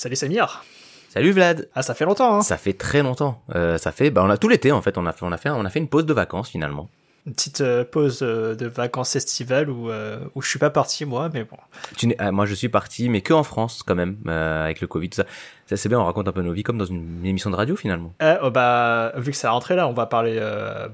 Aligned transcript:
Salut 0.00 0.16
Samir. 0.16 0.64
Salut 1.10 1.32
Vlad. 1.32 1.68
Ah, 1.74 1.82
ça 1.82 1.92
fait 1.92 2.06
longtemps, 2.06 2.36
hein 2.36 2.40
Ça 2.40 2.56
fait 2.56 2.72
très 2.72 3.02
longtemps. 3.02 3.42
Euh, 3.54 3.76
ça 3.76 3.92
fait, 3.92 4.08
bah, 4.08 4.22
on 4.24 4.30
a 4.30 4.38
tout 4.38 4.48
l'été 4.48 4.72
en 4.72 4.80
fait. 4.80 4.96
On 4.96 5.04
a 5.04 5.12
fait, 5.12 5.26
on 5.26 5.30
a 5.30 5.36
fait, 5.36 5.50
on 5.50 5.62
a 5.62 5.68
fait 5.68 5.78
une 5.78 5.88
pause 5.88 6.06
de 6.06 6.14
vacances 6.14 6.48
finalement. 6.48 6.88
Une 7.26 7.34
petite 7.34 7.60
euh, 7.60 7.84
pause 7.84 8.20
euh, 8.22 8.54
de 8.54 8.66
vacances 8.66 9.14
estivales 9.14 9.68
où, 9.68 9.90
où 10.34 10.40
je 10.40 10.48
suis 10.48 10.58
pas 10.58 10.70
parti 10.70 11.04
moi, 11.04 11.28
mais 11.34 11.44
bon. 11.44 11.58
Tu 11.98 12.14
ah, 12.18 12.32
moi, 12.32 12.46
je 12.46 12.54
suis 12.54 12.70
parti, 12.70 13.10
mais 13.10 13.20
que 13.20 13.34
en 13.34 13.42
France 13.42 13.82
quand 13.86 13.94
même, 13.94 14.16
avec 14.26 14.80
le 14.80 14.86
Covid, 14.86 15.10
tout 15.10 15.16
ça. 15.16 15.26
Ça 15.66 15.76
c'est 15.76 15.90
bien. 15.90 16.00
On 16.00 16.06
raconte 16.06 16.28
un 16.28 16.32
peu 16.32 16.40
nos 16.40 16.54
vies 16.54 16.62
comme 16.62 16.78
dans 16.78 16.86
une 16.86 17.20
émission 17.26 17.50
de 17.50 17.56
radio 17.56 17.76
finalement. 17.76 18.14
Eh, 18.22 18.36
oh, 18.42 18.50
bah, 18.50 19.12
vu 19.16 19.32
que 19.32 19.36
c'est 19.36 19.48
la 19.48 19.52
rentrée 19.52 19.76
là, 19.76 19.86
on 19.86 19.92
va 19.92 20.06
parler 20.06 20.40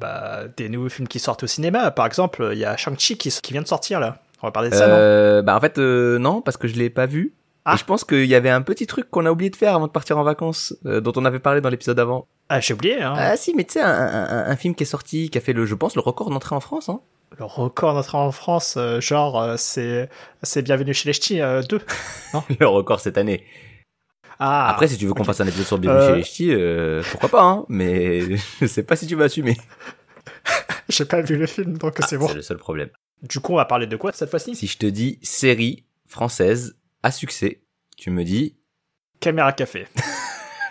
bah, 0.01 0.47
des 0.57 0.69
nouveaux 0.69 0.89
films 0.89 1.07
qui 1.07 1.21
sortent 1.21 1.45
au 1.45 1.47
cinéma. 1.47 1.93
Par 1.93 2.07
exemple, 2.07 2.49
il 2.51 2.59
y 2.59 2.65
a 2.65 2.77
Shang-Chi 2.77 3.19
qui, 3.19 3.31
qui 3.31 3.53
vient 3.53 3.63
de 3.63 3.69
sortir 3.69 4.01
là. 4.01 4.19
On 4.43 4.49
va 4.49 4.51
parler 4.51 4.71
de 4.71 4.75
ça, 4.75 4.89
non? 4.89 5.45
Bah 5.45 5.57
en 5.57 5.61
fait 5.61 5.79
non, 5.79 6.43
parce 6.43 6.57
que 6.57 6.67
je 6.67 6.75
l'ai 6.75 6.91
pas 6.91 7.07
vu. 7.07 7.35
Ah. 7.69 7.75
Et 7.75 7.79
je 7.79 7.85
pense 7.85 8.05
qu'il 8.05 8.25
y 8.27 8.35
avait 8.35 8.49
un 8.51 8.63
petit 8.63 8.87
truc 8.87 9.11
qu'on 9.11 9.27
a 9.27 9.31
oublié 9.31 9.51
de 9.51 9.57
faire 9.57 9.75
avant 9.75 9.87
de 9.89 9.93
partir 9.93 10.17
en 10.19 10.23
vacances, 10.23 10.75
euh, 10.87 11.01
dont 11.01 11.13
on 11.17 11.25
avait 11.25 11.41
parlé 11.41 11.61
dans 11.61 11.69
l'épisode 11.69 11.99
avant. 11.99 12.29
Ah, 12.49 12.61
j'ai 12.61 12.75
oublié, 12.75 13.03
hein. 13.03 13.13
Ah 13.17 13.37
si, 13.37 13.55
mais 13.55 13.65
tu 13.65 13.73
sais, 13.75 13.81
un, 13.83 13.91
un- 13.91 14.47
un 14.51 14.57
film 14.57 14.75
qui 14.77 14.85
est 14.85 14.87
sorti, 14.87 15.29
qui 15.31 15.37
a 15.39 15.41
fait 15.41 15.53
le, 15.53 15.67
je 15.67 15.75
pense, 15.75 15.97
le 15.97 16.01
record 16.01 16.31
d'entrée 16.31 16.55
en 16.55 16.61
France. 16.61 16.89
Hein. 16.89 17.01
Le 17.39 17.45
record 17.45 17.95
d'entrée 17.95 18.19
en 18.19 18.31
France, 18.31 18.75
euh, 18.77 19.01
genre, 19.01 19.41
euh, 19.43 19.55
c'est 19.59 20.09
c'est 20.45 20.63
Bienvenue 20.63 20.95
chez 20.95 21.09
les 21.09 21.13
Ch'tis 21.13 21.41
euh, 21.41 21.61
2. 21.63 21.81
le 22.61 22.67
record 22.69 23.01
cette 23.01 23.19
année. 23.19 23.45
Ah, 24.39 24.69
Après, 24.71 24.87
si 24.87 24.97
tu 24.97 25.07
veux 25.07 25.15
qu'on 25.15 25.25
fasse 25.25 25.41
un 25.41 25.47
épisode 25.47 25.67
sur 25.67 25.79
Bienvenue 25.79 26.03
Euh. 26.03 26.09
chez 26.11 26.17
les 26.19 26.23
Ch'tis, 26.23 26.53
euh, 26.55 27.03
pourquoi 27.11 27.29
pas, 27.31 27.43
hein. 27.43 27.65
Mais 27.69 28.37
je 28.61 28.67
sais 28.67 28.85
pas 28.85 28.95
si 28.95 29.07
tu 29.09 29.17
vas 29.17 29.25
assumer. 29.25 29.57
j'ai 30.89 31.05
pas 31.05 31.21
vu 31.21 31.37
le 31.37 31.47
film, 31.47 31.79
donc 31.79 31.99
c'est 32.07 32.17
bon. 32.17 32.29
C'est 32.29 32.35
le 32.35 32.43
seul 32.43 32.59
problème. 32.59 32.91
Du 33.23 33.41
coup, 33.41 33.55
on 33.55 33.57
va 33.57 33.65
parler 33.65 33.87
de 33.89 33.97
quoi 33.97 34.13
cette 34.13 34.31
fois-ci? 34.31 34.55
Si 34.55 34.67
je 34.69 34.79
te 34.79 34.87
dis 34.87 35.19
série 35.23 35.85
française 36.07 36.77
à 37.03 37.11
succès, 37.11 37.63
tu 37.97 38.11
me 38.11 38.25
dis, 38.25 38.57
Caméra 39.21 39.53
Café. 39.53 39.87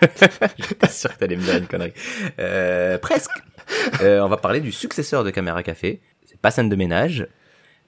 j'étais 0.58 0.74
pas 0.74 0.88
sûr 0.88 1.12
que 1.12 1.18
t'allais 1.18 1.36
me 1.36 1.42
dire 1.42 1.56
une 1.56 1.66
connerie. 1.66 1.92
Euh, 2.38 2.98
presque. 2.98 3.30
Euh, 4.00 4.20
on 4.20 4.28
va 4.28 4.36
parler 4.36 4.60
du 4.60 4.72
successeur 4.72 5.24
de 5.24 5.30
Caméra 5.30 5.62
Café. 5.62 6.00
C'est 6.26 6.40
pas 6.40 6.50
scène 6.50 6.68
de 6.68 6.76
ménage, 6.76 7.26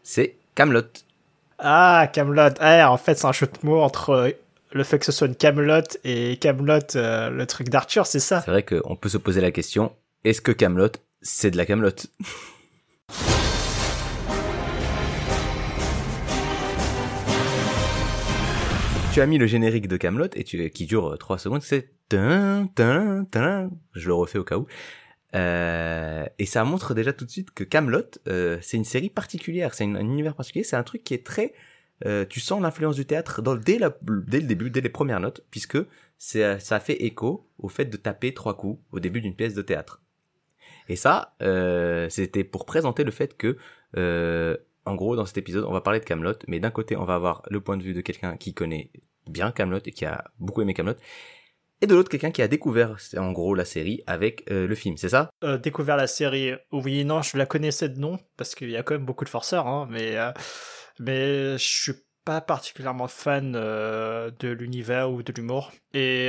c'est 0.02 0.36
Camelot. 0.54 0.82
Ah, 1.58 2.08
Camelot. 2.12 2.54
Ah, 2.60 2.90
en 2.90 2.96
fait, 2.96 3.16
c'est 3.18 3.26
un 3.26 3.32
jeu 3.32 3.46
de 3.46 3.66
mots 3.66 3.80
entre 3.80 4.10
euh, 4.10 4.30
le 4.72 4.84
fait 4.84 4.98
que 4.98 5.04
ce 5.04 5.12
soit 5.12 5.26
une 5.26 5.34
Camelot 5.34 5.82
et 6.04 6.36
Camelot, 6.36 6.96
euh, 6.96 7.30
le 7.30 7.46
truc 7.46 7.68
d'Arthur, 7.68 8.06
c'est 8.06 8.20
ça? 8.20 8.42
C'est 8.42 8.50
vrai 8.50 8.62
qu'on 8.62 8.96
peut 8.96 9.08
se 9.08 9.18
poser 9.18 9.40
la 9.40 9.50
question, 9.50 9.92
est-ce 10.24 10.40
que 10.40 10.52
Camelot, 10.52 10.92
c'est 11.22 11.50
de 11.50 11.56
la 11.56 11.66
Camelot? 11.66 11.90
Tu 19.18 19.22
as 19.22 19.26
mis 19.26 19.38
le 19.38 19.48
générique 19.48 19.88
de 19.88 19.96
Camelot 19.96 20.28
et 20.36 20.44
tu, 20.44 20.70
qui 20.70 20.86
dure 20.86 21.18
3 21.18 21.38
secondes, 21.38 21.62
c'est 21.62 21.90
je 22.12 24.06
le 24.06 24.14
refais 24.14 24.38
au 24.38 24.44
cas 24.44 24.58
où. 24.58 24.68
Euh, 25.34 26.24
et 26.38 26.46
ça 26.46 26.62
montre 26.62 26.94
déjà 26.94 27.12
tout 27.12 27.24
de 27.24 27.30
suite 27.32 27.50
que 27.50 27.64
Camelot, 27.64 28.04
euh, 28.28 28.58
c'est 28.62 28.76
une 28.76 28.84
série 28.84 29.10
particulière, 29.10 29.74
c'est 29.74 29.82
un 29.82 29.96
univers 29.96 30.36
particulier, 30.36 30.62
c'est 30.62 30.76
un 30.76 30.84
truc 30.84 31.02
qui 31.02 31.14
est 31.14 31.26
très, 31.26 31.52
euh, 32.06 32.26
tu 32.26 32.38
sens 32.38 32.62
l'influence 32.62 32.94
du 32.94 33.06
théâtre 33.06 33.42
dès, 33.56 33.80
la, 33.80 33.92
dès 34.02 34.38
le 34.38 34.46
début, 34.46 34.70
dès 34.70 34.82
les 34.82 34.88
premières 34.88 35.18
notes, 35.18 35.44
puisque 35.50 35.78
c'est, 36.16 36.60
ça 36.60 36.78
fait 36.78 37.02
écho 37.04 37.50
au 37.58 37.68
fait 37.68 37.86
de 37.86 37.96
taper 37.96 38.32
trois 38.34 38.56
coups 38.56 38.80
au 38.92 39.00
début 39.00 39.20
d'une 39.20 39.34
pièce 39.34 39.54
de 39.54 39.62
théâtre. 39.62 40.00
Et 40.88 40.94
ça, 40.94 41.34
euh, 41.42 42.08
c'était 42.08 42.44
pour 42.44 42.66
présenter 42.66 43.02
le 43.02 43.10
fait 43.10 43.36
que, 43.36 43.56
euh, 43.96 44.56
en 44.84 44.94
gros, 44.94 45.16
dans 45.16 45.26
cet 45.26 45.38
épisode, 45.38 45.64
on 45.64 45.72
va 45.72 45.80
parler 45.80 45.98
de 45.98 46.04
Camelot, 46.04 46.38
mais 46.46 46.60
d'un 46.60 46.70
côté, 46.70 46.96
on 46.96 47.04
va 47.04 47.16
avoir 47.16 47.42
le 47.50 47.60
point 47.60 47.76
de 47.76 47.82
vue 47.82 47.94
de 47.94 48.00
quelqu'un 48.00 48.36
qui 48.36 48.54
connaît 48.54 48.92
bien 49.28 49.50
Camelot 49.50 49.80
et 49.84 49.92
qui 49.92 50.04
a 50.04 50.24
beaucoup 50.38 50.62
aimé 50.62 50.74
Camelot, 50.74 50.96
et 51.80 51.86
de 51.86 51.94
l'autre, 51.94 52.10
quelqu'un 52.10 52.32
qui 52.32 52.42
a 52.42 52.48
découvert, 52.48 52.96
en 53.16 53.30
gros, 53.30 53.54
la 53.54 53.64
série 53.64 54.02
avec 54.08 54.50
euh, 54.50 54.66
le 54.66 54.74
film, 54.74 54.96
c'est 54.96 55.10
ça? 55.10 55.30
Euh, 55.44 55.58
Découvert 55.58 55.96
la 55.96 56.08
série. 56.08 56.54
Oui, 56.72 57.04
non, 57.04 57.22
je 57.22 57.36
la 57.36 57.46
connaissais 57.46 57.88
de 57.88 58.00
nom, 58.00 58.18
parce 58.36 58.56
qu'il 58.56 58.70
y 58.70 58.76
a 58.76 58.82
quand 58.82 58.94
même 58.94 59.04
beaucoup 59.04 59.24
de 59.24 59.28
forceurs, 59.28 59.68
hein, 59.68 59.86
mais, 59.88 60.16
euh, 60.16 60.32
mais 60.98 61.52
je 61.52 61.64
suis 61.64 61.92
pas 62.24 62.40
particulièrement 62.40 63.06
fan 63.06 63.54
euh, 63.54 64.32
de 64.40 64.48
l'univers 64.48 65.10
ou 65.12 65.22
de 65.22 65.32
l'humour. 65.32 65.72
Et 65.94 66.28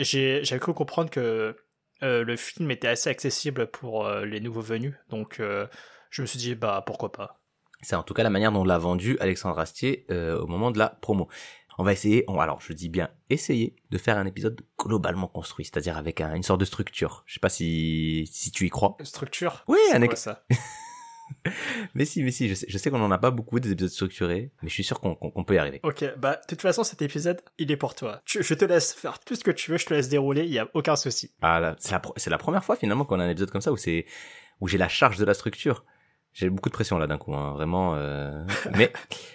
j'ai 0.00 0.44
j'avais 0.44 0.60
cru 0.60 0.74
comprendre 0.74 1.10
que 1.10 1.56
le 2.02 2.36
film 2.36 2.70
était 2.70 2.88
assez 2.88 3.08
accessible 3.08 3.68
pour 3.68 4.08
les 4.08 4.40
nouveaux 4.40 4.60
venus, 4.60 4.94
donc 5.08 5.40
je 6.10 6.22
me 6.22 6.26
suis 6.26 6.38
dit, 6.38 6.54
bah 6.54 6.82
pourquoi 6.86 7.10
pas. 7.10 7.40
C'est 7.80 7.96
en 7.96 8.04
tout 8.04 8.14
cas 8.14 8.22
la 8.22 8.30
manière 8.30 8.52
dont 8.52 8.62
l'a 8.62 8.78
vendu 8.78 9.16
Alexandre 9.18 9.58
Astier 9.58 10.06
au 10.10 10.46
moment 10.46 10.70
de 10.70 10.78
la 10.78 10.88
promo. 10.88 11.28
On 11.82 11.84
va 11.84 11.92
essayer, 11.94 12.22
on- 12.28 12.38
alors 12.38 12.60
je 12.60 12.72
dis 12.74 12.88
bien 12.88 13.08
essayer 13.28 13.74
de 13.90 13.98
faire 13.98 14.16
un 14.16 14.24
épisode 14.24 14.60
globalement 14.78 15.26
construit, 15.26 15.64
c'est-à-dire 15.64 15.96
avec 15.96 16.20
un- 16.20 16.36
une 16.36 16.44
sorte 16.44 16.60
de 16.60 16.64
structure. 16.64 17.24
Je 17.26 17.34
sais 17.34 17.40
pas 17.40 17.48
si, 17.48 18.30
si 18.32 18.52
tu 18.52 18.66
y 18.66 18.70
crois. 18.70 18.96
Structure? 19.02 19.64
Oui, 19.66 19.78
un 19.92 20.06
quoi 20.06 20.14
ça? 20.14 20.44
Mais 21.94 22.04
si, 22.04 22.22
mais 22.22 22.30
si, 22.30 22.48
je 22.48 22.54
sais, 22.54 22.66
je 22.68 22.78
sais 22.78 22.88
qu'on 22.90 23.00
en 23.02 23.10
a 23.10 23.18
pas 23.18 23.32
beaucoup 23.32 23.58
des 23.58 23.72
épisodes 23.72 23.90
structurés, 23.90 24.52
mais 24.62 24.68
je 24.68 24.74
suis 24.74 24.84
sûr 24.84 25.00
qu'on 25.00 25.44
peut 25.44 25.54
y 25.54 25.58
arriver. 25.58 25.80
Ok, 25.82 26.04
bah 26.18 26.36
de 26.36 26.46
toute 26.46 26.60
façon 26.60 26.84
cet 26.84 27.02
épisode, 27.02 27.40
il 27.58 27.72
est 27.72 27.76
pour 27.76 27.96
toi. 27.96 28.22
Tu- 28.26 28.44
je 28.44 28.54
te 28.54 28.64
laisse 28.64 28.92
faire 28.92 29.18
tout 29.18 29.34
ce 29.34 29.42
que 29.42 29.50
tu 29.50 29.72
veux, 29.72 29.78
je 29.78 29.86
te 29.86 29.94
laisse 29.94 30.08
dérouler, 30.08 30.42
il 30.44 30.52
y 30.52 30.60
a 30.60 30.68
aucun 30.74 30.94
souci. 30.94 31.32
Ah, 31.40 31.58
là, 31.58 31.74
c'est 31.80 31.90
la, 31.90 32.00
la 32.26 32.38
première 32.38 32.62
fois 32.62 32.76
finalement 32.76 33.04
qu'on 33.04 33.18
a 33.18 33.24
un 33.24 33.30
épisode 33.30 33.50
comme 33.50 33.60
ça 33.62 33.72
où 33.72 33.76
c'est 33.76 34.06
où 34.60 34.68
j'ai 34.68 34.78
la 34.78 34.88
charge 34.88 35.16
de 35.18 35.24
la 35.24 35.34
structure. 35.34 35.84
J'ai 36.34 36.48
beaucoup 36.48 36.70
de 36.70 36.74
pression 36.74 36.96
là 36.98 37.06
d'un 37.06 37.18
coup, 37.18 37.34
hein, 37.34 37.52
vraiment. 37.52 37.94
euh, 37.96 38.44
Mais 38.76 38.90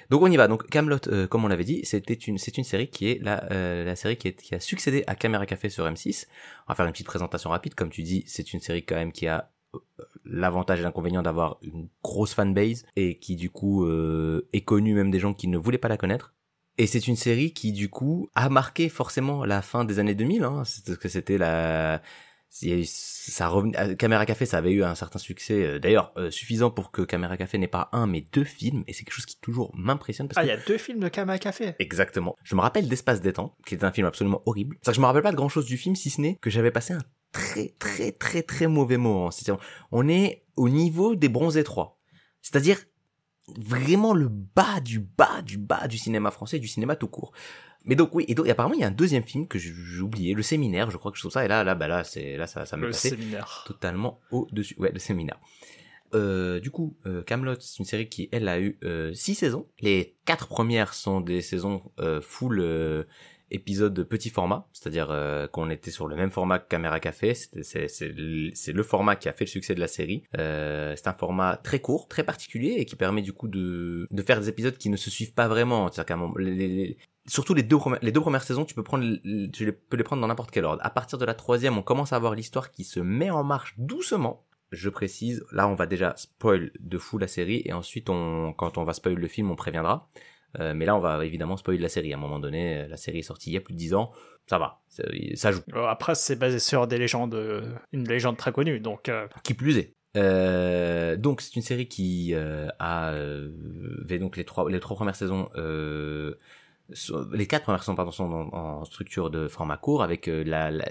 donc 0.09 0.22
on 0.24 0.31
y 0.31 0.38
va. 0.38 0.47
Donc 0.47 0.68
Camelot, 0.69 1.00
comme 1.30 1.46
on 1.46 1.47
l'avait 1.47 1.63
dit, 1.63 1.81
c'était 1.84 2.13
une 2.16 2.38
c'est 2.38 2.58
une 2.58 2.63
série 2.63 2.90
qui 2.90 3.09
est 3.12 3.22
la 3.22 3.44
euh, 3.52 3.85
la 3.85 3.96
série 3.96 4.18
qui, 4.18 4.30
est, 4.30 4.34
qui 4.41 4.56
a 4.56 4.59
succédé 4.59 5.03
à 5.06 5.16
Caméra 5.16 5.46
Café 5.46 5.69
sur 5.69 5.85
M6. 5.85 6.25
On 6.68 6.72
va 6.72 6.75
faire 6.75 6.85
une 6.85 6.91
petite 6.91 7.06
présentation 7.08 7.52
rapide, 7.52 7.75
comme 7.75 7.90
tu 7.91 8.02
dis, 8.03 8.24
c'est 8.28 8.52
une 8.53 8.59
série 8.62 8.84
quand 8.84 8.96
même 8.96 9.12
qui 9.12 9.28
a 9.28 9.52
euh, 9.75 9.80
l'avantage 10.25 10.80
et 10.80 10.84
l'inconvénient 10.84 11.22
d'avoir 11.22 11.58
une 11.62 11.88
grosse 12.03 12.34
fanbase 12.34 12.85
et 12.96 13.19
qui 13.19 13.35
du 13.35 13.50
coup 13.52 13.85
euh, 13.85 14.47
est 14.53 14.62
connue 14.62 14.94
même 14.96 15.12
des 15.12 15.19
gens 15.19 15.34
qui 15.35 15.47
ne 15.47 15.58
voulaient 15.58 15.78
pas 15.78 15.90
la 15.90 15.97
connaître. 15.97 16.34
Et 16.79 16.85
c'est 16.88 17.08
une 17.08 17.16
série 17.16 17.53
qui 17.53 17.72
du 17.72 17.90
coup 17.90 18.29
a 18.35 18.50
marqué 18.50 18.88
forcément 18.90 19.46
la 19.46 19.62
fin 19.64 19.84
des 19.84 19.97
années 20.00 20.14
2000. 20.16 20.44
Hein, 20.44 20.64
c'était 20.64 21.38
la 21.40 22.02
ça 22.50 23.47
revenait, 23.47 23.78
euh, 23.80 23.96
Caméra 23.96 24.25
Café, 24.25 24.46
ça 24.46 24.58
avait 24.58 24.72
eu 24.72 24.84
un 24.84 24.96
certain 24.96 25.19
succès, 25.19 25.63
euh, 25.63 25.80
d'ailleurs 25.80 26.12
euh, 26.18 26.31
suffisant 26.31 26.72
pour 26.72 26.91
que 26.91 27.02
Caméra 27.02 27.38
Café 27.38 27.58
n'ait 27.58 27.68
pas 27.68 27.90
un 27.91 28.08
mais 28.08 28.22
deux 28.34 28.44
films, 28.44 28.84
et 28.88 28.94
c'est 28.94 29.03
quelque 29.03 29.13
chose 29.13 29.25
qui 29.25 29.40
toujours 29.40 29.72
m'impressionne 29.75 30.28
parce 30.28 30.38
Ah, 30.38 30.41
que 30.41 30.47
il 30.47 30.50
y 30.50 30.53
a 30.53 30.66
deux 30.66 30.78
films 30.78 31.00
de 31.00 31.09
Kama 31.09 31.38
Café. 31.40 31.75
Exactement. 31.80 32.35
Je 32.44 32.56
me 32.56 32.62
rappelle 32.62 32.88
d'Espace 32.88 33.22
détente, 33.22 33.53
qui 33.66 33.75
est 33.75 33.84
un 33.84 33.91
film 33.91 34.08
absolument 34.08 34.41
horrible. 34.46 34.78
C'est 34.81 34.91
que 34.91 34.96
je 34.96 35.02
me 35.02 35.06
rappelle 35.06 35.24
pas 35.24 35.31
de 35.31 35.38
grand 35.38 35.50
chose 35.50 35.66
du 35.66 35.78
film, 35.78 35.96
si 35.96 36.09
ce 36.09 36.22
n'est 36.22 36.35
que 36.35 36.50
j'avais 36.50 36.72
passé 36.72 36.94
un 36.94 37.02
très 37.31 37.75
très 37.80 38.12
très 38.13 38.41
très 38.41 38.68
mauvais 38.68 38.97
moment. 38.97 39.29
C'est-à-dire, 39.31 39.64
on 39.91 40.08
est 40.08 40.46
au 40.56 40.69
niveau 40.69 41.16
des 41.16 41.29
bronzés 41.29 41.64
3. 41.64 42.00
C'est-à-dire, 42.41 42.79
vraiment 43.59 44.13
le 44.13 44.28
bas 44.28 44.80
du 44.81 45.00
bas 45.00 45.41
du 45.41 45.58
bas 45.58 45.88
du 45.88 45.97
cinéma 45.97 46.31
français, 46.31 46.59
du 46.59 46.68
cinéma 46.68 46.96
tout 46.96 47.08
court. 47.08 47.31
Mais 47.85 47.96
donc 47.96 48.13
oui, 48.13 48.25
et 48.28 48.35
donc 48.35 48.47
et 48.47 48.52
apparemment 48.52 48.75
il 48.75 48.81
y 48.81 48.84
a 48.84 48.88
un 48.88 48.91
deuxième 48.91 49.24
film 49.24 49.47
que 49.47 49.58
j'ai 49.58 49.72
oublié, 50.02 50.34
Le 50.34 50.41
Séminaire, 50.44 50.91
je 50.91 50.97
crois 50.97 51.12
que 51.12 51.18
je 51.18 51.22
trouve 51.22 51.31
ça, 51.31 51.46
et 51.46 51.47
là, 51.47 51.63
là, 51.63 51.74
bah 51.74 51.88
là, 51.88 52.03
c'est, 52.03 52.35
là, 52.35 52.46
ça, 52.46 52.66
ça 52.66 52.75
Le 52.75 52.88
passé 52.88 53.09
séminaire. 53.09 53.63
totalement 53.66 54.19
au-dessus. 54.31 54.75
Ouais, 54.78 54.91
le 54.91 55.00
séminaire. 55.00 55.40
Euh, 56.13 56.59
du 56.59 56.69
coup, 56.72 56.97
euh, 57.06 57.24
Camelot, 57.24 57.56
c'est 57.59 57.80
une 57.80 57.85
série 57.85 58.09
qui, 58.09 58.28
elle, 58.31 58.47
a 58.50 58.59
eu 58.59 58.78
euh, 58.84 59.13
six 59.13 59.35
saisons. 59.35 59.68
Les 59.79 60.16
quatre 60.25 60.47
premières 60.47 60.94
sont 60.94 61.22
des 61.22 61.41
saisons 61.41 61.81
euh, 62.00 62.22
full 62.22 62.62
euh, 63.52 63.56
épisodes 63.56 64.03
petit 64.03 64.30
format, 64.30 64.68
c'est-à-dire 64.74 65.08
euh, 65.12 65.47
qu'on 65.47 65.69
était 65.69 65.91
sur 65.91 66.08
le 66.08 66.16
même 66.16 66.31
format 66.31 66.59
que 66.59 66.68
Caméra 66.68 67.00
Café. 67.00 67.34
C'est 67.34 68.12
le 68.12 68.84
format 68.84 69.16
qui 69.16 69.30
a 69.30 69.34
fait 69.34 69.46
le 69.46 69.50
succès 69.50 69.75
de 69.75 69.80
la 69.80 69.88
série. 69.88 70.24
Euh, 70.38 70.94
c'est 70.96 71.08
un 71.08 71.13
format 71.13 71.58
très 71.58 71.80
court, 71.80 72.08
très 72.08 72.24
particulier 72.24 72.75
et 72.78 72.85
qui 72.85 72.96
permet 72.96 73.22
du 73.22 73.34
coup 73.34 73.47
de, 73.47 74.08
de 74.09 74.22
faire 74.24 74.40
des 74.40 74.50
épisodes 74.50 74.78
qui 74.78 74.90
ne 74.90 74.97
se 74.97 75.09
suivent 75.09 75.34
pas 75.34 75.47
vraiment. 75.47 75.88
C'est-à-dire 75.88 76.06
qu'à 76.06 76.13
un 76.16 76.18
moment- 76.18 76.38
les- 76.38 76.56
les- 76.56 76.97
surtout 77.28 77.53
les 77.53 77.63
deux, 77.63 77.78
les 78.02 78.11
deux 78.11 78.22
premières 78.22 78.44
saisons, 78.44 78.66
tu 78.66 78.73
peux 78.76 78.84
prendre, 78.84 79.05
tu 79.52 79.66
les- 79.66 79.72
peux 79.72 79.97
les 79.97 80.03
prendre 80.03 80.22
dans 80.22 80.28
n'importe 80.28 80.52
quel 80.52 80.66
ordre. 80.66 80.82
À 80.85 80.90
partir 80.90 81.17
de 81.17 81.26
la 81.26 81.34
troisième, 81.34 81.78
on 81.78 81.82
commence 81.84 82.14
à 82.14 82.16
avoir 82.16 82.35
l'histoire 82.35 82.72
qui 82.72 82.84
se 82.84 83.00
met 83.00 83.29
en 83.29 83.43
marche 83.43 83.73
doucement. 83.78 84.43
Je 84.72 84.90
précise, 84.90 85.46
là 85.53 85.66
on 85.70 85.76
va 85.76 85.85
déjà 85.85 86.14
spoil 86.17 86.72
de 86.79 86.97
fou 86.97 87.17
la 87.17 87.28
série 87.28 87.61
et 87.64 87.72
ensuite 87.72 88.09
on, 88.09 88.52
quand 88.52 88.78
on 88.78 88.84
va 88.84 88.91
spoil 88.91 89.14
le 89.16 89.28
film, 89.29 89.50
on 89.50 89.55
préviendra. 89.55 90.09
Euh, 90.59 90.73
mais 90.73 90.85
là 90.85 90.96
on 90.96 90.99
va 90.99 91.23
évidemment 91.26 91.58
spoil 91.58 91.79
la 91.79 91.90
série. 91.90 92.14
À 92.14 92.17
un 92.17 92.20
moment 92.20 92.40
donné, 92.40 92.78
euh, 92.84 92.88
la 92.88 92.97
série 92.97 93.20
est 93.20 93.23
sortie 93.23 93.49
il 93.52 93.53
y 93.53 93.58
a 93.58 93.61
plus 93.61 93.73
de 93.73 93.79
10 93.79 93.94
ans, 93.94 94.11
ça 94.47 94.58
va, 94.58 94.79
ça, 94.88 95.03
ça 95.35 95.52
joue. 95.52 95.61
Euh, 95.76 95.85
Après, 95.88 96.16
c'est 96.16 96.38
basé 96.38 96.59
sur 96.59 96.88
des 96.88 96.97
légendes, 96.97 97.35
euh, 97.35 97.61
une 97.91 98.08
légende 98.08 98.38
très 98.38 98.52
connue, 98.53 98.79
donc 98.79 99.09
euh, 99.09 99.28
Qui 99.44 99.53
plus 99.53 99.78
est. 99.78 99.94
Euh, 100.16 101.16
donc 101.17 101.41
c'est 101.41 101.55
une 101.58 101.61
série 101.61 101.88
qui 101.88 102.32
euh, 102.34 102.70
a 102.79 103.11
euh, 103.11 103.52
donc 104.20 104.35
les 104.38 104.46
trois 104.46 104.67
les 104.70 104.79
trois 104.79 104.96
premières 104.96 105.16
saisons 105.17 105.47
so- 106.93 107.32
les 107.34 107.46
quatre 107.46 107.64
premières 107.64 107.84
saisons 107.84 107.96
pardon 107.96 108.11
sont 108.11 108.32
en, 108.32 108.53
en 108.79 108.85
structure 108.85 109.29
de 109.29 109.47
format 109.47 109.78
court 109.78 110.02
avec 110.02 110.28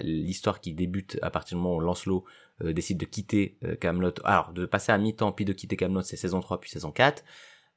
l'histoire 0.03 0.61
qui 0.61 0.71
débute 0.73 1.17
à 1.21 1.29
partir 1.29 1.57
du 1.57 1.63
moment 1.63 1.75
où 1.75 1.79
Lancelot 1.79 2.23
décide 2.63 2.99
de 2.99 3.05
quitter 3.05 3.57
Camelot 3.81 4.13
alors 4.23 4.53
de 4.53 4.65
passer 4.65 4.91
à 4.91 4.97
mi-temps 4.97 5.31
puis 5.31 5.45
de 5.45 5.53
quitter 5.53 5.75
Camelot 5.75 6.03
c'est 6.03 6.15
saison 6.15 6.39
3 6.39 6.59
puis 6.61 6.69
saison 6.69 6.91
4 6.91 7.23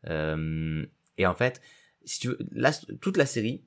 Euh, 0.09 0.87
et 1.19 1.27
en 1.27 1.35
fait 1.35 1.61
si 2.05 2.21
tu 2.21 2.29
veux 2.29 2.39
là 2.53 2.73
toute 3.01 3.17
la 3.17 3.27
série 3.27 3.62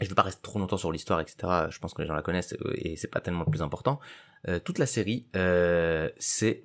je 0.00 0.08
veux 0.08 0.14
pas 0.14 0.22
rester 0.22 0.40
trop 0.42 0.58
longtemps 0.58 0.76
sur 0.76 0.92
l'histoire, 0.92 1.20
etc. 1.20 1.36
Je 1.70 1.78
pense 1.78 1.94
que 1.94 2.02
les 2.02 2.08
gens 2.08 2.14
la 2.14 2.22
connaissent 2.22 2.54
et 2.74 2.96
c'est 2.96 3.08
pas 3.08 3.20
tellement 3.20 3.44
le 3.44 3.50
plus 3.50 3.62
important. 3.62 4.00
toute 4.64 4.78
la 4.78 4.86
série, 4.86 5.26
c'est 6.18 6.64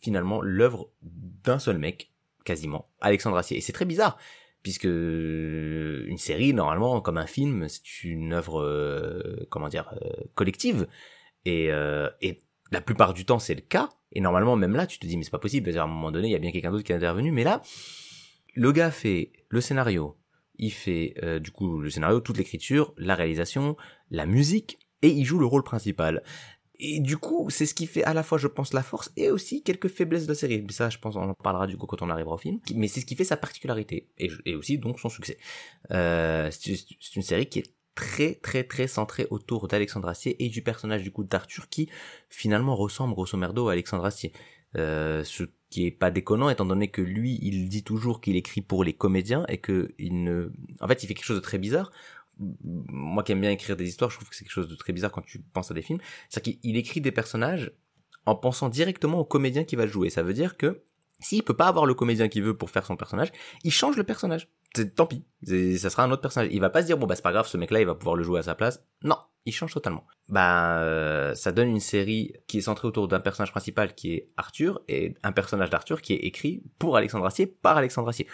finalement 0.00 0.40
l'œuvre 0.40 0.90
d'un 1.02 1.58
seul 1.58 1.78
mec, 1.78 2.12
quasiment, 2.44 2.88
Alexandre 3.00 3.36
Assier. 3.36 3.56
Et 3.56 3.60
c'est 3.60 3.72
très 3.72 3.84
bizarre, 3.84 4.16
puisque 4.62 4.84
une 4.84 6.18
série, 6.18 6.54
normalement, 6.54 7.00
comme 7.00 7.18
un 7.18 7.26
film, 7.26 7.68
c'est 7.68 8.04
une 8.04 8.32
œuvre, 8.32 9.46
comment 9.50 9.68
dire, 9.68 9.92
collective. 10.34 10.86
Et, 11.44 11.70
et 12.20 12.40
la 12.70 12.80
plupart 12.80 13.12
du 13.12 13.24
temps, 13.24 13.40
c'est 13.40 13.54
le 13.54 13.62
cas. 13.62 13.88
Et 14.12 14.20
normalement, 14.20 14.56
même 14.56 14.74
là, 14.74 14.86
tu 14.86 14.98
te 14.98 15.06
dis, 15.06 15.16
mais 15.16 15.24
c'est 15.24 15.30
pas 15.30 15.38
possible. 15.38 15.76
À 15.76 15.82
un 15.82 15.86
moment 15.86 16.12
donné, 16.12 16.28
il 16.28 16.32
y 16.32 16.36
a 16.36 16.38
bien 16.38 16.52
quelqu'un 16.52 16.70
d'autre 16.70 16.84
qui 16.84 16.92
est 16.92 16.96
intervenu. 16.96 17.32
Mais 17.32 17.44
là, 17.44 17.60
le 18.58 18.72
gars 18.72 18.90
fait 18.90 19.32
le 19.48 19.60
scénario, 19.60 20.16
il 20.56 20.72
fait 20.72 21.14
euh, 21.22 21.38
du 21.38 21.52
coup 21.52 21.80
le 21.80 21.90
scénario, 21.90 22.20
toute 22.20 22.36
l'écriture, 22.36 22.92
la 22.96 23.14
réalisation, 23.14 23.76
la 24.10 24.26
musique, 24.26 24.78
et 25.02 25.08
il 25.08 25.24
joue 25.24 25.38
le 25.38 25.46
rôle 25.46 25.62
principal. 25.62 26.24
Et 26.80 27.00
du 27.00 27.16
coup, 27.16 27.50
c'est 27.50 27.66
ce 27.66 27.74
qui 27.74 27.86
fait 27.86 28.04
à 28.04 28.14
la 28.14 28.22
fois, 28.22 28.38
je 28.38 28.46
pense, 28.46 28.72
la 28.72 28.82
force 28.82 29.10
et 29.16 29.30
aussi 29.30 29.62
quelques 29.62 29.88
faiblesses 29.88 30.24
de 30.24 30.28
la 30.28 30.34
série. 30.34 30.62
Mais 30.62 30.72
ça, 30.72 30.90
je 30.90 30.98
pense, 30.98 31.16
on 31.16 31.22
en 31.22 31.34
parlera 31.34 31.66
du 31.66 31.76
coup 31.76 31.86
quand 31.86 32.02
on 32.02 32.10
arrivera 32.10 32.34
au 32.34 32.38
film. 32.38 32.58
Mais 32.74 32.88
c'est 32.88 33.00
ce 33.00 33.06
qui 33.06 33.14
fait 33.14 33.24
sa 33.24 33.36
particularité 33.36 34.10
et, 34.18 34.54
aussi 34.54 34.78
donc 34.78 34.98
son 34.98 35.08
succès. 35.08 35.38
Euh, 35.92 36.50
c'est 36.50 37.16
une 37.16 37.22
série 37.22 37.46
qui 37.46 37.60
est 37.60 37.74
très 37.94 38.34
très 38.34 38.62
très 38.62 38.86
centrée 38.86 39.26
autour 39.30 39.66
d'Alexandre 39.66 40.08
Astier 40.08 40.44
et 40.44 40.48
du 40.48 40.62
personnage 40.62 41.02
du 41.02 41.10
coup 41.10 41.24
d'Arthur 41.24 41.68
qui 41.68 41.88
finalement 42.28 42.76
ressemble 42.76 43.14
grosso 43.14 43.36
merdo 43.36 43.68
à 43.68 43.72
Alexandre 43.72 44.04
Astier. 44.04 44.32
Euh, 44.76 45.24
ce 45.24 45.44
qui 45.70 45.86
est 45.86 45.90
pas 45.90 46.10
déconnant 46.10 46.48
étant 46.50 46.64
donné 46.64 46.88
que 46.88 47.02
lui 47.02 47.38
il 47.42 47.68
dit 47.68 47.84
toujours 47.84 48.20
qu'il 48.20 48.36
écrit 48.36 48.62
pour 48.62 48.84
les 48.84 48.92
comédiens 48.92 49.44
et 49.48 49.58
que 49.58 49.94
il 49.98 50.22
ne 50.22 50.50
en 50.80 50.88
fait 50.88 51.02
il 51.02 51.06
fait 51.06 51.14
quelque 51.14 51.26
chose 51.26 51.36
de 51.36 51.42
très 51.42 51.58
bizarre. 51.58 51.90
Moi 52.38 53.22
qui 53.22 53.32
aime 53.32 53.40
bien 53.40 53.50
écrire 53.50 53.76
des 53.76 53.88
histoires 53.88 54.10
je 54.10 54.16
trouve 54.16 54.28
que 54.28 54.36
c'est 54.36 54.44
quelque 54.44 54.52
chose 54.52 54.68
de 54.68 54.76
très 54.76 54.92
bizarre 54.92 55.12
quand 55.12 55.22
tu 55.22 55.40
penses 55.40 55.70
à 55.70 55.74
des 55.74 55.82
films. 55.82 56.00
C'est 56.28 56.42
qu'il 56.42 56.76
écrit 56.76 57.00
des 57.00 57.12
personnages 57.12 57.72
en 58.26 58.34
pensant 58.34 58.68
directement 58.68 59.18
au 59.18 59.24
comédien 59.24 59.64
qui 59.64 59.76
va 59.76 59.84
le 59.84 59.90
jouer. 59.90 60.10
Ça 60.10 60.22
veut 60.22 60.34
dire 60.34 60.56
que 60.56 60.82
s'il 61.20 61.42
peut 61.42 61.56
pas 61.56 61.66
avoir 61.66 61.84
le 61.84 61.94
comédien 61.94 62.28
qu'il 62.28 62.42
veut 62.42 62.56
pour 62.56 62.70
faire 62.70 62.86
son 62.86 62.96
personnage 62.96 63.32
il 63.64 63.72
change 63.72 63.96
le 63.96 64.04
personnage 64.04 64.48
tant 64.94 65.06
pis 65.06 65.24
ça 65.78 65.90
sera 65.90 66.04
un 66.04 66.10
autre 66.10 66.22
personnage 66.22 66.50
il 66.52 66.60
va 66.60 66.70
pas 66.70 66.82
se 66.82 66.86
dire 66.86 66.98
bon 66.98 67.06
bah 67.06 67.16
c'est 67.16 67.22
pas 67.22 67.32
grave 67.32 67.46
ce 67.46 67.56
mec 67.56 67.70
là 67.70 67.80
il 67.80 67.86
va 67.86 67.94
pouvoir 67.94 68.16
le 68.16 68.22
jouer 68.22 68.40
à 68.40 68.42
sa 68.42 68.54
place 68.54 68.84
non 69.02 69.16
il 69.48 69.52
change 69.52 69.72
totalement. 69.72 70.06
Bah, 70.28 70.80
euh, 70.80 71.34
ça 71.34 71.52
donne 71.52 71.68
une 71.68 71.80
série 71.80 72.34
qui 72.46 72.58
est 72.58 72.62
centrée 72.62 72.86
autour 72.86 73.08
d'un 73.08 73.20
personnage 73.20 73.50
principal 73.50 73.94
qui 73.94 74.12
est 74.12 74.30
Arthur 74.36 74.82
et 74.88 75.14
un 75.22 75.32
personnage 75.32 75.70
d'Arthur 75.70 76.02
qui 76.02 76.12
est 76.12 76.18
écrit 76.18 76.62
pour 76.78 76.96
Alexandre 76.96 77.26
Assier 77.26 77.46
par 77.46 77.76
Alexandre 77.76 78.08
Assier. 78.08 78.26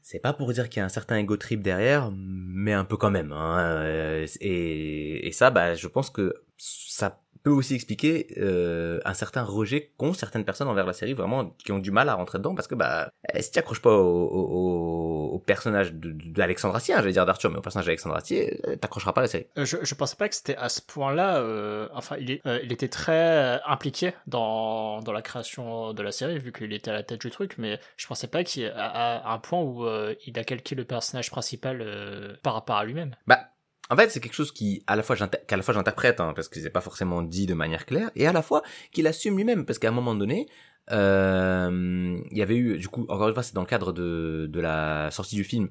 C'est 0.00 0.18
pas 0.18 0.32
pour 0.32 0.52
dire 0.52 0.68
qu'il 0.68 0.80
y 0.80 0.82
a 0.82 0.86
un 0.86 0.90
certain 0.90 1.16
ego 1.16 1.36
trip 1.36 1.62
derrière, 1.62 2.10
mais 2.12 2.72
un 2.72 2.84
peu 2.84 2.96
quand 2.96 3.10
même. 3.10 3.32
Hein. 3.32 3.58
Euh, 3.58 4.26
et, 4.40 5.26
et 5.26 5.32
ça, 5.32 5.50
bah, 5.50 5.74
je 5.74 5.88
pense 5.88 6.10
que 6.10 6.34
ça 6.56 7.22
peut 7.44 7.50
aussi 7.50 7.74
expliquer 7.74 8.26
euh, 8.38 9.00
un 9.04 9.14
certain 9.14 9.42
rejet 9.42 9.92
qu'ont 9.98 10.14
certaines 10.14 10.44
personnes 10.44 10.66
envers 10.66 10.86
la 10.86 10.94
série, 10.94 11.12
vraiment, 11.12 11.54
qui 11.58 11.72
ont 11.72 11.78
du 11.78 11.90
mal 11.90 12.08
à 12.08 12.14
rentrer 12.14 12.38
dedans, 12.38 12.54
parce 12.54 12.66
que 12.66 12.74
bah, 12.74 13.10
si 13.38 13.52
tu 13.52 13.58
accroches 13.58 13.82
pas 13.82 13.92
au, 13.92 14.24
au, 14.24 15.30
au 15.34 15.38
personnage 15.38 15.92
d'Alexandre 15.92 16.74
Astier, 16.74 16.94
hein, 16.94 17.00
j'allais 17.00 17.12
dire 17.12 17.26
d'Arthur, 17.26 17.50
mais 17.50 17.58
au 17.58 17.60
personnage 17.60 17.84
d'Alexandre 17.84 18.16
Astier, 18.16 18.60
euh, 18.66 18.76
t'accrocheras 18.76 19.12
pas 19.12 19.20
à 19.20 19.24
la 19.24 19.28
série. 19.28 19.46
Euh, 19.58 19.66
je, 19.66 19.76
je 19.82 19.94
pensais 19.94 20.16
pas 20.16 20.28
que 20.28 20.34
c'était 20.34 20.56
à 20.56 20.70
ce 20.70 20.80
point-là, 20.80 21.36
euh, 21.36 21.86
enfin, 21.92 22.16
il, 22.18 22.30
est, 22.30 22.40
il 22.62 22.72
était 22.72 22.88
très 22.88 23.60
impliqué 23.66 24.12
dans, 24.26 25.00
dans 25.02 25.12
la 25.12 25.22
création 25.22 25.92
de 25.92 26.02
la 26.02 26.12
série, 26.12 26.38
vu 26.38 26.50
qu'il 26.50 26.72
était 26.72 26.90
à 26.90 26.94
la 26.94 27.02
tête 27.02 27.20
du 27.20 27.30
truc, 27.30 27.56
mais 27.58 27.78
je 27.98 28.06
pensais 28.06 28.26
pas 28.26 28.42
qu'il 28.42 28.62
y 28.62 28.66
à, 28.66 29.30
un 29.30 29.38
point 29.38 29.60
où 29.60 29.86
il 30.26 30.38
a 30.38 30.44
calqué 30.44 30.74
le 30.74 30.84
personnage 30.84 31.30
principal 31.30 32.38
par 32.42 32.54
rapport 32.54 32.76
à 32.76 32.84
lui-même. 32.84 33.14
Bah, 33.26 33.50
en 33.90 33.96
fait, 33.96 34.10
c'est 34.10 34.20
quelque 34.20 34.34
chose 34.34 34.52
qui, 34.52 34.82
à 34.86 34.96
la 34.96 35.02
fois, 35.02 35.16
qu'à 35.16 35.56
la 35.56 35.62
fois 35.62 35.74
j'interprète, 35.74 36.20
hein, 36.20 36.32
parce 36.34 36.48
que 36.48 36.60
c'est 36.60 36.70
pas 36.70 36.80
forcément 36.80 37.22
dit 37.22 37.46
de 37.46 37.54
manière 37.54 37.86
claire, 37.86 38.10
et 38.16 38.26
à 38.26 38.32
la 38.32 38.42
fois 38.42 38.62
qu'il 38.92 39.06
assume 39.06 39.36
lui-même, 39.36 39.66
parce 39.66 39.78
qu'à 39.78 39.88
un 39.88 39.92
moment 39.92 40.14
donné, 40.14 40.48
euh, 40.90 42.18
il 42.30 42.36
y 42.36 42.42
avait 42.42 42.56
eu, 42.56 42.78
du 42.78 42.88
coup, 42.88 43.06
encore 43.08 43.28
une 43.28 43.34
fois, 43.34 43.42
c'est 43.42 43.54
dans 43.54 43.62
le 43.62 43.66
cadre 43.66 43.92
de, 43.92 44.46
de 44.50 44.60
la 44.60 45.10
sortie 45.10 45.36
du 45.36 45.44
film, 45.44 45.68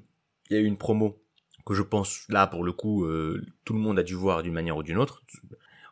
il 0.49 0.57
y 0.57 0.59
a 0.59 0.61
eu 0.61 0.65
une 0.65 0.77
promo 0.77 1.23
que 1.65 1.73
je 1.73 1.81
pense 1.81 2.25
là, 2.29 2.47
pour 2.47 2.63
le 2.63 2.73
coup, 2.73 3.05
euh, 3.05 3.43
tout 3.65 3.73
le 3.73 3.79
monde 3.79 3.97
a 3.97 4.03
dû 4.03 4.13
voir 4.15 4.43
d'une 4.43 4.53
manière 4.53 4.77
ou 4.77 4.83
d'une 4.83 4.97
autre. 4.97 5.23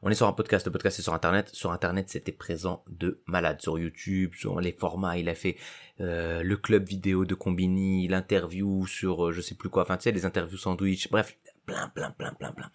On 0.03 0.09
est 0.09 0.15
sur 0.15 0.27
un 0.27 0.33
podcast, 0.33 0.65
le 0.65 0.71
podcast 0.71 0.97
est 0.97 1.03
sur 1.03 1.13
Internet. 1.13 1.49
Sur 1.53 1.71
Internet, 1.71 2.09
c'était 2.09 2.31
présent 2.31 2.83
de 2.89 3.21
malade. 3.27 3.61
Sur 3.61 3.77
YouTube, 3.77 4.33
sur 4.33 4.59
les 4.59 4.71
formats, 4.71 5.17
il 5.17 5.29
a 5.29 5.35
fait 5.35 5.57
euh, 5.99 6.41
le 6.41 6.57
club 6.57 6.87
vidéo 6.87 7.23
de 7.23 7.35
Combini, 7.35 8.07
l'interview 8.07 8.87
sur 8.87 9.27
euh, 9.27 9.31
je 9.31 9.41
sais 9.41 9.53
plus 9.53 9.69
quoi, 9.69 9.83
enfin 9.83 9.97
tu 9.97 10.03
sais, 10.03 10.11
les 10.11 10.25
interviews 10.25 10.57
sandwich, 10.57 11.09
bref, 11.11 11.37
plein, 11.71 11.89
plein, 11.89 12.11
plein, 12.11 12.33
plein, 12.33 12.51
plein. 12.51 12.71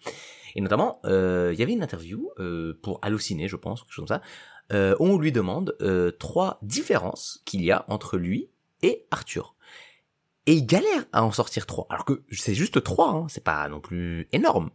Et 0.55 0.61
notamment, 0.61 0.99
euh, 1.05 1.51
il 1.53 1.59
y 1.59 1.63
avait 1.63 1.73
une 1.73 1.83
interview 1.83 2.29
euh, 2.39 2.79
pour 2.81 2.99
Halluciner, 3.01 3.47
je 3.47 3.55
pense, 3.55 3.83
quelque 3.83 3.93
chose 3.93 4.07
comme 4.07 4.17
ça, 4.17 4.21
euh, 4.73 4.95
on 4.99 5.17
lui 5.17 5.31
demande 5.31 5.75
euh, 5.81 6.11
trois 6.11 6.59
différences 6.61 7.41
qu'il 7.45 7.63
y 7.63 7.71
a 7.71 7.85
entre 7.87 8.17
lui 8.17 8.49
et 8.81 9.05
Arthur. 9.11 9.55
Et 10.45 10.53
il 10.53 10.65
galère 10.65 11.05
à 11.11 11.23
en 11.23 11.31
sortir 11.31 11.65
trois, 11.65 11.87
alors 11.89 12.05
que 12.05 12.23
c'est 12.31 12.53
juste 12.53 12.81
trois, 12.83 13.09
hein, 13.09 13.27
c'est 13.29 13.43
pas 13.43 13.67
non 13.69 13.79
plus 13.79 14.27
énorme. 14.31 14.69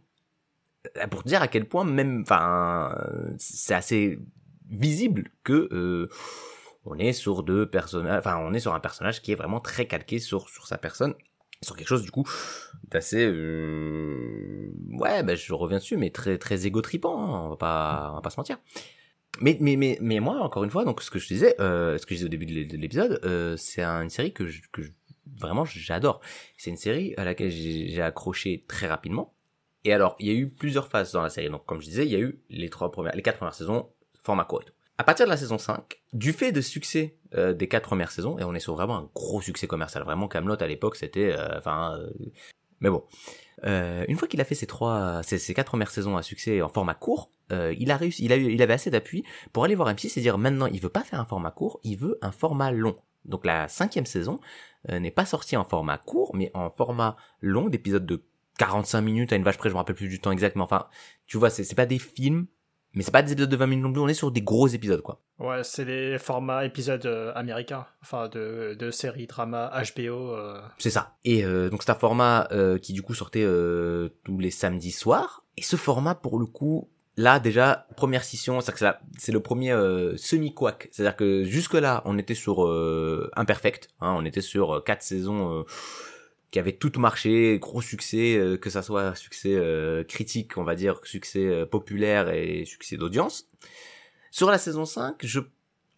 Euh, 0.97 1.07
pour 1.07 1.23
dire 1.23 1.41
à 1.41 1.47
quel 1.47 1.67
point 1.67 1.83
même, 1.83 2.21
enfin, 2.21 2.95
c'est 3.37 3.73
assez 3.73 4.19
visible 4.69 5.29
que 5.43 5.69
euh, 5.71 6.09
on 6.85 6.97
est 6.97 7.13
sur 7.13 7.43
deux 7.43 7.69
personnages, 7.69 8.19
enfin, 8.19 8.37
on 8.37 8.53
est 8.53 8.59
sur 8.59 8.73
un 8.73 8.79
personnage 8.79 9.21
qui 9.21 9.31
est 9.31 9.35
vraiment 9.35 9.59
très 9.59 9.87
calqué 9.87 10.19
sur 10.19 10.49
sur 10.49 10.67
sa 10.67 10.77
personne 10.77 11.15
sur 11.63 11.75
quelque 11.75 11.87
chose 11.87 12.03
du 12.03 12.11
coup 12.11 12.27
d'assez 12.89 13.25
euh... 13.25 14.71
ouais 14.91 15.23
bah, 15.23 15.35
je 15.35 15.53
reviens 15.53 15.77
dessus 15.77 15.97
mais 15.97 16.09
très 16.09 16.37
très 16.37 16.65
égo 16.65 16.81
tripant 16.81 17.21
hein, 17.21 17.41
on 17.45 17.49
va 17.49 17.55
pas 17.55 18.09
on 18.11 18.15
va 18.15 18.21
pas 18.21 18.29
se 18.29 18.39
mentir. 18.39 18.57
Mais 19.41 19.57
mais 19.59 19.75
mais 19.75 19.97
mais 20.01 20.19
moi 20.19 20.41
encore 20.41 20.63
une 20.63 20.69
fois 20.69 20.85
donc 20.85 21.01
ce 21.01 21.09
que 21.09 21.19
je 21.19 21.27
disais 21.27 21.55
euh, 21.59 21.97
ce 21.97 22.05
que 22.05 22.11
je 22.11 22.17
disais 22.17 22.25
au 22.25 22.29
début 22.29 22.45
de 22.45 22.77
l'épisode 22.77 23.19
euh, 23.23 23.57
c'est 23.57 23.83
une 23.83 24.09
série 24.09 24.33
que 24.33 24.43
que 24.71 24.81
vraiment 25.39 25.65
j'adore. 25.65 26.21
C'est 26.57 26.69
une 26.69 26.77
série 26.77 27.13
à 27.17 27.25
laquelle 27.25 27.49
j'ai 27.49 28.01
accroché 28.01 28.65
très 28.67 28.87
rapidement. 28.87 29.33
Et 29.85 29.93
alors 29.93 30.15
il 30.19 30.27
y 30.27 30.29
a 30.29 30.33
eu 30.33 30.49
plusieurs 30.49 30.87
phases 30.87 31.11
dans 31.11 31.21
la 31.21 31.29
série. 31.29 31.49
Donc 31.49 31.65
comme 31.65 31.81
je 31.81 31.87
disais 31.87 32.05
il 32.05 32.11
y 32.11 32.15
a 32.15 32.19
eu 32.19 32.39
les 32.49 32.69
trois 32.69 32.91
premières 32.91 33.15
les 33.15 33.23
quatre 33.23 33.37
premières 33.37 33.55
saisons 33.55 33.89
format 34.21 34.45
court 34.45 34.61
et 34.61 34.65
tout. 34.65 34.73
À 34.97 35.03
partir 35.03 35.25
de 35.25 35.31
la 35.31 35.37
saison 35.37 35.57
5, 35.57 36.01
du 36.13 36.33
fait 36.33 36.51
de 36.51 36.61
succès 36.61 37.17
euh, 37.35 37.53
des 37.53 37.67
quatre 37.67 37.83
premières 37.83 38.11
saisons, 38.11 38.37
et 38.37 38.43
on 38.43 38.53
est 38.53 38.59
sur 38.59 38.75
vraiment 38.75 38.97
un 38.97 39.09
gros 39.15 39.41
succès 39.41 39.67
commercial, 39.67 40.03
vraiment 40.03 40.27
Camelot 40.27 40.61
à 40.61 40.67
l'époque 40.67 40.95
c'était, 40.95 41.33
euh, 41.37 41.57
enfin, 41.57 41.97
euh, 41.97 42.09
mais 42.79 42.89
bon, 42.89 43.03
une 43.65 44.17
fois 44.17 44.27
qu'il 44.27 44.41
a 44.41 44.43
fait 44.43 44.55
ces 44.55 44.67
trois, 44.67 45.21
ces, 45.23 45.53
quatre 45.53 45.67
premières 45.67 45.89
saisons 45.89 46.17
à 46.17 46.21
succès 46.21 46.61
en 46.61 46.69
format 46.69 46.95
court, 46.95 47.31
il 47.49 47.91
a 47.91 47.97
réussi, 47.97 48.25
il 48.25 48.33
a 48.33 48.37
eu, 48.37 48.51
il 48.51 48.61
avait 48.61 48.73
assez 48.73 48.89
d'appui 48.89 49.23
pour 49.53 49.63
aller 49.63 49.75
voir 49.75 49.89
M6 49.93 50.19
et 50.19 50.21
dire 50.21 50.37
maintenant 50.37 50.65
il 50.65 50.81
veut 50.81 50.89
pas 50.89 51.03
faire 51.03 51.19
un 51.19 51.25
format 51.25 51.51
court, 51.51 51.79
il 51.83 51.97
veut 51.97 52.17
un 52.21 52.31
format 52.31 52.71
long. 52.71 52.97
Donc 53.23 53.45
la 53.45 53.69
cinquième 53.69 54.05
saison 54.05 54.41
n'est 54.89 55.11
pas 55.11 55.25
sortie 55.25 55.55
en 55.55 55.63
format 55.63 55.97
court, 55.97 56.35
mais 56.35 56.51
en 56.53 56.71
format 56.71 57.15
long, 57.39 57.69
d'épisodes 57.69 58.05
de 58.05 58.25
45 58.57 59.01
minutes 59.01 59.31
à 59.31 59.37
une 59.37 59.43
vache 59.43 59.57
près, 59.57 59.69
je 59.69 59.75
me 59.75 59.77
rappelle 59.77 59.95
plus 59.95 60.09
du 60.09 60.19
temps 60.19 60.31
exact, 60.31 60.57
mais 60.57 60.63
enfin, 60.63 60.87
tu 61.25 61.37
vois, 61.37 61.49
c'est 61.49 61.75
pas 61.75 61.85
des 61.85 61.99
films 61.99 62.47
mais 62.93 63.03
c'est 63.03 63.11
pas 63.11 63.23
des 63.23 63.31
épisodes 63.31 63.49
de 63.49 63.55
20 63.55 63.67
minutes 63.67 63.85
non 63.85 63.91
plus, 63.91 64.01
on 64.01 64.07
est 64.07 64.13
sur 64.13 64.31
des 64.31 64.41
gros 64.41 64.67
épisodes, 64.67 65.01
quoi. 65.01 65.19
Ouais, 65.39 65.63
c'est 65.63 65.85
les 65.85 66.19
formats 66.19 66.63
épisodes 66.63 67.05
euh, 67.05 67.31
américains, 67.35 67.85
enfin 68.01 68.27
de, 68.29 68.75
de 68.77 68.91
séries, 68.91 69.25
drama, 69.25 69.71
HBO. 69.95 70.31
Euh. 70.31 70.61
C'est 70.77 70.91
ça. 70.91 71.15
Et 71.25 71.43
euh, 71.43 71.69
donc 71.69 71.81
c'est 71.83 71.91
un 71.91 71.95
format 71.95 72.47
qui 72.81 72.93
du 72.93 73.01
coup 73.01 73.13
sortait 73.13 73.45
tous 74.23 74.37
les 74.37 74.51
samedis 74.51 74.91
soirs. 74.91 75.43
Et 75.57 75.63
ce 75.63 75.75
format, 75.75 76.15
pour 76.15 76.39
le 76.39 76.45
coup, 76.45 76.89
là 77.17 77.39
déjà, 77.39 77.87
première 77.95 78.23
scission, 78.23 78.59
c'est 78.61 79.31
le 79.31 79.39
premier 79.39 79.71
semi-quack. 80.15 80.89
C'est-à-dire 80.91 81.15
que 81.15 81.43
jusque-là, 81.43 82.03
on 82.05 82.17
était 82.17 82.35
sur 82.35 82.69
Imperfect, 83.35 83.89
hein, 84.01 84.15
on 84.17 84.25
était 84.25 84.41
sur 84.41 84.83
quatre 84.83 85.01
saisons 85.01 85.65
qui 86.53 86.59
avait 86.59 86.73
tout 86.73 86.91
marché, 86.99 87.57
gros 87.59 87.81
succès, 87.81 88.37
euh, 88.37 88.57
que 88.57 88.69
ça 88.69 88.83
soit 88.83 89.15
succès 89.15 89.55
euh, 89.55 90.03
critique, 90.03 90.55
on 90.59 90.63
va 90.63 90.75
dire, 90.75 90.99
succès 91.03 91.47
euh, 91.47 91.65
populaire 91.65 92.29
et 92.29 92.63
succès 92.65 92.95
d'audience. 92.95 93.49
Sur 94.29 94.51
la 94.51 94.59
saison 94.59 94.85
5, 94.85 95.15
je 95.25 95.39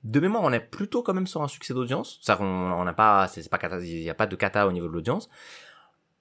de 0.06 0.20
mémoire, 0.20 0.44
on 0.44 0.54
est 0.54 0.62
plutôt 0.62 1.04
quand 1.04 1.14
même 1.14 1.28
sur 1.28 1.42
un 1.42 1.50
succès 1.50 1.74
d'audience. 1.74 2.20
Ça, 2.22 2.38
on 2.40 2.84
n'a 2.86 2.94
pas, 2.94 3.28
c'est 3.28 3.50
pas 3.50 3.60
il 3.82 4.04
y 4.04 4.10
a 4.10 4.14
pas 4.14 4.28
de 4.28 4.36
cata 4.36 4.66
au 4.68 4.72
niveau 4.72 4.88
de 4.88 4.94
l'audience. 4.94 5.30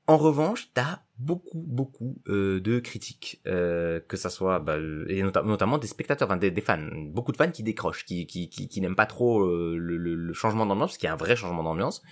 En 0.06 0.16
revanche, 0.16 0.70
t'as 0.72 1.00
beaucoup, 1.18 1.62
beaucoup 1.66 2.16
de 2.26 2.78
critiques, 2.78 3.42
que 3.44 4.16
ça 4.16 4.30
soit, 4.30 4.58
bah, 4.58 4.78
et 5.08 5.22
notamment 5.22 5.76
des 5.76 5.86
spectateurs, 5.86 6.28
enfin 6.28 6.38
des, 6.38 6.60
fans, 6.62 6.88
beaucoup 7.08 7.32
de 7.32 7.36
fans 7.36 7.50
qui 7.50 7.62
décrochent, 7.62 8.06
qui, 8.06 8.26
qui, 8.26 8.48
qui, 8.48 8.80
n'aiment 8.80 8.96
pas 8.96 9.06
trop 9.06 9.46
le, 9.46 9.98
le, 9.98 10.14
le, 10.14 10.32
changement 10.32 10.64
d'ambiance, 10.64 10.92
parce 10.92 10.98
qu'il 10.98 11.06
y 11.06 11.10
a 11.10 11.12
un 11.12 11.16
vrai 11.16 11.36
changement 11.36 11.62
d'ambiance. 11.62 12.02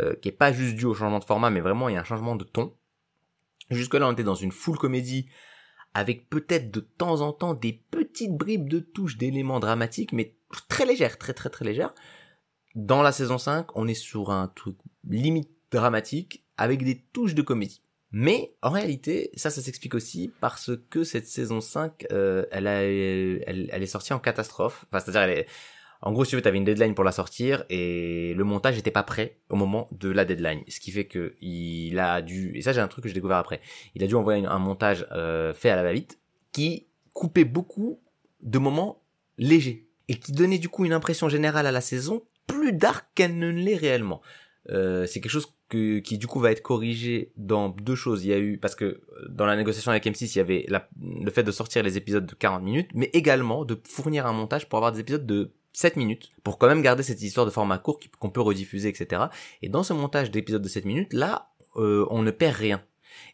Euh, 0.00 0.14
qui 0.16 0.28
est 0.28 0.32
pas 0.32 0.52
juste 0.52 0.76
dû 0.76 0.84
au 0.84 0.92
changement 0.92 1.18
de 1.18 1.24
format, 1.24 1.48
mais 1.48 1.60
vraiment 1.60 1.88
il 1.88 1.94
y 1.94 1.96
a 1.96 2.00
un 2.00 2.04
changement 2.04 2.36
de 2.36 2.44
ton. 2.44 2.74
Jusque-là, 3.70 4.06
on 4.06 4.12
était 4.12 4.22
dans 4.22 4.34
une 4.34 4.52
full 4.52 4.76
comédie 4.76 5.30
avec 5.94 6.28
peut-être 6.28 6.70
de 6.70 6.80
temps 6.80 7.22
en 7.22 7.32
temps 7.32 7.54
des 7.54 7.72
petites 7.90 8.36
bribes 8.36 8.68
de 8.68 8.80
touches 8.80 9.16
d'éléments 9.16 9.60
dramatiques, 9.60 10.12
mais 10.12 10.36
très 10.68 10.84
légères, 10.84 11.16
très 11.16 11.32
très 11.32 11.48
très 11.48 11.64
légères. 11.64 11.94
Dans 12.74 13.00
la 13.00 13.12
saison 13.12 13.38
5, 13.38 13.74
on 13.76 13.88
est 13.88 13.94
sur 13.94 14.30
un 14.30 14.48
truc 14.48 14.76
limite 15.08 15.50
dramatique 15.70 16.44
avec 16.58 16.84
des 16.84 17.00
touches 17.00 17.34
de 17.34 17.42
comédie. 17.42 17.82
Mais 18.10 18.54
en 18.60 18.70
réalité, 18.70 19.30
ça, 19.36 19.50
ça 19.50 19.62
s'explique 19.62 19.94
aussi 19.94 20.30
parce 20.40 20.70
que 20.90 21.02
cette 21.02 21.26
saison 21.26 21.62
5, 21.62 22.06
euh, 22.12 22.44
elle, 22.50 22.66
a, 22.66 22.82
elle, 22.82 23.82
est 23.82 23.86
sortie 23.86 24.12
en 24.12 24.18
catastrophe. 24.18 24.84
Enfin, 24.90 25.00
c'est-à-dire, 25.00 25.22
elle 25.22 25.38
est... 25.38 25.46
en 26.00 26.12
gros, 26.12 26.24
si 26.24 26.30
tu 26.30 26.36
veux, 26.36 26.42
t'avais 26.42 26.58
une 26.58 26.64
deadline 26.64 26.94
pour 26.94 27.04
la 27.04 27.12
sortir 27.12 27.64
et 27.70 28.32
le 28.34 28.44
montage 28.44 28.76
n'était 28.76 28.92
pas 28.92 29.02
prêt 29.02 29.38
au 29.48 29.56
moment 29.56 29.88
de 29.90 30.10
la 30.10 30.24
deadline. 30.24 30.62
Ce 30.68 30.78
qui 30.78 30.92
fait 30.92 31.06
que 31.06 31.34
il 31.40 31.98
a 31.98 32.22
dû, 32.22 32.52
et 32.54 32.62
ça, 32.62 32.72
j'ai 32.72 32.80
un 32.80 32.88
truc 32.88 33.02
que 33.02 33.08
j'ai 33.08 33.14
découvert 33.14 33.38
après, 33.38 33.60
il 33.94 34.04
a 34.04 34.06
dû 34.06 34.14
envoyer 34.14 34.46
un 34.46 34.58
montage 34.58 35.06
euh, 35.12 35.52
fait 35.54 35.70
à 35.70 35.76
la 35.76 35.82
va-vite 35.82 36.18
qui 36.52 36.86
coupait 37.12 37.44
beaucoup 37.44 38.00
de 38.42 38.58
moments 38.58 39.02
légers 39.38 39.88
et 40.08 40.14
qui 40.14 40.32
donnait 40.32 40.58
du 40.58 40.68
coup 40.68 40.84
une 40.84 40.92
impression 40.92 41.28
générale 41.28 41.66
à 41.66 41.72
la 41.72 41.80
saison 41.80 42.22
plus 42.46 42.72
dark 42.72 43.06
qu'elle 43.14 43.36
ne 43.36 43.48
l'est 43.48 43.76
réellement. 43.76 44.22
Euh, 44.70 45.06
c'est 45.06 45.20
quelque 45.20 45.32
chose 45.32 45.52
que, 45.68 45.98
qui 45.98 46.16
du 46.16 46.26
coup 46.26 46.40
va 46.40 46.50
être 46.52 46.62
corrigé 46.62 47.32
dans 47.36 47.68
deux 47.68 47.94
choses. 47.94 48.24
Il 48.24 48.28
y 48.28 48.32
a 48.32 48.38
eu 48.38 48.58
parce 48.58 48.74
que 48.74 48.84
euh, 48.84 49.00
dans 49.28 49.46
la 49.46 49.56
négociation 49.56 49.90
avec 49.90 50.04
M6, 50.04 50.32
il 50.34 50.38
y 50.38 50.40
avait 50.40 50.66
le 51.00 51.30
fait 51.30 51.42
de 51.42 51.50
sortir 51.50 51.82
les 51.82 51.96
épisodes 51.96 52.24
de 52.24 52.34
40 52.34 52.62
minutes, 52.62 52.90
mais 52.94 53.10
également 53.12 53.64
de 53.64 53.78
fournir 53.84 54.26
un 54.26 54.32
montage 54.32 54.68
pour 54.68 54.78
avoir 54.78 54.92
des 54.92 55.00
épisodes 55.00 55.26
de 55.26 55.52
7 55.78 55.94
minutes, 55.94 56.32
pour 56.42 56.58
quand 56.58 56.66
même 56.66 56.82
garder 56.82 57.04
cette 57.04 57.22
histoire 57.22 57.46
de 57.46 57.52
format 57.52 57.78
court 57.78 58.00
qu'on 58.18 58.30
peut 58.30 58.40
rediffuser, 58.40 58.88
etc. 58.88 59.26
Et 59.62 59.68
dans 59.68 59.84
ce 59.84 59.92
montage 59.92 60.32
d'épisodes 60.32 60.60
de 60.60 60.68
7 60.68 60.84
minutes, 60.84 61.12
là, 61.12 61.50
euh, 61.76 62.04
on 62.10 62.22
ne 62.22 62.32
perd 62.32 62.56
rien. 62.56 62.82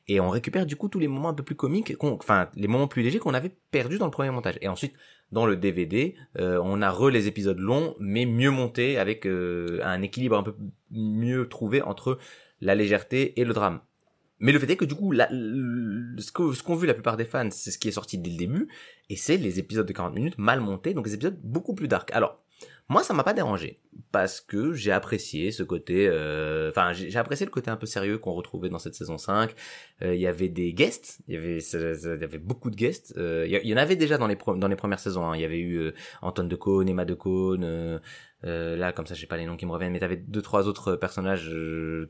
Et 0.09 0.21
on 0.21 0.29
récupère 0.29 0.67
du 0.67 0.77
coup 0.77 0.91
tous 0.91 0.99
les 0.99 1.09
moments 1.09 1.31
un 1.31 1.35
peu 1.35 1.43
plus 1.43 1.55
comiques, 1.55 1.95
enfin 2.01 2.51
les 2.55 2.69
moments 2.69 2.87
plus 2.87 3.03
légers 3.03 3.19
qu'on 3.19 3.33
avait 3.33 3.57
perdus 3.71 3.97
dans 3.97 4.05
le 4.05 4.11
premier 4.11 4.29
montage. 4.29 4.59
Et 4.61 4.69
ensuite, 4.69 4.93
dans 5.33 5.47
le 5.47 5.57
DVD, 5.57 6.17
euh, 6.39 6.61
on 6.63 6.83
a 6.83 6.91
re 6.91 7.09
les 7.09 7.29
épisodes 7.29 7.59
longs, 7.59 7.97
mais 7.99 8.27
mieux 8.27 8.51
montés, 8.51 8.99
avec 8.99 9.27
euh, 9.27 9.81
un 9.83 10.03
équilibre 10.03 10.37
un 10.37 10.43
peu 10.43 10.55
mieux 10.91 11.49
trouvé 11.49 11.81
entre 11.81 12.19
la 12.61 12.75
légèreté 12.75 13.41
et 13.41 13.45
le 13.45 13.55
drame. 13.55 13.81
Mais 14.41 14.53
le 14.53 14.59
fait 14.59 14.71
est 14.71 14.77
que 14.77 14.85
du 14.85 14.95
coup, 14.95 15.13
la, 15.13 15.29
ce 15.29 16.33
qu'ont 16.63 16.75
vu 16.75 16.87
la 16.87 16.95
plupart 16.95 17.17
des 17.17 17.25
fans, 17.25 17.51
c'est 17.51 17.71
ce 17.71 17.79
qui 17.79 17.89
est 17.89 17.93
sorti 17.93 18.19
dès 18.19 18.31
le 18.31 18.37
début, 18.37 18.69
et 19.09 19.17
c'est 19.17 19.37
les 19.37 19.59
épisodes 19.59 19.87
de 19.87 19.93
40 19.93 20.15
minutes 20.15 20.39
mal 20.39 20.61
montés, 20.61 20.95
donc 20.95 21.05
des 21.07 21.15
épisodes 21.15 21.39
beaucoup 21.43 21.75
plus 21.75 21.89
dark. 21.89 22.11
Alors, 22.13 22.45
moi, 22.91 23.03
ça 23.03 23.15
m'a 23.15 23.25
pas 23.25 23.33
dérangé 23.33 23.81
parce 24.13 24.43
que 24.43 24.75
j'ai 24.75 24.93
apprécié 24.93 25.53
ce 25.53 25.63
côté. 25.63 26.07
Euh, 26.07 26.69
enfin, 26.69 26.93
j'ai 26.93 27.17
apprécié 27.17 27.47
le 27.47 27.51
côté 27.51 27.71
un 27.71 27.77
peu 27.77 27.87
sérieux 27.87 28.19
qu'on 28.19 28.33
retrouvait 28.33 28.69
dans 28.69 28.79
cette 28.79 28.95
saison 28.95 29.17
5. 29.17 29.55
Euh, 30.03 30.15
il 30.15 30.21
y 30.21 30.27
avait 30.27 30.51
des 30.51 30.75
guests, 30.75 31.21
il 31.27 31.35
y 31.35 31.37
avait, 31.39 31.59
y 31.59 32.39
beaucoup 32.39 32.71
de 32.71 32.77
guests. 32.77 33.15
Euh, 33.17 33.47
il 33.49 33.69
y 33.69 33.73
en 33.73 33.79
avait 33.79 33.97
déjà 33.97 34.19
dans 34.19 34.27
les 34.27 34.37
dans 34.37 34.69
les 34.69 34.77
premières 34.77 35.01
saisons. 35.01 35.25
Hein. 35.25 35.35
Il 35.35 35.41
y 35.41 35.45
avait 35.47 35.61
eu 35.61 35.93
Antoine 36.21 36.49
de 36.49 36.57
Caunes, 36.57 36.89
Emma 36.89 37.07
de 37.07 37.15
Caunes. 37.15 38.01
là, 38.43 38.93
comme 38.93 39.07
ça, 39.07 39.15
j'ai 39.15 39.27
pas 39.27 39.39
les 39.39 39.47
noms 39.47 39.57
qui 39.57 39.65
me 39.65 39.73
reviennent, 39.73 39.93
mais 39.93 40.01
t'avais 40.01 40.19
deux 40.19 40.43
trois 40.43 40.69
autres 40.69 40.97
personnages 40.97 41.51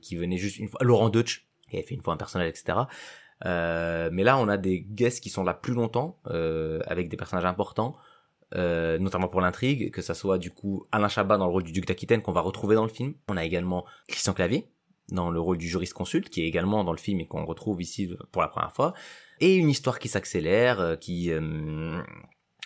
qui 0.03 0.17
venaient 0.17 0.39
juste 0.39 0.59
une 0.59 0.69
fois. 0.69 0.81
Laurent 0.83 1.09
Deutsch 1.09 1.47
qui 1.75 1.81
avait 1.81 1.87
fait 1.87 1.95
une 1.95 2.03
fois 2.03 2.15
un 2.15 2.19
personnage, 2.19 2.49
etc. 2.49 2.79
mais 3.45 4.23
là, 4.23 4.39
on 4.39 4.49
a 4.49 4.57
des 4.57 4.81
guests 4.81 5.23
qui 5.23 5.31
sont 5.31 5.45
là 5.45 5.55
plus 5.55 5.75
longtemps, 5.75 6.19
avec 6.25 7.09
des 7.09 7.17
personnages 7.17 7.45
importants. 7.45 7.97
Euh, 8.57 8.99
notamment 8.99 9.27
pour 9.27 9.41
l'intrigue, 9.41 9.91
que 9.91 10.01
ça 10.01 10.15
soit 10.15 10.39
du 10.39 10.51
coup 10.51 10.87
Alain 10.93 11.09
Chabat 11.09 11.39
dans 11.39 11.47
le 11.47 11.53
rôle 11.53 11.65
du 11.65 11.73
duc 11.73 11.87
d'Aquitaine 11.87 12.23
qu'on 12.23 12.33
va 12.33 12.41
retrouver 12.41 12.77
dans 12.77 12.85
le 12.85 12.91
film. 12.91 13.15
On 13.29 13.37
a 13.37 13.45
également 13.45 13.85
Christian 14.07 14.33
Clavier 14.33 14.69
dans 15.09 15.31
le 15.31 15.41
rôle 15.41 15.59
du 15.59 15.69
juriste 15.69 15.93
consulte 15.93 16.29
qui 16.29 16.43
est 16.43 16.47
également 16.47 16.85
dans 16.85 16.93
le 16.93 16.99
film 16.99 17.21
et 17.21 17.27
qu'on 17.27 17.45
retrouve 17.45 17.83
ici 17.83 18.15
pour 18.31 18.43
la 18.43 18.49
première 18.49 18.73
fois. 18.73 18.95
Et 19.41 19.57
une 19.57 19.69
histoire 19.69 19.99
qui 19.99 20.09
s'accélère, 20.09 20.79
euh, 20.81 20.97
qui... 20.97 21.33
Euh, 21.33 22.01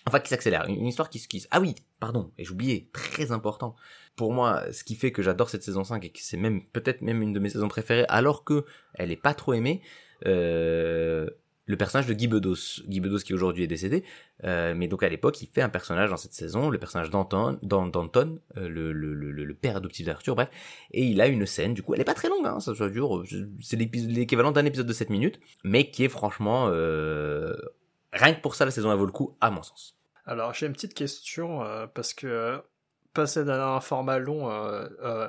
enfin 0.06 0.20
qui 0.20 0.28
s'accélère, 0.28 0.66
une 0.66 0.86
histoire 0.86 1.08
qui, 1.08 1.26
qui... 1.26 1.46
Ah 1.50 1.60
oui, 1.60 1.74
pardon, 2.00 2.32
et 2.36 2.44
j'oubliais, 2.44 2.90
très 2.92 3.32
important. 3.32 3.74
Pour 4.18 4.32
moi, 4.32 4.64
ce 4.72 4.82
qui 4.84 4.96
fait 4.96 5.12
que 5.12 5.22
j'adore 5.22 5.48
cette 5.48 5.62
saison 5.62 5.84
5 5.84 6.04
et 6.04 6.10
que 6.10 6.18
c'est 6.20 6.36
même 6.36 6.62
peut-être 6.62 7.02
même 7.02 7.22
une 7.22 7.32
de 7.32 7.38
mes 7.38 7.48
saisons 7.48 7.68
préférées 7.68 8.04
alors 8.08 8.44
que 8.44 8.64
elle 8.94 9.12
est 9.12 9.16
pas 9.16 9.32
trop 9.32 9.54
aimée, 9.54 9.80
euh, 10.26 11.30
le 11.68 11.76
personnage 11.76 12.06
de 12.06 12.14
Guy 12.14 12.26
Bedos. 12.26 12.82
Guy 12.86 12.98
Bedos 12.98 13.18
qui 13.18 13.34
aujourd'hui 13.34 13.62
est 13.62 13.68
décédé, 13.68 14.02
euh, 14.42 14.74
mais 14.74 14.88
donc 14.88 15.02
à 15.02 15.08
l'époque 15.08 15.40
il 15.42 15.46
fait 15.48 15.60
un 15.60 15.68
personnage 15.68 16.10
dans 16.10 16.16
cette 16.16 16.32
saison, 16.32 16.70
le 16.70 16.78
personnage 16.78 17.10
d'Anton, 17.10 17.58
d'Anton, 17.62 18.40
euh, 18.56 18.68
le, 18.68 18.92
le, 18.92 19.14
le, 19.14 19.30
le, 19.30 19.54
père 19.54 19.76
adoptif 19.76 20.06
d'Arthur, 20.06 20.34
bref, 20.34 20.48
et 20.90 21.04
il 21.04 21.20
a 21.20 21.28
une 21.28 21.46
scène, 21.46 21.74
du 21.74 21.82
coup 21.82 21.94
elle 21.94 22.00
est 22.00 22.04
pas 22.04 22.14
très 22.14 22.28
longue, 22.28 22.46
hein, 22.46 22.58
ça 22.58 22.74
soit 22.74 22.88
dur, 22.88 23.22
c'est 23.60 23.76
l'équivalent 23.76 24.50
d'un 24.50 24.64
épisode 24.64 24.86
de 24.86 24.92
7 24.92 25.10
minutes, 25.10 25.38
mais 25.62 25.90
qui 25.90 26.04
est 26.04 26.08
franchement, 26.08 26.68
euh, 26.68 27.54
rien 28.14 28.32
que 28.34 28.40
pour 28.40 28.54
ça 28.54 28.64
la 28.64 28.70
saison 28.70 28.90
elle 28.90 28.98
vaut 28.98 29.06
le 29.06 29.12
coup 29.12 29.36
à 29.40 29.50
mon 29.50 29.62
sens. 29.62 29.94
Alors 30.24 30.54
j'ai 30.54 30.66
une 30.66 30.72
petite 30.72 30.94
question, 30.94 31.60
parce 31.94 32.14
que 32.14 32.62
passer 33.18 33.44
d'un 33.44 33.80
format 33.80 34.18
long, 34.18 34.48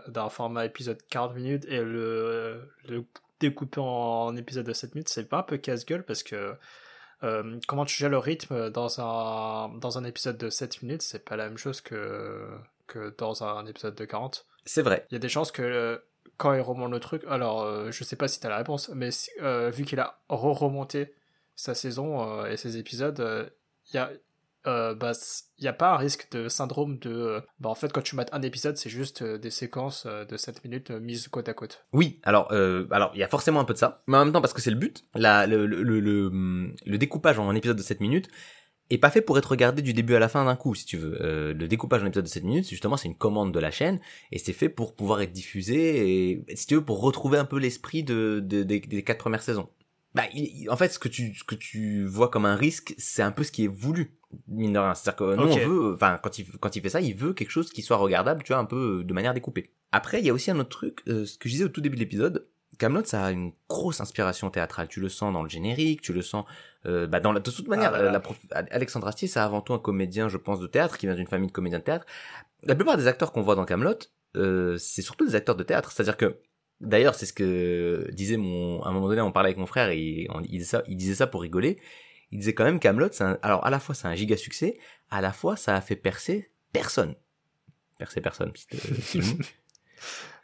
d'un 0.08 0.30
format 0.30 0.66
épisode 0.66 1.00
40 1.10 1.36
minutes 1.36 1.66
et 1.68 1.82
le, 1.82 2.62
le 2.88 3.04
découpé 3.40 3.80
en, 3.82 4.36
épisode 4.36 4.66
de 4.66 4.74
7 4.74 4.96
minutes, 4.96 5.10
c'est 5.10 5.28
pas 5.28 5.40
un 5.40 5.44
peu 5.44 5.58
casse-gueule 5.58 6.04
parce 6.04 6.24
que 6.24 6.56
euh, 7.24 7.60
comment 7.68 7.86
tu 7.86 7.96
gères 7.98 8.10
le 8.10 8.18
rythme 8.18 8.70
dans 8.70 9.00
un, 9.00 9.70
dans 9.78 9.98
un 9.98 10.04
épisode 10.04 10.38
de 10.38 10.50
7 10.50 10.84
minutes, 10.84 11.02
c'est 11.02 11.26
pas 11.26 11.36
la 11.36 11.46
même 11.46 11.58
chose 11.58 11.82
que, 11.82 12.48
que 12.88 13.14
dans 13.18 13.44
un 13.44 13.66
épisode 13.66 13.96
de 13.96 14.06
40. 14.06 14.46
C'est 14.66 14.82
vrai. 14.82 15.06
Il 15.10 15.16
y 15.16 15.18
a 15.18 15.20
des 15.20 15.30
chances 15.30 15.52
que 15.52 16.02
quand 16.38 16.54
il 16.54 16.62
remonte 16.62 16.92
le 16.92 17.00
truc, 17.00 17.24
alors 17.28 17.62
euh, 17.62 17.92
je 17.92 18.04
sais 18.04 18.16
pas 18.16 18.28
si 18.28 18.40
t'as 18.40 18.50
la 18.50 18.58
réponse, 18.58 18.90
mais 18.90 19.10
euh, 19.42 19.70
vu 19.70 19.84
qu'il 19.84 20.00
a 20.00 20.20
re-remonté 20.30 21.14
sa 21.56 21.76
saison 21.76 22.46
et 22.46 22.56
ses 22.56 22.78
épisodes, 22.78 23.52
il 23.92 23.96
y 23.96 24.00
a, 24.00 24.10
euh, 24.68 24.94
bah, 24.94 25.14
il 25.58 25.62
n'y 25.62 25.68
a 25.68 25.74
pas 25.74 25.94
un 25.94 25.98
risque 25.98 26.30
de 26.32 26.50
syndrome 26.50 27.00
de. 27.00 27.10
Euh, 27.10 27.42
bah, 27.60 27.70
en 27.70 27.76
fait, 27.76 27.92
quand 27.94 28.02
tu 28.02 28.16
mates 28.16 28.30
un 28.34 28.42
épisode, 28.42 28.78
c'est 28.78 28.90
juste 28.90 29.22
euh, 29.22 29.38
des 29.38 29.52
séquences 29.52 30.06
de 30.06 30.38
7 30.38 30.64
minutes 30.64 30.92
mises 30.92 31.28
côte 31.28 31.48
à 31.48 31.54
côte. 31.54 31.86
Oui, 31.94 32.20
alors, 32.24 32.52
alors 32.92 33.12
il 33.14 33.20
y 33.20 33.24
a 33.24 33.28
forcément 33.28 33.60
un 33.60 33.66
peu 33.66 33.74
de 33.74 33.80
ça, 33.80 34.02
mais 34.08 34.18
en 34.18 34.26
même 34.26 34.34
temps, 34.34 34.42
parce 34.42 34.54
que 34.54 34.62
c'est 34.62 34.72
le 34.72 34.78
but, 34.78 35.06
la, 35.16 35.48
le, 35.48 35.66
le, 35.66 36.00
le, 36.00 36.98
découpage 36.98 37.40
en 37.40 37.50
un 37.50 37.56
épisode 37.56 37.78
de 37.78 37.82
7 37.82 38.02
minutes 38.02 38.30
est 38.90 38.98
pas 38.98 39.12
fait 39.12 39.22
pour 39.22 39.38
être 39.38 39.52
regardé 39.52 39.84
du 39.84 39.94
début 39.94 40.16
à 40.16 40.20
la 40.20 40.28
fin 40.28 40.44
d'un 40.44 40.56
coup, 40.56 40.74
si 40.74 40.86
tu 40.86 40.98
veux. 40.98 41.54
le 41.54 41.68
découpage 41.68 42.04
en 42.04 42.08
épisode 42.08 42.26
de 42.26 42.30
7 42.30 42.44
minutes, 42.44 42.70
justement, 42.70 42.98
c'est 42.98 43.08
une 43.08 43.18
commande 43.18 43.54
de 43.54 43.60
la 43.60 43.72
chaîne, 43.72 44.00
et 44.32 44.40
c'est 44.40 44.54
fait 44.54 44.70
pour 44.70 44.96
pouvoir 44.96 45.22
être 45.22 45.32
diffusé, 45.32 46.32
et 46.32 46.56
si 46.56 46.66
tu 46.66 46.76
veux, 46.76 46.84
pour 46.84 47.02
retrouver 47.02 47.38
un 47.38 47.46
peu 47.46 47.60
l'esprit 47.60 48.04
de, 48.04 48.42
de, 48.44 48.64
des, 48.64 48.80
des 48.80 49.04
quatre 49.04 49.20
premières 49.20 49.44
saisons. 49.44 49.70
Bah, 50.20 50.72
en 50.72 50.78
fait, 50.78 50.90
ce 50.90 51.00
que 51.00 51.08
tu, 51.08 51.34
ce 51.36 51.44
que 51.44 51.56
tu 51.56 52.06
vois 52.06 52.30
comme 52.30 52.46
un 52.46 52.56
risque, 52.56 52.94
c'est 52.98 53.22
un 53.22 53.32
peu 53.32 53.44
ce 53.44 53.52
qui 53.52 53.66
est 53.66 53.68
voulu 53.68 54.18
mine 54.48 54.74
de 54.74 54.80
rien. 54.80 54.94
C'est-à-dire 54.94 55.18
que 55.18 55.36
nous, 55.36 55.52
on 55.52 55.68
veut, 55.68 55.94
enfin, 55.94 56.20
quand 56.22 56.38
il, 56.40 56.46
quand 56.60 56.76
il 56.76 56.82
fait 56.82 56.90
ça, 56.90 57.02
il 57.02 57.16
veut 57.16 57.34
quelque 57.34 57.52
chose 57.52 57.72
qui 57.72 57.82
soit 57.82 57.98
regardable, 57.98 58.44
tu 58.44 58.54
vois, 58.54 58.62
un 58.62 58.66
peu 58.66 59.00
euh, 59.00 59.04
de 59.04 59.14
manière 59.14 59.34
découpée. 59.34 59.74
Après, 59.92 60.20
il 60.20 60.26
y 60.26 60.30
a 60.30 60.34
aussi 60.34 60.52
un 60.52 60.60
autre 60.60 60.70
truc, 60.70 61.02
euh, 61.08 61.26
ce 61.26 61.38
que 61.38 61.50
je 61.50 61.54
disais 61.54 61.64
au 61.66 61.70
tout 61.70 61.82
début 61.82 61.96
de 61.96 62.02
l'épisode, 62.02 62.48
Camelot, 62.80 63.04
ça 63.04 63.26
a 63.26 63.32
une 63.32 63.52
grosse 63.68 64.00
inspiration 64.02 64.50
théâtrale. 64.50 64.88
Tu 64.88 65.02
le 65.02 65.10
sens 65.10 65.34
dans 65.34 65.44
le 65.44 65.50
générique, 65.50 66.02
tu 66.02 66.14
le 66.14 66.22
sens, 66.22 66.46
euh, 66.86 67.08
bah, 67.08 67.20
dans 67.20 67.34
la, 67.34 67.40
de 67.42 67.52
toute 67.52 67.68
manière, 67.68 67.94
ah, 67.94 68.12
la 68.12 68.22
Alexandre 68.72 69.08
Astier, 69.08 69.28
c'est 69.28 69.40
avant 69.40 69.62
tout 69.62 69.74
un 69.74 69.80
comédien, 69.80 70.30
je 70.30 70.38
pense, 70.38 70.60
de 70.60 70.68
théâtre, 70.68 70.98
qui 70.98 71.06
vient 71.06 71.16
d'une 71.16 71.28
famille 71.28 71.48
de 71.48 71.52
comédiens 71.52 71.80
de 71.80 71.84
théâtre. 71.84 72.06
La 72.64 72.76
plupart 72.76 72.98
des 72.98 73.08
acteurs 73.08 73.32
qu'on 73.32 73.42
voit 73.42 73.56
dans 73.56 73.66
Camelot, 73.66 73.96
euh, 74.38 74.78
c'est 74.78 75.02
surtout 75.02 75.26
des 75.26 75.36
acteurs 75.36 75.56
de 75.56 75.64
théâtre. 75.64 75.92
C'est-à-dire 75.92 76.18
que, 76.18 76.40
d'ailleurs, 76.82 77.16
c'est 77.16 77.26
ce 77.26 77.34
que 77.34 78.10
disait 78.12 78.38
mon, 78.38 78.82
à 78.84 78.90
un 78.90 78.92
moment 78.92 79.08
donné, 79.08 79.22
on 79.22 79.32
parlait 79.32 79.50
avec 79.50 79.58
mon 79.58 79.66
frère 79.66 79.90
et 79.90 80.28
on, 80.30 80.42
il, 80.42 80.60
disait 80.60 80.66
ça, 80.66 80.84
il 80.88 80.98
disait 80.98 81.16
ça 81.16 81.28
pour 81.28 81.42
rigoler 81.42 81.78
il 82.32 82.40
disait 82.40 82.54
quand 82.54 82.64
même 82.64 82.80
Camelot, 82.80 83.10
alors 83.42 83.66
à 83.66 83.70
la 83.70 83.80
fois 83.80 83.96
c'est 83.96 84.08
un 84.08 84.16
giga 84.16 84.38
succès, 84.38 84.78
à 85.10 85.22
la 85.22 85.32
fois 85.32 85.56
ça 85.56 85.76
a 85.76 85.82
fait 85.82 85.96
percer 85.96 86.52
personne. 86.72 87.16
Percer 87.98 88.22
personne, 88.22 88.54
ouais, 88.72 89.44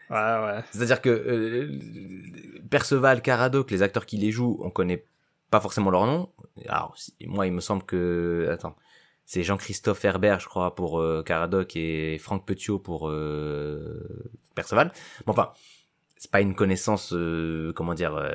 ouais. 0.09 0.63
C'est-à-dire 0.71 1.01
que 1.01 1.09
euh, 1.09 2.61
Perceval, 2.69 3.21
Caradoc, 3.21 3.71
les 3.71 3.81
acteurs 3.81 4.05
qui 4.05 4.17
les 4.17 4.31
jouent, 4.31 4.59
on 4.61 4.69
connaît 4.69 5.05
pas 5.51 5.61
forcément 5.61 5.89
leur 5.89 6.05
nom. 6.05 6.29
Alors 6.67 6.97
moi, 7.21 7.47
il 7.47 7.53
me 7.53 7.61
semble 7.61 7.83
que 7.83 8.49
attends, 8.51 8.75
c'est 9.25 9.43
Jean-Christophe 9.43 10.03
Herbert, 10.03 10.41
je 10.41 10.47
crois, 10.47 10.75
pour 10.75 10.99
euh, 10.99 11.23
Caradoc 11.23 11.77
et 11.77 12.17
Franck 12.17 12.45
Petiot 12.45 12.77
pour 12.77 13.09
euh, 13.09 14.33
Perceval. 14.53 14.91
Bon, 15.25 15.31
enfin, 15.31 15.53
c'est 16.17 16.31
pas 16.31 16.41
une 16.41 16.55
connaissance 16.55 17.13
euh, 17.13 17.73
comment 17.73 17.93
dire 17.93 18.15
euh, 18.15 18.31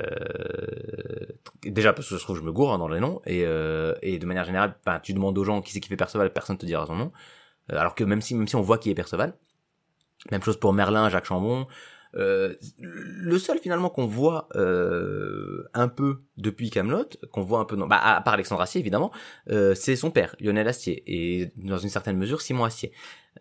déjà 1.63 1.93
parce 1.93 2.09
que 2.09 2.17
je 2.17 2.23
trouve 2.23 2.37
que 2.37 2.43
je 2.43 2.47
me 2.47 2.53
gourre 2.53 2.73
hein, 2.73 2.79
dans 2.79 2.89
les 2.89 3.01
noms 3.01 3.23
et 3.27 3.45
euh, 3.47 3.95
et 4.03 4.19
de 4.19 4.27
manière 4.27 4.45
générale 4.45 4.77
ben, 4.85 5.01
tu 5.01 5.15
demandes 5.15 5.37
aux 5.39 5.45
gens 5.45 5.63
qui 5.63 5.73
c'est 5.73 5.81
qui 5.81 5.89
fait 5.89 5.97
Perceval 5.97 6.33
personne 6.33 6.59
te 6.59 6.67
dira 6.67 6.87
son 6.87 6.97
nom. 6.97 7.13
Alors 7.69 7.95
que 7.95 8.05
même 8.05 8.21
si 8.21 8.35
même 8.35 8.49
si 8.49 8.57
on 8.57 8.61
voit 8.61 8.79
qui 8.79 8.91
est 8.91 8.95
Perceval 8.95 9.35
même 10.31 10.43
chose 10.43 10.59
pour 10.59 10.73
Merlin 10.75 11.09
Jacques 11.09 11.25
Chambon 11.25 11.67
euh, 12.17 12.55
le 12.79 13.39
seul 13.39 13.59
finalement 13.59 13.89
qu'on 13.89 14.07
voit 14.07 14.49
euh, 14.57 15.69
un 15.75 15.89
peu 15.89 16.23
depuis 16.37 16.71
Camelot, 16.71 17.09
qu'on 17.31 17.43
voit 17.43 17.61
un 17.61 17.65
peu, 17.65 17.77
non, 17.77 17.87
bah, 17.87 17.99
à 17.99 18.21
part 18.21 18.35
Alexandre 18.35 18.63
Astier 18.63 18.81
évidemment, 18.81 19.13
euh, 19.51 19.75
c'est 19.75 19.97
son 19.97 20.11
père 20.11 20.35
Lionel 20.41 20.67
Astier 20.69 21.03
et 21.07 21.53
dans 21.57 21.79
une 21.79 21.89
certaine 21.89 22.17
mesure 22.17 22.41
Simon 22.41 22.65
Astier. 22.65 22.93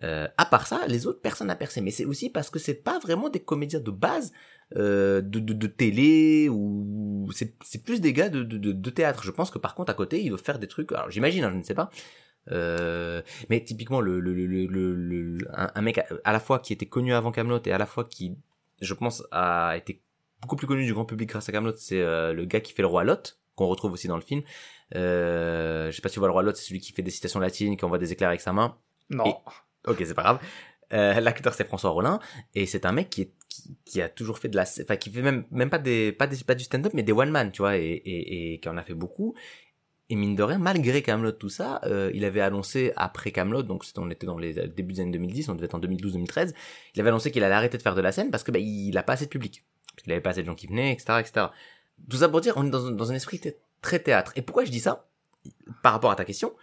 à 0.02 0.46
part 0.46 0.68
ça, 0.68 0.82
les 0.88 1.08
autres 1.08 1.22
personnes 1.22 1.48
n'a 1.48 1.56
percé, 1.56 1.82
mais 1.82 1.92
c'est 1.92 2.06
aussi 2.06 2.30
parce 2.30 2.50
que 2.50 2.60
c'est 2.60 2.84
pas 2.84 3.00
vraiment 3.00 3.30
des 3.30 3.40
comédiens 3.40 3.80
de 3.80 3.92
base 3.92 4.32
de, 4.76 5.22
de, 5.22 5.40
de, 5.40 5.68
télé 5.68 6.48
ou 6.48 7.28
c'est 7.34 7.84
plus 7.84 8.02
des 8.02 8.14
gars 8.14 8.30
de, 8.30 8.44
de, 8.44 8.58
de, 8.72 8.90
théâtre. 8.92 9.24
Je 9.24 9.32
pense 9.32 9.50
que 9.50 9.58
par 9.58 9.74
contre 9.74 9.90
à 9.90 9.96
côté 9.96 10.22
ils 10.22 10.30
doivent 10.30 10.44
faire 10.44 10.60
des 10.60 10.68
trucs. 10.68 10.92
Alors 10.92 11.10
j'imagine, 11.10 11.44
hein, 11.44 11.50
je 11.52 11.58
ne 11.58 11.64
sais 11.64 11.74
pas. 11.74 11.90
Euh, 12.52 13.22
mais 13.50 13.64
typiquement 13.64 14.02
le, 14.02 14.20
le, 14.20 14.34
le, 14.34 14.66
le, 14.96 15.38
un, 15.54 15.82
mec 15.82 16.00
à, 16.24 16.34
la 16.34 16.40
fois 16.40 16.60
qui 16.60 16.74
était 16.74 16.88
connu 16.88 17.14
avant 17.14 17.32
Camelot 17.32 17.62
et 17.66 17.72
à 17.72 17.78
la 17.78 17.86
fois 17.86 18.06
qui 18.06 18.38
je 18.82 18.94
pense, 18.94 19.24
a 19.32 19.76
été 19.78 20.02
beaucoup 20.42 20.56
plus 20.56 20.68
connu 20.68 20.86
du 20.86 20.94
grand 20.94 21.06
public 21.06 21.30
grâce 21.30 21.50
à 21.50 21.52
Camelot, 21.52 21.76
c'est 21.76 22.02
le 22.02 22.46
gars 22.46 22.62
qui 22.62 22.74
fait 22.74 22.82
le 22.82 22.88
roi 22.88 23.04
Lot, 23.04 23.40
qu'on 23.56 23.68
retrouve 23.68 23.92
aussi 23.92 24.08
dans 24.08 24.16
le 24.16 24.22
film. 24.22 24.42
Euh, 24.96 25.92
je 25.92 25.96
sais 25.96 26.02
pas 26.02 26.10
si 26.10 26.14
tu 26.14 26.20
vois 26.20 26.28
le 26.28 26.34
roi 26.34 26.44
Lot, 26.44 26.56
c'est 26.56 26.66
celui 26.66 26.80
qui 26.80 26.94
fait 26.94 27.02
des 27.02 27.12
citations 27.12 27.40
latines, 27.40 27.78
qui 27.78 27.86
envoie 27.86 27.98
des 27.98 28.12
éclairs 28.12 28.30
avec 28.30 28.42
sa 28.42 28.54
main. 28.54 28.78
Non. 29.10 29.26
Ok, 29.88 30.04
c'est 30.06 30.14
pas 30.14 30.24
grave. 30.24 30.40
Euh, 30.92 31.18
L'acteur 31.22 31.54
c'est 31.54 31.64
François 31.64 31.92
Rollin 31.92 32.20
et 32.54 32.66
c'est 32.66 32.86
un 32.86 32.92
mec 32.92 33.10
qui, 33.10 33.22
est, 33.22 33.32
qui, 33.48 33.78
qui, 33.86 34.02
a 34.02 34.10
toujours 34.10 34.40
fait 34.40 34.50
de 34.50 34.58
la, 34.58 34.64
enfin 34.64 34.98
qui 34.98 35.10
fait 35.10 35.22
même 35.22 35.46
même 35.52 35.70
pas 35.70 35.78
des 35.78 36.12
pas 36.12 36.28
des 36.28 36.36
pas 36.44 36.54
du 36.54 36.66
stand-up 36.66 36.92
mais 36.94 37.02
des 37.02 37.14
one 37.14 37.32
man, 37.32 37.50
tu 37.50 37.62
vois, 37.62 37.78
et, 37.78 37.86
et, 37.86 38.54
et 38.54 38.60
qui 38.60 38.68
en 38.68 38.76
a 38.76 38.84
fait 38.84 38.94
beaucoup. 38.94 39.36
Et 40.12 40.16
mine 40.16 40.36
de 40.36 40.42
rien, 40.42 40.58
malgré 40.58 41.04
Camelot 41.04 41.34
tout 41.34 41.50
ça, 41.50 41.82
euh, 41.84 42.10
il 42.16 42.26
avait 42.26 42.42
annoncé 42.42 42.94
après 42.96 43.32
Camelot, 43.32 43.62
donc 43.62 43.86
on 43.96 44.10
était 44.10 44.26
dans 44.26 44.40
les 44.40 44.54
débuts 44.68 44.94
des 44.94 45.02
années 45.02 45.12
2010, 45.12 45.50
on 45.50 45.56
devait 45.56 45.66
être 45.66 45.76
en 45.76 45.80
2012-2013, 45.80 46.54
il 46.96 47.02
avait 47.02 47.10
annoncé 47.10 47.30
qu'il 47.30 47.44
allait 47.44 47.54
arrêter 47.54 47.78
de 47.78 47.84
faire 47.84 47.94
de 47.94 48.02
la 48.02 48.12
scène 48.12 48.32
parce 48.32 48.44
que 48.44 48.52
bah, 48.52 48.58
il 48.58 48.98
a 48.98 49.04
pas 49.04 49.14
assez 49.14 49.26
de 49.26 49.30
public, 49.30 49.64
parce 49.96 50.04
qu'il 50.04 50.12
avait 50.12 50.22
pas 50.22 50.32
assez 50.32 50.42
de 50.42 50.48
gens 50.48 50.56
qui 50.56 50.66
venaient, 50.66 50.92
etc., 50.92 51.20
etc. 51.20 51.46
Tout 52.10 52.18
ça 52.18 52.30
pour 52.30 52.42
dire, 52.42 52.56
on 52.58 52.66
est 52.66 52.72
dans, 52.72 52.90
dans 52.90 53.12
un 53.12 53.16
esprit 53.16 53.40
très 53.82 54.00
théâtre. 54.00 54.32
Et 54.36 54.42
pourquoi 54.42 54.66
je 54.66 54.72
dis 54.72 54.80
ça? 54.80 55.06
Par 55.84 55.94
rapport 55.94 56.12
à 56.12 56.16
ta 56.16 56.26
question 56.26 56.54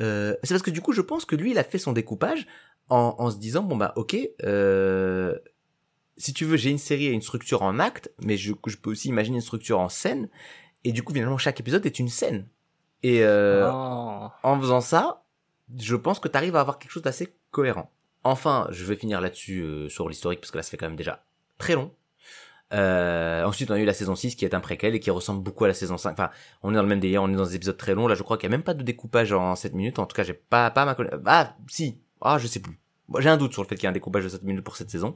euh, 0.00 0.34
C'est 0.42 0.54
parce 0.54 0.62
que 0.62 0.70
du 0.70 0.80
coup, 0.80 0.92
je 0.92 1.02
pense 1.02 1.24
que 1.24 1.36
lui, 1.36 1.50
il 1.50 1.58
a 1.58 1.64
fait 1.64 1.78
son 1.78 1.92
découpage 1.92 2.46
en, 2.88 3.14
en 3.18 3.30
se 3.30 3.36
disant 3.36 3.62
bon 3.62 3.76
bah 3.76 3.92
ok, 3.96 4.16
euh, 4.44 5.38
si 6.16 6.32
tu 6.32 6.44
veux, 6.44 6.56
j'ai 6.56 6.70
une 6.70 6.78
série 6.78 7.06
et 7.06 7.10
une 7.10 7.22
structure 7.22 7.62
en 7.62 7.78
acte, 7.78 8.10
mais 8.22 8.36
je, 8.36 8.52
je 8.66 8.76
peux 8.76 8.90
aussi 8.90 9.08
imaginer 9.08 9.36
une 9.36 9.42
structure 9.42 9.80
en 9.80 9.88
scène. 9.88 10.28
Et 10.84 10.92
du 10.92 11.02
coup, 11.02 11.12
finalement, 11.12 11.38
chaque 11.38 11.60
épisode 11.60 11.84
est 11.86 11.98
une 11.98 12.08
scène. 12.08 12.46
Et 13.04 13.22
euh, 13.22 13.70
oh. 13.70 14.30
en 14.42 14.58
faisant 14.58 14.80
ça, 14.80 15.24
je 15.78 15.94
pense 15.94 16.18
que 16.18 16.26
tu 16.26 16.38
arrives 16.38 16.56
à 16.56 16.60
avoir 16.60 16.78
quelque 16.78 16.90
chose 16.90 17.02
d'assez 17.02 17.36
cohérent. 17.50 17.92
Enfin, 18.24 18.66
je 18.70 18.82
vais 18.86 18.96
finir 18.96 19.20
là-dessus 19.20 19.60
euh, 19.60 19.90
sur 19.90 20.08
l'historique 20.08 20.40
parce 20.40 20.50
que 20.50 20.56
là, 20.56 20.62
ça 20.62 20.70
fait 20.70 20.78
quand 20.78 20.86
même 20.86 20.96
déjà 20.96 21.22
très 21.58 21.74
long. 21.74 21.92
Euh, 22.72 23.44
ensuite, 23.44 23.70
on 23.70 23.74
a 23.74 23.78
eu 23.78 23.84
la 23.84 23.92
saison 23.92 24.14
6 24.14 24.36
qui 24.36 24.46
est 24.46 24.54
un 24.54 24.60
préquel 24.60 24.94
et 24.94 25.00
qui 25.00 25.10
ressemble 25.10 25.42
beaucoup 25.42 25.64
à 25.64 25.68
la 25.68 25.74
saison 25.74 25.98
5. 25.98 26.12
Enfin, 26.12 26.30
on 26.62 26.72
est 26.72 26.76
dans 26.76 26.82
le 26.82 26.88
même 26.88 26.98
délire, 26.98 27.22
on 27.22 27.28
est 27.28 27.36
dans 27.36 27.44
des 27.44 27.56
épisodes 27.56 27.76
très 27.76 27.94
longs. 27.94 28.08
Là, 28.08 28.14
je 28.14 28.22
crois 28.22 28.38
qu'il 28.38 28.48
n'y 28.48 28.54
a 28.54 28.56
même 28.56 28.64
pas 28.64 28.72
de 28.72 28.82
découpage 28.82 29.34
en 29.34 29.54
7 29.54 29.74
minutes. 29.74 29.98
En 29.98 30.06
tout 30.06 30.16
cas, 30.16 30.22
j'ai 30.22 30.32
pas, 30.32 30.70
pas 30.70 30.86
ma 30.86 30.96
Ah, 31.26 31.54
si. 31.68 32.00
Ah, 32.22 32.38
je 32.38 32.46
sais 32.46 32.60
plus. 32.60 32.80
J'ai 33.18 33.28
un 33.28 33.36
doute 33.36 33.52
sur 33.52 33.62
le 33.62 33.68
fait 33.68 33.74
qu'il 33.74 33.84
y 33.84 33.86
ait 33.86 33.90
un 33.90 33.92
découpage 33.92 34.24
de 34.24 34.30
7 34.30 34.42
minutes 34.44 34.64
pour 34.64 34.78
cette 34.78 34.88
saison. 34.88 35.14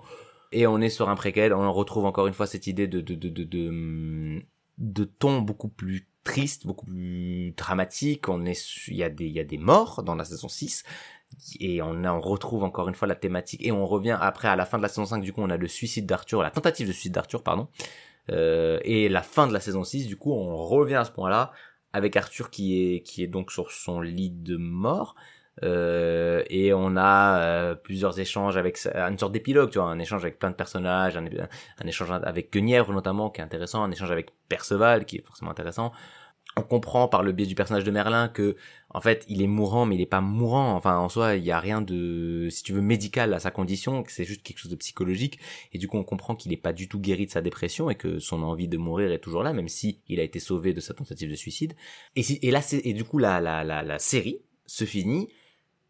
Et 0.53 0.67
on 0.67 0.79
est 0.83 0.91
sur 0.91 1.09
un 1.09 1.17
préquel, 1.17 1.55
on 1.55 1.73
retrouve 1.73 2.05
encore 2.05 2.27
une 2.27 2.35
fois 2.35 2.47
cette 2.47 2.67
idée 2.67 2.87
de, 2.87 3.01
de, 3.01 3.15
de, 3.15 3.31
de, 3.31 3.45
de, 3.45 4.43
de 4.77 5.05
ton 5.05 5.41
beaucoup 5.41 5.69
plus 5.69 6.07
triste, 6.29 6.67
beaucoup 6.67 6.87
plus 6.87 7.55
dramatique. 7.57 8.29
On 8.29 8.45
est, 8.45 8.89
il 8.89 8.97
y 8.97 9.03
a 9.03 9.09
des, 9.09 9.25
il 9.25 9.33
y 9.33 9.41
a 9.41 9.45
des 9.45 9.59
morts 9.59 10.03
dans 10.03 10.15
la 10.15 10.25
saison 10.25 10.49
6 10.49 10.85
et 11.61 11.83
on, 11.83 12.05
on 12.05 12.21
retrouve 12.21 12.65
encore 12.65 12.89
une 12.89 12.95
fois 12.95 13.09
la 13.09 13.15
thématique 13.15 13.65
et 13.65 13.73
on 13.73 13.87
revient 13.87 14.19
après 14.21 14.49
à 14.49 14.57
la 14.57 14.65
fin 14.65 14.79
de 14.79 14.83
la 14.83 14.89
saison 14.89 15.07
5 15.07 15.23
du 15.23 15.33
coup 15.33 15.43
on 15.43 15.51
a 15.51 15.57
le 15.57 15.69
suicide 15.69 16.07
d'Arthur 16.07 16.43
la 16.43 16.51
tentative 16.51 16.87
de 16.87 16.93
suicide 16.93 17.13
d'Arthur 17.13 17.43
pardon. 17.43 17.69
Euh, 18.31 18.79
et 18.85 19.09
la 19.09 19.23
fin 19.23 19.47
de 19.47 19.53
la 19.53 19.61
saison 19.61 19.85
6 19.85 20.07
du 20.07 20.17
coup 20.17 20.33
on 20.33 20.57
revient 20.57 20.97
à 20.97 21.05
ce 21.05 21.11
point 21.11 21.31
là 21.31 21.53
avec 21.93 22.17
Arthur 22.17 22.51
qui 22.51 22.95
est 22.95 23.03
qui 23.03 23.23
est 23.23 23.27
donc 23.27 23.51
sur 23.53 23.71
son 23.71 24.01
lit 24.01 24.31
de 24.31 24.57
mort. 24.57 25.15
Euh, 25.65 26.45
et 26.51 26.73
on 26.73 26.97
a 26.97 27.41
euh, 27.41 27.75
plusieurs 27.75 28.21
échanges 28.21 28.57
avec 28.57 28.79
une 28.95 29.19
sorte 29.19 29.33
d'épilogue 29.33 29.71
tu 29.71 29.79
vois 29.79 29.89
un 29.89 29.99
échange 29.99 30.23
avec 30.23 30.39
plein 30.39 30.51
de 30.51 30.55
personnages 30.55 31.17
un, 31.17 31.25
un 31.25 31.87
échange 31.87 32.13
avec 32.13 32.53
Guenièvre 32.53 32.93
notamment 32.93 33.29
qui 33.29 33.41
est 33.41 33.45
intéressant 33.45 33.83
un 33.83 33.91
échange 33.91 34.13
avec 34.13 34.31
Perceval 34.49 35.05
qui 35.05 35.17
est 35.17 35.27
forcément 35.27 35.51
intéressant 35.51 35.91
on 36.59 36.63
comprend 36.63 37.09
par 37.09 37.23
le 37.23 37.33
biais 37.33 37.47
du 37.47 37.55
personnage 37.55 37.85
de 37.85 37.91
Merlin 37.91 38.29
que 38.29 38.57
en 38.91 39.01
fait 39.01 39.25
il 39.29 39.41
est 39.43 39.47
mourant 39.47 39.87
mais 39.87 39.95
il 39.95 40.01
est 40.01 40.07
pas 40.07 40.21
mourant. 40.21 40.75
Enfin 40.75 40.99
en 40.99 41.09
soi 41.09 41.37
il 41.37 41.45
y 41.45 41.51
a 41.51 41.59
rien 41.59 41.81
de 41.81 42.49
si 42.51 42.63
tu 42.63 42.73
veux 42.73 42.81
médical 42.81 43.33
à 43.33 43.41
sa 43.41 43.51
condition 43.51 44.05
c'est 44.09 44.25
juste 44.25 44.43
quelque 44.43 44.59
chose 44.59 44.71
de 44.71 44.77
psychologique. 44.77 45.39
Et 45.73 45.79
du 45.79 45.89
coup 45.89 45.97
on 45.97 46.05
comprend 46.05 46.35
qu'il 46.35 46.53
est 46.53 46.57
pas 46.59 46.73
du 46.73 46.89
tout 46.89 47.01
guéri 47.01 47.27
de 47.27 47.31
sa 47.31 47.41
dépression 47.41 47.91
et 47.91 47.95
que 47.95 48.19
son 48.19 48.43
envie 48.43 48.69
de 48.69 48.77
mourir 48.77 49.11
est 49.13 49.19
toujours 49.19 49.43
là 49.43 49.53
même 49.53 49.69
si 49.69 50.01
il 50.09 50.21
a 50.21 50.23
été 50.23 50.41
sauvé 50.41 50.73
de 50.73 50.81
sa 50.81 50.95
tentative 50.95 51.31
de 51.31 51.37
suicide. 51.37 51.75
Et, 52.17 52.47
et 52.47 52.51
là 52.51 52.61
et 52.73 52.93
du 52.93 53.05
coup 53.05 53.19
la, 53.19 53.41
la, 53.41 53.65
la, 53.65 53.83
la 53.83 53.99
série 53.99 54.43
se 54.67 54.85
finit 54.85 55.29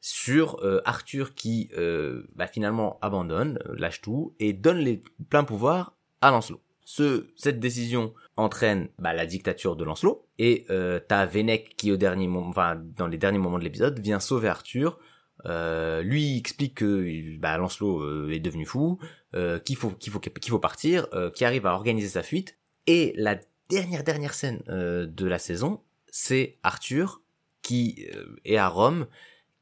sur 0.01 0.62
euh, 0.62 0.81
Arthur 0.85 1.35
qui 1.35 1.71
euh, 1.77 2.23
bah, 2.35 2.47
finalement 2.47 2.99
abandonne, 3.03 3.59
lâche 3.77 4.01
tout 4.01 4.35
et 4.38 4.53
donne 4.53 4.79
les 4.79 5.03
pleins 5.29 5.45
pouvoirs 5.45 5.97
à 6.21 6.31
Lancelot. 6.31 6.61
Ce, 6.85 7.29
cette 7.37 7.61
décision 7.61 8.14
entraîne 8.37 8.88
bah, 8.99 9.12
la 9.12 9.27
dictature 9.27 9.77
de 9.77 9.85
Lancelot 9.85 10.28
et 10.38 10.66
euh, 10.70 11.01
t'as 11.07 11.27
Vennec 11.27 11.77
qui 11.77 11.90
au 11.92 11.96
dernier 11.96 12.29
moment, 12.29 12.48
enfin 12.48 12.81
dans 12.96 13.07
les 13.07 13.18
derniers 13.18 13.38
moments 13.38 13.59
de 13.59 13.64
l'épisode 13.64 13.98
vient 13.98 14.20
sauver 14.20 14.48
Arthur. 14.48 14.98
Euh, 15.46 16.03
lui 16.03 16.37
explique 16.37 16.77
que 16.77 17.37
bah, 17.38 17.57
Lancelot 17.59 18.03
euh, 18.03 18.31
est 18.33 18.40
devenu 18.40 18.66
fou, 18.66 18.98
euh, 19.35 19.59
qu'il 19.61 19.77
faut 19.77 19.90
qu'il 19.90 20.12
faut 20.12 20.18
qu'il 20.18 20.51
faut 20.51 20.59
partir, 20.59 21.07
euh, 21.12 21.31
qui 21.31 21.44
arrive 21.44 21.66
à 21.66 21.74
organiser 21.74 22.09
sa 22.09 22.22
fuite. 22.22 22.57
Et 22.87 23.12
la 23.16 23.37
dernière 23.68 24.03
dernière 24.03 24.35
scène 24.35 24.62
de 24.66 25.27
la 25.27 25.38
saison, 25.38 25.81
c'est 26.11 26.57
Arthur 26.62 27.20
qui 27.62 28.07
est 28.46 28.57
à 28.57 28.68
Rome 28.68 29.07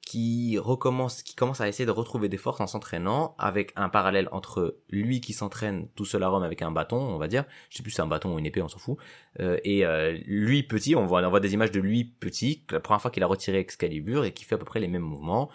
qui 0.07 0.57
recommence, 0.57 1.25
qui 1.25 1.35
commence 1.35 1.61
à 1.61 1.66
essayer 1.66 1.85
de 1.85 1.90
retrouver 1.90 2.29
des 2.29 2.37
forces 2.37 2.61
en 2.61 2.69
s'entraînant, 2.69 3.35
avec 3.38 3.73
un 3.75 3.88
parallèle 3.88 4.29
entre 4.31 4.79
lui 4.88 5.21
qui 5.21 5.33
s'entraîne 5.33 5.88
tout 5.97 6.05
seul 6.05 6.23
à 6.23 6.29
Rome 6.29 6.45
avec 6.45 6.62
un 6.62 6.71
bâton, 6.71 6.97
on 6.97 7.19
va 7.19 7.27
dire, 7.27 7.45
je 7.71 7.77
sais 7.77 7.83
plus 7.83 7.90
si 7.90 7.97
c'est 7.97 8.03
un 8.03 8.07
bâton 8.07 8.33
ou 8.33 8.38
une 8.38 8.47
épée, 8.47 8.62
on 8.62 8.69
s'en 8.69 8.79
fout, 8.79 8.99
euh, 9.40 9.59
et 9.64 9.85
euh, 9.85 10.16
lui 10.27 10.62
petit, 10.62 10.95
on 10.95 11.07
voit, 11.07 11.27
on 11.27 11.29
voit 11.29 11.40
des 11.40 11.55
images 11.55 11.73
de 11.73 11.81
lui 11.81 12.05
petit, 12.05 12.64
la 12.71 12.79
première 12.79 13.03
fois 13.03 13.11
qu'il 13.11 13.25
a 13.25 13.27
retiré 13.27 13.59
Excalibur 13.59 14.25
et 14.25 14.33
qui 14.33 14.45
fait 14.45 14.55
à 14.55 14.59
peu 14.59 14.64
près 14.64 14.79
les 14.79 14.87
mêmes 14.87 15.03
mouvements, 15.03 15.51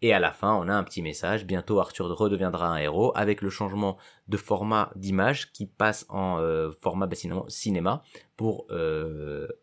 et 0.00 0.12
à 0.12 0.20
la 0.20 0.30
fin, 0.30 0.54
on 0.54 0.68
a 0.68 0.72
un 0.72 0.84
petit 0.84 1.02
message. 1.02 1.44
Bientôt, 1.44 1.80
Arthur 1.80 2.06
redeviendra 2.06 2.68
un 2.68 2.76
héros 2.76 3.10
avec 3.16 3.42
le 3.42 3.50
changement 3.50 3.98
de 4.28 4.36
format 4.36 4.92
d'image 4.94 5.50
qui 5.50 5.66
passe 5.66 6.06
en 6.08 6.38
euh, 6.38 6.70
format 6.70 7.08
bah, 7.08 7.16
cinéma 7.48 8.04
pour 8.36 8.68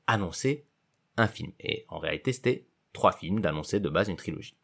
annoncer 0.07 0.65
un 1.15 1.27
film. 1.27 1.53
Et 1.61 1.85
en 1.87 1.99
réalité, 1.99 2.33
c'était 2.33 2.65
trois 2.95 3.11
films, 3.11 3.41
d'annoncer 3.41 3.79
de 3.79 3.89
base 3.89 4.09
une 4.09 4.15
trilogie. 4.15 4.55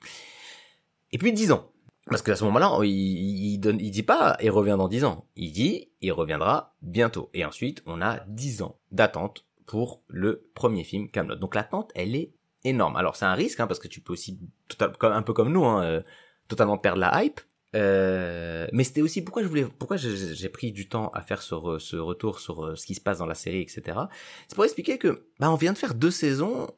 Et 1.12 1.18
puis 1.18 1.32
dix 1.34 1.52
ans. 1.52 1.72
Parce 2.08 2.24
qu'à 2.24 2.36
ce 2.36 2.44
moment-là, 2.46 2.80
il, 2.82 2.90
il, 2.90 3.58
donne, 3.60 3.80
il 3.80 3.92
dit 3.92 4.02
pas, 4.04 4.36
il 4.42 4.50
revient 4.50 4.76
dans 4.78 4.88
dix 4.88 5.04
ans. 5.04 5.28
Il 5.36 5.52
dit, 5.52 5.90
il 6.02 6.12
reviendra 6.12 6.76
bientôt. 6.82 7.30
Et 7.36 7.46
ensuite, 7.46 7.84
on 7.86 8.02
a 8.02 8.22
dix 8.28 8.64
ans 8.64 8.80
d'attente 8.92 9.46
pour 9.68 10.02
le 10.08 10.50
premier 10.56 10.84
film 10.84 11.10
Camelot. 11.10 11.36
Donc 11.36 11.56
l'attente, 11.56 11.92
elle 11.96 12.16
est 12.16 12.34
énorme. 12.64 12.96
Alors 12.96 13.16
c'est 13.16 13.26
un 13.26 13.34
risque, 13.34 13.60
hein, 13.60 13.68
parce 13.68 13.80
que 13.80 13.88
tu 13.88 14.02
peux 14.02 14.14
aussi, 14.14 14.40
un 14.80 15.22
peu 15.22 15.34
comme 15.34 15.52
nous, 15.52 15.66
hein, 15.66 15.84
euh, 15.84 16.02
totalement 16.48 16.78
perdre 16.78 17.00
la 17.00 17.24
hype. 17.24 17.40
Euh, 17.74 18.68
mais 18.74 18.84
c'était 18.84 19.02
aussi 19.02 19.22
pourquoi 19.22 19.44
je 19.44 19.48
voulais, 19.48 19.66
pourquoi 19.66 19.96
j'ai 19.96 20.50
pris 20.50 20.74
du 20.74 20.90
temps 20.90 21.10
à 21.14 21.22
faire 21.22 21.42
ce, 21.42 21.56
ce 21.80 21.96
retour 21.96 22.40
sur 22.40 22.66
euh, 22.66 22.76
ce 22.76 22.86
qui 22.86 22.96
se 22.96 23.02
passe 23.02 23.20
dans 23.20 23.26
la 23.26 23.34
série, 23.34 23.62
etc. 23.62 23.98
C'est 24.48 24.56
pour 24.56 24.66
expliquer 24.66 24.98
que, 24.98 25.26
bah, 25.40 25.50
on 25.50 25.56
vient 25.56 25.72
de 25.72 25.78
faire 25.78 25.94
deux 25.94 26.12
saisons 26.12 26.70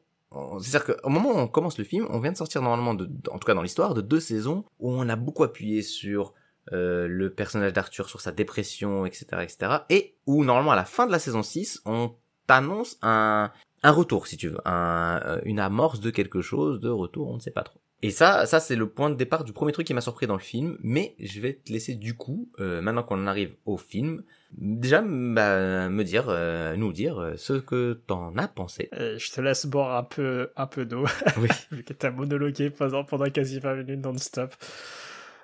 c'est-à-dire 0.60 0.96
qu'au 0.96 1.08
moment 1.08 1.30
où 1.30 1.38
on 1.38 1.48
commence 1.48 1.78
le 1.78 1.84
film, 1.84 2.06
on 2.10 2.20
vient 2.20 2.32
de 2.32 2.36
sortir 2.36 2.62
normalement, 2.62 2.94
de, 2.94 3.08
en 3.30 3.38
tout 3.38 3.46
cas 3.46 3.54
dans 3.54 3.62
l'histoire, 3.62 3.94
de 3.94 4.00
deux 4.00 4.20
saisons 4.20 4.64
où 4.78 4.90
on 4.90 5.08
a 5.08 5.16
beaucoup 5.16 5.44
appuyé 5.44 5.82
sur 5.82 6.34
euh, 6.72 7.06
le 7.08 7.30
personnage 7.30 7.72
d'Arthur, 7.72 8.08
sur 8.08 8.20
sa 8.20 8.32
dépression, 8.32 9.06
etc., 9.06 9.26
etc. 9.42 9.72
Et 9.90 10.16
où 10.26 10.44
normalement 10.44 10.72
à 10.72 10.76
la 10.76 10.84
fin 10.84 11.06
de 11.06 11.12
la 11.12 11.18
saison 11.18 11.42
6, 11.42 11.82
on 11.84 12.14
t'annonce 12.46 12.98
un, 13.02 13.50
un 13.82 13.90
retour, 13.90 14.26
si 14.26 14.36
tu 14.36 14.48
veux, 14.48 14.60
un, 14.64 15.20
euh, 15.24 15.40
une 15.44 15.60
amorce 15.60 16.00
de 16.00 16.10
quelque 16.10 16.40
chose, 16.40 16.80
de 16.80 16.88
retour, 16.88 17.28
on 17.28 17.34
ne 17.34 17.40
sait 17.40 17.50
pas 17.50 17.62
trop. 17.62 17.80
Et 18.02 18.10
ça, 18.10 18.44
ça 18.44 18.60
c'est 18.60 18.76
le 18.76 18.88
point 18.88 19.08
de 19.08 19.14
départ 19.14 19.44
du 19.44 19.52
premier 19.52 19.72
truc 19.72 19.86
qui 19.86 19.94
m'a 19.94 20.02
surpris 20.02 20.26
dans 20.26 20.34
le 20.34 20.40
film. 20.40 20.76
Mais 20.82 21.14
je 21.18 21.40
vais 21.40 21.54
te 21.54 21.72
laisser 21.72 21.94
du 21.94 22.14
coup, 22.14 22.50
euh, 22.60 22.82
maintenant 22.82 23.02
qu'on 23.02 23.26
arrive 23.26 23.54
au 23.64 23.78
film, 23.78 24.24
déjà 24.56 25.02
bah, 25.02 25.88
me 25.88 26.02
dire, 26.02 26.26
euh, 26.28 26.76
nous 26.76 26.92
dire 26.92 27.18
euh, 27.18 27.34
ce 27.36 27.54
que 27.54 28.00
t'en 28.06 28.36
as 28.36 28.48
pensé. 28.48 28.88
je 28.92 29.32
te 29.32 29.40
laisse 29.40 29.66
boire 29.66 29.96
un 29.96 30.04
peu, 30.04 30.50
un 30.56 30.66
peu 30.66 30.84
d'eau. 30.84 31.04
Oui. 31.38 31.48
Vu 31.70 31.84
que 31.84 31.92
t'as 31.92 32.10
monologué 32.10 32.70
pendant, 32.70 33.04
pendant 33.04 33.28
quasi 33.30 33.60
20 33.60 33.74
minutes 33.76 34.04
non-stop. 34.04 34.54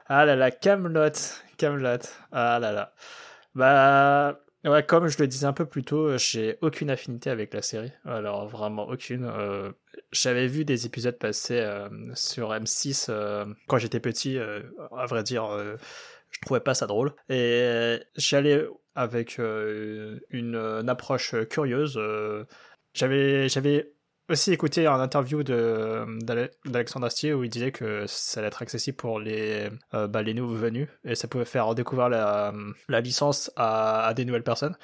Ah 0.06 0.24
là 0.24 0.36
là, 0.36 0.50
Camelot, 0.50 1.10
Camelot. 1.56 1.98
Ah 2.32 2.58
là 2.60 2.72
là. 2.72 2.92
Bah, 3.54 4.40
Ouais, 4.64 4.82
comme 4.82 5.08
je 5.08 5.16
le 5.18 5.26
disais 5.26 5.46
un 5.46 5.54
peu 5.54 5.64
plus 5.64 5.84
tôt, 5.84 6.18
j'ai 6.18 6.58
aucune 6.60 6.90
affinité 6.90 7.30
avec 7.30 7.54
la 7.54 7.62
série. 7.62 7.92
Alors 8.04 8.46
vraiment 8.46 8.86
aucune. 8.88 9.24
Euh, 9.24 9.72
j'avais 10.12 10.46
vu 10.48 10.66
des 10.66 10.84
épisodes 10.84 11.18
passer 11.18 11.60
euh, 11.60 11.88
sur 12.14 12.50
M6 12.50 13.06
euh, 13.08 13.46
quand 13.68 13.78
j'étais 13.78 14.00
petit. 14.00 14.38
à 14.38 15.06
vrai 15.06 15.22
dire, 15.22 15.48
je 16.30 16.40
trouvais 16.42 16.60
pas 16.60 16.74
ça 16.74 16.86
drôle. 16.86 17.14
Et 17.30 17.98
j'allais 18.16 18.66
avec 18.94 19.38
une, 19.38 20.20
une, 20.30 20.88
approche 20.88 21.34
curieuse. 21.48 21.98
j'avais 22.94 23.48
j'avais 23.48 23.92
aussi 24.30 24.52
écouté 24.52 24.86
un 24.86 25.00
interview 25.00 25.42
d'Alexandre 25.42 27.06
Astier 27.06 27.34
où 27.34 27.44
il 27.44 27.50
disait 27.50 27.72
que 27.72 28.04
ça 28.06 28.40
allait 28.40 28.48
être 28.48 28.62
accessible 28.62 28.96
pour 28.96 29.18
les 29.18 29.68
euh, 29.94 30.06
bah, 30.06 30.22
les 30.22 30.34
nouveaux 30.34 30.54
venus 30.54 30.88
et 31.04 31.14
ça 31.14 31.28
pouvait 31.28 31.44
faire 31.44 31.74
découvrir 31.74 32.08
la, 32.08 32.52
la 32.88 33.00
licence 33.00 33.50
à, 33.56 34.12
des 34.14 34.24
nouvelles 34.24 34.44
personnes 34.44 34.76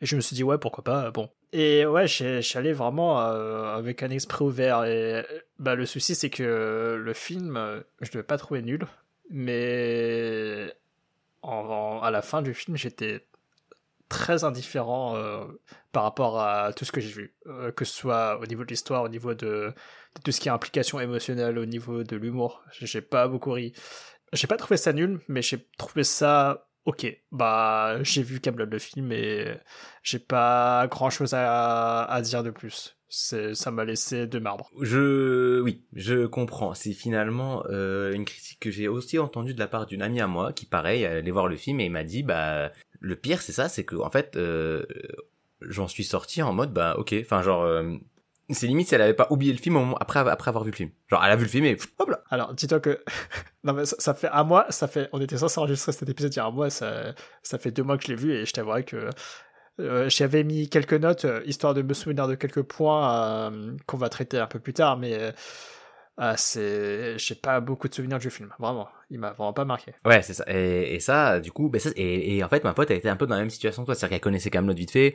et 0.00 0.06
je 0.06 0.16
me 0.16 0.20
suis 0.20 0.34
dit 0.34 0.42
ouais 0.42 0.58
pourquoi 0.58 0.82
pas 0.82 1.10
bon 1.10 1.28
et 1.52 1.86
ouais 1.86 2.06
allé 2.54 2.72
vraiment 2.72 3.20
euh, 3.20 3.76
avec 3.76 4.02
un 4.02 4.10
esprit 4.10 4.44
ouvert 4.44 4.84
et 4.84 5.24
bah 5.58 5.74
le 5.74 5.86
souci 5.86 6.14
c'est 6.14 6.30
que 6.30 6.98
le 6.98 7.12
film 7.12 7.82
je 8.00 8.10
ne 8.12 8.18
l'ai 8.18 8.22
pas 8.22 8.38
trouvé 8.38 8.62
nul 8.62 8.86
mais 9.30 10.72
en, 11.42 12.00
à 12.02 12.10
la 12.10 12.22
fin 12.22 12.42
du 12.42 12.54
film 12.54 12.76
j'étais 12.76 13.26
très 14.08 14.44
indifférent 14.44 15.16
euh, 15.16 15.44
par 15.92 16.02
rapport 16.04 16.40
à 16.40 16.72
tout 16.72 16.84
ce 16.84 16.92
que 16.92 17.00
j'ai 17.00 17.12
vu, 17.12 17.34
euh, 17.46 17.72
que 17.72 17.84
ce 17.84 17.92
soit 17.92 18.38
au 18.40 18.46
niveau 18.46 18.64
de 18.64 18.68
l'histoire, 18.68 19.02
au 19.02 19.08
niveau 19.08 19.34
de, 19.34 19.72
tout 20.24 20.32
ce 20.32 20.40
qui 20.40 20.48
est 20.48 20.52
implication 20.52 21.00
émotionnelle, 21.00 21.58
au 21.58 21.66
niveau 21.66 22.04
de 22.04 22.16
l'humour. 22.16 22.62
J'ai 22.80 23.00
pas 23.00 23.28
beaucoup 23.28 23.52
ri. 23.52 23.72
J'ai 24.32 24.46
pas 24.46 24.56
trouvé 24.56 24.76
ça 24.76 24.92
nul, 24.92 25.20
mais 25.28 25.42
j'ai 25.42 25.66
trouvé 25.78 26.04
ça 26.04 26.68
ok. 26.84 27.06
Bah, 27.32 28.02
j'ai 28.02 28.22
vu 28.22 28.40
Camelot 28.40 28.66
le 28.66 28.78
film 28.78 29.12
et 29.12 29.54
j'ai 30.02 30.18
pas 30.18 30.86
grand 30.88 31.10
chose 31.10 31.34
à, 31.34 32.20
dire 32.22 32.42
de 32.42 32.50
plus 32.50 32.96
ça 33.08 33.70
m'a 33.70 33.84
laissé 33.84 34.26
de 34.26 34.38
marbre. 34.38 34.70
Je 34.80 35.60
oui, 35.60 35.84
je 35.92 36.26
comprends. 36.26 36.74
C'est 36.74 36.92
finalement 36.92 37.64
euh, 37.70 38.12
une 38.12 38.24
critique 38.24 38.58
que 38.60 38.70
j'ai 38.70 38.88
aussi 38.88 39.18
entendue 39.18 39.54
de 39.54 39.58
la 39.58 39.68
part 39.68 39.86
d'une 39.86 40.02
amie 40.02 40.20
à 40.20 40.26
moi 40.26 40.52
qui 40.52 40.66
pareil 40.66 41.04
allait 41.04 41.30
voir 41.30 41.46
le 41.46 41.56
film 41.56 41.80
et 41.80 41.88
m'a 41.88 42.04
dit 42.04 42.22
bah 42.22 42.72
le 43.00 43.16
pire 43.16 43.42
c'est 43.42 43.52
ça, 43.52 43.68
c'est 43.68 43.84
que 43.84 43.96
en 43.96 44.10
fait 44.10 44.36
euh, 44.36 44.84
j'en 45.60 45.88
suis 45.88 46.04
sorti 46.04 46.42
en 46.42 46.52
mode 46.52 46.72
bah 46.72 46.96
ok, 46.98 47.14
enfin 47.20 47.42
genre 47.42 47.62
euh, 47.62 47.96
c'est 48.50 48.66
limite 48.66 48.88
si 48.88 48.94
elle 48.94 49.02
avait 49.02 49.14
pas 49.14 49.26
oublié 49.30 49.52
le 49.52 49.58
film 49.58 49.94
après 49.98 50.20
avoir 50.20 50.64
vu 50.64 50.70
le 50.70 50.76
film. 50.76 50.90
Genre 51.08 51.22
elle 51.24 51.32
a 51.32 51.36
vu 51.36 51.44
le 51.44 51.48
film 51.48 51.64
et 51.64 51.76
hop 51.98 52.10
là. 52.10 52.22
Alors 52.30 52.54
dis-toi 52.54 52.80
que 52.80 53.02
non 53.64 53.72
mais 53.72 53.86
ça, 53.86 54.14
fait 54.14 54.28
un 54.28 54.44
mois, 54.44 54.66
ça 54.70 54.88
fait 54.88 55.08
on 55.12 55.20
était 55.20 55.38
censé 55.38 55.58
enregistrer 55.58 55.92
cet 55.92 56.08
épisode 56.08 56.32
il 56.34 56.36
y 56.36 56.40
a 56.40 56.46
un 56.46 56.50
mois, 56.50 56.70
ça 56.70 57.14
ça 57.42 57.58
fait 57.58 57.70
deux 57.70 57.82
mois 57.82 57.98
que 57.98 58.04
je 58.04 58.08
l'ai 58.08 58.16
vu 58.16 58.32
et 58.32 58.46
je 58.46 58.52
t'avouerai 58.52 58.84
que 58.84 59.10
euh, 59.80 60.08
j'avais 60.08 60.42
mis 60.44 60.68
quelques 60.68 60.94
notes 60.94 61.26
euh, 61.26 61.42
histoire 61.44 61.74
de 61.74 61.82
me 61.82 61.92
souvenir 61.92 62.28
de 62.28 62.34
quelques 62.34 62.62
points 62.62 63.52
qu'on 63.86 63.96
va 63.98 64.08
traiter 64.08 64.38
un 64.38 64.46
peu 64.46 64.58
plus 64.58 64.72
tard, 64.72 64.96
mais 64.96 65.32
c'est 66.36 67.18
j'ai 67.18 67.34
pas 67.34 67.60
beaucoup 67.60 67.88
de 67.88 67.94
souvenirs 67.94 68.18
du 68.18 68.30
film 68.30 68.50
vraiment. 68.58 68.88
Il 69.10 69.18
m'a 69.18 69.32
vraiment 69.32 69.52
pas 69.52 69.64
marqué. 69.64 69.92
Ouais 70.04 70.22
c'est 70.22 70.34
ça. 70.34 70.44
Et, 70.48 70.98
ça 71.00 71.40
du 71.40 71.52
coup 71.52 71.68
ben 71.68 71.78
ça, 71.80 71.90
et, 71.96 72.36
et, 72.36 72.44
en 72.44 72.48
fait 72.48 72.64
ma 72.64 72.72
pote 72.74 72.90
elle 72.90 72.98
était 72.98 73.08
un 73.08 73.16
peu 73.16 73.26
dans 73.26 73.34
la 73.34 73.42
même 73.42 73.50
situation 73.50 73.82
que 73.82 73.86
toi. 73.86 73.94
C'est-à-dire 73.94 74.16
qu'elle 74.16 74.22
connaissait 74.22 74.50
Camelot 74.50 74.74
vite 74.74 74.90
fait. 74.90 75.14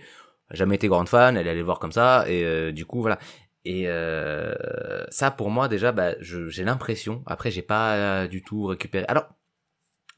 Jamais 0.52 0.76
été 0.76 0.88
grande 0.88 1.10
fan 1.10 1.38
elle 1.38 1.48
allait 1.48 1.62
voir 1.62 1.80
comme 1.80 1.92
ça. 1.92 2.26
Et 2.28 2.72
du 2.72 2.86
coup 2.86 3.02
voilà. 3.02 3.20
Et 3.66 3.88
ça 5.10 5.32
pour 5.32 5.50
moi 5.50 5.68
déjà 5.68 5.92
bah, 5.92 6.14
j'ai 6.20 6.64
l'impression 6.64 7.24
après 7.26 7.52
j'ai 7.52 7.64
pas 7.64 8.28
du 8.28 8.44
tout 8.44 8.66
récupéré. 8.66 9.06
Alors 9.08 9.26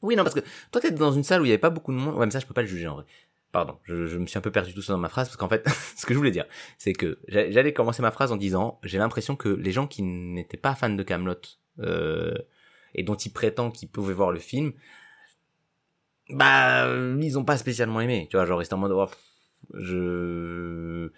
oui 0.02 0.16
non 0.16 0.22
parce 0.22 0.34
que 0.34 0.44
toi 0.70 0.82
t'es 0.82 0.90
dans 0.90 1.12
une 1.12 1.24
salle 1.24 1.40
où 1.40 1.44
il 1.46 1.48
y 1.48 1.52
avait 1.52 1.58
pas 1.58 1.70
beaucoup 1.70 1.92
de 1.92 1.96
monde. 1.98 2.16
Ouais 2.16 2.26
mais 2.26 2.32
ça 2.32 2.40
je 2.40 2.46
peux 2.46 2.54
pas 2.54 2.62
le 2.62 2.68
juger 2.68 2.88
en 2.88 2.96
vrai 2.96 3.04
pardon, 3.54 3.78
je, 3.84 4.18
me 4.18 4.26
suis 4.26 4.36
un 4.36 4.40
peu 4.40 4.50
perdu 4.50 4.74
tout 4.74 4.82
ça 4.82 4.92
dans 4.92 4.98
ma 4.98 5.08
phrase 5.08 5.28
parce 5.28 5.36
qu'en 5.36 5.48
fait, 5.48 5.64
ce 5.96 6.04
que 6.06 6.12
je 6.12 6.18
voulais 6.18 6.32
dire, 6.32 6.44
c'est 6.76 6.92
que 6.92 7.20
j'allais 7.28 7.72
commencer 7.72 8.02
ma 8.02 8.10
phrase 8.10 8.32
en 8.32 8.36
disant, 8.36 8.80
j'ai 8.82 8.98
l'impression 8.98 9.36
que 9.36 9.48
les 9.48 9.70
gens 9.70 9.86
qui 9.86 10.02
n'étaient 10.02 10.56
pas 10.56 10.74
fans 10.74 10.90
de 10.90 11.02
Camelot 11.04 11.36
euh, 11.78 12.34
et 12.96 13.04
dont 13.04 13.14
ils 13.14 13.30
prétendent 13.30 13.72
qu'ils 13.72 13.88
pouvaient 13.88 14.12
voir 14.12 14.32
le 14.32 14.40
film, 14.40 14.72
bah 16.30 16.92
ils 17.20 17.38
ont 17.38 17.44
pas 17.44 17.56
spécialement 17.56 18.00
aimé, 18.00 18.26
tu 18.28 18.36
vois, 18.36 18.44
genre 18.44 18.60
ils 18.60 18.74
en 18.74 18.76
mode, 18.76 18.90
oh, 18.90 19.06
je 19.74 21.12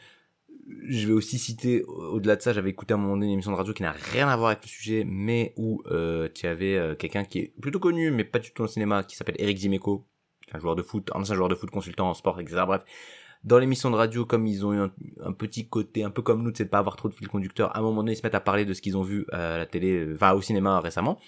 je 0.89 1.07
vais 1.07 1.15
aussi 1.15 1.39
citer, 1.39 1.85
au-delà 1.85 2.37
de 2.37 2.43
ça, 2.43 2.53
j'avais 2.53 2.71
écouté 2.71 2.93
à 2.93 2.97
un 2.97 3.01
moment 3.01 3.15
donné 3.15 3.27
une 3.27 3.33
émission 3.33 3.53
de 3.53 3.57
radio 3.57 3.73
qui 3.73 3.83
n'a 3.83 3.93
rien 3.93 4.29
à 4.29 4.37
voir 4.37 4.51
avec 4.51 4.63
le 4.63 4.69
sujet, 4.69 5.05
mais 5.07 5.55
où 5.57 5.83
euh, 5.87 6.29
tu 6.35 6.47
avais 6.47 6.77
euh, 6.77 6.95
quelqu'un 6.95 7.25
qui 7.25 7.39
est 7.39 7.55
plutôt 7.63 7.79
connu, 7.79 8.11
mais 8.11 8.25
pas 8.25 8.41
du 8.41 8.51
tout 8.51 8.59
dans 8.59 8.67
le 8.67 8.71
cinéma, 8.73 9.05
qui 9.05 9.17
s'appelle 9.17 9.37
Eric 9.39 9.57
Zimeco, 9.57 10.07
un 10.53 10.59
joueur 10.59 10.77
de 10.77 10.83
foot, 10.83 11.11
un 11.15 11.21
ancien 11.21 11.35
joueur 11.35 11.49
de 11.49 11.55
foot, 11.55 11.71
consultant 11.71 12.09
en 12.09 12.15
sport, 12.15 12.41
etc. 12.41 12.63
Bref, 12.67 12.83
dans 13.45 13.59
l'émission 13.59 13.91
de 13.91 13.97
radio, 13.97 14.25
comme 14.25 14.47
ils 14.47 14.67
ont 14.67 14.73
eu 14.73 14.91
un, 15.25 15.33
petit 15.33 15.69
côté, 15.69 16.03
un 16.03 16.11
peu 16.11 16.23
comme 16.23 16.43
nous, 16.43 16.51
de 16.51 16.65
pas 16.65 16.79
avoir 16.79 16.97
trop 16.97 17.09
de 17.09 17.15
fil 17.15 17.29
conducteur, 17.29 17.75
à 17.77 17.79
un 17.79 17.83
moment 17.83 18.03
donné, 18.03 18.13
ils 18.13 18.17
se 18.17 18.23
mettent 18.23 18.35
à 18.35 18.41
parler 18.41 18.65
de 18.65 18.75
ce 18.75 18.83
qu'ils 18.83 18.97
ont 18.97 19.03
vu 19.03 19.27
à 19.31 19.59
la 19.59 19.67
télé, 19.67 19.93
euh, 19.93 20.15
enfin 20.15 20.33
au 20.33 20.43
cinéma 20.43 20.81
récemment. 20.81 21.19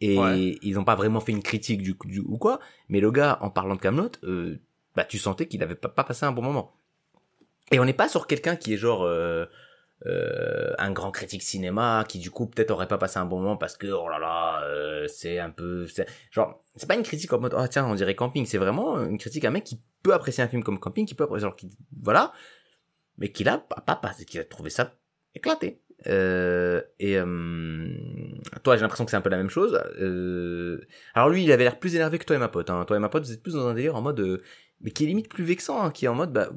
Et 0.00 0.58
ils 0.62 0.74
n'ont 0.74 0.84
pas 0.84 0.94
vraiment 0.94 1.18
fait 1.20 1.32
une 1.32 1.42
critique 1.42 1.82
du, 1.82 1.96
du 2.04 2.20
ou 2.20 2.38
quoi, 2.38 2.60
mais 2.88 3.00
le 3.00 3.10
gars, 3.10 3.38
en 3.40 3.50
parlant 3.50 3.74
de 3.74 3.80
Camelot, 3.80 4.12
euh, 4.22 4.60
bah 4.94 5.04
tu 5.04 5.18
sentais 5.18 5.48
qu'il 5.48 5.60
avait 5.62 5.74
pas, 5.74 5.88
pas, 5.88 6.04
passé 6.04 6.24
un 6.24 6.30
bon 6.30 6.42
moment. 6.42 6.72
Et 7.72 7.80
on 7.80 7.84
n'est 7.84 7.94
pas 7.94 8.08
sur 8.08 8.28
quelqu'un 8.28 8.54
qui 8.54 8.74
est 8.74 8.76
genre 8.76 9.02
euh, 9.02 9.46
euh, 10.06 10.72
un 10.78 10.92
grand 10.92 11.10
critique 11.10 11.42
cinéma 11.42 12.04
qui 12.08 12.18
du 12.20 12.30
coup 12.30 12.46
peut-être 12.46 12.70
aurait 12.70 12.86
pas 12.86 12.98
passé 12.98 13.18
un 13.18 13.24
bon 13.24 13.40
moment 13.40 13.56
parce 13.56 13.76
que 13.76 13.88
oh 13.88 14.08
là 14.08 14.18
là 14.18 14.62
euh, 14.62 15.08
c'est 15.08 15.40
un 15.40 15.50
peu 15.50 15.86
genre 16.30 16.62
c'est 16.76 16.86
pas 16.86 16.94
une 16.94 17.02
critique 17.02 17.32
en 17.32 17.40
mode 17.40 17.54
oh 17.58 17.66
tiens 17.68 17.86
on 17.86 17.94
dirait 17.94 18.14
camping. 18.14 18.46
C'est 18.46 18.58
vraiment 18.58 19.00
une 19.02 19.18
critique 19.18 19.44
à 19.44 19.48
un 19.48 19.50
mec 19.50 19.64
qui 19.64 19.80
peut 20.02 20.14
apprécier 20.14 20.44
un 20.44 20.48
film 20.48 20.62
comme 20.62 20.78
camping 20.78 21.04
qui 21.04 21.14
peut 21.14 21.24
apprécier 21.24 21.48
genre 21.48 21.56
qui 21.56 21.70
voilà 22.00 22.32
mais 23.18 23.32
qui 23.32 23.42
l'a 23.42 23.58
pas 23.58 23.96
pas 23.96 24.12
qui 24.26 24.38
a 24.38 24.44
trouvé 24.44 24.70
ça 24.70 24.94
éclaté. 25.34 25.82
Euh, 26.06 26.80
et 27.00 27.18
euh, 27.18 27.26
toi 28.62 28.76
j'ai 28.76 28.82
l'impression 28.82 29.04
que 29.04 29.10
c'est 29.10 29.16
un 29.16 29.20
peu 29.20 29.30
la 29.30 29.36
même 29.36 29.50
chose. 29.50 29.80
Euh, 30.00 30.86
alors 31.14 31.28
lui 31.28 31.42
il 31.42 31.50
avait 31.50 31.64
l'air 31.64 31.78
plus 31.78 31.96
énervé 31.96 32.18
que 32.18 32.24
toi 32.24 32.36
et 32.36 32.38
ma 32.38 32.48
pote 32.48 32.70
hein. 32.70 32.84
toi 32.84 32.96
et 32.96 33.00
ma 33.00 33.08
pote 33.08 33.24
vous 33.24 33.32
êtes 33.32 33.42
plus 33.42 33.54
dans 33.54 33.66
un 33.66 33.74
délire 33.74 33.96
en 33.96 34.02
mode 34.02 34.40
mais 34.80 34.90
qui 34.90 35.04
est 35.04 35.06
limite 35.06 35.28
plus 35.28 35.44
vexant, 35.44 35.82
hein, 35.82 35.90
qui 35.90 36.04
est 36.04 36.08
en 36.08 36.14
mode, 36.14 36.32
bah, 36.32 36.50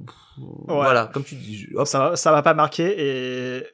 voilà, 0.67 1.07
comme 1.07 1.23
tu 1.23 1.35
dis. 1.35 1.67
Hop. 1.75 1.87
Ça, 1.87 2.15
ça 2.15 2.31
m'a 2.31 2.41
pas 2.41 2.53
marqué 2.53 2.93
et 2.97 3.65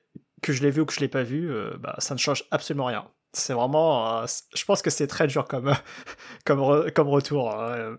que 0.41 0.53
je 0.53 0.61
l'ai 0.61 0.71
vu 0.71 0.81
ou 0.81 0.85
que 0.85 0.93
je 0.93 0.99
l'ai 0.99 1.07
pas 1.07 1.23
vu, 1.23 1.51
euh, 1.51 1.75
bah, 1.79 1.95
ça 1.99 2.13
ne 2.13 2.19
change 2.19 2.45
absolument 2.51 2.85
rien. 2.85 3.09
C'est 3.33 3.53
vraiment, 3.53 4.21
euh, 4.21 4.25
je 4.55 4.65
pense 4.65 4.81
que 4.81 4.89
c'est 4.89 5.07
très 5.07 5.27
dur 5.27 5.47
comme, 5.47 5.73
comme, 6.45 6.91
comme 6.91 7.07
retour. 7.09 7.53
Hein. 7.53 7.97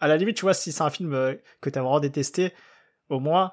À 0.00 0.08
la 0.08 0.16
limite, 0.16 0.36
tu 0.36 0.42
vois, 0.42 0.54
si 0.54 0.72
c'est 0.72 0.82
un 0.82 0.90
film 0.90 1.12
euh, 1.12 1.34
que 1.60 1.68
t'as 1.68 1.80
vraiment 1.80 2.00
détesté, 2.00 2.54
au 3.08 3.20
moins, 3.20 3.52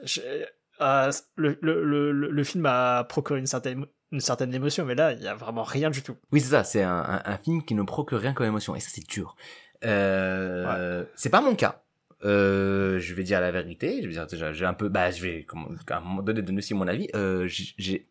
le, 0.00 1.58
le, 1.60 1.84
le, 1.84 2.12
le, 2.12 2.44
film 2.44 2.66
a 2.66 3.04
procuré 3.04 3.40
une 3.40 3.46
certaine, 3.46 3.86
une 4.12 4.20
certaine 4.20 4.52
émotion, 4.52 4.84
mais 4.84 4.94
là, 4.94 5.12
il 5.12 5.22
y 5.22 5.28
a 5.28 5.34
vraiment 5.34 5.62
rien 5.62 5.90
du 5.90 6.02
tout. 6.02 6.16
Oui, 6.32 6.40
c'est 6.40 6.50
ça, 6.50 6.64
c'est 6.64 6.82
un, 6.82 6.98
un, 6.98 7.22
un, 7.24 7.38
film 7.38 7.64
qui 7.64 7.74
ne 7.74 7.82
procure 7.82 8.20
rien 8.20 8.34
comme 8.34 8.46
émotion, 8.46 8.74
et 8.74 8.80
ça, 8.80 8.90
c'est 8.92 9.06
dur. 9.08 9.36
Euh, 9.84 11.04
C'est 11.14 11.30
pas 11.30 11.40
mon 11.40 11.54
cas. 11.54 11.82
Euh, 12.24 12.98
je 12.98 13.14
vais 13.14 13.22
dire 13.22 13.40
la 13.40 13.50
vérité. 13.50 14.00
Je 14.02 14.08
vais 14.08 14.12
dire, 14.12 14.54
j'ai 14.54 14.64
un 14.64 14.74
peu, 14.74 14.88
bah, 14.88 15.10
je 15.10 15.22
vais, 15.22 15.46
à 15.90 15.96
un 15.96 16.00
moment 16.00 16.22
donné, 16.22 16.42
donner 16.42 16.58
aussi 16.58 16.74
mon 16.74 16.88
avis. 16.88 17.08
Euh, 17.14 17.46
j'ai, 17.48 18.08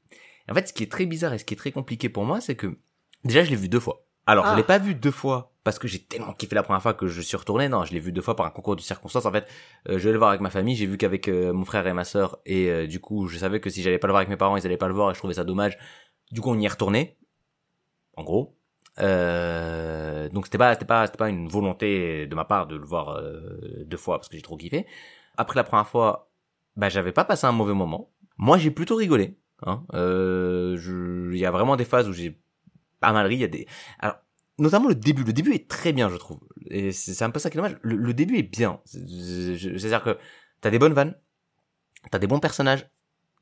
en 0.50 0.54
fait, 0.54 0.68
ce 0.70 0.74
qui 0.74 0.84
est 0.84 0.92
très 0.92 1.06
bizarre 1.06 1.34
et 1.34 1.38
ce 1.38 1.46
qui 1.46 1.54
est 1.54 1.58
très 1.58 1.72
compliqué 1.72 2.10
pour 2.10 2.26
moi, 2.26 2.42
c'est 2.42 2.56
que 2.56 2.78
déjà, 3.24 3.44
je 3.44 3.50
l'ai 3.50 3.56
vu 3.56 3.70
deux 3.70 3.80
fois. 3.80 4.06
Alors, 4.26 4.46
je 4.46 4.52
ah. 4.52 4.56
l'ai 4.56 4.64
pas 4.64 4.78
vu 4.78 4.94
deux 4.94 5.12
fois 5.12 5.54
parce 5.64 5.80
que 5.80 5.88
j'ai 5.90 6.00
tellement 6.00 6.34
kiffé 6.34 6.56
la 6.56 6.64
première 6.64 6.82
fois 6.82 6.94
que 6.94 7.08
je 7.08 7.22
suis 7.22 7.36
retourné. 7.36 7.68
Non, 7.68 7.84
je 7.84 7.94
l'ai 7.94 8.00
vu 8.00 8.14
deux 8.14 8.22
fois 8.22 8.38
par 8.38 8.46
un 8.46 8.52
concours 8.52 8.78
de 8.78 8.82
circonstances. 8.82 9.26
En 9.26 9.32
fait, 9.34 9.48
euh, 9.90 10.00
je 10.00 10.06
vais 10.06 10.14
le 10.14 10.18
voir 10.18 10.30
avec 10.30 10.42
ma 10.42 10.50
famille. 10.50 10.76
J'ai 10.76 10.86
vu 10.86 10.98
qu'avec 10.98 11.28
euh, 11.28 11.52
mon 11.52 11.66
frère 11.66 11.86
et 11.88 11.94
ma 11.94 12.06
sœur, 12.06 12.40
et 12.46 12.70
euh, 12.70 12.88
du 12.88 13.02
coup, 13.02 13.28
je 13.28 13.38
savais 13.38 13.60
que 13.60 13.70
si 13.70 13.82
j'allais 13.82 13.98
pas 13.98 14.08
le 14.08 14.14
voir 14.14 14.20
avec 14.20 14.30
mes 14.30 14.38
parents, 14.38 14.56
ils 14.56 14.66
allaient 14.66 14.78
pas 14.78 14.88
le 14.88 14.94
voir, 14.94 15.12
et 15.12 15.14
je 15.14 15.20
trouvais 15.20 15.34
ça 15.34 15.44
dommage. 15.44 15.78
Du 16.32 16.40
coup, 16.40 16.52
on 16.52 16.58
y 16.60 16.66
est 16.66 16.70
retourné. 16.70 17.18
En 18.16 18.24
gros. 18.24 18.57
Euh, 19.00 20.30
donc 20.30 20.46
c'était 20.46 20.58
pas 20.58 20.74
c'était 20.74 20.86
pas 20.86 21.06
c'était 21.06 21.18
pas 21.18 21.30
une 21.30 21.48
volonté 21.48 22.26
de 22.26 22.36
ma 22.36 22.46
part 22.46 22.68
de 22.68 22.76
le 22.76 22.86
voir 22.86 23.10
euh, 23.10 23.84
deux 23.86 23.98
fois 23.98 24.18
parce 24.18 24.30
que 24.30 24.36
j'ai 24.36 24.42
trop 24.44 24.58
kiffé. 24.58 24.86
Après 25.38 25.56
la 25.56 25.64
première 25.64 25.88
fois, 25.88 26.32
bah 26.76 26.90
j'avais 26.90 27.12
pas 27.12 27.26
passé 27.26 27.46
un 27.46 27.52
mauvais 27.52 27.74
moment. 27.74 28.12
Moi 28.38 28.58
j'ai 28.58 28.72
plutôt 28.72 28.96
rigolé. 28.96 29.38
Hein. 29.66 29.84
Euh, 29.94 31.30
il 31.34 31.40
y 31.40 31.46
a 31.46 31.52
vraiment 31.52 31.76
des 31.76 31.86
phases 31.86 32.08
où 32.10 32.14
j'ai 32.14 32.40
pas 33.00 33.14
mal 33.14 33.28
ri. 33.28 33.36
Il 33.36 33.42
y 33.42 33.44
a 33.44 33.48
des 33.48 33.68
alors 34.00 34.18
notamment 34.58 34.88
le 34.88 34.96
début. 34.96 35.24
Le 35.24 35.34
début 35.34 35.54
est 35.54 35.70
très 35.70 35.94
bien 35.94 36.10
je 36.10 36.18
trouve. 36.18 36.40
Et 36.70 36.92
c'est 36.92 37.24
un 37.24 37.30
peu 37.30 37.40
ça 37.40 37.50
qui 37.50 37.58
est 37.58 37.62
dommage. 37.62 37.78
Le, 37.82 37.96
le 37.96 38.14
début 38.14 38.38
est 38.38 38.44
bien. 38.44 38.82
C'est-à-dire 38.86 40.04
que 40.04 40.18
t'as 40.62 40.72
des 40.72 40.80
bonnes 40.80 40.94
vannes, 40.94 41.16
t'as 42.12 42.20
des 42.20 42.28
bons 42.28 42.40
personnages, 42.40 42.90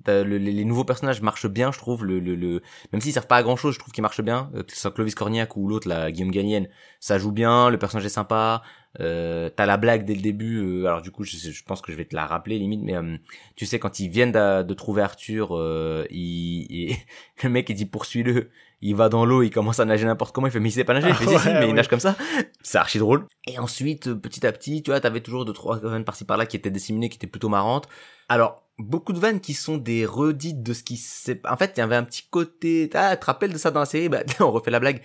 les 0.08 0.66
nouveaux 0.66 0.84
personnages 0.84 1.22
marchent 1.22 1.48
bien, 1.48 1.72
je 1.72 1.80
trouve. 1.80 2.06
Le, 2.06 2.20
le, 2.20 2.36
le... 2.36 2.62
même 2.92 3.02
s'ils 3.02 3.14
servent 3.14 3.28
pas 3.28 3.38
à 3.38 3.44
grand 3.44 3.56
chose, 3.56 3.74
je 3.74 3.80
trouve 3.80 3.94
qu'ils 3.94 4.02
marchent 4.02 4.22
bien. 4.22 4.50
Euh, 4.56 4.64
que 4.64 4.72
ce 4.72 4.80
soit 4.80 4.92
Clovis 4.92 5.16
Cornillac 5.16 5.56
ou 5.58 5.68
l'autre, 5.68 5.88
la 5.88 6.12
Guillaume 6.12 6.32
Gagnène, 6.32 6.68
ça 7.00 7.18
joue 7.18 7.32
bien. 7.32 7.70
Le 7.70 7.78
personnage 7.78 8.06
est 8.06 8.10
sympa. 8.10 8.62
Euh, 9.00 9.50
T'as 9.50 9.66
la 9.66 9.78
blague 9.78 10.06
dès 10.06 10.16
le 10.16 10.22
début. 10.22 10.58
Euh, 10.58 10.86
alors 10.86 11.02
du 11.02 11.12
coup, 11.12 11.24
je, 11.24 11.64
pense 11.64 11.82
que 11.82 11.92
je 11.92 11.98
vais 11.98 12.06
te 12.06 12.16
la 12.16 12.26
rappeler 12.26 12.58
limite, 12.60 12.82
mais 12.84 12.96
euh, 12.96 13.18
tu 13.56 13.66
sais 13.66 13.80
quand 13.80 14.00
ils 14.00 14.10
viennent 14.10 14.32
de, 14.32 14.74
trouver 14.74 15.02
Arthur, 15.02 15.50
euh, 15.52 16.06
il, 16.10 16.96
le 17.44 17.50
mec 17.50 17.70
il 17.70 17.76
dit 17.76 17.86
poursuis-le. 17.86 18.50
Il 18.88 18.96
va 18.96 19.10
dans 19.10 19.26
l'eau, 19.26 19.42
il 19.42 19.50
commence 19.50 19.80
à 19.80 19.86
nager 19.86 20.06
n'importe 20.06 20.34
comment. 20.34 20.46
Il 20.46 20.52
fait 20.52 20.60
mais 20.60 20.70
il 20.70 20.72
sait 20.72 20.84
pas 20.84 20.94
nager. 20.94 21.10
Il 21.10 21.16
fait 21.16 21.38
si, 21.40 21.48
mais 21.48 21.68
il 21.68 21.74
nage 21.74 21.88
comme 21.88 22.00
ça. 22.00 22.16
C'est 22.62 22.78
archi 22.78 23.00
drôle. 23.00 23.26
Et 23.48 23.58
ensuite, 23.58 24.14
petit 24.14 24.46
à 24.46 24.52
petit, 24.52 24.84
tu 24.84 24.92
vois, 24.92 25.00
t'avais 25.00 25.22
toujours 25.22 25.44
deux 25.44 25.54
trois 25.54 25.80
vannes 25.80 26.06
par-ci 26.06 26.24
par-là 26.24 26.46
qui 26.46 26.56
étaient 26.56 26.70
disséminées, 26.70 27.10
qui 27.10 27.16
étaient 27.16 27.26
plutôt 27.26 27.50
marrantes. 27.50 27.88
Alors 28.30 28.62
beaucoup 28.78 29.14
de 29.14 29.20
vannes 29.20 29.40
qui 29.40 29.54
sont 29.54 29.78
des 29.78 30.06
redites 30.06 30.62
de 30.62 30.74
ce 30.74 30.84
qui 30.84 30.98
s'est... 30.98 31.42
En 31.50 31.58
fait, 31.58 31.74
il 31.76 31.80
y 31.80 31.84
avait 31.84 31.96
un 31.96 32.04
petit 32.04 32.28
côté... 32.30 32.90
Ah, 32.94 33.16
tu 33.16 33.22
te 33.22 33.26
rappelles 33.26 33.54
de 33.54 33.58
ça 33.58 33.72
dans 33.72 33.80
la 33.80 33.86
série? 33.86 34.10
Bah, 34.10 34.20
on 34.40 34.52
refait 34.52 34.72
la 34.72 34.80
blague. 34.80 35.02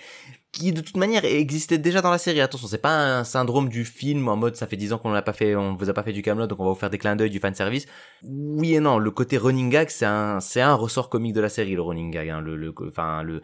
Qui, 0.52 0.72
de 0.72 0.80
toute 0.80 0.96
manière, 0.96 1.24
existait 1.24 1.78
déjà 1.78 2.02
dans 2.02 2.10
la 2.10 2.18
série. 2.18 2.40
Attention, 2.40 2.66
c'est 2.66 2.78
pas 2.78 3.18
un 3.18 3.24
syndrome 3.24 3.68
du 3.68 3.84
film 3.84 4.28
en 4.28 4.36
mode 4.36 4.56
ça 4.56 4.66
fait 4.66 4.76
10 4.76 4.92
ans 4.92 4.98
qu'on 4.98 5.12
l'a 5.12 5.22
pas 5.22 5.32
fait, 5.32 5.54
on 5.54 5.76
vous 5.76 5.88
a 5.88 5.94
pas 5.94 6.02
fait 6.02 6.12
du 6.12 6.22
Camelot, 6.22 6.48
donc 6.48 6.58
on 6.58 6.64
va 6.64 6.70
vous 6.70 6.76
faire 6.76 6.90
des 6.90 6.98
clins 6.98 7.14
d'œil 7.14 7.30
du 7.30 7.38
fan 7.38 7.54
service. 7.54 7.86
Oui 8.24 8.74
et 8.74 8.80
non, 8.80 8.98
le 8.98 9.12
côté 9.12 9.38
running 9.38 9.70
gag, 9.70 9.90
c'est 9.90 10.06
un, 10.06 10.40
c'est 10.40 10.60
un 10.60 10.74
ressort 10.74 11.08
comique 11.08 11.34
de 11.34 11.40
la 11.40 11.48
série, 11.48 11.76
le 11.76 11.82
running 11.82 12.10
gag. 12.10 12.28
Hein, 12.30 12.40
le, 12.40 12.56
le, 12.56 12.74
enfin 12.88 13.22
le, 13.22 13.42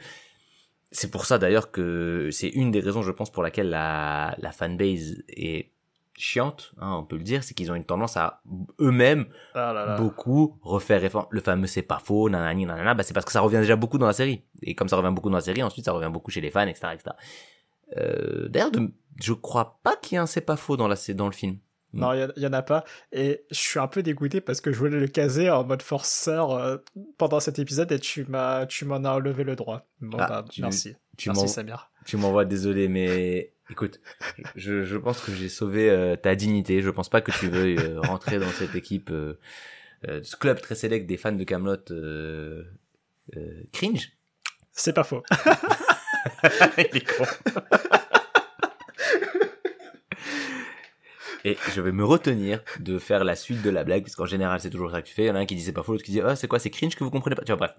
c'est 0.97 1.11
pour 1.11 1.27
ça 1.27 1.39
d'ailleurs 1.39 1.71
que 1.71 2.31
c'est 2.33 2.49
une 2.49 2.71
des 2.71 2.81
raisons, 2.81 3.03
je 3.03 3.11
pense, 3.11 3.31
pour 3.31 3.43
laquelle 3.43 3.69
la, 3.69 4.35
la 4.39 4.51
fanbase 4.51 5.23
est 5.29 5.71
chiante, 6.15 6.73
hein, 6.79 6.95
on 6.99 7.05
peut 7.05 7.17
le 7.17 7.23
dire, 7.23 7.45
c'est 7.45 7.53
qu'ils 7.53 7.71
ont 7.71 7.75
une 7.75 7.85
tendance 7.85 8.17
à 8.17 8.41
eux-mêmes 8.81 9.27
ah 9.55 9.97
beaucoup 9.99 10.59
refaire 10.63 11.03
le 11.31 11.41
fameux 11.41 11.67
c'est 11.67 11.83
pas 11.83 11.99
faux, 11.99 12.31
nanani, 12.31 12.65
nanana, 12.65 12.95
bah 12.95 13.03
c'est 13.03 13.13
parce 13.13 13.27
que 13.27 13.33
ça 13.33 13.43
revient 13.43 13.59
déjà 13.59 13.77
beaucoup 13.77 13.99
dans 13.99 14.07
la 14.07 14.15
série. 14.15 14.43
Et 14.63 14.75
comme 14.75 14.89
ça 14.89 14.97
revient 14.97 15.13
beaucoup 15.15 15.29
dans 15.29 15.37
la 15.37 15.43
série, 15.43 15.63
ensuite 15.63 15.85
ça 15.85 15.93
revient 15.93 16.11
beaucoup 16.11 16.31
chez 16.31 16.41
les 16.41 16.51
fans, 16.51 16.67
etc., 16.67 16.89
etc. 16.95 17.15
Euh, 17.99 18.49
d'ailleurs, 18.49 18.71
je 19.23 19.35
crois 19.35 19.79
pas 19.83 19.97
qu'il 19.97 20.15
y 20.15 20.17
ait 20.17 20.23
un 20.23 20.27
c'est 20.27 20.41
pas 20.41 20.57
faux 20.57 20.79
dans 20.79 20.89
la, 20.89 20.97
dans 21.15 21.27
le 21.27 21.33
film. 21.33 21.59
Non, 21.93 22.13
il 22.13 22.43
y, 22.43 22.47
en 22.47 22.53
a 22.53 22.63
pas. 22.63 22.85
Et 23.13 23.45
je 23.51 23.57
suis 23.59 23.79
un 23.79 23.87
peu 23.87 24.03
dégoûté 24.03 24.41
parce 24.43 24.61
que 24.61 24.71
je 24.71 24.79
voulais 24.79 24.99
le 25.01 25.07
caser 25.09 25.49
en 25.49 25.65
mode 25.65 25.81
forceur 25.81 26.51
euh, 26.53 26.77
pendant 27.17 27.41
cet 27.41 27.59
épisode 27.59 27.91
et 27.93 27.99
tu 27.99 28.25
m'as, 28.29 28.67
tu 28.67 28.85
m'en 28.85 29.03
as 29.05 29.11
enlevé 29.13 29.45
le 29.45 29.57
droit. 29.57 29.87
Bon, 30.03 30.19
Ah, 30.21 30.27
bah, 30.29 30.45
tu- 30.51 30.61
merci. 30.61 30.95
Tu 31.17 31.31
merci 31.31 31.49
Samir. 31.49 31.91
Tu 32.05 32.19
m'envoies 32.19 32.45
désolé, 32.45 32.89
mais 32.89 33.53
écoute, 33.71 34.01
je, 34.57 34.83
je 34.85 34.97
pense 34.99 35.21
que 35.23 35.33
j'ai 35.33 35.49
sauvé 35.49 35.89
euh, 35.89 36.17
ta 36.17 36.35
dignité. 36.35 36.83
Je 36.83 36.91
pense 36.91 37.09
pas 37.09 37.23
que 37.23 37.31
tu 37.33 37.49
veuilles 37.49 37.79
euh, 37.79 38.01
rentrer 38.03 38.39
dans 38.39 38.51
cette 38.51 38.75
équipe, 38.75 39.11
ce 39.11 40.37
club 40.37 40.61
très 40.61 40.75
sélect 40.75 41.07
des 41.07 41.17
fans 41.17 41.33
de 41.33 41.45
Camelot 41.45 41.77
cringe. 43.73 44.13
C'est 44.73 44.93
pas 44.93 45.05
faux. 45.05 45.23
Il 46.79 46.97
est 46.99 47.17
con. 47.17 47.25
Et 51.45 51.57
je 51.75 51.81
vais 51.81 51.93
me 51.93 52.05
retenir 52.05 52.63
de 52.81 52.99
faire 52.99 53.25
la 53.25 53.37
suite 53.37 53.63
de 53.63 53.71
la 53.71 53.85
blague, 53.85 54.03
puisqu'en 54.03 54.27
général 54.27 54.61
c'est 54.61 54.71
toujours 54.71 54.91
ça 54.91 55.03
que 55.03 55.07
tu 55.07 55.15
fais. 55.15 55.25
Il 55.25 55.29
y 55.29 55.31
en 55.31 55.37
a 55.37 55.39
un 55.41 55.47
qui 55.47 55.55
dit 55.55 55.63
c'est 55.63 55.73
pas 55.73 55.83
faux, 55.83 55.93
l'autre 55.93 56.05
qui 56.05 56.13
dit 56.13 56.21
ah 56.21 56.37
c'est 56.37 56.49
quoi, 56.49 56.59
c'est 56.59 56.71
cringe 56.71 56.95
que 56.97 57.05
vous 57.05 57.11
comprenez 57.11 57.37
pas. 57.37 57.43
Tu 57.43 57.53
vois, 57.53 57.57
bref. 57.57 57.73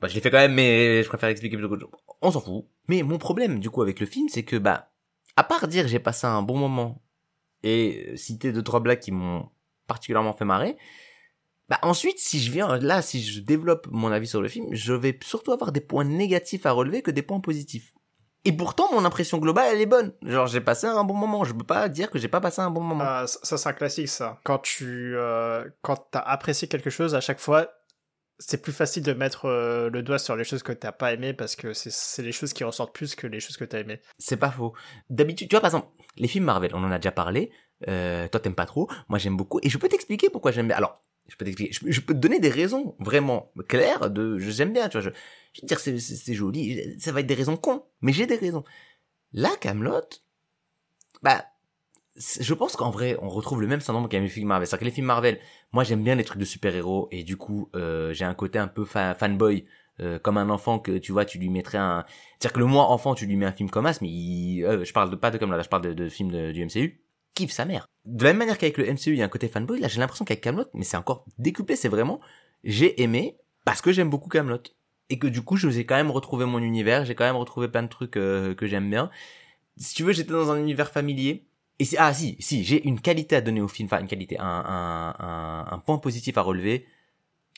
Bah, 0.00 0.08
je 0.08 0.14
l'ai 0.14 0.20
fait 0.20 0.30
quand 0.30 0.38
même, 0.38 0.54
mais 0.54 1.02
je 1.04 1.08
préfère 1.08 1.28
expliquer 1.28 1.56
plutôt 1.56 1.76
que 1.76 1.84
On 2.20 2.32
s'en 2.32 2.40
fout. 2.40 2.66
Mais 2.88 3.02
mon 3.02 3.18
problème 3.18 3.60
du 3.60 3.70
coup 3.70 3.82
avec 3.82 4.00
le 4.00 4.06
film, 4.06 4.28
c'est 4.28 4.42
que 4.42 4.56
bah, 4.56 4.90
à 5.36 5.44
part 5.44 5.68
dire 5.68 5.86
j'ai 5.88 6.00
passé 6.00 6.26
un 6.26 6.42
bon 6.42 6.58
moment 6.58 7.02
et 7.62 8.12
citer 8.16 8.52
deux 8.52 8.62
trois 8.62 8.80
blagues 8.80 8.98
qui 8.98 9.12
m'ont 9.12 9.48
particulièrement 9.86 10.32
fait 10.32 10.44
marrer, 10.44 10.76
bah 11.68 11.78
ensuite 11.82 12.18
si 12.18 12.40
je 12.40 12.50
viens 12.50 12.78
là, 12.78 13.00
si 13.00 13.22
je 13.22 13.40
développe 13.40 13.86
mon 13.90 14.10
avis 14.10 14.26
sur 14.26 14.42
le 14.42 14.48
film, 14.48 14.66
je 14.72 14.92
vais 14.92 15.18
surtout 15.22 15.52
avoir 15.52 15.70
des 15.70 15.80
points 15.80 16.04
négatifs 16.04 16.66
à 16.66 16.72
relever 16.72 17.02
que 17.02 17.12
des 17.12 17.22
points 17.22 17.40
positifs. 17.40 17.94
Et 18.44 18.52
pourtant, 18.52 18.92
mon 18.92 19.04
impression 19.04 19.38
globale, 19.38 19.68
elle 19.72 19.80
est 19.80 19.86
bonne. 19.86 20.12
Genre, 20.22 20.46
j'ai 20.48 20.60
passé 20.60 20.86
un 20.88 21.04
bon 21.04 21.14
moment. 21.14 21.44
Je 21.44 21.52
peux 21.52 21.64
pas 21.64 21.88
dire 21.88 22.10
que 22.10 22.18
j'ai 22.18 22.28
pas 22.28 22.40
passé 22.40 22.60
un 22.60 22.70
bon 22.70 22.80
moment. 22.80 23.04
Ah, 23.06 23.24
ça, 23.26 23.56
c'est 23.56 23.68
un 23.68 23.72
classique, 23.72 24.08
ça. 24.08 24.40
Quand 24.44 24.58
tu, 24.58 25.14
euh, 25.16 25.64
quand 25.82 26.08
t'as 26.10 26.18
apprécié 26.20 26.66
quelque 26.66 26.90
chose, 26.90 27.14
à 27.14 27.20
chaque 27.20 27.38
fois, 27.38 27.68
c'est 28.40 28.60
plus 28.60 28.72
facile 28.72 29.04
de 29.04 29.12
mettre 29.12 29.44
euh, 29.46 29.88
le 29.90 30.02
doigt 30.02 30.18
sur 30.18 30.34
les 30.34 30.42
choses 30.42 30.64
que 30.64 30.72
t'as 30.72 30.90
pas 30.90 31.12
aimé 31.12 31.32
parce 31.34 31.54
que 31.54 31.72
c'est, 31.72 31.92
c'est 31.92 32.22
les 32.22 32.32
choses 32.32 32.52
qui 32.52 32.64
ressortent 32.64 32.92
plus 32.92 33.14
que 33.14 33.28
les 33.28 33.38
choses 33.38 33.56
que 33.56 33.64
t'as 33.64 33.78
aimé. 33.78 34.00
C'est 34.18 34.36
pas 34.36 34.50
faux. 34.50 34.72
D'habitude, 35.08 35.48
tu 35.48 35.54
vois, 35.54 35.60
par 35.60 35.68
exemple, 35.68 35.86
les 36.16 36.26
films 36.26 36.46
Marvel, 36.46 36.72
on 36.74 36.82
en 36.82 36.90
a 36.90 36.98
déjà 36.98 37.12
parlé. 37.12 37.52
Euh, 37.86 38.26
toi, 38.26 38.40
t'aimes 38.40 38.56
pas 38.56 38.66
trop. 38.66 38.88
Moi, 39.08 39.18
j'aime 39.20 39.36
beaucoup. 39.36 39.60
Et 39.62 39.68
je 39.68 39.78
peux 39.78 39.88
t'expliquer 39.88 40.30
pourquoi 40.30 40.50
j'aime 40.50 40.66
bien. 40.66 40.76
Alors, 40.76 41.00
je 41.28 41.36
peux 41.36 41.44
t'expliquer. 41.44 41.72
Je, 41.72 41.80
peux- 41.80 41.92
je 41.92 42.00
peux 42.00 42.14
te 42.14 42.18
donner 42.18 42.40
des 42.40 42.48
raisons 42.50 42.96
vraiment 42.98 43.52
claires 43.68 44.10
de. 44.10 44.40
je- 44.40 44.50
J'aime 44.50 44.72
bien, 44.72 44.88
tu 44.88 44.98
vois. 44.98 45.08
Je, 45.08 45.16
je 45.54 45.60
vais 45.62 45.66
dire, 45.66 45.80
c'est, 45.80 45.98
c'est, 45.98 46.34
joli. 46.34 46.98
Ça 47.00 47.12
va 47.12 47.20
être 47.20 47.26
des 47.26 47.34
raisons 47.34 47.56
cons. 47.56 47.84
Mais 48.00 48.12
j'ai 48.12 48.26
des 48.26 48.36
raisons. 48.36 48.64
Là, 49.32 49.50
Camelot, 49.60 50.02
bah, 51.22 51.44
je 52.40 52.54
pense 52.54 52.76
qu'en 52.76 52.90
vrai, 52.90 53.16
on 53.22 53.28
retrouve 53.28 53.60
le 53.60 53.66
même 53.66 53.80
syndrome 53.80 54.08
qu'avec 54.08 54.24
les 54.28 54.30
films 54.34 54.48
Marvel. 54.48 54.66
C'est-à-dire 54.66 54.80
que 54.80 54.84
les 54.86 54.90
films 54.90 55.06
Marvel, 55.06 55.38
moi, 55.72 55.84
j'aime 55.84 56.02
bien 56.04 56.14
les 56.14 56.24
trucs 56.24 56.38
de 56.40 56.44
super-héros. 56.44 57.08
Et 57.10 57.24
du 57.24 57.36
coup, 57.36 57.70
euh, 57.76 58.12
j'ai 58.12 58.24
un 58.24 58.34
côté 58.34 58.58
un 58.58 58.68
peu 58.68 58.84
fa- 58.84 59.14
fanboy. 59.14 59.64
euh, 60.00 60.18
comme 60.18 60.38
un 60.38 60.50
enfant 60.50 60.78
que 60.78 60.98
tu 60.98 61.12
vois, 61.12 61.24
tu 61.26 61.38
lui 61.38 61.50
mettrais 61.50 61.78
un. 61.78 62.04
C'est-à-dire 62.38 62.54
que 62.54 62.58
le 62.60 62.66
moi 62.66 62.86
enfant, 62.90 63.14
tu 63.14 63.26
lui 63.26 63.36
mets 63.36 63.46
un 63.46 63.52
film 63.52 63.70
comme 63.70 63.86
As, 63.86 64.00
mais 64.00 64.08
il... 64.08 64.64
euh, 64.64 64.84
je 64.84 64.92
parle 64.92 65.10
de 65.10 65.16
pas 65.16 65.30
de 65.30 65.38
comme 65.38 65.52
là, 65.52 65.62
je 65.62 65.68
parle 65.68 65.82
de, 65.82 65.92
de 65.92 66.08
films 66.08 66.32
de- 66.32 66.50
du 66.52 66.62
MCU. 66.62 67.00
Kiffe 67.34 67.52
sa 67.52 67.64
mère. 67.66 67.86
De 68.06 68.24
la 68.24 68.30
même 68.30 68.38
manière 68.38 68.58
qu'avec 68.58 68.78
le 68.78 68.86
MCU, 68.88 69.12
il 69.12 69.18
y 69.18 69.22
a 69.22 69.26
un 69.26 69.28
côté 69.28 69.48
fanboy. 69.48 69.80
Là, 69.80 69.88
j'ai 69.88 70.00
l'impression 70.00 70.24
qu'avec 70.24 70.42
Camelot, 70.42 70.64
mais 70.74 70.84
c'est 70.84 70.96
encore 70.96 71.24
décuplé. 71.38 71.76
C'est 71.76 71.88
vraiment, 71.88 72.20
j'ai 72.64 73.02
aimé 73.02 73.38
parce 73.64 73.80
que 73.82 73.92
j'aime 73.92 74.10
beaucoup 74.10 74.28
Camelot 74.30 74.62
et 75.10 75.18
que 75.18 75.26
du 75.26 75.42
coup, 75.42 75.56
j'ai 75.56 75.84
quand 75.86 75.96
même 75.96 76.10
retrouvé 76.10 76.44
mon 76.46 76.58
univers. 76.58 77.04
J'ai 77.04 77.14
quand 77.14 77.24
même 77.24 77.36
retrouvé 77.36 77.68
plein 77.68 77.82
de 77.82 77.88
trucs 77.88 78.16
euh, 78.16 78.54
que 78.54 78.66
j'aime 78.66 78.88
bien. 78.88 79.10
Si 79.76 79.94
tu 79.94 80.04
veux, 80.04 80.12
j'étais 80.12 80.32
dans 80.32 80.50
un 80.50 80.58
univers 80.58 80.90
familier. 80.90 81.46
Et 81.78 81.84
si, 81.84 81.96
ah 81.98 82.12
si, 82.14 82.36
si, 82.38 82.64
j'ai 82.64 82.86
une 82.86 83.00
qualité 83.00 83.36
à 83.36 83.40
donner 83.40 83.60
au 83.60 83.68
film, 83.68 83.86
enfin 83.86 84.00
une 84.00 84.06
qualité, 84.06 84.36
un, 84.38 85.66
un 85.70 85.78
point 85.78 85.98
positif 85.98 86.38
à 86.38 86.42
relever, 86.42 86.86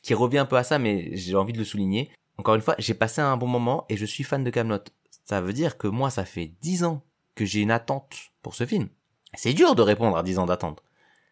qui 0.02 0.14
revient 0.14 0.38
un 0.38 0.46
peu 0.46 0.56
à 0.56 0.64
ça, 0.64 0.78
mais 0.78 1.16
j'ai 1.16 1.34
envie 1.34 1.52
de 1.52 1.58
le 1.58 1.64
souligner. 1.64 2.10
Encore 2.36 2.54
une 2.54 2.60
fois, 2.60 2.74
j'ai 2.78 2.94
passé 2.94 3.20
un 3.20 3.36
bon 3.36 3.46
moment 3.46 3.86
et 3.88 3.96
je 3.96 4.04
suis 4.04 4.24
fan 4.24 4.44
de 4.44 4.50
Camelot. 4.50 4.84
Ça 5.24 5.40
veut 5.40 5.52
dire 5.52 5.78
que 5.78 5.88
moi, 5.88 6.10
ça 6.10 6.24
fait 6.24 6.52
10 6.60 6.84
ans 6.84 7.02
que 7.34 7.44
j'ai 7.44 7.60
une 7.60 7.70
attente 7.70 8.14
pour 8.42 8.54
ce 8.54 8.66
film. 8.66 8.88
C'est 9.34 9.52
dur 9.52 9.74
de 9.74 9.82
répondre 9.82 10.16
à 10.16 10.22
10 10.22 10.38
ans 10.38 10.46
d'attente. 10.46 10.82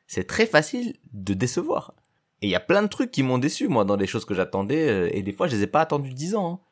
C'est 0.07 0.27
très 0.27 0.47
facile 0.47 0.97
de 1.13 1.35
décevoir. 1.35 1.95
Et 2.43 2.47
il 2.49 2.51
y 2.51 2.55
a 2.57 2.61
plein 2.61 2.83
de 2.83 2.89
trucs 2.89 3.11
qui 3.11 3.23
m'ont 3.23 3.39
déçu, 3.39 3.69
moi, 3.69 3.85
dans 3.85 3.97
les 3.97 4.07
choses 4.07 4.25
que 4.25 4.35
j'attendais, 4.35 4.89
euh, 4.89 5.09
et 5.17 5.23
des 5.23 5.33
fois, 5.33 5.47
je 5.47 5.57
les 5.57 5.63
ai 5.63 5.67
pas 5.67 5.81
attendus 5.81 6.13
10 6.13 6.35
ans. 6.35 6.53
hein. 6.55 6.67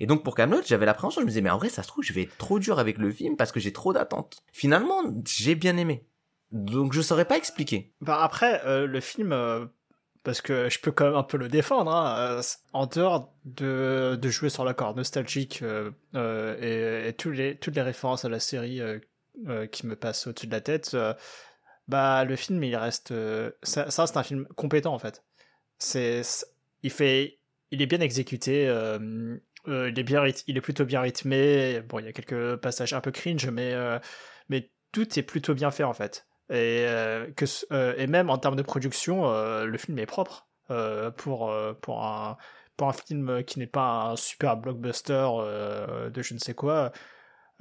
Et 0.00 0.06
donc, 0.06 0.22
pour 0.22 0.34
Camelot, 0.34 0.60
j'avais 0.66 0.84
l'appréhension, 0.86 1.20
je 1.20 1.24
me 1.24 1.30
disais, 1.30 1.40
mais 1.40 1.50
en 1.50 1.58
vrai, 1.58 1.68
ça 1.68 1.82
se 1.82 1.88
trouve, 1.88 2.04
je 2.04 2.12
vais 2.12 2.22
être 2.22 2.36
trop 2.36 2.58
dur 2.58 2.78
avec 2.78 2.98
le 2.98 3.10
film 3.10 3.36
parce 3.36 3.52
que 3.52 3.60
j'ai 3.60 3.72
trop 3.72 3.92
d'attentes. 3.92 4.42
Finalement, 4.52 5.02
j'ai 5.26 5.54
bien 5.54 5.76
aimé. 5.76 6.04
Donc, 6.50 6.92
je 6.92 7.00
saurais 7.00 7.24
pas 7.24 7.36
expliquer. 7.38 7.92
Bah 8.02 8.18
après, 8.22 8.60
euh, 8.66 8.86
le 8.86 9.00
film, 9.00 9.32
euh, 9.32 9.64
parce 10.22 10.42
que 10.42 10.68
je 10.68 10.78
peux 10.80 10.92
quand 10.92 11.06
même 11.06 11.16
un 11.16 11.22
peu 11.22 11.38
le 11.38 11.48
défendre, 11.48 11.90
hein, 11.94 12.16
euh, 12.18 12.42
en 12.74 12.86
dehors 12.86 13.32
de, 13.46 14.18
de 14.20 14.28
jouer 14.28 14.50
sur 14.50 14.64
l'accord 14.64 14.94
nostalgique 14.94 15.62
et, 15.62 16.18
et 16.18 17.14
les, 17.24 17.56
toutes 17.56 17.74
les 17.74 17.82
références 17.82 18.24
à 18.24 18.28
la 18.28 18.40
série 18.40 18.80
qui 19.72 19.86
me 19.86 19.96
passent 19.96 20.26
au-dessus 20.26 20.46
de 20.46 20.52
la 20.52 20.60
tête, 20.60 20.94
bah 21.88 22.24
le 22.24 22.36
film 22.36 22.62
il 22.64 22.76
reste, 22.76 23.10
euh, 23.12 23.50
ça, 23.62 23.84
reste 23.84 24.16
un 24.16 24.22
film 24.22 24.46
compétent 24.56 24.94
en 24.94 24.98
fait. 24.98 25.24
C'est, 25.78 26.22
c'est- 26.24 26.46
il 26.82 26.90
fait, 26.90 27.40
il 27.72 27.82
est 27.82 27.86
bien 27.86 28.00
exécuté. 28.00 28.68
euh, 28.68 29.36
euh, 29.68 29.90
il 29.90 29.98
est 29.98 30.02
bien, 30.04 30.24
il 30.48 30.56
est 30.56 30.60
plutôt 30.60 30.84
bien 30.86 31.00
rythmé. 31.02 31.82
Bon, 31.82 31.98
il 32.00 32.06
y 32.06 32.08
a 32.08 32.12
quelques 32.12 32.56
passages 32.56 32.92
un 32.94 33.00
peu 33.00 33.10
cringe, 33.12 33.48
mais 33.50 33.74
mais 34.48 34.70
tout 34.92 35.18
est 35.18 35.22
plutôt 35.22 35.54
bien 35.54 35.70
fait 35.70 35.84
en 35.84 35.92
fait. 35.94 36.26
Et 36.50 36.86
que 37.36 37.46
et 37.98 38.06
même 38.06 38.30
en 38.30 38.38
termes 38.38 38.56
de 38.56 38.62
production, 38.62 39.24
le 39.64 39.78
film 39.78 39.98
est 39.98 40.06
propre 40.06 40.48
pour 41.16 41.52
pour 41.82 42.04
un 42.04 42.36
pour 42.76 42.88
un 42.88 42.92
film 42.92 43.44
qui 43.44 43.58
n'est 43.58 43.66
pas 43.66 44.10
un 44.12 44.16
super 44.16 44.56
blockbuster 44.56 45.28
de 46.12 46.22
je 46.22 46.34
ne 46.34 46.38
sais 46.38 46.54
quoi. 46.54 46.92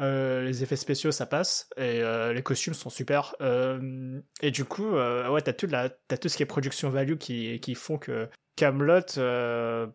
Euh, 0.02 0.42
les 0.42 0.64
effets 0.64 0.76
spéciaux 0.78 1.12
ça 1.12 1.28
passe 1.28 1.70
et 1.78 2.02
euh, 2.02 2.34
les 2.34 2.42
costumes 2.42 2.74
sont 2.74 2.90
super 2.90 3.36
Euh, 3.40 4.20
et 4.42 4.50
du 4.50 4.66
coup 4.66 4.92
ouais 4.94 5.42
t'as 5.42 5.54
tout 5.54 5.68
la 5.68 5.90
t'as 5.90 6.18
tout 6.18 6.28
ce 6.28 6.38
qui 6.38 6.44
est 6.44 6.48
production 6.48 6.90
value 6.90 7.18
qui 7.18 7.60
qui 7.60 7.76
font 7.76 7.98
que 7.98 8.28
Camelot 8.56 9.02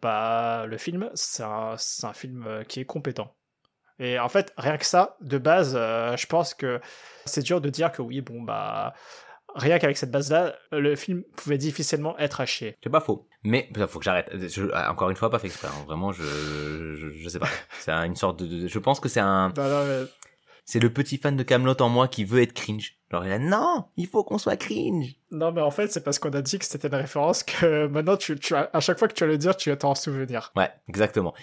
bah 0.00 0.66
le 0.66 0.78
film 0.78 1.10
c'est 1.14 1.42
un 1.42 1.76
un 2.02 2.12
film 2.12 2.64
qui 2.68 2.80
est 2.80 2.84
compétent. 2.84 3.34
Et 3.98 4.18
en 4.18 4.28
fait 4.28 4.52
rien 4.56 4.76
que 4.76 4.84
ça 4.84 5.16
de 5.22 5.38
base 5.38 5.72
je 5.74 6.26
pense 6.26 6.54
que 6.54 6.80
c'est 7.24 7.42
dur 7.42 7.60
de 7.60 7.70
dire 7.70 7.90
que 7.90 8.02
oui 8.02 8.20
bon 8.20 8.42
bah 8.42 8.94
rien 9.56 9.78
qu'avec 9.78 9.96
cette 9.96 10.10
base 10.10 10.30
là 10.30 10.54
le 10.72 10.94
film 10.96 11.22
pouvait 11.36 11.58
difficilement 11.58 12.16
être 12.18 12.40
à 12.40 12.46
chier 12.46 12.76
C'est 12.84 12.90
pas 12.90 13.00
faux. 13.00 13.26
Mais 13.42 13.68
il 13.74 13.86
faut 13.86 13.98
que 13.98 14.04
j'arrête. 14.04 14.30
Je- 14.34 14.72
encore 14.88 15.10
une 15.10 15.16
fois, 15.16 15.30
pas 15.30 15.38
fait 15.38 15.46
exprès. 15.48 15.68
hein. 15.68 15.84
Vraiment, 15.86 16.12
je, 16.12 16.22
je, 16.22 17.10
je 17.12 17.28
sais 17.28 17.38
pas. 17.38 17.48
C'est 17.80 17.92
un- 17.92 18.04
une 18.04 18.16
sorte 18.16 18.38
de, 18.40 18.46
de- 18.46 18.66
Je 18.68 18.78
pense 18.78 19.00
que 19.00 19.08
c'est 19.08 19.20
un. 19.20 19.52
Non, 19.56 19.68
non, 19.68 19.84
mais- 19.86 20.06
C'est 20.68 20.80
le 20.80 20.92
petit 20.92 21.16
fan 21.16 21.36
de 21.36 21.44
Camelot 21.44 21.80
en 21.80 21.88
moi 21.88 22.08
qui 22.08 22.24
veut 22.24 22.42
être 22.42 22.52
cringe. 22.52 22.98
Genre, 23.12 23.24
il 23.24 23.30
a 23.30 23.38
non, 23.38 23.84
il 23.96 24.08
faut 24.08 24.24
qu'on 24.24 24.36
soit 24.36 24.56
cringe. 24.56 25.14
Non, 25.30 25.52
mais 25.52 25.60
en 25.60 25.70
fait, 25.70 25.92
c'est 25.92 26.02
parce 26.02 26.18
qu'on 26.18 26.30
a 26.30 26.42
dit 26.42 26.58
que 26.58 26.64
c'était 26.64 26.88
une 26.88 26.94
référence 26.96 27.44
que 27.44 27.86
maintenant, 27.86 28.16
tu, 28.16 28.36
tu 28.36 28.52
as, 28.52 28.68
à 28.72 28.80
chaque 28.80 28.98
fois 28.98 29.06
que 29.06 29.12
tu 29.14 29.22
vas 29.22 29.30
le 29.30 29.38
dire, 29.38 29.56
tu 29.56 29.70
vas 29.70 29.76
t'en 29.76 29.94
souvenir. 29.94 30.50
Ouais, 30.56 30.68
exactement. 30.88 31.34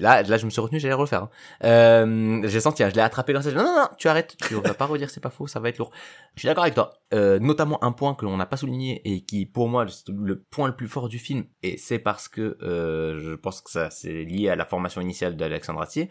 Là, 0.00 0.22
là, 0.22 0.36
je 0.36 0.44
me 0.44 0.50
suis 0.50 0.60
retenu, 0.60 0.78
j'allais 0.78 0.92
refaire. 0.92 1.22
hein. 1.22 1.30
Euh, 1.64 2.42
j'ai 2.46 2.60
senti, 2.60 2.82
hein, 2.82 2.90
je 2.90 2.94
l'ai 2.94 3.00
attrapé 3.00 3.32
j'ai 3.42 3.50
dit, 3.50 3.56
Non, 3.56 3.64
non, 3.64 3.74
non, 3.74 3.88
tu 3.96 4.06
arrêtes. 4.08 4.36
Tu 4.46 4.52
vas 4.54 4.74
pas 4.74 4.84
redire, 4.84 5.08
c'est 5.08 5.22
pas 5.22 5.30
faux, 5.30 5.46
ça 5.46 5.60
va 5.60 5.70
être 5.70 5.78
lourd. 5.78 5.90
Je 6.34 6.40
suis 6.40 6.46
d'accord 6.46 6.64
avec 6.64 6.74
toi. 6.74 6.92
Euh, 7.14 7.38
notamment 7.38 7.82
un 7.82 7.92
point 7.92 8.14
que 8.14 8.26
l'on 8.26 8.36
n'a 8.36 8.44
pas 8.46 8.58
souligné 8.58 9.00
et 9.10 9.24
qui, 9.24 9.46
pour 9.46 9.68
moi, 9.68 9.86
le 10.08 10.42
point 10.50 10.68
le 10.68 10.76
plus 10.76 10.88
fort 10.88 11.08
du 11.08 11.18
film, 11.18 11.46
et 11.62 11.78
c'est 11.78 11.98
parce 11.98 12.28
que 12.28 12.58
euh, 12.62 13.18
je 13.18 13.34
pense 13.34 13.62
que 13.62 13.70
ça, 13.70 13.88
c'est 13.88 14.24
lié 14.24 14.50
à 14.50 14.56
la 14.56 14.66
formation 14.66 15.00
initiale 15.00 15.36
d'Alexandre 15.36 15.80
Astier, 15.80 16.10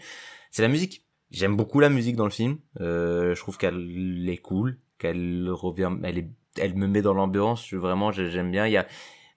c'est 0.50 0.64
la 0.64 0.70
musique. 0.70 1.07
J'aime 1.32 1.56
beaucoup 1.58 1.80
la 1.80 1.90
musique 1.90 2.16
dans 2.16 2.26
le 2.26 2.32
film. 2.32 2.58
Euh, 2.80 3.36
je 3.36 3.40
trouve 3.42 3.58
qu'elle 3.58 4.26
est 4.30 4.38
cool, 4.38 4.80
qu'elle 4.98 5.50
revient, 5.52 5.92
elle 6.04 6.18
est, 6.20 6.30
elle 6.58 6.76
me 6.76 6.88
met 6.88 7.02
dans 7.02 7.14
l'ambiance. 7.14 7.74
Vraiment, 7.74 8.12
j'ai- 8.12 8.30
j'aime 8.30 8.50
bien. 8.52 8.66
Il 8.66 8.72
y 8.72 8.78
a, 8.78 8.88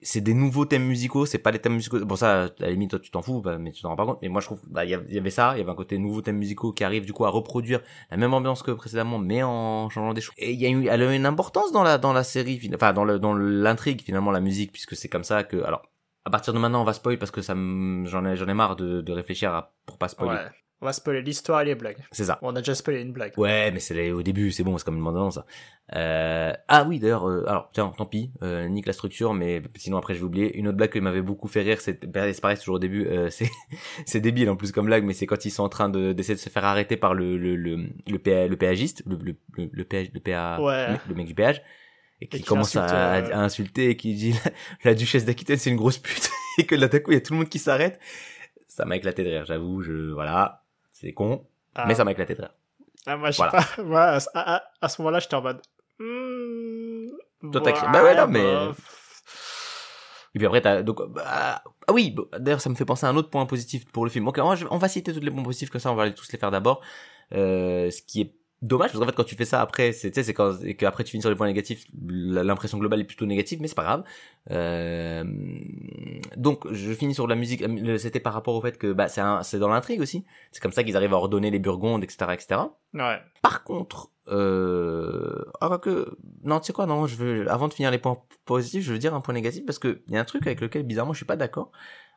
c'est 0.01 0.21
des 0.21 0.33
nouveaux 0.33 0.65
thèmes 0.65 0.85
musicaux, 0.85 1.25
c'est 1.25 1.37
pas 1.37 1.51
des 1.51 1.59
thèmes 1.59 1.73
musicaux. 1.75 2.03
Bon 2.05 2.15
ça, 2.15 2.45
à 2.45 2.49
la 2.59 2.69
limite 2.71 2.89
toi 2.91 2.99
tu 2.99 3.11
t'en 3.11 3.21
fous, 3.21 3.41
bah, 3.41 3.57
mais 3.59 3.71
tu 3.71 3.81
t'en 3.83 3.89
rends 3.89 3.95
pas 3.95 4.05
compte. 4.05 4.19
Mais 4.21 4.29
moi 4.29 4.41
je 4.41 4.47
trouve, 4.47 4.61
bah 4.67 4.83
il 4.85 4.89
y 4.89 4.93
avait- 4.95 5.29
ça, 5.29 5.51
il 5.55 5.59
y 5.59 5.61
avait 5.61 5.69
un 5.69 5.75
côté 5.75 5.97
nouveaux 5.99 6.21
thèmes 6.21 6.37
musicaux 6.37 6.71
qui 6.73 6.83
arrive 6.83 7.05
du 7.05 7.13
coup 7.13 7.25
à 7.25 7.29
reproduire 7.29 7.81
la 8.09 8.17
même 8.17 8.33
ambiance 8.33 8.63
que 8.63 8.71
précédemment, 8.71 9.19
mais 9.19 9.43
en 9.43 9.89
changeant 9.89 10.13
des 10.13 10.21
choses. 10.21 10.33
Et 10.39 10.53
il 10.53 10.59
y 10.59 10.65
a 10.65 10.69
eu, 10.69 10.87
elle 10.87 11.03
a 11.03 11.13
une 11.15 11.25
importance 11.27 11.71
dans 11.71 11.83
la 11.83 11.97
dans 11.99 12.13
la 12.13 12.23
série, 12.23 12.57
fin- 12.59 12.73
enfin 12.73 12.93
dans 12.93 13.03
le 13.03 13.19
dans 13.19 13.33
l'intrigue 13.35 14.01
finalement 14.01 14.31
la 14.31 14.39
musique, 14.39 14.71
puisque 14.71 14.95
c'est 14.95 15.09
comme 15.09 15.23
ça 15.25 15.43
que, 15.43 15.57
alors 15.61 15.83
à 16.25 16.29
partir 16.31 16.53
de 16.53 16.57
maintenant 16.59 16.81
on 16.81 16.85
va 16.85 16.93
spoil 16.93 17.19
parce 17.19 17.31
que 17.31 17.41
ça 17.43 17.53
j'en 17.53 18.25
ai 18.25 18.35
j'en 18.37 18.47
ai 18.47 18.53
marre 18.55 18.75
de, 18.77 19.01
de 19.01 19.11
réfléchir 19.11 19.53
à, 19.53 19.75
pour 19.85 19.97
pas 19.99 20.07
spoiler. 20.07 20.33
Ouais. 20.35 20.49
On 20.81 20.87
va 20.87 20.93
spoiler 20.93 21.21
l'histoire 21.21 21.61
et 21.61 21.65
les 21.65 21.75
blagues. 21.75 22.03
C'est 22.11 22.25
ça. 22.25 22.39
On 22.41 22.55
a 22.55 22.59
déjà 22.59 22.73
spoilé 22.73 23.01
une 23.01 23.11
blague. 23.11 23.33
Ouais, 23.37 23.69
mais 23.71 23.79
c'est 23.79 24.11
au 24.11 24.23
début, 24.23 24.51
c'est 24.51 24.63
bon, 24.63 24.79
c'est 24.79 24.83
comme 24.83 24.97
une 24.97 25.03
bande 25.03 25.31
ça. 25.31 25.45
Euh... 25.93 26.53
Ah 26.67 26.85
oui, 26.87 26.97
d'ailleurs, 26.97 27.29
euh, 27.29 27.43
alors 27.47 27.69
tiens, 27.71 27.93
tant 27.95 28.07
pis, 28.07 28.31
euh, 28.41 28.67
nique 28.67 28.87
la 28.87 28.93
structure, 28.93 29.35
mais 29.35 29.61
sinon 29.75 29.97
après 29.97 30.15
je 30.15 30.19
vais 30.19 30.25
oublier. 30.25 30.57
Une 30.57 30.67
autre 30.67 30.77
blague 30.77 30.91
qui 30.91 30.99
m'avait 30.99 31.21
beaucoup 31.21 31.47
fait 31.47 31.61
rire, 31.61 31.79
c'est 31.81 32.11
pareil, 32.11 32.33
c'est 32.33 32.59
toujours 32.59 32.75
au 32.75 32.79
début, 32.79 33.05
euh, 33.05 33.29
c'est 33.31 33.49
c'est 34.07 34.21
débile 34.21 34.49
en 34.49 34.55
plus 34.55 34.71
comme 34.71 34.87
blague, 34.87 35.03
mais 35.03 35.13
c'est 35.13 35.27
quand 35.27 35.45
ils 35.45 35.51
sont 35.51 35.63
en 35.63 35.69
train 35.69 35.87
de 35.89 36.13
d'essayer 36.13 36.33
de 36.33 36.39
se 36.39 36.49
faire 36.49 36.65
arrêter 36.65 36.97
par 36.97 37.13
le 37.13 37.37
le 37.37 37.55
le 37.55 37.87
le, 38.07 38.19
PA, 38.19 38.47
le 38.47 38.57
péagiste, 38.57 39.03
le 39.05 39.17
le 39.17 39.35
le, 39.57 39.69
le, 39.71 39.83
PA, 39.83 39.97
le, 40.01 40.19
PA, 40.19 40.61
ouais. 40.61 40.97
le, 41.07 41.13
mec 41.13 41.27
du 41.27 41.35
péage 41.35 41.61
et 42.21 42.27
qui, 42.27 42.41
commence 42.43 42.75
à, 42.75 42.85
à, 42.85 43.39
insulter 43.39 43.89
et 43.89 43.97
qui 43.97 44.15
dit 44.15 44.35
la, 44.83 44.95
duchesse 44.95 45.25
d'Aquitaine 45.25 45.57
c'est 45.57 45.69
une 45.69 45.75
grosse 45.75 45.97
pute 45.97 46.29
et 46.57 46.65
que 46.65 46.75
là 46.75 46.87
d'un 46.87 46.99
coup 46.99 47.11
il 47.11 47.15
y 47.15 47.17
a 47.17 47.21
tout 47.21 47.33
le 47.33 47.39
monde 47.39 47.49
qui 47.49 47.59
s'arrête 47.59 47.99
ça 48.67 48.85
m'a 48.85 48.95
éclaté 48.95 49.23
de 49.23 49.29
rire 49.29 49.45
j'avoue 49.45 49.81
je 49.81 50.11
voilà 50.11 50.60
c'est 51.01 51.13
con 51.13 51.47
ah. 51.75 51.85
mais 51.87 51.95
ça 51.95 52.03
m'a 52.03 52.11
éclaté 52.11 52.35
de 52.35 52.41
rire. 52.41 52.53
Ah, 53.07 53.17
moi 53.17 53.31
je 53.31 53.37
sais 53.37 53.49
pas. 53.49 53.65
Moi, 53.83 54.19
à, 54.33 54.63
à, 54.81 54.89
ce 54.89 55.01
moment 55.01 55.11
là 55.11 55.19
j'étais 55.19 55.35
en 55.35 55.41
mode 55.41 55.61
hmm, 55.99 57.51
toi 57.51 57.61
t'as 57.61 57.91
bah 57.91 58.03
ouais 58.03 58.15
non 58.15 58.27
mais 58.27 58.45
et 60.33 60.39
puis 60.39 60.45
après 60.45 60.61
t'as 60.61 60.83
donc 60.83 61.01
bah, 61.09 61.23
ah 61.25 61.63
oui 61.91 62.15
d'ailleurs 62.37 62.61
ça 62.61 62.69
me 62.69 62.75
fait 62.75 62.85
penser 62.85 63.05
à 63.05 63.09
un 63.09 63.15
autre 63.17 63.29
point 63.29 63.45
positif 63.45 63.85
pour 63.91 64.05
le 64.05 64.11
film. 64.11 64.27
Ok 64.27 64.39
on 64.39 64.77
va 64.77 64.87
citer 64.87 65.13
tous 65.13 65.19
les 65.19 65.31
points 65.31 65.43
positifs 65.43 65.69
comme 65.69 65.81
ça 65.81 65.91
on 65.91 65.95
va 65.95 66.09
tous 66.11 66.31
les 66.31 66.37
faire 66.37 66.51
d'abord. 66.51 66.81
Euh, 67.33 67.89
ce 67.89 68.01
qui 68.01 68.21
est 68.21 68.35
dommage 68.61 68.91
parce 68.91 68.99
qu'en 68.99 69.07
fait 69.07 69.15
quand 69.15 69.23
tu 69.23 69.35
fais 69.35 69.45
ça 69.45 69.59
après 69.59 69.91
c'est 69.91 70.13
c'est 70.13 70.33
quand 70.33 70.61
et 70.63 70.75
que 70.75 70.85
après 70.85 71.03
tu 71.03 71.11
finis 71.11 71.21
sur 71.21 71.29
les 71.31 71.35
points 71.35 71.47
négatifs 71.47 71.85
l'impression 72.07 72.77
globale 72.77 73.01
est 73.01 73.05
plutôt 73.05 73.25
négative 73.25 73.59
mais 73.59 73.67
c'est 73.67 73.75
pas 73.75 73.83
grave. 73.83 74.03
Euh, 74.51 75.23
donc 76.37 76.71
je 76.71 76.93
finis 76.93 77.15
sur 77.15 77.27
la 77.27 77.35
musique 77.35 77.63
c'était 77.97 78.19
par 78.19 78.33
rapport 78.33 78.55
au 78.55 78.61
fait 78.61 78.77
que 78.77 78.93
bah 78.93 79.07
c'est 79.07 79.21
c'est 79.43 79.59
dans 79.59 79.69
l'intrigue 79.69 80.01
aussi. 80.01 80.25
C'est 80.51 80.61
comme 80.61 80.71
ça 80.71 80.83
qu'ils 80.83 80.95
arrivent 80.95 81.13
à 81.13 81.17
ordonner 81.17 81.49
les 81.49 81.59
burgondes 81.59 82.03
etc 82.03 82.31
etc 82.33 82.61
ouais. 82.93 83.19
Par 83.41 83.63
contre 83.63 84.11
euh 84.27 85.43
ah 85.59 85.79
que 85.81 86.15
non 86.43 86.59
tu 86.59 86.67
sais 86.67 86.73
quoi 86.73 86.85
non 86.85 87.07
je 87.07 87.15
veux 87.15 87.49
avant 87.49 87.67
de 87.67 87.73
finir 87.73 87.89
les 87.89 87.97
points 87.97 88.21
positifs 88.45 88.83
je 88.83 88.93
veux 88.93 88.99
dire 88.99 89.15
un 89.15 89.21
point 89.21 89.33
négatif 89.33 89.65
parce 89.65 89.79
que 89.79 90.03
il 90.07 90.13
y 90.13 90.17
a 90.17 90.21
un 90.21 90.25
truc 90.25 90.45
avec 90.45 90.61
lequel 90.61 90.83
bizarrement 90.83 91.13
je 91.13 91.17
suis 91.17 91.25
pas 91.25 91.35
d'accord. 91.35 91.71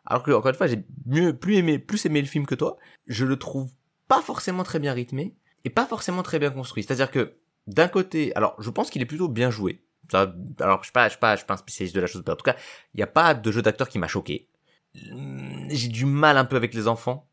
Alors 0.05 0.23
que 0.23 0.31
encore 0.33 0.51
une 0.51 0.57
fois 0.57 0.67
j'ai 0.67 0.85
mieux 1.07 1.35
plus 1.35 1.57
aimé 1.57 1.79
plus 1.79 2.05
aimé 2.05 2.21
le 2.21 2.27
film 2.27 2.45
que 2.45 2.55
toi. 2.55 2.77
Je 3.07 3.25
le 3.25 3.39
trouve 3.39 3.71
pas 4.09 4.21
forcément 4.21 4.63
très 4.63 4.79
bien 4.79 4.93
rythmé 4.93 5.35
et 5.65 5.71
pas 5.71 5.87
forcément 5.87 6.23
très 6.23 6.39
bien 6.39 6.51
construit. 6.51 6.83
C'est-à-dire 6.83 7.11
que 7.11 7.35
d'un 7.67 7.89
côté, 7.89 8.35
alors 8.37 8.57
je 8.61 8.71
pense 8.71 8.91
qu'il 8.91 9.03
est 9.03 9.07
plutôt 9.07 9.29
bien 9.29 9.51
joué. 9.51 9.83
Ça, 10.11 10.35
alors 10.61 10.81
je 10.81 10.85
suis 10.85 10.93
pas, 10.93 11.07
je 11.07 11.11
suis 11.11 11.19
pas, 11.19 11.35
je 11.35 11.39
suis 11.39 11.47
pas 11.47 11.55
un 11.55 11.59
spécialiste 11.59 11.95
de 11.95 12.01
la 12.01 12.07
chose, 12.07 12.23
mais 12.27 12.33
en 12.33 12.37
tout 12.37 12.45
cas, 12.45 12.57
il 12.93 12.99
n'y 12.99 13.03
a 13.03 13.09
pas 13.09 13.35
de 13.35 13.51
jeu 13.51 13.63
d'acteur 13.63 13.89
qui 13.89 13.99
m'a 13.99 14.09
choqué. 14.09 14.49
J'ai 14.95 15.89
du 15.89 16.05
mal 16.05 16.37
un 16.37 16.45
peu 16.45 16.57
avec 16.57 16.75
les 16.75 16.87
enfants, 16.87 17.27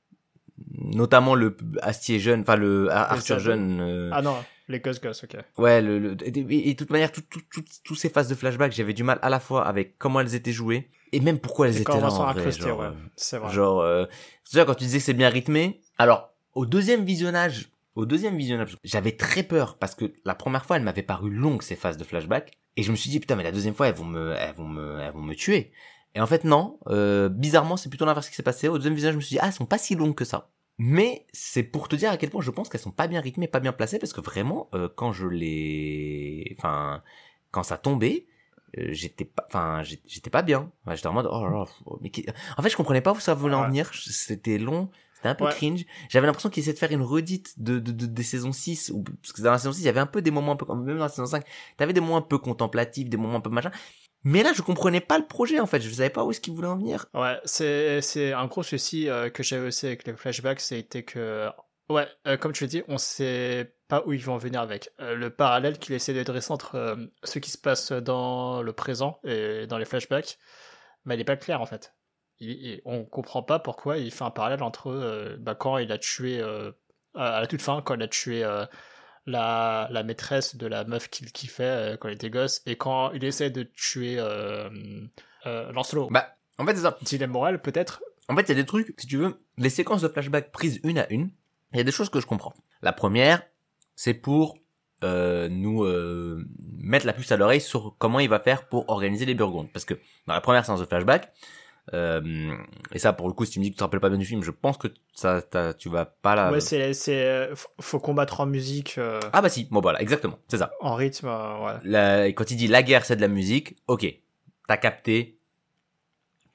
notamment 0.77 1.35
le 1.35 1.55
Astier 1.81 2.19
jeune, 2.19 2.41
enfin 2.41 2.55
le 2.55 2.89
Arthur 2.89 3.39
jeune. 3.39 3.81
Euh, 3.81 4.09
ah 4.13 4.21
non, 4.21 4.37
les 4.67 4.79
Gus, 4.79 4.99
ok. 5.03 5.37
Ouais, 5.57 5.81
le, 5.81 5.99
le 5.99 6.17
et, 6.25 6.31
de 6.31 6.73
toute 6.77 6.89
manière, 6.89 7.11
tout, 7.11 7.21
tout, 7.29 7.41
tout, 7.83 7.95
ces 7.95 8.09
phases 8.09 8.29
de 8.29 8.35
flashback, 8.35 8.71
j'avais 8.71 8.93
du 8.93 9.03
mal 9.03 9.19
à 9.21 9.29
la 9.29 9.39
fois 9.39 9.67
avec 9.67 9.97
comment 9.97 10.21
elles 10.21 10.33
étaient 10.33 10.53
jouées 10.53 10.89
et 11.11 11.19
même 11.19 11.39
pourquoi 11.39 11.67
elles 11.67 11.81
étaient 11.81 11.99
là 11.99 12.11
en 12.11 12.33
vrai. 12.33 12.51
Genre, 12.51 12.79
ouais, 12.79 12.87
c'est 13.15 13.37
vrai. 13.37 13.53
Genre, 13.53 13.81
euh, 13.81 14.05
quand 14.53 14.75
tu 14.75 14.85
disais 14.85 14.99
que 14.99 15.03
c'est 15.03 15.13
bien 15.13 15.29
rythmé. 15.29 15.81
Alors, 15.97 16.33
au 16.53 16.65
deuxième 16.65 17.03
visionnage, 17.03 17.69
au 17.95 18.05
deuxième 18.05 18.37
visionnage, 18.37 18.77
j'avais 18.83 19.11
très 19.11 19.43
peur 19.43 19.77
parce 19.77 19.95
que 19.95 20.13
la 20.23 20.35
première 20.35 20.65
fois, 20.65 20.77
elle 20.77 20.83
m'avait 20.83 21.03
paru 21.03 21.29
longue 21.29 21.61
ces 21.61 21.75
phases 21.75 21.97
de 21.97 22.03
flashback 22.03 22.57
et 22.77 22.83
je 22.83 22.91
me 22.91 22.95
suis 22.95 23.09
dit 23.09 23.19
putain 23.19 23.35
mais 23.35 23.43
la 23.43 23.51
deuxième 23.51 23.73
fois 23.73 23.87
elles 23.87 23.95
vont 23.95 24.05
me 24.05 24.33
elles 24.33 24.55
vont 24.55 24.67
me 24.67 24.99
elles 24.99 25.11
vont 25.11 25.21
me 25.21 25.35
tuer. 25.35 25.71
Et 26.15 26.21
en 26.21 26.27
fait 26.27 26.43
non, 26.43 26.79
euh, 26.87 27.29
bizarrement 27.29 27.77
c'est 27.77 27.89
plutôt 27.89 28.05
l'inverse 28.05 28.29
qui 28.29 28.35
s'est 28.35 28.43
passé. 28.43 28.67
Au 28.67 28.77
deuxième 28.77 28.93
visionnage, 28.93 29.13
je 29.13 29.17
me 29.17 29.21
suis 29.21 29.35
dit 29.35 29.39
ah 29.41 29.47
elles 29.47 29.53
sont 29.53 29.65
pas 29.65 29.77
si 29.77 29.95
longues 29.95 30.15
que 30.15 30.25
ça. 30.25 30.49
Mais 30.77 31.27
c'est 31.33 31.63
pour 31.63 31.89
te 31.89 31.95
dire 31.95 32.11
à 32.11 32.17
quel 32.17 32.29
point 32.29 32.41
je 32.41 32.51
pense 32.51 32.69
qu'elles 32.69 32.81
sont 32.81 32.91
pas 32.91 33.07
bien 33.07 33.19
rythmées, 33.21 33.47
pas 33.47 33.59
bien 33.59 33.73
placées 33.73 33.99
parce 33.99 34.13
que 34.13 34.21
vraiment 34.21 34.69
euh, 34.73 34.87
quand 34.95 35.11
je 35.11 35.27
les 35.27 36.55
enfin 36.57 37.03
quand 37.51 37.63
ça 37.63 37.77
tombait, 37.77 38.27
euh, 38.77 38.87
j'étais 38.91 39.25
pas 39.25 39.45
enfin 39.47 39.83
j'étais 39.83 40.29
pas 40.29 40.43
bien. 40.43 40.71
j'étais 40.91 41.07
en 41.07 41.13
mode 41.13 41.27
oh 41.29 41.43
là 41.43 41.49
là, 41.49 41.65
mais 42.01 42.11
en 42.57 42.61
fait 42.61 42.69
je 42.69 42.77
comprenais 42.77 43.01
pas 43.01 43.11
où 43.11 43.19
ça 43.19 43.33
voulait 43.33 43.55
en 43.55 43.65
venir, 43.65 43.91
c'était 43.93 44.57
long 44.57 44.89
c'était 45.21 45.29
un 45.29 45.35
peu 45.35 45.47
cringe. 45.49 45.85
J'avais 46.09 46.25
l'impression 46.25 46.49
qu'ils 46.49 46.61
essayaient 46.61 46.73
de 46.73 46.79
faire 46.79 46.91
une 46.91 47.03
redite 47.03 47.53
de, 47.61 47.77
de, 47.77 47.91
de, 47.91 48.07
des 48.07 48.23
saisons 48.23 48.51
6, 48.51 48.89
ou, 48.89 49.03
parce 49.03 49.33
que 49.33 49.41
dans 49.43 49.51
la 49.51 49.59
saison 49.59 49.71
6, 49.71 49.81
il 49.81 49.85
y 49.85 49.89
avait 49.89 49.99
un 49.99 50.07
peu 50.07 50.23
des 50.23 50.31
moments 50.31 50.53
un 50.53 50.55
peu, 50.55 50.65
même 50.73 50.97
dans 50.97 51.03
la 51.03 51.09
saison 51.09 51.27
5, 51.27 51.45
t'avais 51.77 51.93
des 51.93 52.01
moments 52.01 52.17
un 52.17 52.23
peu 52.23 52.39
contemplatifs, 52.39 53.07
des 53.07 53.17
moments 53.17 53.37
un 53.37 53.41
peu 53.41 53.51
machin. 53.51 53.71
Mais 54.23 54.41
là, 54.41 54.51
je 54.53 54.63
comprenais 54.63 54.99
pas 54.99 55.19
le 55.19 55.27
projet, 55.27 55.59
en 55.59 55.67
fait. 55.67 55.79
Je 55.79 55.89
savais 55.91 56.09
pas 56.09 56.23
où 56.23 56.31
est-ce 56.31 56.41
qu'ils 56.41 56.53
voulaient 56.53 56.67
en 56.67 56.77
venir. 56.77 57.05
Ouais, 57.13 57.37
c'est, 57.45 58.01
c'est 58.01 58.33
un 58.33 58.47
gros 58.47 58.63
souci 58.63 59.09
euh, 59.09 59.29
que 59.29 59.43
j'avais 59.43 59.67
aussi 59.67 59.85
avec 59.85 60.07
les 60.07 60.13
flashbacks, 60.13 60.59
c'était 60.59 61.03
que, 61.03 61.49
ouais, 61.89 62.07
euh, 62.27 62.37
comme 62.37 62.51
tu 62.51 62.63
le 62.63 62.69
dis, 62.69 62.81
on 62.87 62.97
sait 62.97 63.75
pas 63.87 64.01
où 64.07 64.13
ils 64.13 64.23
vont 64.23 64.33
en 64.33 64.37
venir 64.37 64.61
avec. 64.61 64.89
Euh, 64.99 65.13
le 65.13 65.29
parallèle 65.29 65.77
qu'il 65.77 65.93
essaie 65.93 66.13
de 66.13 66.23
dresser 66.23 66.51
entre 66.51 66.97
ce 67.23 67.37
qui 67.37 67.51
se 67.51 67.59
passe 67.59 67.91
dans 67.91 68.63
le 68.63 68.73
présent 68.73 69.19
et 69.23 69.67
dans 69.67 69.77
les 69.77 69.85
flashbacks, 69.85 70.39
bah, 71.05 71.13
il 71.13 71.21
est 71.21 71.25
pas 71.25 71.37
clair, 71.37 71.61
en 71.61 71.67
fait 71.67 71.93
il, 72.41 72.81
on 72.85 73.05
comprend 73.05 73.43
pas 73.43 73.59
pourquoi 73.59 73.97
il 73.97 74.11
fait 74.11 74.23
un 74.23 74.31
parallèle 74.31 74.63
entre 74.63 74.87
euh, 74.87 75.37
bah, 75.39 75.55
quand 75.55 75.77
il 75.77 75.91
a 75.91 75.97
tué 75.97 76.39
euh, 76.39 76.71
à 77.15 77.39
la 77.39 77.47
toute 77.47 77.61
fin 77.61 77.81
quand 77.81 77.95
il 77.95 78.01
a 78.01 78.07
tué 78.07 78.43
euh, 78.43 78.65
la, 79.25 79.87
la 79.91 80.03
maîtresse 80.03 80.55
de 80.55 80.65
la 80.67 80.83
meuf 80.83 81.09
qu'il 81.09 81.31
kiffait 81.31 81.97
quand 81.99 82.09
il 82.09 82.15
était 82.15 82.29
gosse 82.29 82.61
et 82.65 82.75
quand 82.75 83.11
il 83.11 83.23
essaie 83.23 83.51
de 83.51 83.63
tuer 83.63 84.19
Lancelot. 85.45 86.09
Bah 86.09 86.35
en 86.57 86.65
fait 86.65 86.75
c'est 86.75 86.81
ça. 86.81 86.97
Dilemme 87.03 87.31
moral 87.31 87.61
peut-être. 87.61 88.01
En 88.27 88.35
fait 88.35 88.43
il 88.43 88.49
y 88.49 88.51
a 88.51 88.55
des 88.55 88.65
trucs 88.65 88.93
si 88.97 89.07
tu 89.07 89.17
veux 89.17 89.39
les 89.57 89.69
séquences 89.69 90.01
de 90.01 90.07
flashback 90.07 90.51
prises 90.51 90.79
une 90.83 90.97
à 90.97 91.07
une 91.11 91.29
il 91.73 91.77
y 91.77 91.81
a 91.81 91.83
des 91.83 91.91
choses 91.91 92.09
que 92.09 92.19
je 92.19 92.25
comprends. 92.25 92.53
La 92.81 92.93
première 92.93 93.43
c'est 93.95 94.15
pour 94.15 94.57
nous 95.03 95.85
mettre 96.77 97.05
la 97.05 97.13
puce 97.13 97.31
à 97.31 97.37
l'oreille 97.37 97.61
sur 97.61 97.95
comment 97.99 98.19
il 98.19 98.29
va 98.29 98.39
faire 98.39 98.67
pour 98.67 98.89
organiser 98.89 99.25
les 99.25 99.35
Burgondes. 99.35 99.71
Parce 99.71 99.85
que 99.85 99.93
dans 100.25 100.33
la 100.33 100.41
première 100.41 100.65
séance 100.65 100.79
de 100.79 100.85
flashback, 100.85 101.31
euh, 101.93 102.53
et 102.93 102.99
ça, 102.99 103.13
pour 103.13 103.27
le 103.27 103.33
coup, 103.33 103.45
si 103.45 103.51
tu 103.51 103.59
me 103.59 103.63
dis 103.63 103.71
que 103.71 103.75
tu 103.75 103.79
te 103.79 103.83
rappelles 103.83 103.99
pas 103.99 104.09
bien 104.09 104.17
du 104.17 104.25
film, 104.25 104.43
je 104.43 104.51
pense 104.51 104.77
que 104.77 104.87
ça, 105.13 105.41
tu 105.77 105.89
vas 105.89 106.05
pas 106.05 106.35
là. 106.35 106.51
Ouais, 106.51 106.61
c'est, 106.61 106.93
c'est, 106.93 107.49
faut 107.79 107.99
combattre 107.99 108.39
en 108.39 108.45
musique. 108.45 108.95
Euh, 108.97 109.19
ah 109.33 109.41
bah 109.41 109.49
si, 109.49 109.65
bon 109.65 109.81
voilà, 109.81 110.01
exactement, 110.01 110.37
c'est 110.47 110.57
ça. 110.57 110.71
En 110.79 110.95
rythme, 110.95 111.27
euh, 111.27 112.23
ouais. 112.23 112.33
quand 112.33 112.49
il 112.51 112.57
dit 112.57 112.67
la 112.67 112.83
guerre, 112.83 113.05
c'est 113.05 113.15
de 113.15 113.21
la 113.21 113.27
musique, 113.27 113.75
ok, 113.87 114.05
t'as 114.67 114.77
capté 114.77 115.37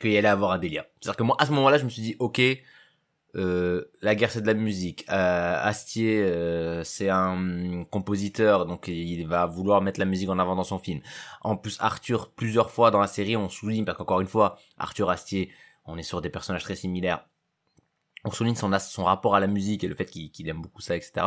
qu'il 0.01 0.17
allait 0.17 0.29
avoir 0.29 0.53
un 0.53 0.59
délire. 0.59 0.85
C'est-à-dire 1.01 1.17
que 1.17 1.23
moi, 1.23 1.37
à 1.39 1.47
ce 1.47 1.53
moment-là, 1.53 1.79
je 1.79 1.85
me 1.85 1.91
suis 1.91 2.03
dit, 2.03 2.17
ok, 2.19 2.41
euh, 3.37 3.85
la 4.01 4.14
guerre 4.14 4.31
c'est 4.31 4.40
de 4.40 4.46
la 4.46 4.55
musique. 4.55 5.05
Euh, 5.11 5.59
Astier 5.61 6.22
euh, 6.22 6.83
c'est 6.85 7.11
un 7.11 7.85
compositeur 7.85 8.64
donc 8.64 8.88
il 8.88 9.27
va 9.27 9.44
vouloir 9.46 9.83
mettre 9.83 10.01
la 10.01 10.07
musique 10.07 10.31
en 10.31 10.38
avant 10.38 10.57
dans 10.57 10.64
son 10.64 10.79
film. 10.79 11.01
En 11.42 11.57
plus 11.57 11.77
Arthur 11.81 12.33
plusieurs 12.33 12.70
fois 12.70 12.90
dans 12.90 13.01
la 13.01 13.07
série 13.07 13.37
on 13.37 13.49
souligne 13.49 13.85
parce 13.85 13.99
qu'encore 13.99 14.20
une 14.20 14.27
fois 14.27 14.59
Arthur 14.79 15.11
Astier 15.11 15.51
on 15.85 15.99
est 15.99 16.03
sur 16.03 16.22
des 16.22 16.31
personnages 16.31 16.64
très 16.64 16.77
similaires. 16.77 17.27
On 18.25 18.31
souligne 18.31 18.57
son 18.57 18.77
son 18.79 19.05
rapport 19.05 19.35
à 19.35 19.40
la 19.40 19.46
musique 19.46 19.85
et 19.85 19.88
le 19.88 19.94
fait 19.94 20.07
qu'il 20.07 20.49
aime 20.49 20.62
beaucoup 20.62 20.81
ça 20.81 20.96
etc. 20.96 21.27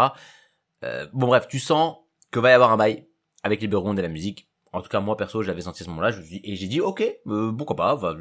bon 1.13 1.27
bref 1.27 1.47
tu 1.47 1.59
sens 1.59 1.97
que 2.31 2.39
va 2.39 2.49
y 2.49 2.53
avoir 2.53 2.71
un 2.71 2.77
bail 2.77 3.07
avec 3.43 3.61
les 3.61 3.67
Burgondes 3.67 3.99
et 3.99 4.01
la 4.01 4.09
musique 4.09 4.48
en 4.71 4.81
tout 4.81 4.89
cas, 4.89 4.99
moi, 4.99 5.17
perso, 5.17 5.41
j'avais 5.41 5.61
senti 5.61 5.83
ce 5.83 5.89
moment-là, 5.89 6.11
et 6.43 6.55
j'ai 6.55 6.67
dit, 6.67 6.79
ok, 6.81 7.03
euh, 7.27 7.51
pourquoi 7.51 7.75
pas, 7.75 8.15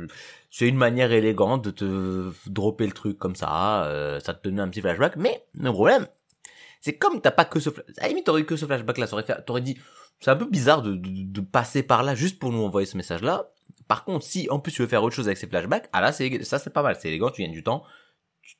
c'est 0.51 0.67
une 0.67 0.77
manière 0.77 1.13
élégante 1.13 1.65
de 1.65 1.71
te 1.71 2.33
dropper 2.49 2.87
le 2.87 2.93
truc 2.93 3.19
comme 3.19 3.37
ça, 3.37 3.85
euh, 3.85 4.19
ça 4.21 4.35
te 4.35 4.49
donne 4.49 4.61
un 4.61 4.69
petit 4.69 4.81
flashback, 4.81 5.17
mais 5.17 5.45
le 5.55 5.71
problème, 5.73 6.07
c'est 6.81 6.97
comme 6.97 7.21
t'as 7.21 7.33
pas 7.33 7.45
que 7.45 7.61
ce 7.61 7.71
flashback, 7.71 7.99
à 7.99 8.03
la 8.03 8.09
limite, 8.09 8.27
t'aurais 8.27 8.45
que 8.45 8.57
ce 8.57 8.65
flashback-là, 8.65 9.43
t'aurais 9.43 9.61
dit, 9.61 9.79
c'est 10.21 10.31
un 10.31 10.37
peu 10.37 10.47
bizarre 10.47 10.83
de, 10.83 10.95
de, 10.97 11.41
passer 11.41 11.83
par 11.83 12.03
là 12.03 12.15
juste 12.15 12.39
pour 12.39 12.51
nous 12.51 12.63
envoyer 12.63 12.87
ce 12.87 12.97
message-là. 12.97 13.51
Par 13.87 14.05
contre, 14.05 14.25
si 14.25 14.49
en 14.51 14.59
plus 14.59 14.73
tu 14.73 14.83
veux 14.83 14.89
faire 14.89 15.03
autre 15.03 15.15
chose 15.15 15.27
avec 15.27 15.39
ces 15.39 15.47
flashbacks, 15.47 15.89
ah 15.93 16.01
là, 16.01 16.13
c'est, 16.13 16.43
ça 16.45 16.59
c'est 16.59 16.71
pas 16.71 16.83
mal, 16.83 16.97
c'est 16.99 17.09
élégant, 17.09 17.31
tu 17.31 17.43
gagnes 17.43 17.53
du 17.53 17.63
temps, 17.63 17.85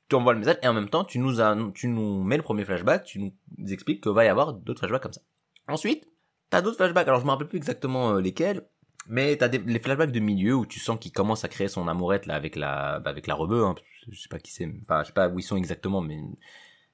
tu 0.09 0.15
envoies 0.15 0.35
le 0.35 0.41
message, 0.41 0.59
et 0.63 0.69
en 0.69 0.75
même 0.75 0.89
temps, 0.89 1.05
tu 1.05 1.19
nous 1.19 1.41
as, 1.41 1.57
tu 1.75 1.89
nous 1.89 2.23
mets 2.23 2.37
le 2.37 2.43
premier 2.43 2.65
flashback, 2.65 3.05
tu 3.05 3.19
nous 3.19 3.33
expliques 3.73 4.03
qu'il 4.03 4.13
va 4.13 4.25
y 4.25 4.29
avoir 4.29 4.53
d'autres 4.53 4.81
flashbacks 4.81 5.03
comme 5.03 5.13
ça. 5.13 5.23
Ensuite, 5.67 6.07
T'as 6.51 6.63
d'autres 6.63 6.77
flashbacks, 6.77 7.07
alors 7.07 7.21
je 7.21 7.27
me 7.27 7.31
rappelle 7.31 7.49
plus 7.49 7.59
exactement 7.59 8.15
euh, 8.15 8.21
lesquels, 8.21 8.67
mais 9.07 9.37
t'as 9.37 9.49
des, 9.49 9.79
flashbacks 9.81 10.13
de 10.13 10.21
milieu 10.21 10.55
où 10.55 10.67
tu 10.67 10.81
sens 10.81 10.99
qu'il 10.99 11.13
commence 11.13 11.45
à 11.45 11.49
créer 11.49 11.69
son 11.69 11.89
amourette 11.89 12.27
là 12.27 12.35
avec 12.35 12.57
la 12.57 13.01
bah, 13.01 13.11
avec 13.11 13.27
la 13.27 13.35
rebeu. 13.35 13.65
Hein. 13.65 13.75
Je 14.11 14.19
sais 14.19 14.29
pas 14.29 14.39
qui 14.39 14.53
c'est, 14.53 14.69
enfin 14.83 15.03
je 15.03 15.09
sais 15.09 15.13
pas 15.13 15.29
où 15.29 15.39
ils 15.39 15.43
sont 15.43 15.57
exactement, 15.57 16.01
mais 16.01 16.19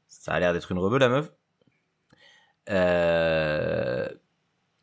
ça 0.09 0.33
a 0.33 0.41
l'air 0.41 0.53
d'être 0.53 0.73
une 0.73 0.79
rebeu 0.79 0.99
la 0.99 1.09
meuf. 1.09 1.33
Euh, 2.71 4.09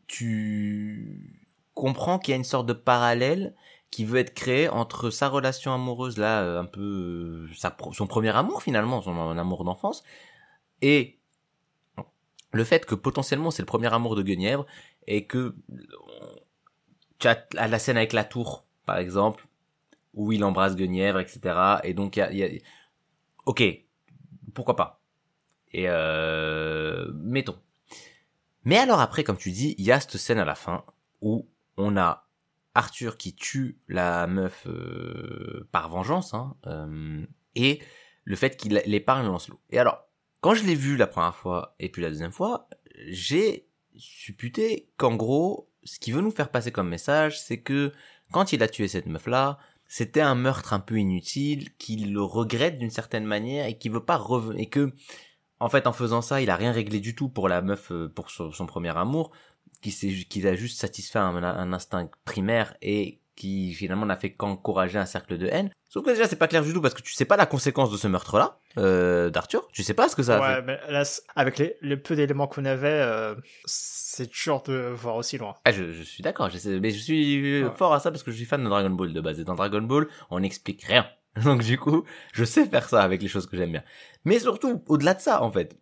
tu 0.07 1.41
comprends 1.73 2.19
qu'il 2.19 2.31
y 2.31 2.35
a 2.35 2.37
une 2.37 2.43
sorte 2.43 2.67
de 2.67 2.73
parallèle 2.73 3.55
qui 3.91 4.05
veut 4.05 4.19
être 4.19 4.33
créé 4.33 4.69
entre 4.69 5.09
sa 5.09 5.27
relation 5.27 5.73
amoureuse 5.73 6.17
là, 6.17 6.43
euh, 6.43 6.61
un 6.61 6.65
peu 6.65 7.47
sa, 7.55 7.75
son 7.93 8.07
premier 8.07 8.35
amour 8.35 8.63
finalement, 8.63 9.01
son 9.01 9.37
amour 9.37 9.63
d'enfance, 9.63 10.03
et 10.81 11.20
le 12.51 12.63
fait 12.63 12.85
que 12.85 12.95
potentiellement 12.95 13.51
c'est 13.51 13.61
le 13.61 13.67
premier 13.67 13.93
amour 13.93 14.15
de 14.15 14.23
Guenièvre 14.23 14.65
et 15.07 15.25
que 15.25 15.55
tu 17.19 17.27
as 17.27 17.47
la 17.53 17.79
scène 17.79 17.97
avec 17.97 18.13
la 18.13 18.23
tour 18.23 18.65
par 18.85 18.97
exemple 18.97 19.47
où 20.13 20.31
il 20.31 20.43
embrasse 20.43 20.75
Guenièvre 20.75 21.19
etc 21.19 21.79
et 21.83 21.93
donc 21.93 22.17
il 22.17 22.37
y 22.37 22.43
a, 22.43 22.49
ok 23.45 23.63
pourquoi 24.53 24.75
pas 24.75 25.01
Et 25.71 25.85
euh, 25.87 27.11
mettons. 27.15 27.59
Mais 28.63 28.77
alors 28.77 28.99
après, 28.99 29.23
comme 29.23 29.37
tu 29.37 29.51
dis, 29.51 29.75
il 29.77 29.85
y 29.85 29.91
a 29.91 29.99
cette 29.99 30.17
scène 30.17 30.37
à 30.37 30.45
la 30.45 30.55
fin 30.55 30.83
où 31.21 31.49
on 31.77 31.97
a 31.97 32.27
Arthur 32.75 33.17
qui 33.17 33.35
tue 33.35 33.79
la 33.87 34.27
meuf 34.27 34.65
euh, 34.67 35.67
par 35.71 35.89
vengeance, 35.89 36.33
hein, 36.33 36.55
euh, 36.67 37.25
et 37.55 37.81
le 38.23 38.35
fait 38.35 38.55
qu'il 38.55 38.81
l'épargne 38.85 39.25
Lancelot. 39.25 39.59
Et 39.71 39.79
alors, 39.79 40.07
quand 40.41 40.55
je 40.55 40.63
l'ai 40.63 40.75
vu 40.75 40.97
la 40.97 41.07
première 41.07 41.35
fois 41.35 41.75
et 41.79 41.89
puis 41.89 42.01
la 42.01 42.09
deuxième 42.09 42.31
fois, 42.31 42.67
j'ai 43.07 43.67
supputé 43.95 44.89
qu'en 44.97 45.15
gros, 45.15 45.69
ce 45.83 45.99
qu'il 45.99 46.13
veut 46.13 46.21
nous 46.21 46.31
faire 46.31 46.49
passer 46.49 46.71
comme 46.71 46.89
message, 46.89 47.39
c'est 47.39 47.61
que 47.61 47.91
quand 48.31 48.51
il 48.51 48.63
a 48.63 48.67
tué 48.67 48.87
cette 48.87 49.05
meuf-là, 49.05 49.59
c'était 49.87 50.21
un 50.21 50.35
meurtre 50.35 50.73
un 50.73 50.79
peu 50.79 50.97
inutile, 50.97 51.75
qu'il 51.77 52.13
le 52.13 52.21
regrette 52.21 52.79
d'une 52.79 52.89
certaine 52.89 53.25
manière 53.25 53.65
et 53.65 53.77
qu'il 53.77 53.91
veut 53.91 54.05
pas 54.05 54.17
revenir, 54.17 54.61
et 54.61 54.69
que, 54.69 54.93
en 55.59 55.69
fait, 55.69 55.85
en 55.85 55.93
faisant 55.93 56.21
ça, 56.21 56.41
il 56.41 56.49
a 56.49 56.55
rien 56.55 56.71
réglé 56.71 56.99
du 56.99 57.13
tout 57.13 57.29
pour 57.29 57.49
la 57.49 57.61
meuf, 57.61 57.91
euh, 57.91 58.09
pour 58.09 58.31
son, 58.31 58.65
premier 58.65 58.95
amour, 58.97 59.31
qu'il 59.81 60.47
a 60.47 60.55
juste 60.55 60.79
satisfait 60.79 61.19
un 61.19 61.73
instinct 61.73 62.09
primaire 62.23 62.75
et 62.81 63.20
qui 63.41 63.73
finalement 63.73 64.05
n'a 64.05 64.17
fait 64.17 64.31
qu'encourager 64.31 64.99
un 64.99 65.07
cercle 65.07 65.35
de 65.39 65.47
haine. 65.47 65.71
Sauf 65.89 66.05
que 66.05 66.11
déjà 66.11 66.27
c'est 66.27 66.35
pas 66.35 66.47
clair 66.47 66.61
du 66.63 66.73
tout 66.73 66.81
parce 66.81 66.93
que 66.93 67.01
tu 67.01 67.13
sais 67.13 67.25
pas 67.25 67.37
la 67.37 67.47
conséquence 67.47 67.89
de 67.89 67.97
ce 67.97 68.07
meurtre-là 68.07 68.59
euh, 68.77 69.31
d'Arthur. 69.31 69.67
Tu 69.73 69.81
sais 69.81 69.95
pas 69.95 70.09
ce 70.09 70.15
que 70.15 70.21
ça 70.21 70.37
a 70.37 70.59
ouais, 70.59 70.61
Mais 70.61 70.79
là, 70.89 71.01
avec 71.35 71.57
les, 71.57 71.75
les 71.81 71.97
peu 71.97 72.15
d'éléments 72.15 72.45
qu'on 72.45 72.65
avait, 72.65 72.87
euh, 72.87 73.33
c'est 73.65 74.29
dur 74.29 74.61
de 74.61 74.93
voir 74.93 75.15
aussi 75.15 75.39
loin. 75.39 75.55
Ah, 75.65 75.71
je, 75.71 75.91
je 75.91 76.03
suis 76.03 76.21
d'accord, 76.21 76.51
mais 76.53 76.91
je 76.91 76.99
suis 76.99 77.63
fort 77.77 77.95
à 77.95 77.99
ça 77.99 78.11
parce 78.11 78.21
que 78.21 78.29
je 78.29 78.37
suis 78.37 78.45
fan 78.45 78.63
de 78.63 78.69
Dragon 78.69 78.91
Ball 78.91 79.11
de 79.11 79.21
base. 79.21 79.39
Et 79.39 79.43
dans 79.43 79.55
Dragon 79.55 79.81
Ball, 79.81 80.07
on 80.29 80.39
n'explique 80.41 80.83
rien. 80.83 81.07
Donc 81.43 81.63
du 81.63 81.79
coup, 81.79 82.03
je 82.33 82.43
sais 82.43 82.67
faire 82.67 82.87
ça 82.87 83.01
avec 83.01 83.23
les 83.23 83.27
choses 83.27 83.47
que 83.47 83.57
j'aime 83.57 83.71
bien. 83.71 83.83
Mais 84.23 84.37
surtout, 84.37 84.83
au-delà 84.85 85.15
de 85.15 85.21
ça, 85.21 85.41
en 85.41 85.51
fait, 85.51 85.79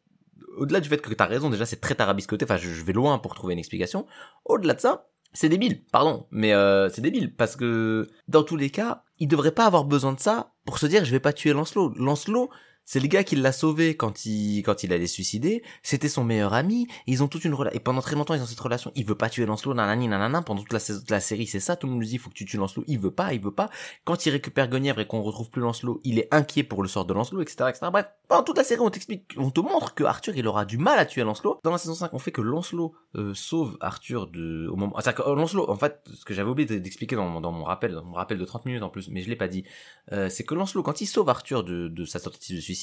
au-delà 0.56 0.80
du 0.80 0.88
fait 0.88 1.02
que 1.02 1.14
t'as 1.14 1.26
raison, 1.26 1.50
déjà 1.50 1.66
c'est 1.66 1.82
très 1.82 1.96
tarabiscoté, 1.96 2.46
enfin 2.46 2.56
je 2.56 2.70
vais 2.70 2.94
loin 2.94 3.20
pour 3.20 3.36
trouver 3.36 3.52
une 3.52 3.60
explication. 3.60 4.06
Au-delà 4.46 4.76
de 4.76 4.80
ça, 4.80 5.10
c'est 5.34 5.50
débile, 5.50 5.84
pardon, 5.92 6.26
mais 6.32 6.54
euh, 6.54 6.90
c'est 6.90 7.02
débile 7.02 7.34
parce 7.36 7.56
que 7.56 8.08
dans 8.28 8.44
tous 8.44 8.56
les 8.56 8.70
cas, 8.70 9.04
il 9.20 9.28
devrait 9.28 9.52
pas 9.52 9.66
avoir 9.66 9.86
besoin 9.86 10.14
de 10.14 10.20
ça 10.20 10.54
pour 10.66 10.80
se 10.80 10.86
dire 10.86 11.06
je 11.06 11.12
vais 11.12 11.20
pas 11.20 11.34
tuer 11.34 11.54
Lancelot. 11.54 11.94
Lancelot, 11.96 12.50
c'est 12.90 13.00
le 13.00 13.08
gars 13.08 13.24
qui 13.24 13.36
l'a 13.36 13.52
sauvé 13.52 13.96
quand 13.96 14.26
il 14.26 14.64
quand 14.64 14.82
il 14.82 14.92
allait 14.92 15.06
suicider. 15.06 15.62
C'était 15.84 16.10
son 16.10 16.24
meilleur 16.24 16.54
ami. 16.54 16.88
Ils 17.06 17.22
ont 17.22 17.28
toute 17.28 17.46
une 17.46 17.54
relation 17.54 17.78
et 17.78 17.80
pendant 17.80 18.02
très 18.02 18.16
longtemps 18.16 18.34
ils 18.34 18.42
ont 18.42 18.48
cette 18.48 18.60
relation. 18.60 18.92
Il 18.96 19.06
veut 19.06 19.14
pas 19.14 19.30
tuer 19.30 19.46
Lancelot, 19.46 19.76
nanani 19.76 20.08
nanana. 20.08 20.42
Pendant 20.42 20.64
toute 20.64 20.74
la, 20.74 20.80
la 21.10 21.20
série 21.20 21.46
c'est 21.46 21.60
ça. 21.60 21.76
Tout 21.76 21.86
le 21.86 21.92
monde 21.92 22.02
lui 22.02 22.08
dit 22.08 22.18
faut 22.18 22.32
que 22.32 22.36
tu 22.36 22.46
tues 22.46 22.58
Lancelot. 22.58 22.84
Il 22.88 22.98
veut 22.98 23.12
pas, 23.12 23.32
il 23.34 23.42
veut 23.42 23.54
pas. 23.54 23.70
Quand 24.06 24.26
il 24.26 24.32
récupère 24.32 24.68
Guenièvre 24.68 25.02
et 25.02 25.06
qu'on 25.06 25.22
retrouve 25.22 25.52
plus 25.52 25.62
Lancelot, 25.62 26.02
il 26.04 26.18
est 26.18 26.34
inquiet 26.34 26.64
pour 26.64 26.82
le 26.82 26.90
sort 26.90 27.06
de 27.06 27.14
Lancelot, 27.14 27.42
etc., 27.42 27.66
etc. 27.70 27.90
Bref, 27.92 28.08
pendant 28.28 28.42
toute 28.42 28.58
la 28.58 28.64
série 28.64 28.82
on 28.82 28.90
t'explique, 28.90 29.36
on 29.38 29.52
te 29.52 29.60
montre 29.60 29.94
que 29.94 30.04
Arthur 30.04 30.36
il 30.36 30.48
aura 30.48 30.66
du 30.66 30.80
mal 30.80 30.98
à 30.98 31.06
tuer 31.06 31.24
Lancelot. 31.24 31.60
Dans 31.64 31.72
la 31.72 31.78
saison 31.78 31.94
5 31.94 32.12
on 32.14 32.20
fait 32.20 32.32
que 32.32 32.42
Lancelot 32.42 32.96
euh, 33.16 33.36
sauve 33.36 33.78
Arthur 33.82 34.26
de 34.26 34.68
au 34.68 34.76
moment. 34.76 34.96
C'est 35.00 35.14
que 35.14 35.22
Lancelot 35.22 35.70
en 35.70 35.78
fait 35.78 36.02
ce 36.12 36.26
que 36.26 36.34
j'avais 36.34 36.50
oublié 36.50 36.80
d'expliquer 36.80 37.16
dans 37.16 37.30
mon, 37.30 37.40
dans 37.40 37.52
mon 37.52 37.66
rappel, 37.66 37.94
dans 37.94 38.04
mon 38.04 38.16
rappel 38.16 38.40
de 38.40 38.46
30 38.46 38.66
minutes 38.66 38.82
en 38.82 38.90
plus, 38.90 39.10
mais 39.10 39.22
je 39.22 39.30
l'ai 39.30 39.36
pas 39.36 39.48
dit, 39.48 39.64
euh, 40.12 40.28
c'est 40.30 40.44
que 40.44 40.56
Lancelot 40.56 40.82
quand 40.82 41.02
il 41.02 41.06
sauve 41.06 41.30
Arthur 41.30 41.64
de, 41.64 41.88
de 41.88 42.06
sa 42.06 42.20
tentative 42.20 42.56
de 42.56 42.62
suicide, 42.62 42.79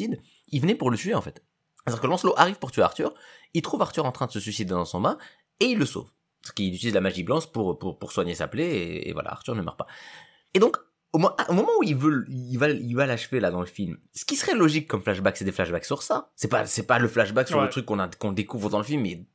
il 0.49 0.61
venait 0.61 0.75
pour 0.75 0.91
le 0.91 0.97
tuer 0.97 1.15
en 1.15 1.21
fait. 1.21 1.43
C'est-à-dire 1.87 2.03
que 2.03 2.07
Lancelot 2.09 2.35
arrive 2.37 2.59
pour 2.59 2.73
tuer 2.73 2.83
Arthur, 2.83 3.15
il 3.55 3.63
trouve 3.63 3.81
Arthur 3.81 4.05
en 4.05 4.13
train 4.13 4.27
de 4.27 4.33
se 4.33 4.41
suicider 4.41 4.71
dans 4.71 4.85
son 4.85 5.01
bain, 5.01 5.19
et 5.61 5.67
il 5.67 5.79
le 5.79 5.87
sauve. 5.87 6.11
Parce 6.43 6.53
qu'il 6.53 6.75
utilise 6.75 6.95
la 6.95 7.01
magie 7.01 7.23
blanche 7.23 7.47
pour, 7.47 7.79
pour, 7.79 7.99
pour 7.99 8.13
soigner 8.13 8.35
sa 8.35 8.49
plaie, 8.49 9.09
et, 9.09 9.13
voilà, 9.13 9.31
Arthur 9.31 9.55
ne 9.55 9.63
meurt 9.63 9.79
pas. 9.79 9.87
Et 10.55 10.59
donc, 10.59 10.77
au, 11.13 11.19
moment 11.19 11.71
où 11.79 11.83
il 11.85 11.97
veut, 11.97 12.25
il 12.29 12.57
va, 12.57 12.71
il 12.71 12.95
va 12.95 13.07
l'achever 13.07 13.41
là 13.41 13.51
dans 13.51 13.61
le 13.61 13.67
film, 13.67 13.99
ce 14.13 14.25
qui 14.25 14.37
serait 14.37 14.55
logique 14.55 14.89
comme 14.89 15.03
flashback, 15.03 15.37
c'est 15.37 15.45
des 15.45 15.53
flashbacks 15.53 15.85
sur 15.85 16.03
ça. 16.03 16.33
C'est 16.35 16.49
pas, 16.49 16.67
c'est 16.67 16.87
pas 16.87 16.99
le 16.99 17.09
flashback 17.09 17.49
sur 17.49 17.61
le 17.61 17.71
truc 17.71 17.87
qu'on 17.87 18.33
découvre 18.33 18.69
dans 18.69 18.79
le 18.79 18.85
film, 18.85 19.03
mais 19.03 19.27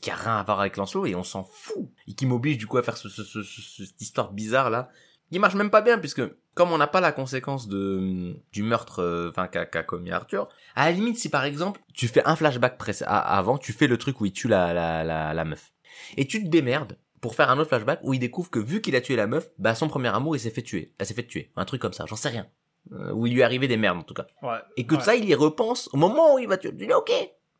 qui 0.00 0.10
a 0.10 0.14
rien 0.14 0.36
à 0.36 0.42
voir 0.44 0.60
avec 0.60 0.76
Lancelot 0.76 1.06
et 1.06 1.14
on 1.14 1.24
s'en 1.24 1.42
fout. 1.42 1.90
Et 2.06 2.14
qui 2.14 2.26
m'oblige 2.26 2.58
du 2.58 2.66
coup 2.66 2.78
à 2.78 2.82
faire 2.82 2.96
ce, 2.96 3.08
ce, 3.08 3.24
ce, 3.24 3.42
cette 3.42 4.00
histoire 4.00 4.32
bizarre 4.32 4.70
là 4.70 4.90
il 5.32 5.40
marche 5.40 5.54
même 5.54 5.70
pas 5.70 5.80
bien 5.80 5.98
puisque 5.98 6.22
comme 6.54 6.70
on 6.70 6.78
n'a 6.78 6.86
pas 6.86 7.00
la 7.00 7.10
conséquence 7.10 7.66
de 7.66 8.36
du 8.52 8.62
meurtre 8.62 9.00
euh, 9.00 9.30
enfin 9.30 9.48
qu'a 9.48 9.82
commis 9.82 10.12
Arthur 10.12 10.48
à 10.76 10.84
la 10.84 10.92
limite 10.92 11.18
si 11.18 11.30
par 11.30 11.44
exemple 11.44 11.80
tu 11.94 12.06
fais 12.06 12.22
un 12.26 12.36
flashback 12.36 12.78
avant 13.06 13.58
tu 13.58 13.72
fais 13.72 13.86
le 13.86 13.96
truc 13.96 14.20
où 14.20 14.26
il 14.26 14.32
tue 14.32 14.48
la 14.48 14.72
la 14.72 15.02
la, 15.02 15.34
la 15.34 15.44
meuf. 15.44 15.72
Et 16.16 16.26
tu 16.26 16.44
te 16.44 16.48
démerdes 16.48 16.98
pour 17.20 17.34
faire 17.34 17.50
un 17.50 17.58
autre 17.58 17.70
flashback 17.70 18.00
où 18.02 18.12
il 18.14 18.20
découvre 18.20 18.50
que 18.50 18.58
vu 18.58 18.80
qu'il 18.82 18.94
a 18.94 19.00
tué 19.00 19.16
la 19.16 19.26
meuf 19.26 19.48
bah 19.58 19.74
son 19.74 19.88
premier 19.88 20.08
amour 20.08 20.36
il 20.36 20.40
s'est 20.40 20.50
fait 20.50 20.62
tuer. 20.62 20.92
Elle 20.98 21.06
s'est 21.06 21.14
fait 21.14 21.26
tuer. 21.26 21.50
Un 21.56 21.64
truc 21.64 21.80
comme 21.80 21.94
ça. 21.94 22.04
J'en 22.06 22.16
sais 22.16 22.28
rien. 22.28 22.46
Euh, 22.92 23.12
où 23.12 23.26
il 23.26 23.32
lui 23.32 23.40
est 23.40 23.44
arrivé 23.44 23.68
des 23.68 23.76
merdes 23.76 23.98
en 23.98 24.02
tout 24.02 24.14
cas. 24.14 24.26
Ouais, 24.42 24.58
et 24.76 24.86
que 24.86 25.00
ça 25.00 25.14
il 25.14 25.24
y 25.24 25.34
repense 25.34 25.88
au 25.92 25.96
moment 25.96 26.34
où 26.34 26.38
il 26.38 26.48
va 26.48 26.58
tuer. 26.58 26.70
Il 26.78 26.86
dit 26.86 26.92
ok. 26.92 27.10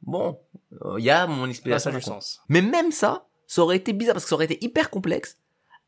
Bon. 0.02 0.38
Euh, 0.84 0.96
il 0.98 1.04
y 1.04 1.10
a 1.10 1.26
mon 1.26 1.48
explication 1.48 1.92
ça 1.92 2.00
sens. 2.00 2.40
mais 2.48 2.60
même 2.60 2.92
ça 2.92 3.26
ça 3.46 3.62
aurait 3.62 3.76
été 3.76 3.92
bizarre 3.92 4.14
parce 4.14 4.24
que 4.24 4.28
ça 4.30 4.34
aurait 4.34 4.46
été 4.46 4.62
hyper 4.62 4.90
complexe 4.90 5.38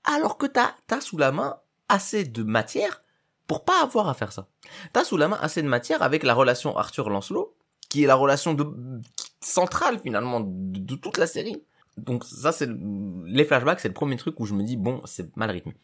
alors 0.04 0.38
que 0.38 0.46
t'as 0.46 0.74
t'as 0.86 1.00
sous 1.00 1.18
la 1.18 1.32
main 1.32 1.58
assez 1.94 2.24
de 2.24 2.42
matière 2.42 3.02
pour 3.46 3.64
pas 3.64 3.82
avoir 3.82 4.08
à 4.08 4.14
faire 4.14 4.32
ça. 4.32 4.48
T'as 4.92 5.04
sous 5.04 5.16
la 5.16 5.28
main 5.28 5.38
assez 5.40 5.62
de 5.62 5.68
matière 5.68 6.02
avec 6.02 6.22
la 6.22 6.34
relation 6.34 6.76
Arthur-Lancelot, 6.76 7.54
qui 7.88 8.04
est 8.04 8.06
la 8.06 8.14
relation 8.14 8.54
de, 8.54 8.66
centrale 9.40 10.00
finalement 10.00 10.40
de, 10.40 10.94
toute 10.96 11.18
la 11.18 11.26
série. 11.26 11.62
Donc 11.96 12.24
ça 12.24 12.52
c'est 12.52 12.68
les 13.24 13.44
flashbacks, 13.44 13.80
c'est 13.80 13.88
le 13.88 13.94
premier 13.94 14.16
truc 14.16 14.40
où 14.40 14.46
je 14.46 14.54
me 14.54 14.64
dis 14.64 14.76
bon, 14.76 15.00
c'est 15.04 15.36
mal 15.36 15.50
rythmé. 15.50 15.74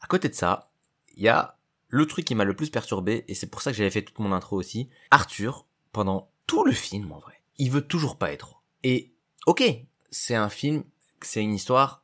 À 0.00 0.06
côté 0.06 0.28
de 0.28 0.34
ça, 0.34 0.70
il 1.14 1.22
y 1.22 1.28
a 1.28 1.56
le 1.88 2.06
truc 2.06 2.24
qui 2.24 2.34
m'a 2.34 2.44
le 2.44 2.56
plus 2.56 2.70
perturbé 2.70 3.24
et 3.28 3.34
c'est 3.34 3.46
pour 3.46 3.62
ça 3.62 3.70
que 3.70 3.76
j'avais 3.76 3.90
fait 3.90 4.02
toute 4.02 4.18
mon 4.18 4.32
intro 4.32 4.56
aussi. 4.56 4.88
Arthur, 5.10 5.66
pendant 5.92 6.30
tout 6.46 6.64
le 6.64 6.72
film 6.72 7.12
en 7.12 7.20
vrai, 7.20 7.40
il 7.58 7.70
veut 7.70 7.86
toujours 7.86 8.16
pas 8.16 8.32
être 8.32 8.62
Et 8.82 9.12
OK, 9.46 9.62
c'est 10.10 10.34
un 10.34 10.48
film, 10.48 10.84
c'est 11.20 11.42
une 11.42 11.54
histoire 11.54 12.01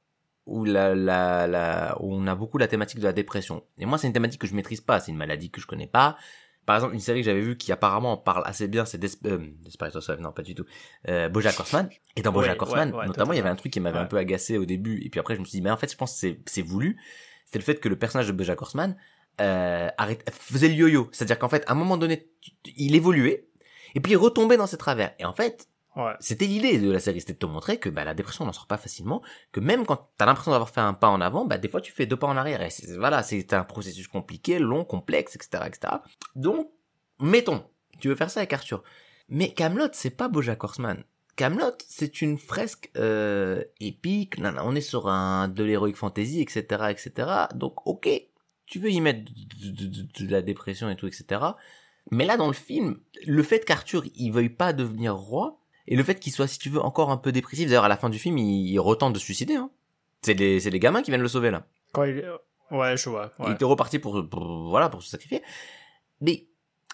où 0.48 0.64
la, 0.64 0.94
la, 0.94 1.46
la, 1.46 1.96
où 2.00 2.14
on 2.14 2.26
a 2.26 2.34
beaucoup 2.34 2.58
la 2.58 2.66
thématique 2.66 2.98
de 2.98 3.04
la 3.04 3.12
dépression. 3.12 3.62
Et 3.78 3.86
moi, 3.86 3.98
c'est 3.98 4.06
une 4.06 4.12
thématique 4.12 4.40
que 4.40 4.46
je 4.46 4.54
maîtrise 4.54 4.80
pas, 4.80 4.98
c'est 4.98 5.12
une 5.12 5.18
maladie 5.18 5.50
que 5.50 5.60
je 5.60 5.66
connais 5.66 5.86
pas. 5.86 6.16
Par 6.64 6.76
exemple, 6.76 6.94
une 6.94 7.00
série 7.00 7.20
que 7.20 7.26
j'avais 7.26 7.40
vue 7.40 7.56
qui 7.56 7.72
apparemment 7.72 8.16
parle 8.16 8.42
assez 8.44 8.68
bien, 8.68 8.84
c'est 8.84 8.98
Des 8.98 9.08
euh, 9.26 9.38
Desperate 9.64 9.94
Housewives, 9.94 10.20
non 10.20 10.32
pas 10.32 10.42
du 10.42 10.54
tout, 10.54 10.64
euh, 11.08 11.28
BoJack 11.28 11.58
Horseman. 11.60 11.88
Et 12.16 12.22
dans 12.22 12.32
BoJack 12.32 12.60
Horseman, 12.60 12.90
notamment, 13.06 13.32
il 13.32 13.36
y 13.36 13.40
avait 13.40 13.48
un 13.48 13.56
truc 13.56 13.72
qui 13.72 13.80
m'avait 13.80 13.98
un 13.98 14.06
peu 14.06 14.16
agacé 14.16 14.58
au 14.58 14.64
début, 14.64 15.00
et 15.04 15.10
puis 15.10 15.20
après, 15.20 15.34
je 15.34 15.40
me 15.40 15.44
suis 15.44 15.58
dit, 15.58 15.62
mais 15.62 15.70
en 15.70 15.76
fait, 15.76 15.90
je 15.90 15.96
pense 15.96 16.20
que 16.20 16.36
c'est, 16.44 16.62
voulu. 16.62 16.98
C'est 17.46 17.58
le 17.58 17.64
fait 17.64 17.76
que 17.76 17.88
le 17.88 17.96
personnage 17.96 18.26
de 18.26 18.32
BoJack 18.32 18.60
Horseman 18.60 18.96
euh, 19.40 19.88
arrête, 19.96 20.28
faisait 20.30 20.68
le 20.68 20.74
yo-yo. 20.74 21.08
C'est-à-dire 21.12 21.38
qu'en 21.38 21.48
fait, 21.48 21.64
à 21.66 21.72
un 21.72 21.74
moment 21.74 21.96
donné, 21.96 22.28
il 22.76 22.94
évoluait, 22.94 23.48
et 23.94 24.00
puis 24.00 24.12
il 24.12 24.16
retombait 24.16 24.56
dans 24.56 24.66
ses 24.66 24.76
travers. 24.76 25.14
Et 25.18 25.24
en 25.24 25.32
fait, 25.32 25.68
c'était 26.20 26.46
l'idée 26.46 26.78
de 26.78 26.90
la 26.90 27.00
série, 27.00 27.20
c'était 27.20 27.34
de 27.34 27.38
te 27.38 27.46
montrer 27.46 27.78
que 27.78 27.88
bah, 27.88 28.04
la 28.04 28.14
dépression 28.14 28.44
n'en 28.44 28.52
sort 28.52 28.66
pas 28.66 28.76
facilement, 28.76 29.22
que 29.52 29.60
même 29.60 29.86
quand 29.86 30.10
t'as 30.16 30.26
l'impression 30.26 30.52
d'avoir 30.52 30.70
fait 30.70 30.80
un 30.80 30.94
pas 30.94 31.08
en 31.08 31.20
avant, 31.20 31.44
bah, 31.44 31.58
des 31.58 31.68
fois 31.68 31.80
tu 31.80 31.92
fais 31.92 32.06
deux 32.06 32.16
pas 32.16 32.26
en 32.26 32.36
arrière. 32.36 32.62
Et 32.62 32.70
voilà, 32.96 33.22
c'est 33.22 33.52
un 33.52 33.64
processus 33.64 34.08
compliqué, 34.08 34.58
long, 34.58 34.84
complexe, 34.84 35.36
etc., 35.36 35.64
etc. 35.66 35.94
Donc, 36.36 36.70
mettons, 37.20 37.64
tu 38.00 38.08
veux 38.08 38.14
faire 38.14 38.30
ça 38.30 38.40
avec 38.40 38.52
Arthur. 38.52 38.82
Mais 39.28 39.52
Camelot, 39.52 39.88
c'est 39.92 40.10
pas 40.10 40.28
BoJack 40.28 40.62
Horseman. 40.62 41.04
Camelot, 41.36 41.76
c'est 41.86 42.20
une 42.22 42.38
fresque 42.38 42.90
euh, 42.96 43.62
épique. 43.80 44.36
on 44.40 44.74
est 44.74 44.80
sur 44.80 45.08
un 45.08 45.48
de 45.48 45.62
l'heroic 45.62 45.94
fantasy, 45.94 46.40
etc., 46.40 46.62
etc. 46.90 47.28
Donc, 47.54 47.86
ok, 47.86 48.08
tu 48.66 48.78
veux 48.78 48.90
y 48.90 49.00
mettre 49.00 49.30
de, 49.30 50.30
la 50.30 50.42
dépression 50.42 50.90
et 50.90 50.96
tout, 50.96 51.06
etc. 51.06 51.40
Mais 52.10 52.24
là, 52.24 52.36
dans 52.36 52.46
le 52.48 52.54
film, 52.54 53.00
le 53.26 53.42
fait 53.42 53.64
qu'Arthur 53.64 54.04
il 54.16 54.30
veuille 54.32 54.48
pas 54.48 54.72
devenir 54.72 55.14
roi, 55.14 55.60
et 55.90 55.96
le 55.96 56.04
fait 56.04 56.20
qu'il 56.20 56.32
soit, 56.32 56.46
si 56.46 56.58
tu 56.58 56.68
veux, 56.68 56.80
encore 56.80 57.10
un 57.10 57.16
peu 57.16 57.32
dépressif, 57.32 57.66
d'ailleurs 57.66 57.84
à 57.84 57.88
la 57.88 57.96
fin 57.96 58.10
du 58.10 58.18
film, 58.18 58.36
il, 58.36 58.70
il 58.70 58.78
retente 58.78 59.14
de 59.14 59.18
se 59.18 59.24
suicider. 59.24 59.54
Hein. 59.54 59.70
C'est 60.20 60.34
les, 60.34 60.60
c'est 60.60 60.70
les 60.70 60.78
gamins 60.78 61.02
qui 61.02 61.10
viennent 61.10 61.22
le 61.22 61.28
sauver 61.28 61.50
là. 61.50 61.66
Quand 61.92 62.04
il, 62.04 62.22
ouais, 62.70 62.96
je 62.96 63.08
vois. 63.08 63.32
Il 63.46 63.52
était 63.52 63.64
reparti 63.64 63.98
pour, 63.98 64.22
voilà, 64.68 64.90
pour 64.90 65.02
se 65.02 65.08
sacrifier. 65.08 65.42
Mais 66.20 66.46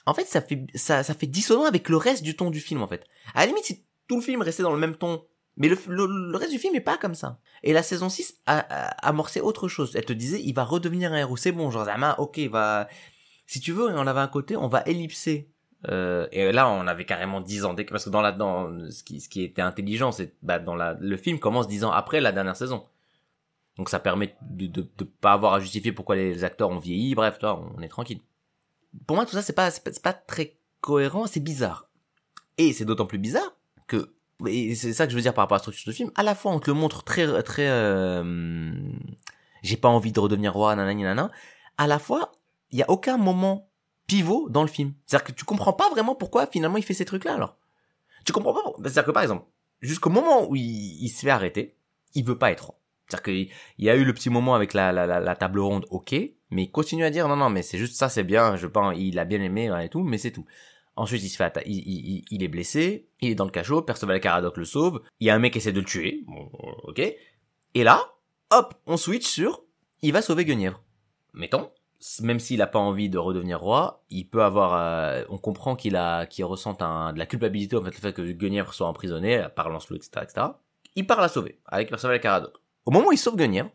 en 0.07 0.15
fait, 0.15 0.27
ça 0.27 0.41
fait, 0.41 0.67
ça, 0.77 1.03
ça 1.03 1.13
fait 1.15 1.27
dissonant 1.27 1.65
avec 1.65 1.89
le 1.89 1.97
reste 1.97 2.23
du 2.23 2.37
ton 2.37 2.51
du 2.51 2.61
film 2.61 2.83
en 2.83 2.87
fait. 2.87 3.05
À 3.35 3.41
la 3.41 3.47
limite, 3.47 3.65
si 3.65 3.85
tout 4.07 4.17
le 4.17 4.23
film 4.23 4.43
restait 4.43 4.63
dans 4.63 4.73
le 4.73 4.79
même 4.79 4.95
ton, 4.95 5.25
mais 5.57 5.69
le, 5.69 5.77
le, 5.89 6.37
reste 6.37 6.53
du 6.53 6.59
film 6.59 6.77
est 6.77 6.81
pas 6.81 6.97
comme 6.97 7.17
ça. 7.17 7.41
Et 7.65 7.73
la 7.73 7.83
saison 7.83 8.09
6 8.09 8.43
a, 8.47 8.59
a, 8.59 9.09
amorcé 9.09 9.41
autre 9.41 9.67
chose. 9.67 9.97
Elle 9.97 10.05
te 10.05 10.13
disait, 10.13 10.41
il 10.41 10.53
va 10.53 10.63
redevenir 10.63 11.13
un 11.13 11.17
héros. 11.17 11.37
C'est 11.37 11.53
bon, 11.53 11.71
genre, 11.73 11.87
Zama, 11.87 12.15
ok, 12.19 12.39
va, 12.51 12.89
si 13.47 13.59
tu 13.59 13.73
veux, 13.73 13.87
on 13.87 14.07
avait 14.07 14.21
un 14.21 14.29
côté, 14.29 14.57
on 14.57 14.69
va 14.69 14.83
ellipser 14.87 15.51
euh, 15.89 16.27
et 16.33 16.53
là, 16.53 16.69
on 16.69 16.87
avait 16.87 17.05
carrément 17.05 17.41
10 17.41 17.65
ans 17.65 17.75
parce 17.89 18.05
que 18.05 18.11
dans 18.11 18.23
la 18.23 18.33
dans 18.33 18.91
ce 18.91 19.03
qui 19.03 19.21
ce 19.21 19.29
qui 19.29 19.43
était 19.43 19.63
intelligent, 19.63 20.13
c'est 20.13 20.35
bah, 20.43 20.59
dans 20.59 20.75
la 20.75 20.97
le 21.01 21.17
film 21.17 21.39
commence 21.39 21.69
10 21.69 21.85
ans 21.85 21.93
après 21.93 22.21
la 22.21 22.33
dernière 22.33 22.57
saison. 22.57 22.85
Donc 23.77 23.89
ça 23.89 23.99
permet 23.99 24.37
de, 24.43 24.67
de, 24.67 25.05
pas 25.05 25.33
avoir 25.33 25.55
à 25.55 25.61
justifier 25.61 25.93
pourquoi 25.93 26.15
les 26.17 26.45
acteurs 26.45 26.71
ont 26.71 26.79
vieilli. 26.79 27.15
Bref, 27.15 27.39
toi, 27.39 27.61
on 27.77 27.83
est 27.83 27.89
tranquille. 27.89 28.21
Pour 29.07 29.17
moi, 29.17 29.27
tout 29.27 29.33
ça, 29.33 29.43
c'est 29.43 29.53
pas 29.53 29.71
c'est 29.71 30.03
pas, 30.03 30.13
très 30.13 30.57
cohérent, 30.81 31.27
c'est 31.27 31.41
bizarre. 31.41 31.89
Et 32.57 32.73
c'est 32.73 32.85
d'autant 32.85 33.07
plus 33.07 33.19
bizarre 33.19 33.57
que 33.87 34.15
et 34.47 34.75
c'est 34.75 34.93
ça 34.93 35.07
que 35.07 35.11
je 35.11 35.17
veux 35.17 35.23
dire 35.23 35.35
par 35.35 35.45
rapport 35.45 35.57
à 35.57 35.59
la 35.59 35.63
structure 35.63 35.91
du 35.91 35.97
film. 35.97 36.11
À 36.15 36.23
la 36.23 36.35
fois, 36.35 36.53
on 36.53 36.61
te 36.61 36.71
le 36.71 36.75
montre 36.75 37.03
très 37.03 37.43
très 37.43 37.69
euh, 37.69 38.73
j'ai 39.63 39.77
pas 39.77 39.89
envie 39.89 40.13
de 40.13 40.21
redevenir 40.21 40.53
roi, 40.53 40.75
nanani 40.77 41.03
nanana. 41.03 41.31
À 41.77 41.87
la 41.87 41.99
fois, 41.99 42.33
il 42.71 42.79
y 42.79 42.83
a 42.83 42.91
aucun 42.91 43.17
moment 43.17 43.69
pivot 44.07 44.49
dans 44.51 44.63
le 44.63 44.69
film. 44.69 44.95
C'est-à-dire 45.07 45.25
que 45.25 45.33
tu 45.33 45.45
comprends 45.45 45.73
pas 45.73 45.91
vraiment 45.91 46.15
pourquoi 46.15 46.47
finalement 46.47 46.77
il 46.77 46.85
fait 46.85 46.95
ces 46.95 47.05
trucs-là 47.05 47.35
alors. 47.35 47.57
Tu 48.25 48.33
comprends 48.33 48.55
pas. 48.55 48.63
C'est-à-dire 48.83 49.05
que 49.05 49.11
par 49.11 49.23
exemple, 49.23 49.47
jusqu'au 49.81 50.11
moment 50.11 50.49
où 50.49 50.57
il, 50.57 51.09
se 51.09 51.21
fait 51.21 51.31
arrêter, 51.31 51.77
il 52.15 52.25
veut 52.25 52.39
pas 52.39 52.51
être 52.51 52.67
roi. 52.67 52.81
C'est-à-dire 53.07 53.23
qu'il 53.23 53.51
y 53.79 53.91
a 53.91 53.97
eu 53.97 54.05
le 54.05 54.15
petit 54.15 54.31
moment 54.31 54.55
avec 54.55 54.73
la, 54.73 55.37
table 55.37 55.61
ronde, 55.61 55.87
ok, 55.91 56.15
mais 56.51 56.65
il 56.65 56.71
continue 56.71 57.05
à 57.05 57.11
dire 57.11 57.29
non 57.29 57.37
non 57.37 57.51
mais 57.51 57.63
c'est 57.63 57.77
juste 57.77 57.97
ça 57.97 58.09
c'est 58.09 58.25
bien, 58.25 58.57
je 58.57 58.67
pense 58.67 58.95
il 58.97 59.19
a 59.19 59.27
bien 59.27 59.43
aimé 59.43 59.71
et 59.83 59.89
tout, 59.89 60.03
mais 60.03 60.19
c'est 60.19 60.31
tout. 60.31 60.47
Ensuite, 60.97 61.25
il 61.25 61.29
se 61.29 61.37
fait 61.37 61.53
il, 61.67 62.25
il, 62.31 62.43
est 62.45 62.49
blessé, 62.49 63.09
il 63.21 63.31
est 63.31 63.35
dans 63.35 63.45
le 63.45 63.51
cachot, 63.51 63.83
Perceval 63.83 64.21
Caradoc 64.21 64.57
le 64.57 64.65
sauve, 64.65 65.03
il 65.19 65.27
y 65.27 65.31
a 65.31 65.35
un 65.35 65.41
mec 65.41 65.53
qui 65.53 65.59
essaie 65.59 65.73
de 65.73 65.81
le 65.81 65.87
tuer, 65.87 66.23
bon, 66.27 66.49
ok. 66.85 67.01
Et 67.75 67.83
là, 67.83 68.01
hop, 68.51 68.75
on 68.87 68.97
switch 68.97 69.27
sur, 69.27 69.65
il 70.03 70.13
va 70.13 70.23
sauver 70.23 70.45
Guenièvre. 70.45 70.85
Mettons, 71.33 71.73
même 72.23 72.41
s'il 72.41 72.63
a 72.63 72.67
pas 72.67 72.79
envie 72.79 73.09
de 73.09 73.19
redevenir 73.19 73.61
roi, 73.61 74.05
il 74.11 74.29
peut 74.29 74.43
avoir, 74.43 74.75
euh, 74.75 75.25
on 75.29 75.39
comprend 75.39 75.77
qu'il 75.77 75.97
a, 75.97 76.27
qu'il 76.27 76.45
ressent 76.45 76.77
un, 76.81 77.13
de 77.13 77.19
la 77.19 77.27
culpabilité 77.27 77.77
en 77.77 77.83
fait 77.83 77.95
le 77.95 78.01
fait 78.01 78.13
que 78.13 78.33
Guenièvre 78.33 78.75
soit 78.75 78.87
emprisonné 78.87 79.47
par 79.55 79.71
Lancelot, 79.71 79.97
etc., 79.97 80.11
etc. 80.23 80.47
Il 80.97 81.07
part 81.07 81.21
la 81.21 81.29
sauver 81.29 81.61
avec 81.67 81.89
Perceval 81.89 82.21
Caradoc. 82.21 82.55
Au 82.87 82.91
moment 82.91 83.09
où 83.09 83.13
il 83.13 83.19
sauve 83.19 83.37
Guenièvre, 83.37 83.71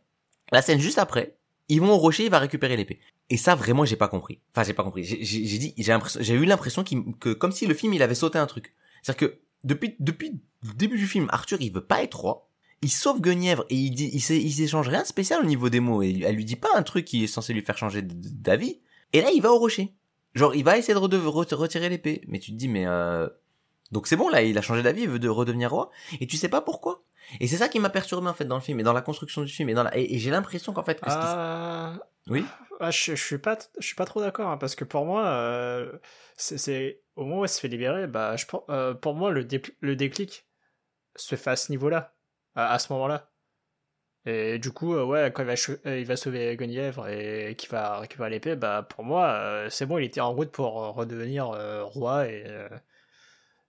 la 0.51 0.61
scène 0.61 0.79
juste 0.79 0.99
après, 0.99 1.37
ils 1.69 1.79
vont 1.79 1.91
au 1.91 1.97
rocher, 1.97 2.25
il 2.25 2.31
va 2.31 2.39
récupérer 2.39 2.75
l'épée. 2.75 2.99
Et 3.29 3.37
ça, 3.37 3.55
vraiment, 3.55 3.85
j'ai 3.85 3.95
pas 3.95 4.07
compris. 4.07 4.39
Enfin, 4.51 4.63
j'ai 4.63 4.73
pas 4.73 4.83
compris. 4.83 5.03
J'ai 5.03 5.17
dit, 5.17 5.73
j'ai 5.77 5.97
j'ai 6.19 6.33
eu 6.33 6.45
l'impression 6.45 6.83
que, 6.83 7.33
comme 7.33 7.51
si 7.51 7.67
le 7.67 7.75
film, 7.75 7.93
il 7.93 8.01
avait 8.01 8.15
sauté 8.15 8.39
un 8.39 8.47
truc. 8.47 8.75
C'est-à-dire 9.03 9.29
que, 9.29 9.39
depuis, 9.63 9.95
depuis 9.99 10.41
le 10.63 10.73
début 10.73 10.97
du 10.97 11.05
film, 11.05 11.27
Arthur, 11.31 11.61
il 11.61 11.71
veut 11.71 11.85
pas 11.85 12.01
être 12.01 12.19
roi. 12.19 12.48
Il 12.81 12.89
sauve 12.89 13.19
Guenièvre 13.19 13.65
et 13.69 13.75
il 13.75 13.91
dit, 13.91 14.09
il, 14.13 14.21
s'échange 14.21 14.87
rien 14.87 15.01
de 15.01 15.07
spécial 15.07 15.41
au 15.41 15.45
niveau 15.45 15.69
des 15.69 15.81
mots. 15.81 16.01
Et 16.01 16.21
elle 16.23 16.35
lui 16.35 16.45
dit 16.45 16.55
pas 16.55 16.69
un 16.75 16.83
truc 16.83 17.05
qui 17.05 17.23
est 17.23 17.27
censé 17.27 17.53
lui 17.53 17.61
faire 17.61 17.77
changer 17.77 18.01
d'avis. 18.01 18.79
Et 19.11 19.21
là, 19.21 19.31
il 19.33 19.41
va 19.41 19.51
au 19.51 19.57
rocher. 19.57 19.95
Genre, 20.33 20.55
il 20.55 20.63
va 20.63 20.77
essayer 20.77 20.93
de 20.93 20.99
retirer 20.99 21.89
l'épée. 21.89 22.21
Mais 22.27 22.39
tu 22.39 22.51
te 22.51 22.55
dis, 22.55 22.69
mais 22.69 22.85
euh... 22.87 23.27
donc 23.91 24.07
c'est 24.07 24.15
bon 24.15 24.29
là, 24.29 24.43
il 24.43 24.57
a 24.57 24.61
changé 24.61 24.81
d'avis, 24.81 25.01
il 25.01 25.09
veut 25.09 25.19
de 25.19 25.27
redevenir 25.27 25.71
roi. 25.71 25.89
Et 26.21 26.27
tu 26.27 26.37
sais 26.37 26.49
pas 26.49 26.61
pourquoi. 26.61 27.03
Et 27.39 27.47
c'est 27.47 27.57
ça 27.57 27.69
qui 27.69 27.79
m'a 27.79 27.89
perturbé 27.89 28.27
en 28.27 28.33
fait 28.33 28.45
dans 28.45 28.55
le 28.55 28.61
film 28.61 28.79
et 28.79 28.83
dans 28.83 28.93
la 28.93 29.01
construction 29.01 29.41
du 29.43 29.49
film 29.49 29.69
et 29.69 29.73
dans 29.73 29.83
la... 29.83 29.95
et, 29.95 30.17
j'ai 30.17 30.31
l'impression 30.31 30.73
qu'en 30.73 30.83
fait 30.83 30.99
que 30.99 31.09
euh... 31.09 31.93
oui 32.27 32.45
ah, 32.79 32.91
je, 32.91 33.15
je, 33.15 33.23
suis 33.23 33.37
pas 33.37 33.57
je 33.77 33.85
suis 33.85 33.95
pas 33.95 34.05
trop 34.05 34.21
d'accord 34.21 34.49
hein, 34.49 34.57
parce 34.57 34.75
que 34.75 34.83
pour 34.83 35.05
moi 35.05 35.27
euh, 35.27 35.91
c'est 36.37 37.01
au 37.15 37.25
moment 37.25 37.41
où 37.41 37.43
elle 37.43 37.49
se 37.49 37.59
fait 37.59 37.67
libérer 37.67 38.07
bah 38.07 38.35
je 38.35 38.45
euh, 38.69 38.93
pour 38.93 39.15
moi 39.15 39.31
le, 39.31 39.47
le 39.79 39.95
déclic 39.95 40.47
se 41.15 41.35
fait 41.35 41.51
à 41.51 41.55
ce 41.55 41.71
niveau-là 41.71 42.15
à, 42.67 42.79
ce 42.79 42.91
moment-là 42.93 43.31
et 44.25 44.59
du 44.59 44.71
coup 44.71 44.93
euh, 44.95 45.05
ouais 45.05 45.31
quand 45.33 45.43
il 45.43 45.47
va, 45.47 45.53
euh, 45.85 45.99
il 45.99 46.05
va 46.05 46.17
sauver 46.17 46.55
Guenièvre 46.57 47.07
et 47.07 47.55
qu'il 47.57 47.69
va 47.69 47.99
récupérer 47.99 48.29
l'épée 48.29 48.55
bah 48.55 48.85
pour 48.87 49.03
moi 49.03 49.27
euh, 49.27 49.69
c'est 49.69 49.85
bon 49.85 49.97
il 49.97 50.03
était 50.05 50.19
en 50.19 50.33
route 50.33 50.51
pour 50.51 50.73
redevenir 50.93 51.47
roi 51.85 52.27
et, 52.27 52.43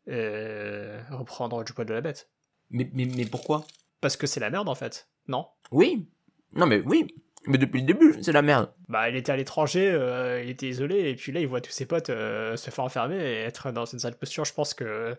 et 0.08 0.86
reprendre 1.10 1.62
du 1.62 1.72
poids 1.72 1.84
de 1.84 1.94
la 1.94 2.00
bête 2.00 2.30
mais, 2.70 2.88
mais, 2.94 3.04
mais 3.04 3.26
pourquoi? 3.26 3.66
Parce 4.00 4.16
que 4.16 4.26
c'est 4.26 4.40
la 4.40 4.50
merde 4.50 4.68
en 4.68 4.74
fait, 4.74 5.08
non? 5.28 5.46
Oui. 5.70 6.08
Non 6.54 6.66
mais 6.66 6.80
oui. 6.86 7.14
Mais 7.46 7.58
depuis 7.58 7.80
le 7.80 7.86
début, 7.86 8.16
c'est 8.22 8.32
la 8.32 8.42
merde. 8.42 8.70
Bah, 8.88 9.08
il 9.08 9.16
était 9.16 9.32
à 9.32 9.36
l'étranger, 9.36 9.90
euh, 9.90 10.42
il 10.42 10.50
était 10.50 10.68
isolé, 10.68 11.08
et 11.08 11.14
puis 11.14 11.32
là, 11.32 11.40
il 11.40 11.46
voit 11.46 11.62
tous 11.62 11.70
ses 11.70 11.86
potes 11.86 12.10
euh, 12.10 12.54
se 12.56 12.70
faire 12.70 12.84
enfermer 12.84 13.16
et 13.16 13.38
être 13.38 13.72
dans 13.72 13.86
une 13.86 13.98
sale 13.98 14.14
posture. 14.14 14.44
Je 14.44 14.52
pense 14.52 14.74
que 14.74 15.16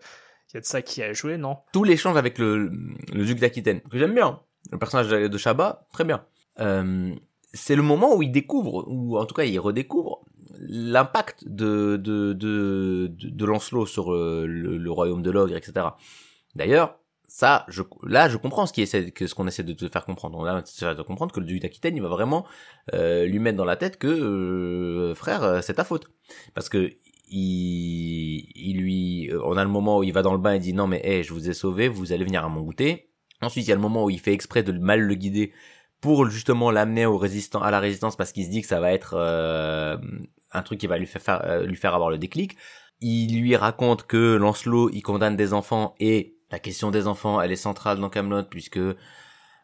il 0.50 0.54
y 0.54 0.56
a 0.58 0.60
de 0.60 0.66
ça 0.66 0.82
qui 0.82 1.02
a 1.02 1.12
joué, 1.12 1.38
non? 1.38 1.58
Tout 1.72 1.84
l'échange 1.84 2.16
avec 2.16 2.38
le, 2.38 2.70
le 3.12 3.24
duc 3.24 3.38
d'Aquitaine, 3.38 3.80
que 3.82 3.98
j'aime 3.98 4.14
bien. 4.14 4.40
Le 4.70 4.78
personnage 4.78 5.08
de 5.08 5.38
Chabat, 5.38 5.86
très 5.92 6.04
bien. 6.04 6.24
Euh, 6.60 7.14
c'est 7.52 7.76
le 7.76 7.82
moment 7.82 8.14
où 8.14 8.22
il 8.22 8.30
découvre, 8.30 8.84
ou 8.86 9.18
en 9.18 9.24
tout 9.24 9.34
cas 9.34 9.44
il 9.44 9.58
redécouvre, 9.58 10.24
l'impact 10.60 11.48
de, 11.48 11.96
de, 11.96 12.32
de, 12.32 13.10
de, 13.10 13.44
Lancelot 13.44 13.86
sur 13.86 14.12
le, 14.12 14.46
le 14.46 14.90
royaume 14.90 15.22
de 15.22 15.30
l'ogre, 15.30 15.56
etc. 15.56 15.86
D'ailleurs, 16.54 16.98
ça, 17.34 17.64
je, 17.68 17.80
là, 18.02 18.28
je 18.28 18.36
comprends 18.36 18.66
ce 18.66 18.74
qui 18.74 18.82
essaie, 18.82 19.10
que 19.10 19.26
ce 19.26 19.34
qu'on 19.34 19.46
essaie 19.46 19.62
de 19.62 19.72
te 19.72 19.88
faire 19.88 20.04
comprendre. 20.04 20.44
Là, 20.44 20.62
tu 20.62 20.84
vas 20.84 20.94
comprendre 20.96 21.32
que 21.32 21.40
le 21.40 21.46
duc 21.46 21.62
d'Aquitaine, 21.62 21.96
il 21.96 22.02
va 22.02 22.10
vraiment 22.10 22.44
euh, 22.92 23.24
lui 23.24 23.38
mettre 23.38 23.56
dans 23.56 23.64
la 23.64 23.76
tête 23.76 23.96
que 23.96 24.06
euh, 24.06 25.14
frère, 25.14 25.42
euh, 25.42 25.60
c'est 25.62 25.74
ta 25.74 25.84
faute, 25.84 26.10
parce 26.52 26.68
que 26.68 26.92
il, 27.32 28.46
il 28.54 28.78
lui, 28.78 29.30
on 29.44 29.56
a 29.56 29.64
le 29.64 29.70
moment 29.70 29.98
où 29.98 30.02
il 30.04 30.12
va 30.12 30.22
dans 30.22 30.32
le 30.32 30.38
bain 30.38 30.54
et 30.54 30.58
dit 30.58 30.72
non 30.72 30.86
mais 30.86 31.00
hey, 31.04 31.24
je 31.24 31.32
vous 31.32 31.48
ai 31.50 31.54
sauvé, 31.54 31.88
vous 31.88 32.12
allez 32.12 32.24
venir 32.24 32.44
à 32.44 32.48
mon 32.48 32.60
goûter. 32.62 33.10
Ensuite, 33.40 33.66
il 33.66 33.70
y 33.70 33.72
a 33.72 33.76
le 33.76 33.80
moment 33.80 34.04
où 34.04 34.10
il 34.10 34.20
fait 34.20 34.32
exprès 34.32 34.62
de 34.62 34.72
mal 34.72 35.00
le 35.00 35.14
guider 35.14 35.52
pour 36.00 36.28
justement 36.28 36.70
l'amener 36.70 37.06
au 37.06 37.18
résistant, 37.18 37.62
à 37.62 37.70
la 37.70 37.80
résistance 37.80 38.16
parce 38.16 38.32
qu'il 38.32 38.44
se 38.44 38.50
dit 38.50 38.60
que 38.60 38.68
ça 38.68 38.80
va 38.80 38.92
être 38.92 39.16
un 40.52 40.62
truc 40.62 40.78
qui 40.78 40.86
va 40.86 40.98
lui 40.98 41.06
faire, 41.06 41.64
lui 41.64 41.76
faire 41.76 41.94
avoir 41.94 42.10
le 42.10 42.18
déclic. 42.18 42.56
Il 43.00 43.40
lui 43.40 43.56
raconte 43.56 44.04
que 44.04 44.36
Lancelot, 44.36 44.90
il 44.90 45.02
condamne 45.02 45.36
des 45.36 45.52
enfants 45.52 45.94
et 45.98 46.36
la 46.52 46.58
question 46.58 46.90
des 46.90 47.06
enfants, 47.06 47.40
elle 47.40 47.50
est 47.50 47.56
centrale 47.56 47.98
dans 47.98 48.10
Camelot 48.10 48.44
puisque 48.44 48.78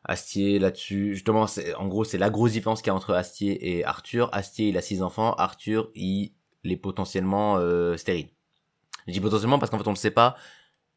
Astier 0.05 0.59
là-dessus, 0.59 1.15
justement, 1.15 1.47
c'est 1.47 1.75
en 1.75 1.87
gros 1.87 2.03
c'est 2.05 2.19
la 2.19 2.31
grosse 2.31 2.53
différence 2.53 2.81
qu'il 2.81 2.89
y 2.89 2.91
a 2.91 2.95
entre 2.95 3.15
Astier 3.15 3.77
et 3.77 3.85
Arthur. 3.85 4.31
Astier 4.33 4.69
il 4.69 4.79
a 4.79 4.81
six 4.81 5.03
enfants, 5.03 5.35
Arthur 5.35 5.91
il 5.95 6.33
est 6.73 6.77
potentiellement 6.77 7.57
euh, 7.59 7.97
stérile. 7.97 8.29
Je 9.07 9.13
dis 9.13 9.21
potentiellement 9.21 9.59
parce 9.59 9.71
qu'en 9.71 9.79
fait 9.79 9.87
on 9.87 9.93
le 9.93 9.97
sait 9.97 10.11
pas. 10.11 10.37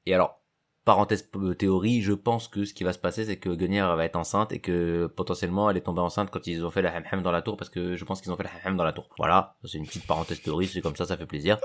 Et 0.05 0.13
alors 0.13 0.41
parenthèse 0.84 1.30
euh, 1.36 1.53
théorie, 1.53 2.01
je 2.01 2.13
pense 2.13 2.47
que 2.47 2.65
ce 2.65 2.74
qui 2.74 2.84
va 2.84 2.93
se 2.93 2.99
passer, 2.99 3.26
c'est 3.26 3.38
que 3.38 3.49
Guenièvre 3.49 3.95
va 3.95 4.05
être 4.05 4.15
enceinte 4.15 4.51
et 4.51 4.59
que 4.59 5.07
potentiellement 5.07 5.69
elle 5.69 5.78
est 5.78 5.82
tombée 5.82 6.01
enceinte 6.01 6.32
quand 6.32 6.47
ils 6.47 6.65
ont 6.65 6.72
fait 6.72 6.82
la 6.82 6.91
ham 7.11 7.22
dans 7.22 7.32
la 7.32 7.41
tour, 7.41 7.57
parce 7.57 7.69
que 7.69 7.95
je 7.95 8.05
pense 8.05 8.22
qu'ils 8.22 8.32
ont 8.32 8.38
fait 8.38 8.43
la 8.43 8.51
ham 8.63 8.76
dans 8.78 8.84
la 8.84 8.93
tour. 8.93 9.09
Voilà, 9.17 9.57
c'est 9.63 9.78
une 9.78 9.86
petite 9.86 10.07
parenthèse 10.07 10.41
théorie, 10.41 10.67
c'est 10.67 10.82
comme 10.82 10.95
ça, 10.95 11.05
ça 11.05 11.17
fait 11.17 11.26
plaisir. 11.26 11.59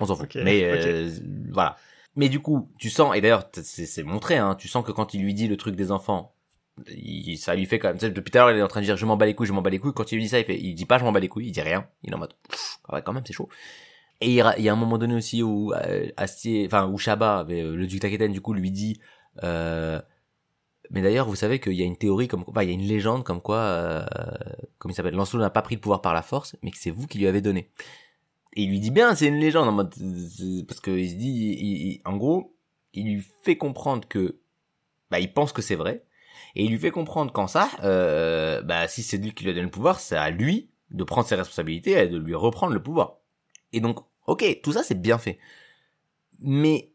On 0.00 0.06
s'en 0.06 0.16
fout. 0.16 0.36
Mais 0.36 0.62
euh, 0.64 1.10
voilà. 1.50 1.76
Mais 2.14 2.28
du 2.28 2.40
coup, 2.40 2.70
tu 2.78 2.90
sens, 2.90 3.16
et 3.16 3.20
d'ailleurs, 3.20 3.48
c'est 3.52 4.02
montré, 4.02 4.36
hein, 4.36 4.54
tu 4.54 4.68
sens 4.68 4.84
que 4.84 4.92
quand 4.92 5.14
il 5.14 5.22
lui 5.22 5.34
dit 5.34 5.48
le 5.48 5.56
truc 5.56 5.74
des 5.74 5.90
enfants, 5.90 6.31
il, 6.88 7.36
ça 7.38 7.54
lui 7.54 7.66
fait 7.66 7.78
quand 7.78 7.88
même, 7.88 7.98
tu 7.98 8.10
depuis 8.10 8.30
tout 8.30 8.38
à 8.38 8.42
l'heure, 8.42 8.50
il 8.50 8.58
est 8.58 8.62
en 8.62 8.68
train 8.68 8.80
de 8.80 8.86
dire 8.86 8.96
je 8.96 9.06
m'en 9.06 9.16
bats 9.16 9.26
les 9.26 9.34
couilles, 9.34 9.46
je 9.46 9.52
m'en 9.52 9.62
bats 9.62 9.70
les 9.70 9.78
couilles. 9.78 9.92
Quand 9.94 10.10
il 10.12 10.16
lui 10.16 10.22
dit 10.24 10.28
ça, 10.28 10.38
il 10.38 10.44
fait, 10.44 10.58
il 10.58 10.74
dit 10.74 10.86
pas 10.86 10.98
je 10.98 11.04
m'en 11.04 11.12
bats 11.12 11.20
les 11.20 11.28
couilles, 11.28 11.48
il 11.48 11.52
dit 11.52 11.60
rien. 11.60 11.86
Il 12.02 12.10
est 12.10 12.14
en 12.14 12.18
mode, 12.18 12.34
ah 12.88 12.94
ouais, 12.94 13.02
quand 13.02 13.12
même, 13.12 13.24
c'est 13.26 13.32
chaud. 13.32 13.48
Et 14.20 14.34
il 14.34 14.54
il 14.58 14.64
y 14.64 14.68
a 14.68 14.72
un 14.72 14.76
moment 14.76 14.98
donné 14.98 15.14
aussi 15.14 15.42
où 15.42 15.72
euh, 15.72 16.08
Astier, 16.16 16.66
enfin, 16.66 16.86
où 16.86 16.96
Chabat, 16.98 17.44
euh, 17.50 17.76
le 17.76 17.86
duc 17.86 18.00
Taketen, 18.00 18.32
du 18.32 18.40
coup, 18.40 18.54
lui 18.54 18.70
dit, 18.70 19.00
euh, 19.42 20.00
mais 20.90 21.02
d'ailleurs, 21.02 21.26
vous 21.26 21.36
savez 21.36 21.58
qu'il 21.58 21.72
y 21.72 21.82
a 21.82 21.86
une 21.86 21.96
théorie 21.96 22.28
comme 22.28 22.44
quoi, 22.44 22.64
il 22.64 22.68
y 22.68 22.70
a 22.70 22.74
une 22.74 22.86
légende 22.86 23.24
comme 23.24 23.40
quoi, 23.40 23.58
euh, 23.58 24.04
comme 24.78 24.90
il 24.90 24.94
s'appelle, 24.94 25.14
Lancelot 25.14 25.42
n'a 25.42 25.50
pas 25.50 25.62
pris 25.62 25.74
le 25.74 25.80
pouvoir 25.80 26.02
par 26.02 26.14
la 26.14 26.22
force, 26.22 26.56
mais 26.62 26.70
que 26.70 26.78
c'est 26.78 26.90
vous 26.90 27.06
qui 27.06 27.18
lui 27.18 27.26
avez 27.26 27.40
donné. 27.40 27.70
Et 28.54 28.62
il 28.64 28.68
lui 28.70 28.80
dit 28.80 28.90
bien, 28.90 29.14
c'est 29.14 29.26
une 29.26 29.40
légende 29.40 29.68
en 29.68 29.72
mode 29.72 29.94
parce 30.68 30.80
que 30.80 30.90
il 30.90 31.10
se 31.10 31.14
dit, 31.14 32.02
en 32.04 32.16
gros, 32.16 32.54
il 32.92 33.14
lui 33.14 33.24
fait 33.42 33.56
comprendre 33.56 34.06
que, 34.06 34.38
bah, 35.10 35.18
il 35.18 35.32
pense 35.32 35.52
que 35.52 35.62
c'est 35.62 35.74
vrai, 35.74 36.04
et 36.54 36.64
il 36.64 36.70
lui 36.70 36.78
fait 36.78 36.90
comprendre 36.90 37.32
qu'en 37.32 37.46
ça, 37.46 37.70
euh, 37.82 38.62
bah, 38.62 38.88
si 38.88 39.02
c'est 39.02 39.16
lui 39.16 39.32
qui 39.32 39.44
lui 39.44 39.50
a 39.50 39.54
donné 39.54 39.64
le 39.64 39.70
pouvoir, 39.70 40.00
c'est 40.00 40.16
à 40.16 40.30
lui 40.30 40.70
de 40.90 41.04
prendre 41.04 41.26
ses 41.26 41.34
responsabilités 41.34 41.92
et 41.92 42.08
de 42.08 42.18
lui 42.18 42.34
reprendre 42.34 42.74
le 42.74 42.82
pouvoir. 42.82 43.18
Et 43.72 43.80
donc, 43.80 43.98
ok, 44.26 44.60
tout 44.62 44.72
ça 44.72 44.82
c'est 44.82 45.00
bien 45.00 45.18
fait, 45.18 45.38
mais 46.40 46.92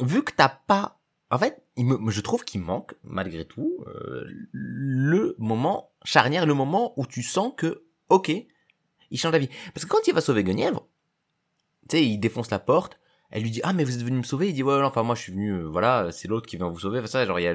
vu 0.00 0.22
que 0.22 0.32
t'as 0.32 0.48
pas, 0.48 1.00
en 1.30 1.38
fait, 1.38 1.62
je 1.76 2.20
trouve 2.20 2.44
qu'il 2.44 2.60
manque 2.60 2.94
malgré 3.02 3.44
tout 3.44 3.84
euh, 3.86 4.24
le 4.52 5.34
moment 5.38 5.92
charnière, 6.04 6.46
le 6.46 6.54
moment 6.54 6.92
où 6.98 7.06
tu 7.06 7.22
sens 7.22 7.52
que, 7.56 7.84
ok, 8.08 8.32
il 9.10 9.18
change 9.18 9.32
d'avis. 9.32 9.48
Parce 9.74 9.86
que 9.86 9.90
quand 9.90 10.06
il 10.06 10.14
va 10.14 10.20
sauver 10.20 10.44
Guenièvre, 10.44 10.86
tu 11.88 11.96
sais, 11.96 12.04
il 12.04 12.18
défonce 12.18 12.50
la 12.50 12.58
porte, 12.58 12.98
elle 13.30 13.42
lui 13.42 13.50
dit 13.50 13.60
ah 13.62 13.72
mais 13.72 13.84
vous 13.84 13.94
êtes 13.94 14.02
venu 14.02 14.18
me 14.18 14.22
sauver, 14.22 14.48
il 14.48 14.54
dit 14.54 14.62
ouais, 14.62 14.82
enfin 14.82 15.02
moi 15.02 15.14
je 15.14 15.22
suis 15.22 15.32
venu, 15.32 15.52
euh, 15.52 15.68
voilà, 15.68 16.10
c'est 16.10 16.28
l'autre 16.28 16.48
qui 16.48 16.56
vient 16.56 16.68
vous 16.68 16.80
sauver, 16.80 16.98
enfin, 16.98 17.06
ça 17.08 17.26
genre 17.26 17.38
il 17.38 17.44
y 17.44 17.46
a 17.46 17.54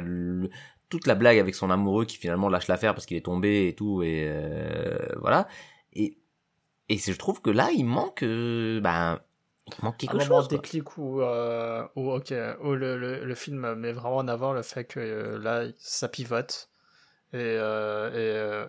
toute 0.90 1.08
la 1.08 1.16
blague 1.16 1.40
avec 1.40 1.56
son 1.56 1.70
amoureux 1.70 2.06
qui 2.06 2.18
finalement 2.18 2.50
lâche 2.50 2.68
l'affaire 2.68 2.94
parce 2.94 3.06
qu'il 3.06 3.18
est 3.18 3.26
tombé 3.26 3.68
et 3.68 3.76
tout 3.76 4.04
et 4.04 4.26
euh, 4.28 4.98
voilà 5.20 5.48
et 5.94 6.18
et 6.90 6.98
je 6.98 7.14
trouve 7.14 7.42
que 7.42 7.50
là 7.50 7.70
il 7.76 7.86
manque 7.86 8.24
euh, 8.24 8.80
ben 8.82 9.20
il 9.68 9.84
manque 9.84 9.98
quelque 9.98 10.18
un 10.18 10.20
chose. 10.20 10.46
Un 10.46 10.48
déclic 10.48 10.98
où, 10.98 11.22
euh, 11.22 11.84
où, 11.96 12.12
ok, 12.12 12.32
où 12.64 12.74
le, 12.74 12.98
le, 12.98 13.26
le, 13.26 13.36
film 13.36 13.74
met 13.74 13.94
vraiment 13.94 14.18
en 14.18 14.28
avant 14.28 14.54
le 14.54 14.62
fait 14.62 14.84
que 14.84 15.40
là 15.42 15.64
ça 15.80 16.08
pivote 16.08 16.70
et, 17.34 17.56
et 17.56 18.64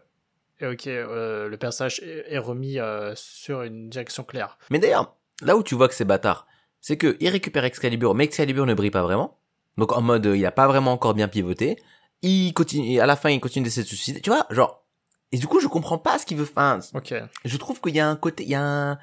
et 0.61 0.67
ok, 0.67 0.87
euh, 0.87 1.49
le 1.49 1.57
personnage 1.57 2.01
est, 2.03 2.39
remis 2.39 2.79
euh, 2.79 3.13
sur 3.15 3.63
une 3.63 3.91
direction 3.91 4.25
claire. 4.25 4.59
Mais 4.71 4.79
d'ailleurs, 4.79 5.15
là 5.43 5.57
où 5.57 5.63
tu 5.63 5.75
vois 5.75 5.89
que 5.89 5.95
c'est 5.95 6.05
bâtard, 6.05 6.47
c'est 6.81 6.97
que 6.97 7.17
il 7.21 7.29
récupère 7.29 7.65
Excalibur, 7.65 8.15
mais 8.15 8.25
Excalibur 8.25 8.65
ne 8.65 8.75
brille 8.75 8.91
pas 8.91 9.03
vraiment. 9.03 9.39
Donc 9.77 9.93
en 9.93 10.01
mode, 10.01 10.25
il 10.35 10.47
a 10.47 10.53
pas 10.53 10.67
vraiment 10.67 10.93
encore 10.93 11.13
bien 11.13 11.29
pivoté. 11.29 11.77
Il 12.27 12.53
continue, 12.53 13.01
à 13.01 13.07
la 13.07 13.17
fin, 13.17 13.31
il 13.31 13.41
continue 13.41 13.65
d'essayer 13.65 13.85
de 13.85 13.89
se 13.89 13.97
suicider. 13.97 14.21
Tu 14.21 14.31
vois, 14.31 14.47
genre. 14.51 14.83
Et 15.33 15.39
du 15.39 15.47
coup, 15.47 15.61
je 15.61 15.67
comprends 15.67 15.99
pas 15.99 16.19
ce 16.19 16.27
qu'il 16.27 16.37
veut. 16.37 16.49
Enfin, 16.49 16.81
ok. 16.95 17.15
Je 17.45 17.57
trouve 17.57 17.81
qu'il 17.81 17.95
y 17.95 18.01
a 18.01 18.09
un 18.09 18.17
côté, 18.17 18.45
il 18.45 18.51
y 18.51 18.55
a 18.55 18.63
un, 18.63 18.99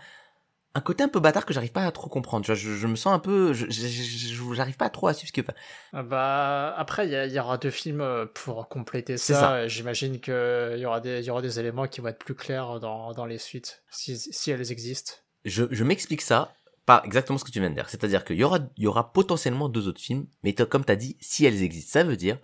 un 0.76 0.82
côté 0.82 1.04
un 1.04 1.08
peu 1.08 1.20
bâtard 1.20 1.46
que 1.46 1.54
j'arrive 1.54 1.72
pas 1.72 1.86
à 1.86 1.92
trop 1.92 2.08
comprendre. 2.10 2.46
Je, 2.46 2.56
je, 2.56 2.88
me 2.88 2.96
sens 2.96 3.14
un 3.14 3.20
peu, 3.20 3.54
j'arrive 3.54 4.78
pas 4.78 4.90
trop 4.90 5.08
à 5.08 5.14
suivre 5.14 5.28
ce 5.28 5.34
qu'il 5.34 5.44
fait. 5.44 5.56
Ah 5.92 6.02
bah 6.02 6.74
après 6.78 7.08
il 7.08 7.32
y, 7.32 7.40
aura 7.40 7.58
deux 7.58 7.70
films 7.70 8.02
euh, 8.02 8.26
pour 8.26 8.68
compléter 8.70 9.18
ça. 9.18 9.68
J'imagine 9.68 10.20
que 10.20 10.74
il 10.76 10.82
y 10.82 10.86
aura 10.86 11.00
des 11.00 11.20
il 11.20 11.26
y 11.26 11.30
aura 11.30 11.42
des 11.42 11.60
éléments 11.60 11.88
qui 11.88 12.02
vont 12.02 12.08
être 12.08 12.20
plus 12.20 12.36
clairs 12.36 12.80
dans, 12.80 13.14
dans 13.14 13.26
les 13.26 13.38
suites 13.38 13.84
si, 13.92 14.18
si 14.18 14.52
elles 14.52 14.72
existent. 14.72 15.14
je, 15.46 15.66
je 15.70 15.84
m'explique 15.84 16.22
ça 16.22 16.54
par 16.86 17.06
exactement 17.06 17.38
ce 17.38 17.44
que 17.44 17.52
tu 17.52 17.60
viens 17.60 17.70
de 17.70 17.76
dire. 17.76 17.90
C'est-à-dire 17.90 18.26
qu'il 18.26 18.38
y 18.38 18.44
aura, 18.44 18.60
il 18.78 18.84
y 18.84 18.88
aura 18.88 19.14
potentiellement 19.14 19.70
deux 19.70 19.88
autres 19.88 20.02
films, 20.02 20.26
mais 20.44 20.54
comme 20.54 20.84
t'as 20.84 20.96
dit, 20.96 21.18
si 21.22 21.46
elles 21.46 21.64
existent, 21.64 22.00
ça 22.00 22.04
veut 22.04 22.18
dire 22.18 22.38
que 22.38 22.42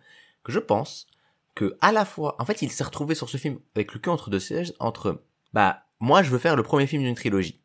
je 0.49 0.59
pense 0.59 1.07
que 1.55 1.75
à 1.81 1.91
la 1.91 2.05
fois, 2.05 2.35
en 2.39 2.45
fait, 2.45 2.61
il 2.61 2.71
s'est 2.71 2.83
retrouvé 2.83 3.15
sur 3.15 3.29
ce 3.29 3.37
film 3.37 3.59
avec 3.75 3.93
le 3.93 3.99
cul 3.99 4.09
entre 4.09 4.29
deux 4.29 4.39
sièges, 4.39 4.73
entre, 4.79 5.23
bah, 5.53 5.83
moi, 5.99 6.23
je 6.23 6.29
veux 6.29 6.37
faire 6.37 6.55
le 6.55 6.63
premier 6.63 6.87
film 6.87 7.03
d'une 7.03 7.15
trilogie. 7.15 7.61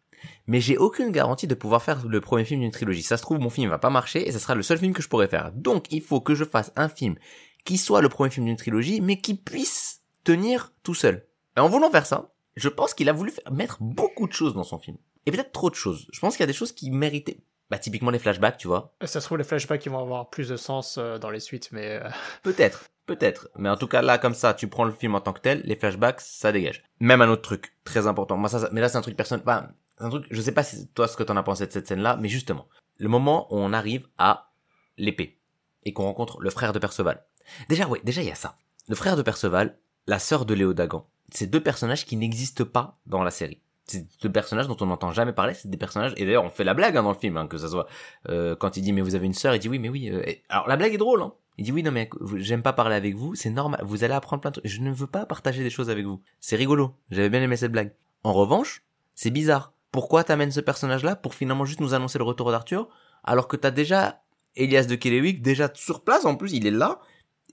Mais 0.47 0.61
j'ai 0.61 0.79
aucune 0.79 1.11
garantie 1.11 1.47
de 1.47 1.55
pouvoir 1.55 1.83
faire 1.83 2.07
le 2.07 2.21
premier 2.21 2.45
film 2.45 2.61
d'une 2.61 2.71
trilogie. 2.71 3.03
Ça 3.03 3.17
se 3.17 3.23
trouve, 3.23 3.39
mon 3.39 3.51
film 3.51 3.71
va 3.71 3.79
pas 3.79 3.91
marcher 3.91 4.27
et 4.27 4.33
ça 4.33 4.39
sera 4.39 4.55
le 4.55 4.63
seul 4.63 4.79
film 4.79 4.93
que 4.93 5.03
je 5.03 5.09
pourrai 5.09 5.29
faire. 5.29 5.53
Donc, 5.53 5.87
il 5.91 6.03
faut 6.03 6.21
que 6.21 6.35
je 6.35 6.45
fasse 6.45 6.73
un 6.77 6.89
film 6.89 7.17
qui 7.65 7.79
soit 7.79 8.03
le 8.03 8.09
premier 8.09 8.31
film 8.31 8.47
d'une 8.47 8.57
trilogie, 8.57 9.01
mais 9.01 9.21
qui 9.21 9.35
puisse 9.35 10.03
tenir 10.23 10.73
tout 10.83 10.95
seul. 10.95 11.27
Et 11.57 11.61
en 11.61 11.69
voulant 11.69 11.91
faire 11.91 12.07
ça, 12.07 12.33
je 12.57 12.69
pense 12.69 12.95
qu'il 12.95 13.09
a 13.09 13.13
voulu 13.13 13.33
mettre 13.51 13.79
beaucoup 13.81 14.27
de 14.27 14.33
choses 14.33 14.55
dans 14.55 14.65
son 14.65 14.79
film. 14.79 14.97
Et 15.27 15.31
peut-être 15.31 15.53
trop 15.53 15.71
de 15.71 15.75
choses. 15.75 16.07
Je 16.13 16.21
pense 16.21 16.35
qu'il 16.37 16.43
y 16.43 16.45
a 16.45 16.49
des 16.49 16.53
choses 16.53 16.73
qui 16.73 16.91
méritaient. 16.91 17.41
Bah, 17.71 17.79
typiquement 17.79 18.11
les 18.11 18.19
flashbacks, 18.19 18.59
tu 18.59 18.69
vois. 18.69 18.95
Ça 19.05 19.21
se 19.21 19.27
trouve, 19.27 19.39
les 19.39 19.45
flashbacks, 19.45 19.85
ils 19.87 19.91
vont 19.91 20.01
avoir 20.01 20.31
plus 20.31 20.49
de 20.49 20.57
sens 20.57 20.97
euh, 20.99 21.19
dans 21.19 21.31
les 21.31 21.41
suites, 21.41 21.71
mais... 21.73 22.01
Euh, 22.03 22.09
peut-être. 22.43 22.85
Peut-être. 23.07 23.49
Mais 23.57 23.69
en 23.69 23.77
tout 23.77 23.87
cas, 23.87 24.03
là, 24.03 24.19
comme 24.19 24.35
ça, 24.35 24.55
tu 24.55 24.69
prends 24.69 24.85
le 24.85 24.93
film 24.93 25.15
en 25.15 25.21
tant 25.21 25.33
que 25.33 25.41
tel, 25.41 25.61
les 25.65 25.77
flashbacks, 25.77 26.21
ça 26.21 26.53
dégage. 26.53 26.85
Même 27.01 27.21
un 27.21 27.29
autre 27.29 27.43
truc, 27.43 27.77
très 27.85 28.07
important. 28.07 28.37
Moi, 28.37 28.49
ça, 28.49 28.69
mais 28.73 28.81
là, 28.81 28.89
c'est 28.89 28.97
un 28.97 29.03
truc 29.03 29.17
personnel. 29.17 29.45
Bah, 29.45 29.71
un 29.99 30.11
truc, 30.11 30.27
je 30.31 30.41
sais 30.41 30.53
pas 30.53 30.63
si 30.63 30.89
toi, 30.89 31.07
ce 31.07 31.17
que 31.17 31.23
t'en 31.23 31.37
as 31.37 31.43
pensé 31.43 31.67
de 31.67 31.73
cette 31.73 31.87
scène-là, 31.87 32.17
mais 32.21 32.29
justement, 32.29 32.67
le 32.97 33.09
moment 33.09 33.53
où 33.53 33.59
on 33.59 33.73
arrive 33.73 34.09
à 34.19 34.53
l'épée 34.97 35.39
et 35.85 35.93
qu'on 35.93 36.05
rencontre 36.05 36.41
le 36.41 36.51
frère 36.51 36.73
de 36.73 36.79
Perceval. 36.79 37.25
Déjà, 37.69 37.87
ouais, 37.89 38.01
déjà, 38.05 38.23
il 38.23 38.29
y 38.29 38.33
a 38.33 38.37
ça. 38.37 38.57
Le 38.89 38.95
frère 38.95 39.17
de 39.17 39.23
Perceval, 39.23 39.79
la 40.07 40.19
sœur 40.19 40.47
de 40.47 40.55
Léo 40.55 40.73
Dagan. 40.73 41.07
C'est 41.31 41.47
deux 41.47 41.63
personnages 41.63 42.07
qui 42.07 42.17
n'existent 42.17 42.65
pas 42.65 42.99
dans 43.07 43.23
la 43.23 43.31
série. 43.31 43.61
C'est 43.87 44.07
deux 44.23 44.33
personnages 44.33 44.67
dont 44.67 44.77
on 44.81 44.87
n'entend 44.87 45.13
jamais 45.13 45.33
parler, 45.33 45.53
c'est 45.53 45.69
des 45.69 45.77
personnages, 45.77 46.15
et 46.17 46.25
d'ailleurs 46.25 46.45
on 46.45 46.51
fait 46.51 46.65
la 46.65 46.73
blague 46.73 46.97
hein, 46.97 47.03
dans 47.03 47.13
le 47.13 47.19
film, 47.19 47.37
hein, 47.37 47.47
que 47.47 47.59
ça 47.59 47.69
soit, 47.69 47.87
euh, 48.31 48.57
quand 48.57 48.79
il 48.79 48.83
dit 48.83 48.93
mais 48.93 49.03
vous 49.03 49.15
avez 49.15 49.27
une 49.27 49.35
sœur, 49.35 49.55
il 49.55 49.59
dit 49.59 49.69
oui 49.69 49.79
mais 49.79 49.91
oui, 49.91 50.09
euh, 50.11 50.25
alors 50.49 50.67
la 50.69 50.77
blague 50.77 50.95
est 50.95 50.99
drôle, 50.99 51.21
hein. 51.21 51.35
il 51.59 51.65
dit 51.67 51.73
oui 51.73 51.83
non 51.83 51.91
mais 51.91 52.09
j'aime 52.37 52.63
pas 52.63 52.73
parler 52.73 52.95
avec 52.95 53.15
vous, 53.15 53.35
c'est 53.35 53.51
normal, 53.51 53.81
vous 53.85 54.03
allez 54.03 54.15
apprendre 54.15 54.41
plein 54.41 54.51
de 54.51 54.61
trucs, 54.61 54.67
je 54.67 54.81
ne 54.81 54.91
veux 54.91 55.07
pas 55.07 55.27
partager 55.27 55.63
des 55.63 55.69
choses 55.69 55.91
avec 55.91 56.07
vous, 56.07 56.23
c'est 56.41 56.57
rigolo, 56.57 56.95
j'avais 57.11 57.29
bien 57.29 57.43
aimé 57.43 57.57
cette 57.59 57.73
blague. 57.73 57.93
En 58.23 58.33
revanche, 58.33 58.83
c'est 59.15 59.31
bizarre, 59.31 59.75
pourquoi 59.93 60.25
t'amènes 60.25 60.51
ce 60.51 60.61
personnage-là 60.61 61.15
pour 61.15 61.35
finalement 61.35 61.67
juste 61.67 61.81
nous 61.81 61.93
annoncer 61.93 62.17
le 62.17 62.25
retour 62.25 62.51
d'Arthur, 62.51 62.89
alors 63.23 63.49
que 63.49 63.57
t'as 63.57 63.71
déjà 63.71 64.23
Elias 64.57 64.87
de 64.87 64.95
Kelewik 64.95 65.43
déjà 65.43 65.71
sur 65.75 66.05
place 66.05 66.25
en 66.25 66.37
plus, 66.37 66.55
il 66.55 66.67
est 66.67 66.71
là, 66.71 67.01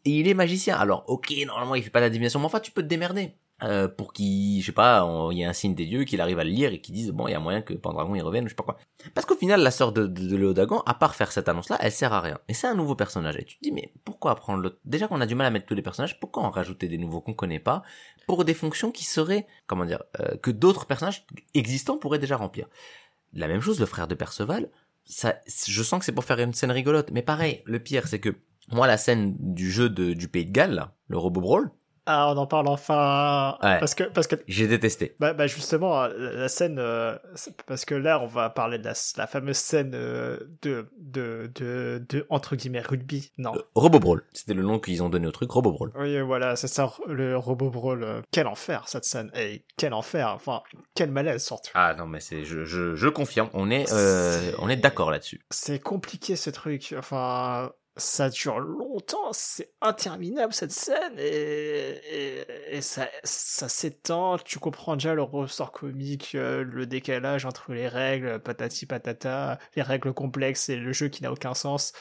et 0.05 0.11
il 0.11 0.27
est 0.27 0.34
magicien. 0.34 0.77
Alors, 0.77 1.03
ok, 1.07 1.34
normalement, 1.45 1.75
il 1.75 1.84
fait 1.84 1.89
pas 1.89 1.99
la 1.99 2.09
divination, 2.09 2.39
mais 2.39 2.45
enfin, 2.45 2.59
tu 2.59 2.71
peux 2.71 2.82
te 2.82 2.88
démerder. 2.88 3.36
Euh, 3.64 3.88
pour 3.88 4.12
qu'il, 4.12 4.59
je 4.59 4.66
sais 4.66 4.72
pas, 4.72 5.07
il 5.32 5.38
y 5.38 5.45
a 5.45 5.49
un 5.49 5.53
signe 5.53 5.76
des 5.76 5.86
dieux, 5.86 6.03
qu'il 6.03 6.20
arrive 6.20 6.39
à 6.39 6.43
le 6.43 6.49
lire 6.49 6.74
et 6.74 6.82
qu'il 6.82 6.95
dise, 6.95 7.12
bon, 7.12 7.28
il 7.28 7.32
y 7.32 7.36
a 7.36 7.39
moyen 7.39 7.62
que 7.62 7.74
Pendragon 7.76 8.16
il 8.16 8.22
revienne, 8.22 8.45
je 8.45 8.49
sais 8.49 8.55
pas 8.55 8.64
quoi. 8.64 8.78
Parce 9.14 9.28
qu'au 9.28 9.36
final, 9.36 9.62
la 9.62 9.70
sœur 9.70 9.91
de, 9.91 10.07
de, 10.07 10.36
Léodagan, 10.36 10.82
à 10.88 10.95
part 10.95 11.14
faire 11.14 11.32
cette 11.32 11.47
annonce-là, 11.47 11.78
elle 11.80 11.91
sert 11.91 12.12
à 12.12 12.22
rien. 12.22 12.39
Et 12.47 12.55
c'est 12.55 12.68
un 12.68 12.74
nouveau 12.74 12.95
personnage. 12.95 13.36
Et 13.38 13.45
tu 13.45 13.57
te 13.57 13.64
dis, 13.64 13.72
mais 13.72 13.93
pourquoi 14.03 14.34
prendre 14.36 14.62
l'autre 14.62 14.78
Déjà 14.84 15.07
qu'on 15.07 15.22
a 15.22 15.28
du 15.28 15.36
mal 15.36 15.45
à 15.45 15.51
mettre 15.51 15.68
tous 15.68 15.76
les 15.76 15.84
personnages, 15.84 16.20
pourquoi 16.20 16.43
en 16.43 16.49
rajouter 16.49 16.88
des 16.88 16.97
nouveaux 16.97 17.22
qu'on 17.22 17.34
connaît 17.34 17.59
pas 17.59 17.84
pour 18.26 18.45
des 18.45 18.55
fonctions 18.55 18.91
qui 18.91 19.05
seraient, 19.05 19.45
comment 19.68 19.86
dire, 19.86 20.03
euh, 20.20 20.38
que 20.38 20.49
d'autres 20.49 20.88
personnages 20.88 21.26
existants 21.53 21.97
pourraient 21.97 22.20
déjà 22.20 22.38
remplir? 22.38 22.68
La 23.34 23.47
même 23.47 23.62
chose, 23.62 23.80
le 23.80 23.86
frère 23.86 24.07
de 24.07 24.16
Perceval, 24.16 24.70
ça, 25.05 25.36
je 25.68 25.84
sens 25.84 25.99
que 25.99 26.05
c'est 26.05 26.12
pour 26.12 26.26
faire 26.26 26.39
une 26.39 26.53
scène 26.53 26.72
rigolote. 26.72 27.12
Mais 27.12 27.22
pareil, 27.22 27.62
le 27.66 27.80
pire, 27.80 28.07
c'est 28.07 28.20
que 28.20 28.36
moi, 28.72 28.88
la 28.88 28.97
scène 28.97 29.36
du 29.39 29.70
jeu 29.72 29.89
de, 29.89 30.14
du 30.14 30.28
Pays 30.28 30.45
de 30.45 30.51
Galles, 30.51 30.91
le 31.07 31.18
Robot 31.18 31.41
Brawl, 31.41 31.72
ah, 32.08 32.34
on 32.34 32.38
en 32.38 32.47
parle 32.47 32.68
enfin. 32.68 33.58
Parce 33.62 33.93
que, 33.93 34.04
parce 34.04 34.26
que. 34.26 34.36
J'ai 34.47 34.68
détesté. 34.68 35.16
Bah, 35.20 35.34
bah 35.34 35.45
justement, 35.45 36.08
la, 36.08 36.49
scène, 36.49 36.78
euh, 36.80 37.16
parce 37.68 37.86
que 37.86 37.93
là, 37.93 38.20
on 38.20 38.26
va 38.26 38.49
parler 38.49 38.80
de 38.80 38.89
la, 39.18 39.28
fameuse 39.28 39.58
scène 39.58 39.91
euh, 39.93 40.38
de, 40.64 40.89
de, 40.97 41.52
de, 41.54 42.04
de, 42.10 42.26
entre 42.30 42.56
guillemets, 42.56 42.82
rugby. 42.82 43.32
Non. 43.38 43.54
Euh, 43.56 43.62
Robo 43.76 43.99
Brawl. 43.99 44.24
C'était 44.34 44.56
le 44.56 44.64
nom 44.64 44.80
qu'ils 44.80 45.04
ont 45.04 45.10
donné 45.10 45.28
au 45.28 45.32
truc, 45.32 45.52
Robo 45.52 45.72
Brawl. 45.72 45.91
Oui, 45.95 46.20
voilà, 46.22 46.56
c'est 46.56 46.68
ça, 46.68 46.91
le 47.08 47.38
Robo 47.38 47.70
Brawl. 47.70 48.24
quel 48.32 48.47
enfer, 48.47 48.84
cette 48.88 49.06
scène. 49.06 49.32
Et 49.36 49.64
quel 49.78 49.93
enfer. 49.93 50.28
Enfin, 50.34 50.64
quel 50.95 51.12
malaise, 51.12 51.45
surtout. 51.45 51.72
Ah, 51.76 51.93
non, 51.95 52.08
mais 52.08 52.20
c'est, 52.20 52.45
je, 52.45 52.66
je, 52.66 52.95
je 52.95 53.08
confirme. 53.10 53.49
On 53.54 53.70
est, 53.70 53.91
on 54.58 54.70
est 54.70 54.78
d'accord 54.78 55.12
là-dessus. 55.12 55.41
C'est 55.52 55.80
compliqué, 55.80 56.36
ce 56.36 56.49
truc. 56.49 56.95
Enfin, 56.97 57.72
ça 58.02 58.30
dure 58.30 58.60
longtemps, 58.60 59.32
c'est 59.32 59.74
interminable 59.82 60.54
cette 60.54 60.72
scène 60.72 61.14
et, 61.18 62.82
ça, 62.82 63.08
s'étend, 63.24 64.38
tu 64.39 64.60
comprends 64.60 64.95
déjà 64.95 65.14
le 65.14 65.22
ressort 65.22 65.72
comique, 65.72 66.36
euh, 66.36 66.64
le 66.64 66.86
décalage 66.86 67.45
entre 67.45 67.74
les 67.74 67.88
règles, 67.88 68.39
patati 68.39 68.86
patata, 68.86 69.60
les 69.76 69.82
règles 69.82 70.14
complexes 70.14 70.70
et 70.70 70.76
le 70.76 70.93
jeu 70.93 71.10
qui 71.10 71.24
n'a 71.24 71.32
aucun 71.32 71.54
sens. 71.54 71.93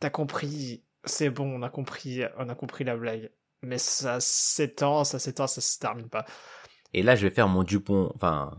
T'as 0.00 0.10
compris, 0.10 0.84
c'est 1.04 1.30
bon, 1.30 1.54
on 1.54 1.62
a 1.62 1.70
compris, 1.70 2.22
on 2.38 2.48
a 2.48 2.54
compris 2.54 2.84
la 2.84 2.96
blague. 2.96 3.30
Mais 3.62 3.78
ça 3.78 4.18
s'étend, 4.20 5.04
ça 5.04 5.18
s'étend, 5.18 5.46
ça 5.46 5.60
se 5.60 5.78
termine 5.78 6.08
pas. 6.08 6.24
Et 6.92 7.02
là, 7.02 7.14
je 7.14 7.26
vais 7.26 7.32
faire 7.32 7.48
mon 7.48 7.62
Dupont. 7.62 8.10
Enfin, 8.14 8.50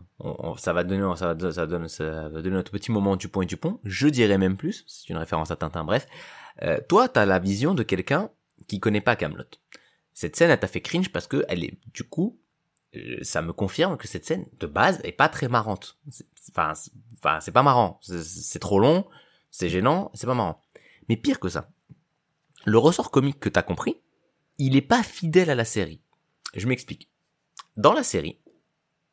ça 0.58 0.74
va 0.74 0.84
donner, 0.84 1.16
ça 1.18 1.36
donne, 1.36 1.88
ça 1.88 2.30
va 2.30 2.42
donner 2.42 2.56
notre 2.56 2.72
petit 2.72 2.92
moment 2.92 3.16
Dupont 3.16 3.42
et 3.42 3.46
Dupont. 3.46 3.80
Je 3.84 4.08
dirais 4.08 4.38
même 4.38 4.56
plus. 4.58 4.86
C'est 4.88 5.10
une 5.10 5.18
référence 5.18 5.52
à 5.52 5.56
Tintin. 5.56 5.84
Bref, 5.84 6.08
euh, 6.64 6.80
toi, 6.88 7.10
t'as 7.10 7.26
la 7.26 7.40
vision 7.40 7.74
de 7.74 7.84
quelqu'un 7.84 8.30
qui 8.68 8.80
connaît 8.80 9.02
pas 9.02 9.16
Camelot. 9.16 9.44
Cette 10.14 10.36
scène, 10.36 10.52
elle 10.52 10.60
t'a 10.60 10.68
fait 10.68 10.82
cringe 10.82 11.12
parce 11.12 11.28
que 11.28 11.46
elle 11.48 11.64
est, 11.64 11.78
du 11.94 12.04
coup, 12.04 12.40
euh, 12.96 13.18
ça 13.22 13.42
me 13.42 13.54
confirme 13.54 13.98
que 13.98 14.08
cette 14.08 14.26
scène 14.26 14.46
de 14.60 14.68
base 14.68 15.00
est 15.04 15.12
pas 15.12 15.30
très 15.30 15.48
marrante. 15.48 15.98
Enfin, 16.50 16.74
enfin, 17.18 17.40
c'est 17.40 17.52
pas 17.52 17.64
marrant. 17.64 18.00
C'est 18.02 18.60
trop 18.60 18.80
long, 18.80 19.08
c'est 19.50 19.70
gênant, 19.70 20.12
c'est 20.14 20.28
pas 20.28 20.36
marrant. 20.36 20.62
Mais 21.08 21.18
pire 21.18 21.40
que 21.40 21.50
ça, 21.50 21.70
le 22.66 22.78
ressort 22.78 23.12
comique 23.12 23.40
que 23.40 23.50
t'as 23.50 23.64
compris, 23.64 23.98
il 24.58 24.76
est 24.76 24.82
pas 24.82 25.04
fidèle 25.04 25.50
à 25.50 25.56
la 25.56 25.66
série. 25.66 26.02
Je 26.54 26.68
m'explique. 26.68 27.10
Dans 27.78 27.94
la 27.94 28.04
série, 28.04 28.40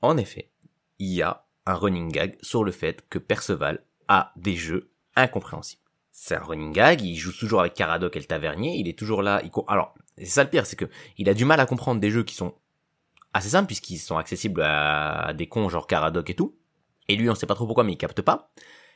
en 0.02 0.16
effet, 0.16 0.50
il 0.98 1.12
y 1.12 1.22
a 1.22 1.46
un 1.64 1.74
running 1.74 2.10
gag 2.10 2.36
sur 2.42 2.64
le 2.64 2.72
fait 2.72 3.08
que 3.08 3.18
Perceval 3.18 3.84
a 4.08 4.32
des 4.36 4.56
jeux 4.56 4.90
incompréhensibles 5.14 5.82
c'est 6.20 6.34
un 6.34 6.40
running 6.40 6.72
gag, 6.72 7.00
il 7.00 7.14
joue 7.14 7.32
toujours 7.32 7.60
avec 7.60 7.74
Caradoc 7.74 8.16
et 8.16 8.18
le 8.18 8.24
tavernier, 8.24 8.76
il 8.76 8.88
est 8.88 8.98
toujours 8.98 9.22
là, 9.22 9.40
il 9.44 9.50
alors, 9.68 9.94
c'est 10.16 10.24
ça 10.24 10.42
le 10.42 10.50
pire, 10.50 10.66
c'est 10.66 10.74
que 10.74 10.86
il 11.16 11.28
a 11.28 11.34
du 11.34 11.44
mal 11.44 11.60
à 11.60 11.64
comprendre 11.64 12.00
des 12.00 12.10
jeux 12.10 12.24
qui 12.24 12.34
sont 12.34 12.56
assez 13.32 13.50
simples 13.50 13.68
puisqu'ils 13.68 13.98
sont 13.98 14.18
accessibles 14.18 14.62
à, 14.62 15.32
des 15.32 15.46
cons 15.46 15.68
genre 15.68 15.86
Caradoc 15.86 16.28
et 16.28 16.34
tout. 16.34 16.58
Et 17.06 17.14
lui, 17.14 17.30
on 17.30 17.36
sait 17.36 17.46
pas 17.46 17.54
trop 17.54 17.66
pourquoi, 17.66 17.84
mais 17.84 17.92
il 17.92 17.96
capte 17.96 18.20
pas. 18.20 18.52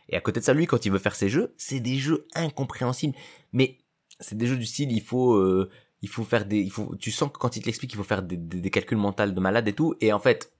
Et 0.08 0.16
à 0.16 0.20
côté 0.20 0.40
de 0.40 0.44
ça, 0.44 0.52
lui, 0.52 0.66
quand 0.66 0.84
il 0.84 0.90
veut 0.90 0.98
faire 0.98 1.14
ses 1.14 1.28
jeux, 1.28 1.54
c'est 1.56 1.78
des 1.78 1.96
jeux 1.96 2.26
incompréhensibles. 2.34 3.14
Mais 3.52 3.78
c'est 4.18 4.36
des 4.36 4.48
jeux 4.48 4.56
du 4.56 4.66
style, 4.66 4.90
il 4.90 5.00
faut, 5.00 5.34
euh, 5.34 5.70
il 6.02 6.08
faut 6.08 6.24
faire 6.24 6.44
des, 6.44 6.58
il 6.58 6.72
faut, 6.72 6.96
tu 6.96 7.12
sens 7.12 7.30
que 7.30 7.38
quand 7.38 7.56
il 7.56 7.60
te 7.60 7.66
l'explique, 7.66 7.92
il 7.92 7.96
faut 7.96 8.02
faire 8.02 8.24
des, 8.24 8.70
calculs 8.70 8.98
mentaux 8.98 9.30
de 9.30 9.40
malade 9.40 9.68
et 9.68 9.74
tout. 9.74 9.94
Et 10.00 10.12
en 10.12 10.18
fait, 10.18 10.52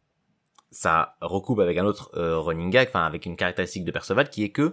ça 0.71 1.17
recoupe 1.21 1.59
avec 1.59 1.77
un 1.77 1.85
autre 1.85 2.13
euh, 2.15 2.39
running 2.39 2.71
gag, 2.71 2.87
enfin 2.87 3.05
avec 3.05 3.27
une 3.27 3.35
caractéristique 3.35 3.85
de 3.85 3.91
Perceval 3.91 4.31
qui 4.31 4.45
est 4.45 4.51
que 4.51 4.73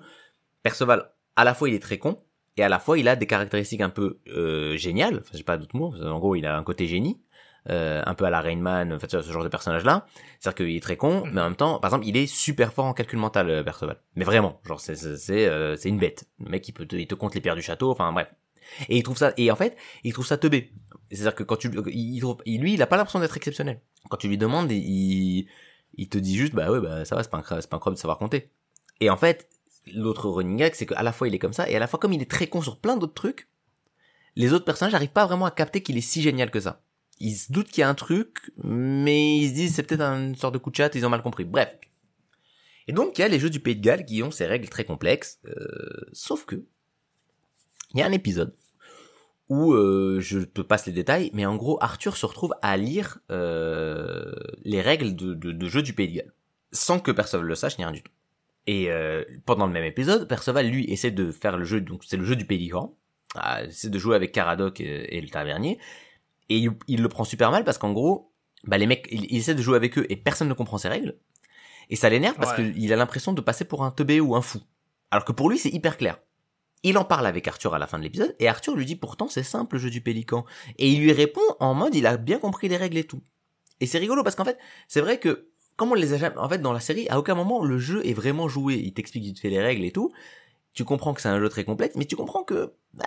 Perceval 0.61 1.11
à 1.36 1.43
la 1.43 1.53
fois 1.53 1.69
il 1.69 1.75
est 1.75 1.80
très 1.80 1.97
con 1.97 2.17
et 2.57 2.63
à 2.63 2.69
la 2.69 2.80
fois 2.80 2.97
il 2.97 3.07
a 3.07 3.15
des 3.15 3.27
caractéristiques 3.27 3.82
un 3.82 3.89
peu 3.89 4.19
euh, 4.27 4.77
géniales. 4.77 5.19
Enfin, 5.21 5.32
j'ai 5.34 5.43
pas 5.43 5.57
d'autres 5.57 5.75
mots. 5.75 5.93
En 5.95 6.19
gros, 6.19 6.36
il 6.36 6.45
a 6.45 6.57
un 6.57 6.63
côté 6.63 6.88
génie. 6.88 7.21
Euh, 7.69 8.01
un 8.05 8.13
peu 8.15 8.23
à 8.25 8.30
la 8.30 8.39
Rainman, 8.39 8.93
en 8.93 8.99
fait, 8.99 9.11
ce 9.11 9.32
genre 9.32 9.43
de 9.43 9.49
personnage-là. 9.49 10.05
C'est-à-dire 10.39 10.65
qu'il 10.65 10.75
est 10.75 10.82
très 10.82 10.95
con, 10.95 11.23
mais 11.32 11.41
en 11.41 11.45
même 11.45 11.55
temps, 11.55 11.77
par 11.80 11.89
exemple, 11.89 12.07
il 12.07 12.15
est 12.15 12.25
super 12.25 12.73
fort 12.73 12.86
en 12.86 12.93
calcul 12.93 13.19
mental, 13.19 13.49
euh, 13.49 13.63
Perceval. 13.63 13.97
Mais 14.15 14.23
vraiment, 14.23 14.59
genre, 14.65 14.80
c'est 14.80 14.95
c'est 14.95 15.45
euh, 15.45 15.75
c'est 15.75 15.89
une 15.89 15.99
bête. 15.99 16.25
Le 16.39 16.49
mec, 16.49 16.67
il 16.67 16.71
peut 16.71 16.86
te, 16.86 16.95
il 16.95 17.05
te 17.05 17.15
compte 17.15 17.36
les 17.36 17.41
pierres 17.41 17.55
du 17.55 17.61
château, 17.61 17.91
enfin 17.91 18.11
bref. 18.13 18.30
Et 18.88 18.97
il 18.97 19.03
trouve 19.03 19.17
ça, 19.17 19.34
et 19.38 19.51
en 19.51 19.55
fait, 19.55 19.75
il 20.03 20.13
trouve 20.13 20.25
ça 20.25 20.38
teubé. 20.38 20.71
C'est-à-dire 21.11 21.36
que 21.36 21.43
quand 21.43 21.57
tu, 21.57 21.69
il 21.88 22.19
trouve, 22.21 22.38
lui, 22.45 22.73
il 22.73 22.82
a 22.82 22.88
pas 22.88 22.97
l'impression 22.97 23.19
d'être 23.19 23.36
exceptionnel. 23.36 23.82
Quand 24.09 24.17
tu 24.17 24.30
lui 24.30 24.38
demandes, 24.38 24.71
il, 24.71 25.47
il 25.95 26.09
te 26.09 26.17
dit 26.17 26.38
juste, 26.38 26.55
bah 26.55 26.71
ouais, 26.71 26.80
bah 26.80 27.03
ça 27.03 27.15
va, 27.15 27.23
c'est 27.23 27.30
pas 27.30 27.43
c'est 27.43 27.69
pas 27.69 27.75
incroyable 27.75 27.97
de 27.97 28.01
savoir 28.01 28.17
compter. 28.17 28.51
Et 29.01 29.09
en 29.09 29.17
fait, 29.17 29.49
l'autre 29.93 30.29
running 30.29 30.57
gag, 30.57 30.73
c'est 30.75 30.85
qu'à 30.85 31.03
la 31.03 31.11
fois 31.11 31.27
il 31.27 31.35
est 31.35 31.39
comme 31.39 31.53
ça, 31.53 31.69
et 31.69 31.75
à 31.75 31.79
la 31.79 31.87
fois 31.87 31.99
comme 31.99 32.13
il 32.13 32.21
est 32.21 32.29
très 32.29 32.47
con 32.47 32.61
sur 32.61 32.79
plein 32.79 32.97
d'autres 32.97 33.13
trucs, 33.13 33.47
les 34.35 34.53
autres 34.53 34.65
personnages 34.65 34.93
n'arrivent 34.93 35.09
pas 35.09 35.25
vraiment 35.25 35.45
à 35.45 35.51
capter 35.51 35.81
qu'il 35.81 35.97
est 35.97 36.01
si 36.01 36.21
génial 36.21 36.51
que 36.51 36.59
ça. 36.59 36.81
Ils 37.19 37.35
se 37.35 37.51
doutent 37.51 37.67
qu'il 37.67 37.81
y 37.81 37.83
a 37.83 37.89
un 37.89 37.95
truc, 37.95 38.51
mais 38.63 39.37
ils 39.37 39.49
se 39.49 39.53
disent 39.53 39.75
c'est 39.75 39.83
peut-être 39.83 40.01
une 40.01 40.35
sorte 40.35 40.53
de 40.53 40.59
coup 40.59 40.71
de 40.71 40.75
chat, 40.75 40.93
ils 40.95 41.05
ont 41.05 41.09
mal 41.09 41.21
compris. 41.21 41.43
Bref. 41.43 41.75
Et 42.87 42.93
donc 42.93 43.17
il 43.17 43.21
y 43.21 43.23
a 43.23 43.27
les 43.27 43.39
jeux 43.39 43.49
du 43.49 43.59
Pays 43.59 43.75
de 43.75 43.81
Galles 43.81 44.05
qui 44.05 44.23
ont 44.23 44.31
ces 44.31 44.45
règles 44.45 44.69
très 44.69 44.85
complexes, 44.85 45.39
euh, 45.47 46.09
sauf 46.13 46.45
que 46.45 46.63
il 47.93 47.99
y 47.99 48.03
a 48.03 48.05
un 48.05 48.11
épisode 48.11 48.55
où 49.49 49.73
euh, 49.73 50.19
je 50.19 50.39
te 50.39 50.61
passe 50.61 50.85
les 50.85 50.93
détails, 50.93 51.31
mais 51.33 51.45
en 51.45 51.55
gros 51.55 51.77
Arthur 51.81 52.15
se 52.15 52.25
retrouve 52.25 52.53
à 52.61 52.77
lire 52.77 53.19
euh, 53.31 54.31
les 54.63 54.81
règles 54.81 55.15
de, 55.15 55.33
de, 55.33 55.67
jeu 55.67 55.81
du 55.81 55.93
Pays 55.93 56.07
de 56.07 56.17
Galles, 56.17 56.33
sans 56.71 56.99
que 56.99 57.11
personne 57.11 57.41
le 57.41 57.55
sache 57.55 57.77
ni 57.79 57.83
rien 57.83 57.93
du 57.93 58.03
tout. 58.03 58.11
Et 58.70 58.91
euh, 58.91 59.24
pendant 59.47 59.65
le 59.65 59.74
même 59.74 59.84
épisode, 59.84 60.28
Perceval 60.28 60.70
lui 60.70 60.86
essaie 60.91 61.09
de 61.09 61.32
faire 61.32 61.57
le 61.57 61.65
jeu, 61.65 61.82
donc 61.82 62.03
c'est 62.05 62.17
le 62.17 62.24
jeu 62.24 62.36
du 62.36 62.45
pélican, 62.45 62.95
ah, 63.34 63.63
essaie 63.63 63.89
de 63.89 63.97
jouer 63.97 64.15
avec 64.15 64.32
Caradoc 64.32 64.80
et, 64.80 65.20
le 65.20 65.28
tavernier, 65.28 65.80
et 66.49 66.67
il, 66.88 67.01
le 67.01 67.09
prend 67.09 67.24
super 67.24 67.49
mal 67.49 67.63
parce 67.63 67.80
qu'en 67.80 67.93
gros, 67.93 68.32
bah 68.65 68.78
les 68.78 68.86
mecs, 68.86 69.07
il, 69.09 69.36
essaie 69.36 69.55
de 69.55 69.61
jouer 69.63 69.76
avec 69.76 69.97
eux 69.97 70.05
et 70.09 70.15
personne 70.15 70.47
ne 70.47 70.53
comprend 70.53 70.78
ses 70.78 70.88
règles. 70.88 71.17
Et 71.89 71.95
ça 71.95 72.09
l'énerve 72.09 72.36
parce 72.36 72.55
Ouais. 72.59 72.72
qu'il 72.72 72.93
a 72.93 72.95
l'impression 72.95 73.34
de 73.34 73.41
passer 73.41 73.65
pour 73.65 73.84
un 73.84 73.89
teubé 73.89 74.20
ou 74.20 74.36
un 74.36 74.41
fou. 74.43 74.61
Alors 75.09 75.26
que 75.26 75.32
pour 75.32 75.49
lui, 75.49 75.57
c'est 75.57 75.70
hyper 75.70 75.97
clair. 75.97 76.20
Il 76.84 76.95
en 76.99 77.05
parle 77.05 77.26
avec 77.26 77.47
Arthur 77.47 77.74
à 77.74 77.80
la 77.80 77.88
fin 77.88 77.97
de 77.97 78.03
l'épisode, 78.03 78.36
et 78.38 78.47
Arthur 78.47 78.76
lui 78.76 78.86
dit 78.86 78.97
pourtant 78.97 79.30
c'est 79.30 79.41
simple 79.41 79.78
le 79.78 79.82
jeu 79.82 79.89
du 79.89 80.01
pélican. 80.01 80.45
Et 80.78 80.91
il 80.91 81.01
lui 81.01 81.11
répond 81.11 81.41
en 81.59 81.74
mode 81.74 81.95
il 81.95 82.05
a 82.05 82.17
bien 82.17 82.38
compris 82.38 82.67
les 82.67 82.78
règles 82.78 82.97
et 82.97 83.03
tout. 83.03 83.24
Et 83.80 83.88
c'est 83.88 83.97
rigolo 83.97 84.22
parce 84.22 84.36
qu'en 84.36 84.45
fait, 84.45 84.59
c'est 84.88 85.01
vrai 85.01 85.20
que, 85.20 85.49
comme 85.80 85.91
on 85.93 85.95
les 85.95 86.13
a 86.13 86.17
jamais, 86.17 86.38
en 86.38 86.49
fait, 86.49 86.59
dans 86.59 86.73
la 86.73 86.82
série, 86.82 87.07
à 87.09 87.17
aucun 87.17 87.36
moment 87.36 87.63
le 87.63 87.77
jeu 87.80 88.05
est 88.05 88.13
vraiment 88.13 88.47
joué. 88.49 88.75
Il 88.75 88.93
t'explique 88.93 89.23
vite 89.23 89.39
fait 89.39 89.49
les 89.49 89.61
règles 89.61 89.86
et 89.86 89.91
tout. 89.91 90.11
Tu 90.73 90.84
comprends 90.84 91.13
que 91.13 91.21
c'est 91.21 91.30
un 91.30 91.39
jeu 91.39 91.49
très 91.49 91.63
complexe, 91.63 91.95
mais 91.95 92.05
tu 92.05 92.15
comprends 92.17 92.43
que, 92.43 92.73
bah, 92.93 93.05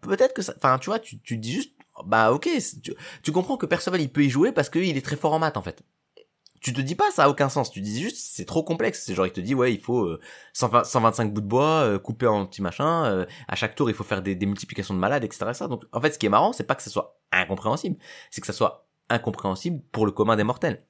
peut-être 0.00 0.34
que 0.34 0.42
ça, 0.42 0.54
enfin, 0.56 0.78
tu 0.78 0.90
vois, 0.90 0.98
tu, 0.98 1.20
tu 1.20 1.36
dis 1.36 1.52
juste, 1.52 1.74
bah, 2.06 2.32
ok, 2.32 2.48
tu, 2.82 2.94
tu 3.22 3.32
comprends 3.32 3.56
que 3.58 3.66
Perceval 3.66 4.00
il 4.00 4.10
peut 4.10 4.24
y 4.24 4.30
jouer 4.30 4.52
parce 4.52 4.70
qu'il 4.70 4.96
est 4.96 5.04
très 5.04 5.16
fort 5.16 5.34
en 5.34 5.38
maths, 5.38 5.56
en 5.58 5.62
fait. 5.62 5.82
Tu 6.60 6.72
te 6.72 6.80
dis 6.80 6.94
pas 6.94 7.10
ça 7.10 7.24
a 7.24 7.28
aucun 7.28 7.50
sens, 7.50 7.70
tu 7.70 7.82
dis 7.82 8.00
juste 8.00 8.16
c'est 8.16 8.46
trop 8.46 8.62
complexe. 8.64 9.02
C'est 9.04 9.14
genre 9.14 9.26
il 9.26 9.32
te 9.32 9.40
dit 9.40 9.54
ouais 9.54 9.74
il 9.74 9.80
faut 9.80 10.00
euh, 10.04 10.18
120 10.54 10.84
125 10.84 11.30
bouts 11.34 11.42
de 11.42 11.46
bois 11.46 11.82
euh, 11.84 11.98
coupés 11.98 12.26
en 12.26 12.46
petits 12.46 12.62
machins. 12.62 12.86
euh, 13.04 13.26
à 13.48 13.54
chaque 13.54 13.74
tour 13.74 13.90
il 13.90 13.94
faut 13.94 14.02
faire 14.02 14.22
des, 14.22 14.34
des 14.34 14.46
multiplications 14.46 14.94
de 14.94 14.98
malades 14.98 15.24
etc. 15.24 15.52
Ça. 15.52 15.68
Donc 15.68 15.84
en 15.92 16.00
fait 16.00 16.12
ce 16.14 16.18
qui 16.18 16.24
est 16.24 16.30
marrant 16.30 16.54
c'est 16.54 16.64
pas 16.64 16.74
que 16.74 16.82
ça 16.82 16.88
soit 16.88 17.20
incompréhensible, 17.32 17.96
c'est 18.30 18.40
que 18.40 18.46
ça 18.46 18.54
soit 18.54 18.86
incompréhensible 19.10 19.82
pour 19.92 20.06
le 20.06 20.12
commun 20.12 20.36
des 20.36 20.44
mortels. 20.44 20.86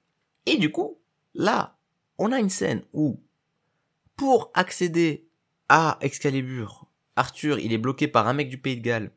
Et 0.47 0.59
du 0.59 0.71
coup 0.71 1.01
là 1.35 1.77
on 2.19 2.33
a 2.33 2.39
une 2.39 2.51
scène 2.51 2.83
où 2.93 3.21
pour 4.17 4.51
accéder 4.55 5.27
à 5.69 5.99
Excalibur, 6.01 6.87
Arthur 7.17 7.59
il 7.59 7.73
est 7.73 7.79
bloqué 7.79 8.09
par 8.09 8.29
un 8.29 8.33
mec 8.33 8.49
du 8.49 8.59
Pays 8.59 8.77
de 8.77 8.83
Galles. 8.83 9.11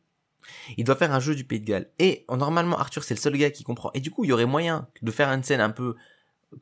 Il 0.77 0.85
doit 0.85 0.95
faire 0.95 1.13
un 1.13 1.19
jeu 1.19 1.35
du 1.35 1.43
Pays 1.43 1.59
de 1.59 1.65
Galles. 1.65 1.91
Et 1.99 2.25
normalement 2.29 2.77
Arthur 2.77 3.03
c'est 3.03 3.13
le 3.13 3.19
seul 3.19 3.37
gars 3.37 3.51
qui 3.51 3.63
comprend. 3.63 3.91
Et 3.93 3.99
du 3.99 4.11
coup 4.11 4.23
il 4.23 4.29
y 4.29 4.33
aurait 4.33 4.45
moyen 4.45 4.87
de 5.01 5.11
faire 5.11 5.29
une 5.29 5.43
scène 5.43 5.61
un 5.61 5.69
peu 5.69 5.95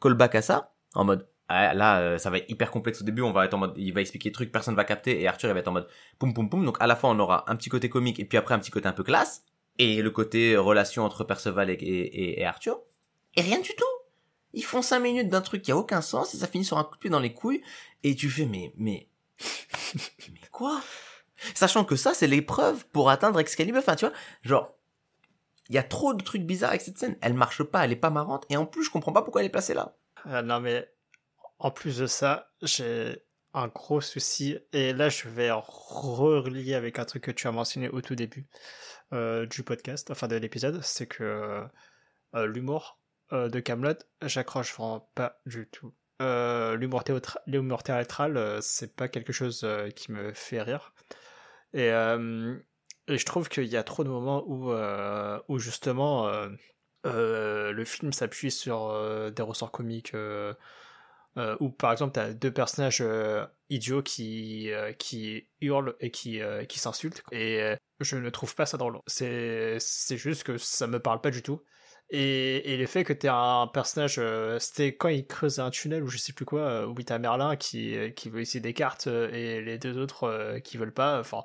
callback 0.01 0.35
à 0.35 0.41
ça, 0.41 0.73
en 0.95 1.05
mode 1.05 1.27
ah, 1.47 1.75
là 1.75 1.99
euh, 1.99 2.17
ça 2.17 2.31
va 2.31 2.39
être 2.39 2.49
hyper 2.49 2.71
complexe 2.71 3.01
au 3.01 3.05
début, 3.05 3.21
on 3.21 3.31
va 3.31 3.45
être 3.45 3.53
en 3.53 3.59
mode 3.59 3.73
il 3.77 3.93
va 3.93 4.01
expliquer 4.01 4.29
des 4.29 4.33
trucs, 4.33 4.51
personne 4.51 4.75
va 4.75 4.83
capter 4.83 5.21
et 5.21 5.27
Arthur 5.27 5.49
il 5.49 5.53
va 5.53 5.59
être 5.59 5.67
en 5.67 5.73
mode 5.73 5.87
poum 6.17 6.33
poum 6.33 6.49
poum. 6.49 6.65
Donc 6.65 6.77
à 6.79 6.87
la 6.87 6.95
fois 6.95 7.11
on 7.11 7.19
aura 7.19 7.49
un 7.49 7.55
petit 7.55 7.69
côté 7.69 7.87
comique 7.87 8.19
et 8.19 8.25
puis 8.25 8.37
après 8.37 8.55
un 8.55 8.59
petit 8.59 8.71
côté 8.71 8.87
un 8.87 8.93
peu 8.93 9.03
classe 9.03 9.43
et 9.77 10.01
le 10.01 10.09
côté 10.09 10.57
relation 10.57 11.03
entre 11.03 11.23
Perceval 11.23 11.69
et, 11.69 11.77
et 11.79 12.45
Arthur. 12.45 12.79
Et 13.35 13.41
rien 13.41 13.59
du 13.59 13.75
tout. 13.75 14.04
Ils 14.55 14.63
font 14.63 14.81
cinq 14.81 14.99
minutes 14.99 15.29
d'un 15.29 15.41
truc 15.41 15.61
qui 15.61 15.71
a 15.71 15.77
aucun 15.77 16.01
sens 16.01 16.33
et 16.33 16.37
ça 16.37 16.47
finit 16.47 16.65
sur 16.65 16.77
un 16.77 16.83
coup 16.83 16.95
de 16.95 16.99
pied 16.99 17.09
dans 17.09 17.19
les 17.19 17.33
couilles 17.33 17.61
et 18.03 18.15
tu 18.15 18.29
fais 18.29 18.45
mais 18.45 18.73
mais 18.77 19.07
mais 20.31 20.47
quoi? 20.51 20.81
Sachant 21.53 21.85
que 21.85 21.95
ça 21.95 22.13
c'est 22.13 22.27
l'épreuve 22.27 22.85
pour 22.87 23.09
atteindre 23.09 23.39
Excalibur. 23.39 23.79
Enfin 23.79 23.95
tu 23.95 24.05
vois 24.05 24.15
genre 24.41 24.73
il 25.69 25.75
y 25.75 25.77
a 25.77 25.83
trop 25.83 26.13
de 26.13 26.23
trucs 26.23 26.43
bizarres 26.43 26.69
avec 26.71 26.81
cette 26.81 26.97
scène. 26.97 27.17
Elle 27.21 27.33
marche 27.33 27.63
pas, 27.63 27.85
elle 27.85 27.91
est 27.91 27.97
pas 27.97 28.09
marrante 28.09 28.45
et 28.49 28.57
en 28.57 28.65
plus 28.65 28.83
je 28.83 28.89
comprends 28.89 29.13
pas 29.13 29.21
pourquoi 29.21 29.41
elle 29.41 29.47
est 29.47 29.51
placée 29.51 29.73
là. 29.73 29.95
Euh, 30.27 30.41
non, 30.41 30.59
mais 30.59 30.89
en 31.59 31.71
plus 31.71 31.97
de 31.99 32.07
ça, 32.07 32.51
j'ai 32.61 33.23
un 33.53 33.67
gros 33.67 34.01
souci. 34.01 34.57
Et 34.73 34.93
là, 34.93 35.09
je 35.09 35.27
vais 35.29 35.51
relier 35.51 36.75
avec 36.75 36.99
un 36.99 37.05
truc 37.05 37.23
que 37.23 37.31
tu 37.31 37.47
as 37.47 37.51
mentionné 37.51 37.89
au 37.89 38.01
tout 38.01 38.15
début 38.15 38.47
euh, 39.13 39.45
du 39.45 39.63
podcast, 39.63 40.11
enfin 40.11 40.27
de 40.27 40.35
l'épisode. 40.35 40.81
C'est 40.83 41.07
que 41.07 41.63
euh, 42.35 42.47
l'humour 42.47 42.99
euh, 43.33 43.49
de 43.49 43.59
Camelot, 43.59 43.95
j'accroche 44.21 44.73
vraiment 44.75 45.09
pas 45.15 45.39
du 45.45 45.67
tout. 45.67 45.93
Euh, 46.21 46.75
l'humour 46.75 47.03
théâtra- 47.03 47.41
l'humour 47.45 47.83
théâtral, 47.83 48.37
euh, 48.37 48.61
c'est 48.61 48.95
pas 48.95 49.07
quelque 49.07 49.33
chose 49.33 49.67
qui 49.95 50.11
me 50.11 50.33
fait 50.33 50.61
rire. 50.61 50.93
Et, 51.73 51.89
je 53.07 53.23
trouve 53.25 53.49
qu'il 53.49 53.65
y 53.65 53.77
a 53.77 53.83
trop 53.83 54.03
de 54.03 54.09
moments 54.09 54.43
où, 54.47 54.73
où 55.47 55.59
justement 55.59 56.29
le 57.03 57.83
film 57.85 58.13
s'appuie 58.13 58.51
sur 58.51 59.31
des 59.31 59.43
ressorts 59.43 59.71
comiques 59.71 60.13
euh, 60.15 60.53
où 61.59 61.69
par 61.69 61.91
exemple 61.91 62.13
tu 62.13 62.19
as 62.21 62.33
deux 62.33 62.51
personnages 62.51 63.03
idiots 63.69 64.01
qui, 64.01 64.71
qui 64.97 65.47
hurlent 65.61 65.95
et 65.99 66.11
qui, 66.11 66.39
qui 66.69 66.79
s'insultent 66.79 67.23
et 67.31 67.75
je 67.99 68.15
ne 68.15 68.29
trouve 68.29 68.55
pas 68.55 68.65
ça 68.65 68.77
drôle. 68.77 68.99
C'est 69.05 69.77
c'est 69.79 70.17
juste 70.17 70.43
que 70.43 70.57
ça 70.57 70.87
me 70.87 70.99
parle 70.99 71.21
pas 71.21 71.31
du 71.31 71.43
tout. 71.43 71.61
Et, 72.11 72.73
et 72.73 72.77
le 72.77 72.85
fait 72.85 73.03
que 73.03 73.13
tu 73.13 73.27
un 73.27 73.67
personnage, 73.67 74.17
euh, 74.19 74.59
c'était 74.59 74.95
quand 74.95 75.09
il 75.09 75.25
creuse 75.25 75.59
un 75.59 75.71
tunnel 75.71 76.03
ou 76.03 76.07
je 76.07 76.19
sais 76.19 76.33
plus 76.33 76.45
quoi, 76.45 76.61
euh, 76.61 76.85
où 76.85 76.93
t'as 77.01 77.17
Merlin 77.17 77.55
qui, 77.55 77.97
qui 78.15 78.29
veut 78.29 78.41
essayer 78.41 78.59
des 78.59 78.73
cartes 78.73 79.07
euh, 79.07 79.31
et 79.31 79.61
les 79.61 79.79
deux 79.79 79.97
autres 79.97 80.25
euh, 80.25 80.59
qui 80.59 80.77
veulent 80.77 80.93
pas. 80.93 81.19
Enfin, 81.19 81.41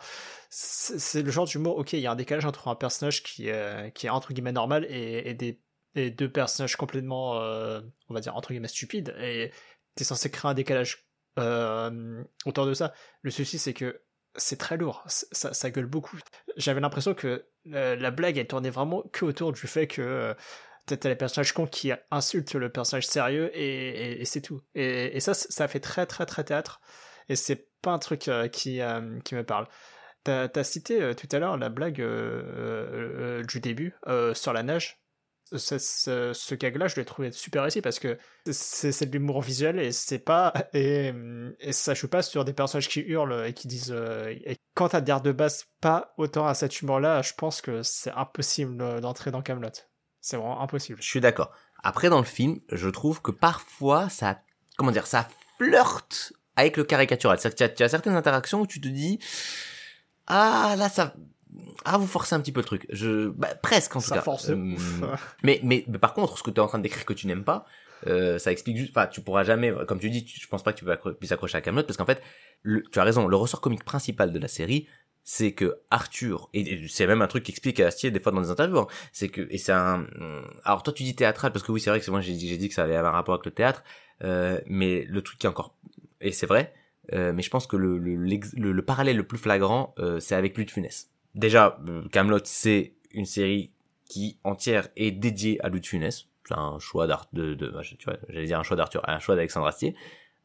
c'est 0.51 1.23
le 1.23 1.31
genre 1.31 1.47
d'humour, 1.47 1.79
ok, 1.79 1.95
il 1.95 2.01
y 2.01 2.07
a 2.07 2.13
un 2.13 2.17
décalage 2.17 2.45
entre 2.45 2.69
un 2.69 2.75
personnage 2.75 3.23
qui, 3.23 3.51
euh, 3.51 3.89
qui 3.91 4.07
est 4.07 4.11
entre 4.11 4.35
guillemets 4.35 4.53
normal 4.53 4.87
et, 4.91 5.33
des 5.35 5.63
et 5.97 6.11
deux 6.11 6.31
personnages 6.31 6.77
complètement, 6.77 7.41
euh, 7.41 7.81
on 8.09 8.15
va 8.15 8.21
dire, 8.21 8.37
entre 8.37 8.51
guillemets 8.51 8.69
stupides. 8.69 9.15
Et 9.19 9.51
t'es 9.95 10.05
censé 10.05 10.31
créer 10.31 10.51
un 10.51 10.55
décalage 10.55 11.09
euh, 11.39 12.23
autour 12.45 12.67
de 12.67 12.75
ça. 12.75 12.93
Le 13.23 13.31
souci, 13.31 13.59
c'est 13.59 13.75
que 13.75 14.03
c'est 14.37 14.59
très 14.59 14.77
lourd, 14.77 15.03
ça 15.09 15.71
gueule 15.71 15.87
beaucoup. 15.87 16.17
J'avais 16.57 16.81
l'impression 16.81 17.15
que 17.15 17.50
la 17.65 18.11
blague, 18.11 18.39
elle 18.39 18.47
tournait 18.47 18.71
vraiment 18.71 19.03
que 19.13 19.25
autour 19.25 19.53
du 19.53 19.67
fait 19.67 19.87
que 19.87 20.03
euh, 20.03 20.35
t'as 20.97 21.09
les 21.09 21.17
personnages 21.17 21.53
cons 21.53 21.67
qui 21.67 21.93
insultent 22.11 22.55
le 22.55 22.69
personnage 22.69 23.07
sérieux 23.07 23.51
et, 23.55 24.25
c'est 24.25 24.41
tout. 24.41 24.61
Et, 24.75 25.21
ça, 25.21 25.35
ça 25.35 25.69
fait 25.69 25.81
très 25.81 26.07
très 26.07 26.27
très 26.27 26.45
théâtre. 26.45 26.81
Et 27.29 27.37
c'est 27.37 27.69
pas 27.81 27.93
un 27.93 27.99
truc 27.99 28.29
euh, 28.29 28.49
qui, 28.49 28.81
euh, 28.81 29.21
qui 29.21 29.35
me 29.35 29.45
parle. 29.45 29.67
T'as 30.25 30.49
as 30.55 30.65
cité 30.65 31.01
euh, 31.01 31.15
tout 31.15 31.29
à 31.33 31.39
l'heure 31.39 31.57
la 31.57 31.71
blague 31.71 32.03
du 33.47 33.61
début 33.61 33.95
sur 34.35 34.53
la 34.53 34.63
nage. 34.63 35.00
Ce, 35.53 35.79
ce, 35.79 36.33
ce 36.33 36.55
gag-là, 36.55 36.87
je 36.87 36.97
l'ai 36.97 37.05
trouvé 37.05 37.33
super 37.33 37.63
réussi 37.63 37.81
parce 37.81 37.99
que 37.99 38.19
c'est 38.51 39.07
de 39.07 39.13
l'humour 39.13 39.43
visuel 39.43 39.79
et 39.81 39.91
c'est 39.91 40.21
pas 40.21 40.53
et, 40.73 41.13
ça 41.73 41.95
joue 41.95 42.09
pas 42.09 42.23
sur 42.23 42.45
des 42.45 42.53
personnages 42.53 42.89
qui 42.89 43.01
hurlent 43.01 43.47
et 43.47 43.53
qui 43.53 43.67
disent 43.67 43.93
euh, 43.93 44.29
et 44.45 44.57
quand 44.75 44.91
t'adhères 44.91 45.21
de 45.21 45.33
base 45.33 45.67
pas 45.81 46.15
autant 46.19 46.47
à 46.47 46.55
cet 46.55 46.81
humour-là, 46.81 47.23
je 47.23 47.33
pense 47.35 47.61
que 47.61 47.83
c'est 47.83 48.13
impossible 48.13 49.01
d'entrer 49.01 49.31
dans 49.31 49.43
Camelot. 49.43 49.71
C'est 50.21 50.37
vraiment 50.37 50.61
impossible. 50.61 51.01
Je 51.03 51.09
suis 51.09 51.21
d'accord. 51.21 51.51
Après, 51.83 52.11
dans 52.11 52.19
le 52.19 52.25
film, 52.25 52.61
je 52.71 52.89
trouve 52.89 53.23
que 53.23 53.31
parfois, 53.31 54.09
ça, 54.09 54.43
comment 54.77 54.93
dire, 54.93 55.07
ça 55.07 55.29
flirte 55.59 56.33
avec 56.57 56.77
le 56.77 56.85
caricatural. 56.85 57.39
C'est-à-dire 57.39 57.75
tu 57.75 57.83
as 57.83 57.89
certaines 57.89 58.17
interactions 58.17 58.61
où 58.61 58.67
tu 58.67 58.81
te 58.81 58.89
dis, 58.89 59.19
ah, 60.27 60.75
là, 60.79 60.89
ça, 60.89 61.15
ah, 61.85 61.99
vous 61.99 62.07
forcez 62.07 62.35
un 62.35 62.41
petit 62.41 62.53
peu 62.53 62.61
le 62.61 62.65
truc. 62.67 62.87
Je, 62.91 63.29
bah, 63.29 63.55
presque, 63.63 63.97
en 63.97 64.01
tout 64.01 64.07
Ça 64.09 64.17
cas. 64.17 64.23
force 64.23 64.51
Euh, 64.51 64.57
ouf. 64.57 65.01
mais, 65.43 65.61
mais, 65.63 65.85
mais 65.89 65.99
par 65.99 66.15
contre, 66.15 66.39
ce 66.39 66.43
que 66.43 66.51
tu 66.51 66.57
es 66.57 66.61
en 66.61 66.67
train 66.67 66.79
de 66.79 66.83
décrire 66.83 67.05
que 67.05 67.13
tu 67.13 67.27
n'aimes 67.27 67.45
pas, 67.45 67.67
euh, 68.07 68.39
ça 68.39 68.51
explique 68.53 68.77
juste, 68.79 68.91
enfin, 68.97 69.07
tu 69.07 69.21
pourras 69.21 69.45
jamais, 69.45 69.73
comme 69.87 69.99
tu 70.01 70.09
dis, 70.11 70.25
tu- 70.25 70.41
je 70.41 70.47
pense 70.49 70.63
pas 70.63 70.73
que 70.73 70.79
tu 70.79 70.85
accro- 70.87 71.13
puisses 71.13 71.33
accrocher 71.33 71.59
à 71.59 71.61
Camelot 71.61 71.83
parce 71.85 71.97
qu'en 71.97 72.07
fait, 72.07 72.23
le- 72.63 72.83
tu 72.91 72.99
as 72.99 73.05
raison, 73.05 73.27
le 73.29 73.37
ressort 73.37 73.61
comique 73.61 73.85
principal 73.85 74.33
de 74.33 74.39
la 74.39 74.49
série, 74.49 74.87
c'est 75.23 75.53
que 75.53 75.77
Arthur, 75.91 76.49
et 76.55 76.89
c'est 76.89 77.07
même 77.07 77.21
un 77.21 77.27
truc 77.27 77.45
qu'explique 77.45 77.79
Astier 77.79 78.11
des 78.11 78.21
fois 78.21 78.33
dans 78.33 78.41
des 78.41 78.51
interviews, 78.51 78.79
hein, 78.79 78.87
c'est 79.13 79.29
que, 79.29 79.47
et 79.51 79.59
c'est 79.59 79.71
un, 79.73 80.07
alors 80.65 80.83
toi 80.83 80.95
tu 80.95 81.03
dis 81.03 81.15
théâtral 81.15 81.53
parce 81.53 81.63
que 81.63 81.71
oui 81.73 81.81
c'est 81.81 81.91
vrai 81.91 81.99
que 81.99 82.05
c'est 82.07 82.11
moi 82.11 82.23
j'ai 82.23 82.33
dit, 82.33 82.49
j'ai 82.49 82.57
dit 82.57 82.69
que 82.71 82.75
ça 82.75 82.85
allait 82.85 82.97
avoir 82.97 83.13
un 83.13 83.17
rapport 83.19 83.35
avec 83.35 83.45
le 83.45 83.51
théâtre, 83.53 83.85
euh, 84.25 84.59
mais 84.67 85.05
le 85.07 85.21
truc 85.21 85.39
qui 85.39 85.47
est 85.47 85.51
encore, 85.51 85.77
et 86.23 86.33
c'est 86.33 86.47
vrai, 86.47 86.73
euh, 87.13 87.35
mais 87.35 87.43
je 87.43 87.51
pense 87.51 87.67
que 87.67 87.77
le, 87.77 87.99
le, 87.99 88.17
le, 88.17 88.73
le 88.73 88.83
parallèle 88.85 89.19
le 89.19 89.27
plus 89.27 89.37
flagrant, 89.39 89.95
euh, 89.99 90.21
c'est 90.21 90.35
avec 90.35 90.57
Louis 90.57 90.65
de 90.65 90.71
Funès. 90.71 91.10
Déjà, 91.35 91.79
euh, 91.89 92.07
Camelot 92.11 92.41
c'est 92.45 92.95
une 93.13 93.27
série 93.27 93.71
qui 94.09 94.39
entière 94.45 94.89
est 94.97 95.13
dédiée 95.13 95.61
à 95.65 95.69
Louis 95.69 95.81
de 95.81 95.87
Funès. 95.87 96.27
C'est 96.47 96.55
un 96.55 96.79
choix 96.79 97.07
d'art 97.07 97.27
de, 97.33 97.55
de 97.55 97.73
tu 97.83 98.05
vois, 98.05 98.17
j'allais 98.29 98.47
dire 98.47 98.59
un 98.59 98.65
choix 98.65 98.77
d'Arthur, 98.77 99.03
un 99.07 99.21
choix 99.21 99.37
d'Alexandre 99.37 99.67
Astier, 99.67 99.95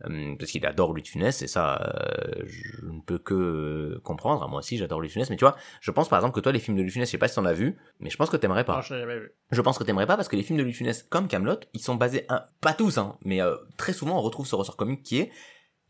euh, 0.03 0.35
parce 0.37 0.51
qu'il 0.51 0.65
adore 0.65 0.91
Louis 0.91 1.01
de 1.01 1.07
Funès 1.07 1.41
et 1.41 1.47
ça, 1.47 1.81
euh, 1.81 2.43
je 2.45 2.85
ne 2.85 2.99
peux 2.99 3.17
que 3.17 3.99
comprendre. 4.03 4.47
Moi 4.49 4.59
aussi, 4.59 4.77
j'adore 4.77 4.99
Louis 4.99 5.07
de 5.07 5.13
Funès, 5.13 5.29
mais 5.29 5.37
tu 5.37 5.45
vois, 5.45 5.55
je 5.81 5.89
pense 5.89 6.09
par 6.09 6.19
exemple 6.19 6.35
que 6.35 6.41
toi, 6.41 6.51
les 6.51 6.59
films 6.59 6.75
de 6.75 6.81
Louis 6.81 6.89
de 6.89 6.93
Funès, 6.93 7.07
je 7.07 7.11
sais 7.11 7.17
pas 7.17 7.27
si 7.27 7.35
t'en 7.35 7.45
as 7.45 7.53
vu, 7.53 7.77
mais 7.99 8.09
je 8.09 8.17
pense 8.17 8.29
que 8.29 8.37
t'aimerais 8.37 8.65
pas. 8.65 8.75
Non, 8.75 8.81
je 8.81 8.93
jamais 8.93 9.17
vu. 9.17 9.31
Je 9.51 9.61
pense 9.61 9.79
que 9.79 9.83
t'aimerais 9.83 10.05
pas 10.05 10.17
parce 10.17 10.27
que 10.27 10.35
les 10.35 10.43
films 10.43 10.59
de 10.59 10.63
Louis 10.63 10.73
de 10.73 10.77
Funès, 10.77 11.01
comme 11.03 11.27
Camelot, 11.27 11.59
ils 11.73 11.79
sont 11.79 11.95
basés, 11.95 12.25
un, 12.29 12.43
pas 12.61 12.73
tous, 12.73 12.97
hein, 12.97 13.17
mais 13.23 13.41
euh, 13.41 13.55
très 13.77 13.93
souvent 13.93 14.17
on 14.17 14.21
retrouve 14.21 14.45
ce 14.45 14.55
ressort 14.55 14.77
comique 14.77 15.01
qui 15.01 15.19
est, 15.19 15.31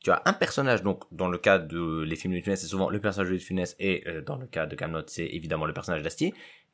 tu 0.06 0.12
as 0.12 0.22
un 0.26 0.34
personnage, 0.34 0.84
donc 0.84 1.03
dans 1.12 1.28
le 1.28 1.39
cas 1.39 1.58
de 1.58 2.03
les 2.03 2.16
films 2.16 2.36
de 2.36 2.41
Funès, 2.41 2.62
c'est 2.62 2.68
souvent 2.68 2.91
le 2.91 3.01
personnage 3.01 3.32
de 3.32 3.38
Funès, 3.39 3.76
et 3.80 4.08
euh, 4.08 4.22
dans 4.22 4.38
le 4.38 4.45
cas 4.45 4.68
de 4.68 4.76
Camelot, 4.76 5.01
c'est 5.08 5.26
évidemment 5.26 5.66
le 5.66 5.74
personnage 5.74 6.03
d'Astier, 6.03 6.32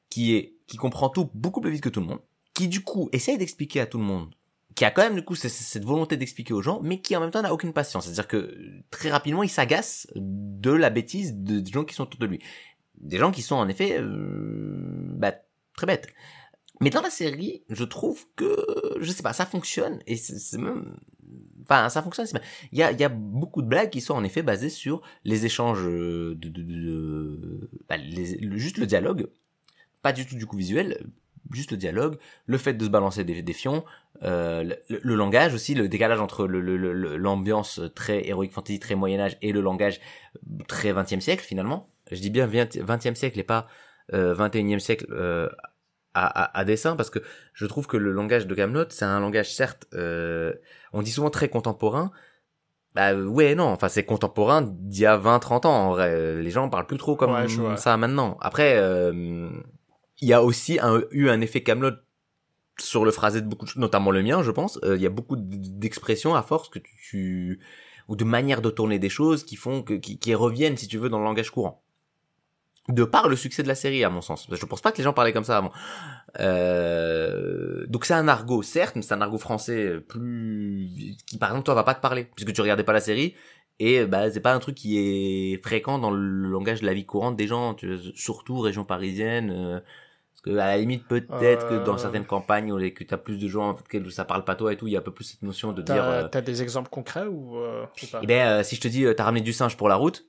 qui 0.10 0.36
est, 0.36 0.58
qui 0.68 0.76
comprend 0.76 1.08
tout 1.10 1.32
beaucoup 1.34 1.62
plus 1.62 1.72
vite 1.72 1.82
que 1.82 1.88
tout 1.88 2.02
le 2.02 2.08
monde, 2.08 2.20
qui 2.54 2.68
du 2.68 2.84
coup 2.84 3.08
essaye 3.14 3.38
d'expliquer 3.38 3.80
à 3.80 3.86
tout 3.86 3.98
le 4.00 4.04
monde, 4.04 4.36
qui 4.76 4.84
a 4.84 4.92
quand 4.92 5.02
même 5.04 5.16
du 5.16 5.24
coup 5.24 5.36
cette 5.36 5.86
volonté 5.86 6.18
d'expliquer 6.18 6.54
aux 6.54 6.62
gens, 6.62 6.82
mais 6.84 7.00
qui 7.00 7.16
en 7.16 7.22
même 7.22 7.32
temps 7.32 7.42
n'a 7.42 7.54
aucune 7.54 7.72
patience. 7.72 8.04
C'est-à-dire 8.06 8.28
que 8.28 8.54
très 8.90 9.10
rapidement 9.10 9.44
il 9.44 9.50
s'agace 9.50 10.08
de 10.16 10.72
la 10.72 10.90
bêtise 10.90 11.34
de- 11.34 11.62
des 11.62 11.72
gens 11.72 11.86
qui 11.86 11.96
sont 11.96 12.04
autour 12.04 12.20
de 12.20 12.26
lui, 12.26 12.40
des 12.98 13.18
gens 13.18 13.32
qui 13.32 13.42
sont 13.44 13.56
en 13.56 13.70
effet, 13.70 13.98
euh, 13.98 15.16
bah, 15.16 15.34
très 15.78 15.88
bêtes. 15.88 16.08
Mais 16.82 16.90
dans 16.90 17.02
la 17.02 17.10
série, 17.12 17.64
je 17.70 17.86
trouve 17.86 18.26
que, 18.36 18.56
je 19.00 19.12
sais 19.12 19.24
pas, 19.24 19.34
ça 19.34 19.46
fonctionne, 19.46 20.00
et 20.08 20.18
c'est 20.18 20.58
même, 20.58 20.98
enfin, 21.72 21.90
ça 21.90 22.02
fonctionne. 22.02 22.28
Il 22.72 22.80
y 22.80 22.84
a, 22.84 22.92
il 22.92 23.00
y 23.00 23.04
a 23.04 23.10
beaucoup 23.10 23.62
de 23.62 23.68
blagues 23.68 23.90
qui 23.90 24.02
sont 24.02 24.14
en 24.16 24.24
effet 24.24 24.42
basées 24.44 24.70
sur 24.70 25.02
les 25.24 25.46
échanges 25.46 25.84
de, 25.84 26.34
de, 26.36 26.50
de- 26.50 26.62
de- 26.62 27.70
bah, 27.90 27.96
juste 28.58 28.78
le 28.78 28.86
dialogue, 28.86 29.28
pas 30.02 30.14
du 30.14 30.26
tout 30.26 30.36
du 30.36 30.46
coup 30.46 30.58
visuel, 30.58 31.06
juste 31.52 31.72
le 31.72 31.78
dialogue, 31.78 32.18
le 32.46 32.58
fait 32.58 32.74
de 32.74 32.86
se 32.86 32.90
balancer 32.90 33.24
des, 33.24 33.42
des 33.42 33.54
fions, 33.54 33.84
Euh, 34.24 34.62
le, 34.90 35.00
le 35.02 35.16
langage 35.16 35.56
aussi, 35.56 35.74
le 35.74 35.88
décalage 35.90 36.20
entre 36.22 36.46
le- 36.46 36.62
le- 36.62 37.18
l'ambiance 37.18 37.82
très 37.96 38.28
héroïque 38.28 38.54
fantasy, 38.54 38.78
très 38.80 38.94
Moyen 38.94 39.20
Âge 39.20 39.36
et 39.42 39.52
le 39.52 39.62
langage 39.62 40.00
très 40.68 40.92
20e 40.94 41.22
siècle 41.22 41.44
finalement. 41.44 41.90
Je 42.12 42.20
dis 42.22 42.30
bien 42.30 42.46
20 42.46 42.78
20e 42.78 43.16
siècle 43.16 43.40
et 43.40 43.44
pas 43.44 43.68
euh, 44.14 44.36
21e 44.36 44.80
siècle 44.80 45.08
euh, 45.10 45.50
à, 46.14 46.26
à, 46.26 46.60
à 46.60 46.66
dessein 46.66 46.96
parce 46.96 47.10
que 47.10 47.20
je 47.54 47.66
trouve 47.66 47.88
que 47.88 47.98
le 47.98 48.12
langage 48.12 48.48
de 48.48 48.56
Camelot 48.56 48.86
c'est 48.90 49.06
un 49.06 49.20
langage 49.20 49.54
certes, 49.54 49.88
euh, 49.94 50.54
on 50.94 51.02
dit 51.02 51.12
souvent 51.12 51.30
très 51.30 51.50
contemporain. 51.50 52.12
Bah 52.94 53.12
euh, 53.14 53.26
ouais 53.26 53.56
non, 53.56 53.66
enfin 53.68 53.88
c'est 53.88 54.04
contemporain 54.04 54.62
d'il 54.62 55.02
y 55.02 55.06
a 55.06 55.18
20-30 55.18 55.66
ans 55.66 55.88
en 55.88 55.90
vrai. 55.92 56.42
Les 56.42 56.52
gens 56.52 56.68
parlent 56.70 56.88
plus 56.88 56.98
trop 56.98 57.16
comme 57.16 57.32
Ouais, 57.32 57.48
je 57.48 57.62
vois. 57.62 57.78
ça 57.78 57.96
maintenant. 57.96 58.38
Après, 58.42 58.76
euh, 58.78 59.50
il 60.20 60.28
y 60.28 60.34
a 60.34 60.44
aussi 60.44 60.80
un- 60.82 61.02
eu 61.12 61.30
un 61.30 61.40
effet 61.42 61.64
Camelot 61.64 61.96
sur 62.80 63.06
le 63.06 63.12
phrasé 63.12 63.42
de 63.42 63.48
beaucoup 63.48 63.66
de 63.66 63.70
choses, 63.70 63.80
notamment 63.82 64.12
le 64.12 64.22
mien, 64.24 64.44
je 64.44 64.52
pense. 64.52 64.80
Euh, 64.84 64.96
Il 64.98 65.02
y 65.02 65.06
a 65.06 65.10
beaucoup 65.10 65.36
d'expressions 65.38 66.36
à 66.36 66.42
force 66.42 66.68
que 66.70 66.80
tu, 66.80 66.92
tu- 67.10 67.60
ou 68.08 68.16
de 68.16 68.24
manières 68.24 68.62
de 68.62 68.70
tourner 68.70 69.00
des 69.00 69.10
choses 69.10 69.44
qui 69.46 69.56
font 69.56 69.84
que 69.84 69.94
qui, 69.94 70.20
qui 70.20 70.36
reviennent, 70.36 70.76
si 70.78 70.88
tu 70.88 70.98
veux, 70.98 71.08
dans 71.10 71.20
le 71.20 71.24
langage 71.26 71.52
courant. 71.52 71.84
De 72.90 73.04
par 73.04 73.30
le 73.30 73.36
succès 73.36 73.62
de 73.64 73.68
la 73.68 73.76
série, 73.76 74.04
à 74.04 74.10
mon 74.10 74.22
sens. 74.22 74.48
Je 74.52 74.66
pense 74.66 74.82
pas 74.82 74.92
que 74.92 74.98
les 74.98 75.04
gens 75.04 75.14
parlaient 75.14 75.34
comme 75.34 75.44
ça 75.44 75.58
avant. 75.58 75.72
Euh, 76.40 77.86
donc 77.88 78.06
c'est 78.06 78.14
un 78.14 78.28
argot, 78.28 78.62
certes, 78.64 78.96
mais 78.96 79.02
c'est 79.02 79.14
un 79.14 79.22
argot 79.22 79.38
français 79.38 80.00
plus 80.08 80.90
qui, 81.28 81.38
par 81.38 81.50
exemple, 81.50 81.66
toi, 81.66 81.74
va 81.76 81.84
pas 81.84 81.94
te 81.96 82.02
parler 82.02 82.28
puisque 82.36 82.54
tu 82.54 82.62
regardais 82.62 82.84
pas 82.84 82.94
la 82.94 83.00
série. 83.02 83.36
Et 83.80 84.06
bah 84.06 84.30
c'est 84.30 84.42
pas 84.42 84.54
un 84.54 84.60
truc 84.60 84.76
qui 84.76 84.98
est 85.00 85.64
fréquent 85.64 85.98
dans 85.98 86.12
le 86.12 86.20
langage 86.50 86.82
de 86.82 86.86
la 86.86 86.94
vie 86.94 87.06
courante 87.06 87.36
des 87.36 87.48
gens, 87.48 87.74
tu 87.74 87.96
vois, 87.96 88.12
surtout 88.16 88.60
région 88.60 88.84
parisienne. 88.84 89.52
euh, 89.52 89.80
parce 89.80 90.42
que 90.44 90.52
à 90.52 90.68
la 90.68 90.78
limite 90.78 91.08
peut-être 91.08 91.68
que 91.68 91.84
dans 91.84 91.96
Euh. 91.96 91.98
certaines 91.98 92.26
campagnes 92.26 92.72
où 92.72 92.78
que 92.92 93.04
t'as 93.04 93.18
plus 93.18 93.38
de 93.40 93.48
gens 93.48 93.76
que 93.90 94.10
ça 94.10 94.26
parle 94.26 94.44
pas 94.44 94.56
toi 94.56 94.74
et 94.74 94.78
tout, 94.78 94.88
il 94.88 94.94
y 94.94 94.96
a 94.96 95.00
un 95.00 95.04
peu 95.04 95.14
plus 95.14 95.24
cette 95.26 95.42
notion 95.42 95.72
de 95.72 95.82
dire. 95.82 95.96
T'as 95.96 96.12
euh, 96.12 96.28
t'as 96.28 96.42
des 96.42 96.62
exemples 96.62 96.90
concrets 96.90 97.26
ou, 97.28 97.58
euh, 97.58 97.86
ou 98.04 98.08
pas? 98.08 98.20
Eh 98.22 98.28
ben 98.28 98.64
si 98.64 98.76
je 98.76 98.82
te 98.82 98.88
dis 98.88 99.06
t'as 99.16 99.24
ramené 99.24 99.42
du 99.42 99.54
singe 99.54 99.76
pour 99.78 99.90
la 99.90 99.96
route, 99.96 100.26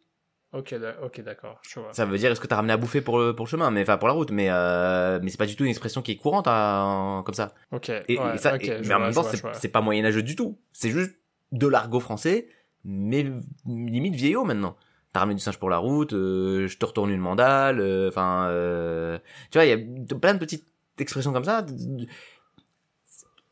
Ok, 0.52 0.74
ok, 1.02 1.20
d'accord, 1.22 1.60
ça 1.92 2.04
veut 2.04 2.18
dire 2.18 2.30
est-ce 2.30 2.40
que 2.40 2.46
t'as 2.46 2.56
ramené 2.56 2.74
à 2.74 2.76
bouffer 2.76 3.00
pour 3.00 3.18
le 3.18 3.34
pour 3.34 3.46
le 3.46 3.50
chemin, 3.50 3.70
mais 3.70 3.82
enfin 3.82 3.96
pour 3.96 4.08
la 4.08 4.14
route, 4.14 4.30
mais 4.30 4.48
euh, 4.50 5.18
mais 5.22 5.30
c'est 5.30 5.38
pas 5.38 5.46
du 5.46 5.56
tout 5.56 5.64
une 5.64 5.70
expression 5.70 6.02
qui 6.02 6.12
est 6.12 6.16
courante 6.16 6.46
hein, 6.46 7.22
comme 7.24 7.34
ça. 7.34 7.54
Ok, 7.70 7.90
Et, 8.08 8.18
ouais, 8.18 8.34
et 8.34 8.38
ça, 8.38 8.54
ok, 8.54 8.62
et- 8.64 8.66
mais 8.80 8.86
vois, 8.88 8.96
en 8.96 9.00
même 9.00 9.14
temps 9.14 9.22
c'est 9.52 9.68
pas 9.68 9.80
moyenâgeux 9.80 10.22
du 10.22 10.36
tout, 10.36 10.58
c'est 10.72 10.90
juste 10.90 11.12
de 11.52 11.66
l'argot 11.66 12.00
français, 12.00 12.48
mais 12.84 13.26
limite 13.66 14.14
vieillot 14.14 14.44
maintenant. 14.44 14.76
T'as 15.14 15.20
ramené 15.20 15.36
du 15.36 15.42
singe 15.42 15.58
pour 15.58 15.68
la 15.70 15.78
route, 15.78 16.12
euh, 16.14 16.68
je 16.68 16.76
te 16.78 16.84
retourne 16.86 17.10
une 17.10 17.20
mandale, 17.20 17.80
euh, 17.80 18.08
enfin, 18.08 18.46
euh, 18.48 19.18
tu 19.50 19.58
vois, 19.58 19.64
il 19.66 19.68
y 19.70 19.72
a 20.14 20.16
plein 20.18 20.34
de 20.34 20.38
petites 20.38 20.66
expressions 20.98 21.32
comme 21.32 21.44
ça. 21.44 21.64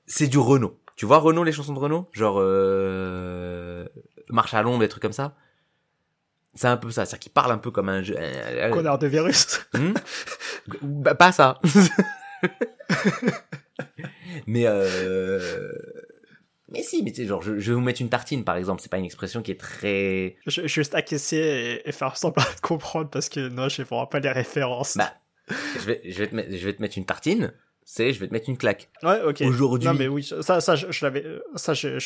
C'est 0.06 0.28
du 0.28 0.38
Renault. 0.38 0.78
Tu 0.96 1.06
vois 1.06 1.18
Renault, 1.18 1.44
les 1.44 1.52
chansons 1.52 1.72
de 1.72 1.78
Renault? 1.78 2.08
Genre, 2.12 2.36
euh, 2.38 3.86
Marche 4.28 4.54
à 4.54 4.62
l'ombre, 4.62 4.80
des 4.80 4.88
trucs 4.88 5.02
comme 5.02 5.12
ça? 5.12 5.34
C'est 6.54 6.66
un 6.66 6.76
peu 6.76 6.90
ça, 6.90 7.04
c'est-à-dire 7.06 7.20
qu'il 7.20 7.32
parle 7.32 7.52
un 7.52 7.58
peu 7.58 7.70
comme 7.70 7.88
un 7.88 8.02
jeu. 8.02 8.16
Connard 8.72 8.98
de 8.98 9.06
virus. 9.06 9.60
Hmm 9.74 9.92
bah, 10.82 11.14
pas 11.14 11.30
ça. 11.32 11.60
mais 14.46 14.64
euh... 14.66 15.72
mais 16.68 16.82
si, 16.82 17.02
mais 17.02 17.10
tu 17.12 17.22
sais, 17.22 17.26
genre, 17.28 17.42
je, 17.42 17.58
je 17.58 17.70
vais 17.70 17.74
vous 17.74 17.80
mettre 17.80 18.00
une 18.00 18.08
tartine, 18.08 18.44
par 18.44 18.56
exemple. 18.56 18.80
C'est 18.82 18.90
pas 18.90 18.98
une 18.98 19.04
expression 19.04 19.42
qui 19.42 19.52
est 19.52 19.60
très. 19.60 20.36
Je- 20.46 20.66
Juste 20.66 20.94
acquiescer 20.94 21.36
et, 21.84 21.88
et 21.88 21.92
faire 21.92 22.16
semblant 22.16 22.42
de 22.56 22.60
comprendre 22.60 23.10
parce 23.10 23.28
que 23.28 23.48
non, 23.48 23.68
je 23.68 23.82
vois 23.82 24.08
pas 24.08 24.20
les 24.20 24.30
références. 24.32 24.96
Bah, 24.96 25.12
je 25.48 25.86
vais, 25.86 26.00
je 26.04 26.18
vais 26.24 26.26
te 26.28 26.56
je 26.56 26.64
vais 26.66 26.72
te 26.74 26.82
mettre 26.82 26.98
une 26.98 27.06
tartine. 27.06 27.52
C'est, 27.92 28.12
je 28.12 28.20
vais 28.20 28.28
te 28.28 28.32
mettre 28.32 28.48
une 28.48 28.56
claque. 28.56 28.88
ouais, 29.02 29.20
ok. 29.26 29.42
Aujourd'hui. 29.48 29.88
Non, 29.88 29.94
mais 29.94 30.06
oui, 30.06 30.22
ça, 30.22 30.60
ça, 30.60 30.76
je, 30.76 30.86
je 30.92 31.04
l'avais, 31.04 31.24
ça, 31.56 31.74
j'ai- 31.74 31.98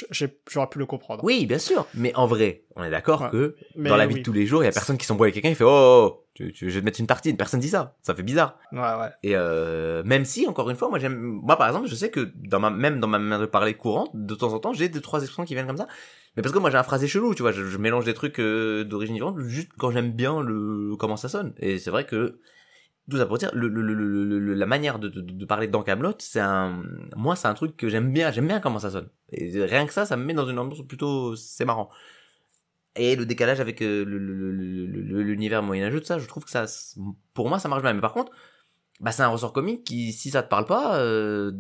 j'aurais 0.51 0.69
pu 0.71 0.79
le 0.79 0.87
comprendre. 0.87 1.23
Oui, 1.23 1.45
bien 1.45 1.59
sûr. 1.59 1.87
Mais 1.95 2.15
en 2.15 2.27
vrai, 2.27 2.63
on 2.75 2.83
est 2.85 2.91
d'accord 2.91 3.21
Ouais. 3.21 3.31
que 3.31 3.55
mais 3.77 3.91
dans 3.91 3.97
la 3.99 4.07
vie 4.07 4.15
oui. 4.15 4.21
de 4.21 4.25
tous 4.25 4.33
les 4.33 4.47
jours, 4.47 4.63
il 4.63 4.67
y 4.67 4.69
a 4.69 4.73
personne 4.73 4.97
qui 4.97 5.05
s'embrouille 5.05 5.27
avec 5.27 5.35
quelqu'un. 5.35 5.51
Il 5.51 5.57
fait, 5.57 5.65
oh, 5.65 5.69
oh, 5.69 6.09
oh, 6.11 6.25
tu, 6.33 6.55
tu, 6.55 6.71
je 6.71 6.75
vais 6.77 6.81
te 6.81 6.85
mettre 6.87 7.01
une 7.01 7.07
tartine. 7.07 7.37
Personne 7.37 7.61
dit 7.61 7.69
ça. 7.69 7.97
Ça 8.01 8.15
fait 8.15 8.23
bizarre. 8.23 8.59
Ouais, 8.73 8.79
ouais. 8.81 9.11
Et 9.23 9.37
euh, 9.37 10.03
même 10.05 10.25
si, 10.25 10.47
encore 10.49 10.71
une 10.71 10.77
fois, 10.77 10.89
moi 10.89 10.99
j'aime, 10.99 11.17
moi 11.19 11.57
par 11.59 11.67
exemple, 11.69 11.87
je 11.87 11.95
sais 11.95 12.09
que 12.11 12.31
dans 12.35 12.61
ma, 12.61 12.71
même 12.71 12.99
dans 12.99 13.07
ma 13.09 13.19
manière 13.19 13.39
de 13.41 13.45
parler 13.47 13.75
courante, 13.75 14.11
de 14.15 14.35
temps 14.35 14.55
en 14.55 14.61
temps, 14.61 14.73
j'ai 14.73 14.89
deux 14.89 15.03
trois 15.03 15.21
expressions 15.21 15.45
qui 15.45 15.53
viennent 15.53 15.67
comme 15.67 15.77
ça. 15.77 15.87
Mais 16.37 16.43
parce 16.43 16.55
que 16.55 16.59
moi 16.61 16.71
j'ai 16.71 16.79
un 16.79 16.83
phrasé 16.83 17.07
chelou, 17.09 17.35
tu 17.35 17.43
vois, 17.43 17.53
je, 17.53 17.63
je 17.63 17.77
mélange 17.77 18.07
des 18.07 18.15
trucs 18.15 18.41
euh, 18.41 18.85
d'origine 18.85 19.15
vivante 19.17 19.39
juste 19.41 19.69
quand 19.79 19.91
j'aime 19.91 20.13
bien 20.13 20.41
le 20.41 20.97
comment 20.99 21.19
ça 21.19 21.29
sonne. 21.29 21.53
Et 21.59 21.79
c'est 21.79 21.91
vrai 21.91 22.07
que 22.07 22.41
tout 23.11 23.19
ça 23.19 23.27
pour 23.27 23.39
dire, 23.39 23.51
le, 23.55 23.69
le, 23.69 23.83
le, 23.83 24.55
la 24.55 24.67
manière 24.67 24.99
de, 24.99 25.09
de, 25.09 25.21
de 25.21 25.45
parler 25.45 25.69
dans 25.69 25.83
Camelot, 25.83 26.15
c'est 26.19 26.41
un, 26.41 26.83
moi 27.17 27.37
c'est 27.37 27.49
un 27.49 27.55
truc 27.55 27.77
que 27.77 27.89
j'aime 27.89 28.13
bien, 28.13 28.31
j'aime 28.31 28.47
bien 28.47 28.61
comment 28.61 28.79
ça 28.79 28.91
sonne. 28.91 29.09
Et 29.31 29.65
rien 29.65 29.87
que 29.87 29.93
ça, 29.93 30.07
ça 30.07 30.17
me 30.17 30.25
met 30.25 30.35
dans 30.35 30.49
une 30.49 30.59
ambiance 30.59 30.87
plutôt, 30.87 31.37
c'est 31.37 31.65
marrant. 31.65 31.91
Et 32.97 33.17
le 33.17 33.27
décalage 33.27 33.61
avec 33.61 33.83
euh, 33.83 34.05
l'univers 34.05 35.63
moyenâgeux 35.63 36.01
de 36.01 36.05
ça, 36.05 36.19
je 36.19 36.27
trouve 36.27 36.45
que 36.45 36.51
ça, 36.51 36.67
pour 37.35 37.49
moi 37.49 37.59
ça 37.59 37.69
marche 37.69 37.83
bien. 37.83 37.93
Mais 37.93 38.01
par 38.01 38.13
contre, 38.13 38.33
bah 39.01 39.13
c'est 39.13 39.23
un 39.23 39.29
ressort 39.29 39.53
comique 39.53 39.85
qui 39.85 40.13
si 40.13 40.31
ça 40.31 40.43
te 40.43 40.49
parle 40.49 40.67
pas 40.67 40.99
euh, 40.99 41.53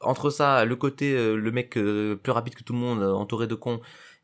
entre 0.00 0.30
ça 0.30 0.64
le 0.64 0.76
côté 0.76 1.16
euh, 1.16 1.36
le 1.36 1.52
mec 1.52 1.76
euh, 1.78 2.16
plus 2.16 2.32
rapide 2.32 2.54
que 2.56 2.64
tout 2.64 2.72
le 2.72 2.78
monde 2.80 3.02
euh, 3.02 3.12
entouré 3.12 3.46
de 3.46 3.54
cons 3.54 3.80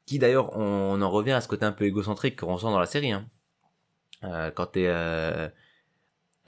qui 0.06 0.18
d'ailleurs 0.18 0.56
on, 0.58 1.00
en 1.00 1.10
revient 1.10 1.32
à 1.32 1.40
ce 1.40 1.46
côté 1.48 1.64
un 1.64 1.72
peu 1.72 1.84
égocentrique 1.84 2.40
qu'on 2.40 2.54
ressent 2.54 2.72
dans 2.72 2.80
la 2.80 2.86
série 2.86 3.12
hein. 3.12 3.28
Euh, 4.24 4.50
quand 4.50 4.66
t'es 4.66 4.88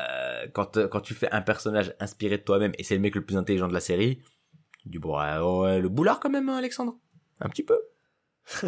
euh, 0.01 0.47
euh, 0.77 0.89
quand 0.89 1.01
tu 1.01 1.15
fais 1.15 1.31
un 1.31 1.43
personnage 1.43 1.95
inspiré 2.01 2.39
de 2.39 2.43
toi-même 2.43 2.73
et 2.79 2.83
c'est 2.83 2.95
le 2.95 3.01
mec 3.01 3.15
le 3.15 3.25
plus 3.25 3.37
intelligent 3.37 3.69
de 3.69 3.73
la 3.73 3.81
série 3.81 4.21
tu 4.81 4.89
dis 4.89 4.99
bon 4.99 5.17
le 5.17 5.87
boulard 5.89 6.19
quand 6.19 6.31
même 6.31 6.49
hein, 6.49 6.57
Alexandre 6.57 6.97
un 7.41 7.49
petit 7.49 7.63
peu 7.63 7.79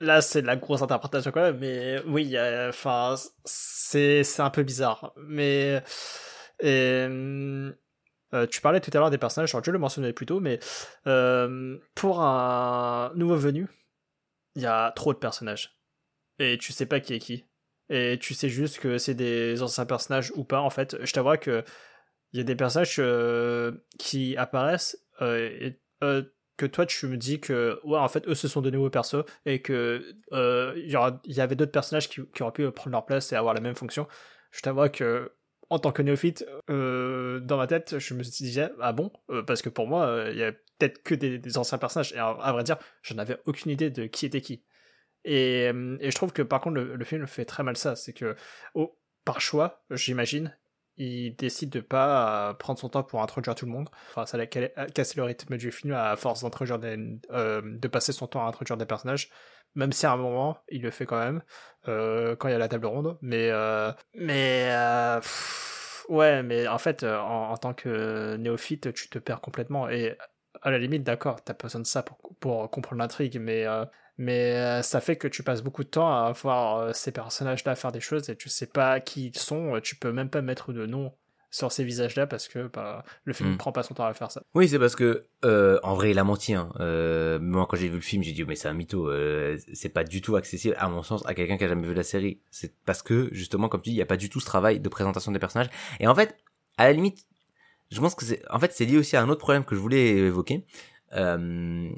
Là, 0.00 0.20
c'est 0.20 0.42
de 0.42 0.48
la 0.48 0.56
grosse 0.56 0.82
interprétation 0.82 1.30
quand 1.30 1.42
même, 1.42 1.58
mais 1.58 2.02
oui, 2.08 2.36
enfin, 2.68 3.14
c'est, 3.44 4.40
un 4.40 4.50
peu 4.50 4.64
bizarre. 4.64 5.12
Mais, 5.16 5.80
euh, 6.64 7.72
tu 8.50 8.60
parlais 8.60 8.80
tout 8.80 8.90
à 8.94 8.98
l'heure 8.98 9.10
des 9.10 9.18
personnages, 9.18 9.54
dû 9.62 9.70
le 9.70 9.78
mentionner 9.78 10.12
plus 10.12 10.26
tôt, 10.26 10.40
mais 10.40 10.58
pour 11.94 12.20
un 12.20 13.12
nouveau 13.14 13.36
venu, 13.36 13.68
il 14.56 14.62
y 14.62 14.66
a 14.66 14.90
trop 14.90 15.12
de 15.12 15.18
personnages. 15.18 15.78
Et 16.40 16.58
tu 16.58 16.72
sais 16.72 16.86
pas 16.86 16.98
qui 16.98 17.14
est 17.14 17.18
qui. 17.20 17.44
Et 17.92 18.18
tu 18.18 18.32
sais 18.32 18.48
juste 18.48 18.78
que 18.78 18.96
c'est 18.96 19.14
des 19.14 19.62
anciens 19.62 19.84
personnages 19.84 20.32
ou 20.34 20.44
pas, 20.44 20.60
en 20.60 20.70
fait. 20.70 20.96
Je 21.04 21.12
t'avoue 21.12 21.36
que 21.36 21.62
il 22.32 22.38
y 22.38 22.40
a 22.40 22.44
des 22.44 22.56
personnages 22.56 22.96
euh, 22.98 23.72
qui 23.98 24.36
apparaissent 24.36 24.98
euh, 25.20 25.50
et, 25.60 25.80
euh, 26.02 26.22
que 26.56 26.66
toi 26.66 26.86
tu 26.86 27.06
me 27.06 27.16
dis 27.16 27.40
que 27.40 27.80
ouais 27.84 27.98
en 27.98 28.08
fait 28.08 28.26
eux 28.28 28.34
se 28.34 28.48
sont 28.48 28.60
de 28.60 28.70
nouveaux 28.70 28.90
persos 28.90 29.24
et 29.46 29.62
que 29.62 30.14
il 30.32 30.86
y, 30.86 31.32
y 31.34 31.40
avait 31.40 31.54
d'autres 31.54 31.72
personnages 31.72 32.08
qui, 32.08 32.22
auraient 32.40 32.52
pu 32.52 32.70
prendre 32.70 32.92
leur 32.92 33.04
place 33.04 33.32
et 33.32 33.36
avoir 33.36 33.54
la 33.54 33.60
même 33.60 33.74
fonction. 33.74 34.06
Je 34.50 34.60
t'avoue 34.60 34.88
que 34.88 35.32
en 35.70 35.78
tant 35.78 35.92
que 35.92 36.02
néophyte 36.02 36.46
dans 36.68 37.56
ma 37.56 37.66
tête 37.66 37.98
je 37.98 38.14
me 38.14 38.22
disais 38.22 38.70
ah 38.80 38.92
bon 38.92 39.10
parce 39.46 39.62
que 39.62 39.70
pour 39.70 39.86
moi 39.86 40.26
il 40.30 40.36
y 40.36 40.44
a 40.44 40.52
peut-être 40.78 41.02
que 41.02 41.14
des, 41.14 41.58
anciens 41.58 41.78
personnages. 41.78 42.12
Et 42.12 42.18
à, 42.18 42.52
vrai 42.52 42.64
dire 42.64 42.76
j'en 43.02 43.18
avais 43.18 43.38
aucune 43.46 43.70
idée 43.70 43.90
de 43.90 44.06
qui 44.06 44.26
était 44.26 44.40
qui 44.42 44.62
et, 45.24 45.70
euh, 45.72 45.96
et 46.00 46.10
je 46.10 46.16
trouve 46.16 46.32
que 46.32 46.42
par 46.42 46.60
contre 46.60 46.76
le, 46.80 47.04
film 47.04 47.26
fait 47.26 47.44
très 47.44 47.62
mal 47.62 47.76
ça 47.76 47.96
c'est 47.96 48.12
que 48.12 48.36
par 49.24 49.40
choix 49.40 49.84
j'imagine 49.90 50.56
il 50.96 51.34
décide 51.36 51.70
de 51.70 51.80
pas 51.80 52.50
euh, 52.50 52.54
prendre 52.54 52.78
son 52.78 52.88
temps 52.88 53.02
pour 53.02 53.22
introduire 53.22 53.54
tout 53.54 53.66
le 53.66 53.72
monde. 53.72 53.88
Enfin, 54.10 54.26
ça 54.26 54.38
a 54.38 54.44
ca- 54.52 54.68
cassé 54.94 55.14
le 55.16 55.24
rythme 55.24 55.56
du 55.56 55.72
film 55.72 55.94
à 55.94 56.16
force 56.16 56.42
d'introduire 56.42 56.78
des, 56.78 57.18
euh, 57.30 57.62
de 57.64 57.88
passer 57.88 58.12
son 58.12 58.26
temps 58.26 58.44
à 58.44 58.48
introduire 58.48 58.76
des 58.76 58.86
personnages. 58.86 59.30
Même 59.74 59.92
si 59.92 60.04
à 60.04 60.12
un 60.12 60.16
moment, 60.16 60.58
il 60.68 60.82
le 60.82 60.90
fait 60.90 61.06
quand 61.06 61.18
même, 61.18 61.42
euh, 61.88 62.36
quand 62.36 62.48
il 62.48 62.52
y 62.52 62.54
a 62.54 62.58
la 62.58 62.68
table 62.68 62.86
ronde. 62.86 63.16
Mais, 63.22 63.48
euh, 63.50 63.90
mais, 64.14 64.68
euh, 64.70 65.20
ouais, 66.08 66.42
mais 66.42 66.68
en 66.68 66.78
fait, 66.78 67.02
euh, 67.04 67.18
en, 67.18 67.56
tant 67.56 67.72
que 67.72 68.36
néophyte, 68.36 68.92
tu 68.92 69.08
te 69.08 69.18
perds 69.18 69.40
complètement. 69.40 69.88
Et 69.88 70.16
à 70.60 70.70
la 70.70 70.78
limite, 70.78 71.04
d'accord, 71.04 71.42
t'as 71.42 71.54
besoin 71.54 71.80
de 71.80 71.86
ça 71.86 72.02
pour, 72.02 72.18
pour 72.38 72.70
comprendre 72.70 73.00
l'intrigue, 73.00 73.38
mais, 73.40 73.66
euh, 73.66 73.84
mais 74.18 74.56
euh, 74.56 74.82
ça 74.82 75.00
fait 75.00 75.16
que 75.16 75.28
tu 75.28 75.42
passes 75.42 75.62
beaucoup 75.62 75.84
de 75.84 75.88
temps 75.88 76.12
à 76.12 76.32
voir 76.32 76.76
euh, 76.76 76.92
ces 76.92 77.12
personnages-là 77.12 77.74
faire 77.74 77.92
des 77.92 78.00
choses 78.00 78.28
et 78.28 78.36
tu 78.36 78.48
sais 78.48 78.66
pas 78.66 79.00
qui 79.00 79.28
ils 79.28 79.38
sont, 79.38 79.80
tu 79.82 79.96
peux 79.96 80.12
même 80.12 80.28
pas 80.30 80.42
mettre 80.42 80.72
de 80.72 80.86
nom 80.86 81.12
sur 81.52 81.70
ces 81.70 81.84
visages-là 81.84 82.26
parce 82.26 82.48
que 82.48 82.68
bah, 82.68 83.04
le 83.24 83.34
film 83.34 83.52
Mm. 83.52 83.56
prend 83.58 83.72
pas 83.72 83.82
son 83.82 83.92
temps 83.92 84.06
à 84.06 84.14
faire 84.14 84.30
ça. 84.30 84.42
Oui, 84.54 84.68
c'est 84.68 84.78
parce 84.78 84.96
que 84.96 85.26
euh, 85.44 85.78
en 85.82 85.94
vrai, 85.94 86.10
il 86.10 86.18
a 86.18 86.24
menti. 86.24 86.54
Hein. 86.54 86.72
Euh, 86.80 87.38
moi, 87.38 87.66
quand 87.68 87.76
j'ai 87.76 87.88
vu 87.88 87.96
le 87.96 88.00
film, 88.00 88.22
j'ai 88.22 88.32
dit 88.32 88.42
mais 88.44 88.56
c'est 88.56 88.68
un 88.68 88.72
mytho. 88.72 89.10
Euh, 89.10 89.58
c'est 89.74 89.90
pas 89.90 90.02
du 90.02 90.22
tout 90.22 90.34
accessible, 90.36 90.74
à 90.78 90.88
mon 90.88 91.02
sens, 91.02 91.22
à 91.26 91.34
quelqu'un 91.34 91.58
qui 91.58 91.64
a 91.64 91.68
jamais 91.68 91.86
vu 91.86 91.92
la 91.92 92.02
série. 92.02 92.40
C'est 92.50 92.74
parce 92.86 93.02
que 93.02 93.28
justement, 93.32 93.68
comme 93.68 93.82
tu 93.82 93.90
dis, 93.90 93.96
il 93.96 93.98
y 93.98 94.02
a 94.02 94.06
pas 94.06 94.16
du 94.16 94.30
tout 94.30 94.40
ce 94.40 94.46
travail 94.46 94.80
de 94.80 94.88
présentation 94.88 95.30
des 95.30 95.38
personnages. 95.38 95.68
Et 96.00 96.06
en 96.06 96.14
fait, 96.14 96.36
à 96.78 96.84
la 96.84 96.92
limite, 96.94 97.26
je 97.90 98.00
pense 98.00 98.14
que 98.14 98.24
c'est, 98.24 98.42
en 98.50 98.58
fait, 98.58 98.72
c'est 98.72 98.86
lié 98.86 98.96
aussi 98.96 99.16
à 99.16 99.22
un 99.22 99.28
autre 99.28 99.40
problème 99.40 99.64
que 99.64 99.74
je 99.74 99.80
voulais 99.80 100.08
évoquer. 100.08 100.64
Euh, 101.14 101.90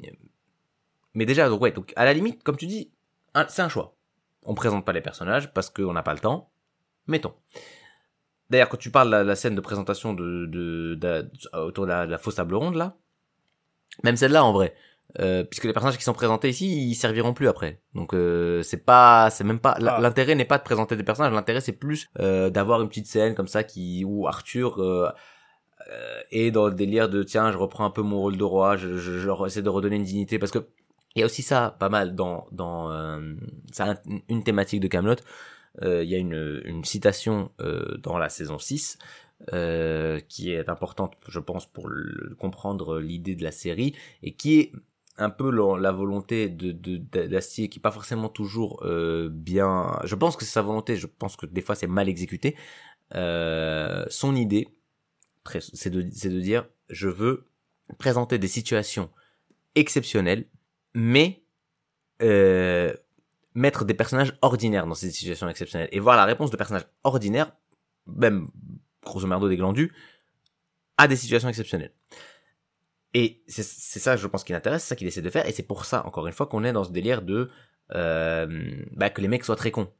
mais 1.15 1.25
déjà, 1.25 1.49
donc 1.49 1.61
ouais, 1.61 1.71
donc 1.71 1.93
à 1.95 2.05
la 2.05 2.13
limite, 2.13 2.43
comme 2.43 2.57
tu 2.57 2.67
dis, 2.67 2.91
c'est 3.47 3.61
un 3.61 3.69
choix. 3.69 3.95
On 4.43 4.53
présente 4.53 4.85
pas 4.85 4.93
les 4.93 5.01
personnages 5.01 5.51
parce 5.53 5.69
qu'on 5.69 5.93
n'a 5.93 6.03
pas 6.03 6.13
le 6.13 6.19
temps. 6.19 6.51
Mettons. 7.07 7.33
D'ailleurs, 8.49 8.69
quand 8.69 8.77
tu 8.77 8.91
parles 8.91 9.09
de 9.09 9.27
la, 9.27 9.35
scène 9.35 9.55
de 9.55 9.61
présentation 9.61 10.13
de, 10.13 10.45
de, 10.45 10.95
de- 10.95 11.29
autour 11.57 11.85
de 11.85 11.91
la, 11.91 12.17
fausse 12.17 12.35
table 12.35 12.55
ronde 12.55 12.75
là, 12.75 12.95
Même 14.03 14.17
celle-là, 14.17 14.43
en 14.43 14.53
vrai. 14.53 14.75
Euh, 15.19 15.43
puisque 15.43 15.63
les 15.63 15.73
personnages 15.73 15.97
qui 15.97 16.03
sont 16.03 16.13
présentés 16.13 16.49
ici, 16.49 16.89
ils 16.89 16.95
serviront 16.95 17.33
plus 17.33 17.47
après. 17.47 17.81
Donc 17.93 18.13
euh, 18.13 18.61
c'est 18.63 18.83
pas, 18.83 19.29
c'est 19.29 19.45
même 19.45 19.59
pas. 19.59 19.77
Ah. 19.79 19.99
L'intérêt 20.01 20.35
n'est 20.35 20.45
pas 20.45 20.57
de 20.57 20.63
présenter 20.63 20.95
des 20.95 21.03
personnages. 21.03 21.31
L'intérêt 21.33 21.61
c'est 21.61 21.71
plus 21.71 22.07
euh, 22.19 22.49
d'avoir 22.49 22.81
une 22.81 22.89
petite 22.89 23.07
scène 23.07 23.33
comme 23.33 23.47
ça 23.47 23.63
qui 23.63 24.03
où 24.03 24.27
Arthur 24.27 24.81
euh, 24.81 25.09
euh, 25.91 26.19
est 26.31 26.51
dans 26.51 26.67
le 26.67 26.73
délire 26.73 27.09
de 27.09 27.23
tiens, 27.23 27.51
je 27.51 27.57
reprends 27.57 27.85
un 27.85 27.91
peu 27.91 28.01
mon 28.01 28.19
rôle 28.19 28.37
de 28.37 28.43
roi, 28.43 28.75
je, 28.75 28.97
je, 28.97 29.19
je 29.19 29.45
essaie 29.45 29.61
de 29.61 29.69
redonner 29.69 29.97
une 29.97 30.03
dignité 30.03 30.39
parce 30.39 30.51
que 30.51 30.67
il 31.15 31.19
y 31.21 31.23
a 31.23 31.25
aussi 31.25 31.41
ça 31.43 31.75
pas 31.79 31.89
mal 31.89 32.15
dans 32.15 32.47
dans 32.51 32.91
euh, 32.91 33.35
ça 33.71 34.01
une 34.29 34.43
thématique 34.43 34.81
de 34.81 34.87
Camelot. 34.87 35.15
Euh, 35.83 36.03
Il 36.03 36.09
y 36.09 36.15
a 36.15 36.19
une 36.19 36.61
une 36.65 36.83
citation 36.85 37.51
euh, 37.61 37.97
dans 37.99 38.17
la 38.17 38.29
saison 38.29 38.59
6 38.59 38.97
euh, 39.53 40.19
qui 40.29 40.51
est 40.51 40.69
importante, 40.69 41.15
je 41.27 41.39
pense, 41.39 41.65
pour 41.67 41.87
le- 41.89 42.35
comprendre 42.39 42.99
l'idée 42.99 43.35
de 43.35 43.43
la 43.43 43.51
série 43.51 43.95
et 44.23 44.33
qui 44.35 44.59
est 44.59 44.71
un 45.17 45.29
peu 45.29 45.49
la, 45.51 45.91
volonté 45.91 46.49
de 46.49 46.71
de- 46.73 46.97
d'Astier 47.27 47.69
qui 47.69 47.79
est 47.79 47.81
pas 47.81 47.91
forcément 47.91 48.29
toujours 48.29 48.81
euh, 48.85 49.29
bien. 49.31 49.99
Je 50.05 50.15
pense 50.15 50.35
que 50.37 50.45
c'est 50.45 50.51
sa 50.51 50.61
volonté. 50.61 50.95
Je 50.97 51.07
pense 51.07 51.35
que 51.37 51.45
des 51.45 51.61
fois 51.61 51.75
c'est 51.75 51.87
mal 51.87 52.09
exécuté. 52.09 52.55
Euh, 53.15 54.05
son 54.09 54.35
idée, 54.35 54.69
c'est 55.73 55.89
de 55.89 56.01
de 56.01 56.39
dire 56.39 56.67
je 56.89 57.07
veux 57.09 57.45
présenter 57.99 58.37
des 58.37 58.47
situations 58.47 59.09
exceptionnelles, 59.75 60.47
mais 60.95 61.43
euh, 62.21 62.93
mettre 63.53 63.85
des 63.85 63.93
personnages 63.93 64.33
ordinaires 64.41 64.87
dans 64.87 64.95
ces 64.95 65.11
situations 65.11 65.47
exceptionnelles 65.49 65.89
et 65.91 65.99
voir 65.99 66.15
la 66.15 66.25
réponse 66.25 66.49
de 66.49 66.57
personnages 66.57 66.87
ordinaires, 67.03 67.51
même 68.07 68.47
grosso 69.03 69.27
merdo 69.27 69.47
des 69.47 69.57
glandus, 69.57 69.93
à 70.97 71.07
des 71.07 71.17
situations 71.17 71.49
exceptionnelles. 71.49 71.93
Et 73.13 73.43
c'est 73.47 73.63
ça, 73.63 74.17
je 74.17 74.27
pense, 74.27 74.43
qui 74.43 74.51
l'intéresse, 74.51 74.83
c'est 74.83 74.89
ça 74.89 74.95
qu'il 74.95 75.07
essaie 75.07 75.21
de 75.21 75.29
faire, 75.29 75.47
et 75.47 75.51
c'est 75.51 75.63
pour 75.63 75.85
ça, 75.85 76.05
encore 76.05 76.27
une 76.27 76.33
fois, 76.33 76.47
qu'on 76.47 76.63
est 76.63 76.73
dans 76.73 76.83
ce 76.83 76.91
délire 76.91 77.21
de 77.21 77.49
euh, 77.93 78.83
bah, 78.91 79.09
que 79.09 79.21
les 79.21 79.27
mecs 79.27 79.45
soient 79.45 79.55
très 79.55 79.71
cons. 79.71 79.91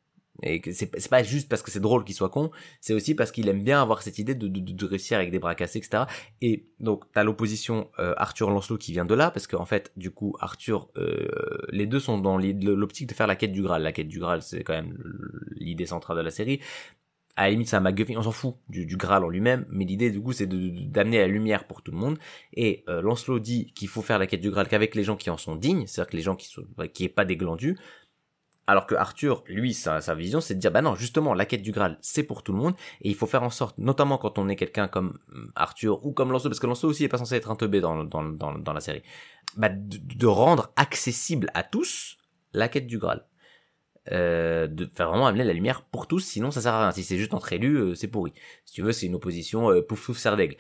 Et 0.44 0.62
c'est 0.74 1.10
pas 1.10 1.24
juste 1.24 1.48
parce 1.50 1.62
que 1.62 1.72
c'est 1.72 1.80
drôle 1.80 2.04
qu'ils 2.04 2.16
soient 2.16 2.30
cons, 2.30 2.52
c'est 2.82 2.94
aussi 2.94 3.16
parce 3.16 3.32
qu'il 3.32 3.48
aime 3.48 3.64
bien 3.64 3.82
avoir 3.82 4.02
cette 4.02 4.20
idée 4.20 4.36
de, 4.36 4.48
de, 4.48 4.86
réussir 4.86 5.18
avec 5.18 5.32
des 5.32 5.40
bras 5.40 5.56
cassés, 5.56 5.80
etc. 5.80 6.04
Et 6.42 6.68
donc, 6.80 7.06
t'as 7.14 7.24
l'opposition 7.24 7.90
euh, 8.00 8.14
Arthur-Lancelot 8.18 8.78
qui 8.78 8.92
vient 8.92 9.06
de 9.06 9.16
là, 9.16 9.32
parce 9.32 9.48
qu'en 9.48 9.66
fait, 9.66 9.92
du 9.96 10.12
coup, 10.12 10.36
Arthur, 10.40 10.90
euh, 10.98 11.28
les 11.70 11.86
deux 11.86 12.00
sont 12.00 12.18
dans 12.18 12.38
l'optique 12.38 13.08
de 13.08 13.14
faire 13.14 13.28
la 13.28 13.36
quête 13.36 13.54
du 13.54 13.62
Graal. 13.62 13.82
La 13.84 13.92
quête 13.92 14.10
du 14.10 14.20
Graal, 14.20 14.42
c'est 14.42 14.64
quand 14.64 14.74
même 14.74 14.98
l'idée 15.56 15.86
centrale 15.86 16.18
de 16.18 16.22
la 16.22 16.32
série 16.32 16.60
à 17.36 17.44
la 17.44 17.52
limite 17.52 17.68
c'est 17.68 17.76
un 17.76 17.82
MacGuffin, 17.82 18.16
on 18.18 18.24
s'en 18.24 18.32
fout 18.32 18.56
du, 18.70 18.86
Graal 18.96 19.24
en 19.24 19.30
lui-même, 19.30 19.66
mais 19.70 19.84
l'idée 19.86 20.10
du 20.10 20.22
coup 20.22 20.32
c'est 20.32 20.48
d'amener 20.48 21.18
la 21.20 21.28
lumière 21.28 21.68
pour 21.68 21.82
tout 21.82 21.92
le 21.92 21.98
monde. 21.98 22.18
Et 22.54 22.84
euh, 22.88 23.02
Lancelot 23.02 23.40
dit 23.40 23.74
qu'il 23.74 23.88
faut 23.88 24.02
faire 24.02 24.20
la 24.20 24.28
quête 24.28 24.42
du 24.42 24.52
Graal 24.52 24.68
qu'avec 24.68 24.96
les 24.96 25.04
gens 25.04 25.18
qui 25.18 25.30
en 25.30 25.38
sont 25.38 25.56
dignes, 25.56 25.86
c'est-à-dire 25.86 26.12
que 26.12 26.18
les 26.18 26.24
gens 26.24 26.36
qui 26.36 26.48
sont 26.48 26.66
qui 26.94 27.04
est 27.04 27.10
pas 27.10 27.26
des 27.26 27.36
glandus. 27.36 27.78
Alors 28.68 28.88
que 28.88 28.96
Arthur, 28.96 29.44
lui, 29.48 29.74
sa, 29.74 30.02
sa 30.02 30.16
vision, 30.16 30.42
c'est 30.42 30.56
de 30.56 30.60
dire, 30.60 30.72
bah 30.72 30.82
non, 30.82 30.96
justement, 30.96 31.34
la 31.34 31.46
quête 31.46 31.62
du 31.62 31.72
Graal, 31.72 31.98
c'est 32.02 32.24
pour 32.24 32.42
tout 32.42 32.52
le 32.52 32.58
monde, 32.58 32.74
et 33.02 33.10
il 33.10 33.16
faut 33.16 33.28
faire 33.28 33.44
en 33.44 33.50
sorte, 33.50 33.78
notamment 33.78 34.18
quand 34.18 34.40
on 34.40 34.50
est 34.50 34.56
quelqu'un 34.56 34.88
comme 34.88 35.20
hum, 35.32 35.52
Arthur, 35.56 36.06
ou 36.06 36.14
comme 36.14 36.32
Lancelot, 36.32 36.50
parce 36.50 36.60
que 36.60 36.68
Lancelot 36.68 36.90
aussi 36.90 37.04
est 37.04 37.10
pas 37.10 37.18
censé 37.18 37.36
être 37.36 37.52
un 37.52 37.56
teubé 37.56 37.82
dans, 37.82 38.04
dans, 38.04 38.24
dans, 38.24 38.58
dans 38.58 38.74
la 38.74 38.80
série, 38.82 39.04
bah, 39.56 39.70
de, 39.70 39.98
de 39.98 40.28
rendre 40.28 40.72
accessible 40.76 41.52
à 41.54 41.64
tous 41.64 42.18
la 42.54 42.68
quête 42.68 42.88
du 42.88 42.98
Graal 42.98 43.26
euh, 44.12 44.68
de 44.68 44.86
faire 44.94 45.10
vraiment 45.10 45.28
amener 45.28 45.44
la 45.44 45.54
lumière 45.54 45.82
pour 45.84 46.08
tous, 46.08 46.20
sinon 46.20 46.52
ça 46.52 46.62
sert 46.62 46.74
à 46.74 46.82
rien. 46.82 46.92
Si 46.92 47.04
c'est 47.04 47.18
juste 47.18 47.34
entre 47.34 47.54
élus, 47.54 47.78
euh, 47.78 47.96
c'est 47.96 48.08
pourri. 48.08 48.34
Si 48.66 48.74
tu 48.74 48.82
veux, 48.82 48.92
c'est 48.92 49.08
une 49.08 49.16
opposition 49.16 49.72
euh, 49.72 49.82
pouf 49.82 50.06
pouf 50.06 50.18
serre 50.18 50.36
d'aigle. 50.36 50.56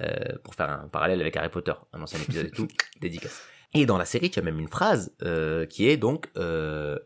Euh, 0.00 0.36
pour 0.44 0.54
faire 0.54 0.70
un 0.70 0.88
parallèle 0.88 1.20
avec 1.20 1.36
Harry 1.36 1.48
Potter, 1.48 1.72
un 1.92 2.02
ancien 2.02 2.20
épisode 2.20 2.46
et 2.46 2.50
tout, 2.50 2.68
dédicace. 3.00 3.42
Et 3.72 3.86
dans 3.86 3.96
la 3.96 4.04
série, 4.04 4.30
tu 4.30 4.38
as 4.38 4.42
même 4.42 4.60
une 4.60 4.68
phrase 4.68 5.14
euh, 5.22 5.64
qui 5.64 5.88
est 5.88 5.96
donc 5.96 6.30
euh, 6.36 6.98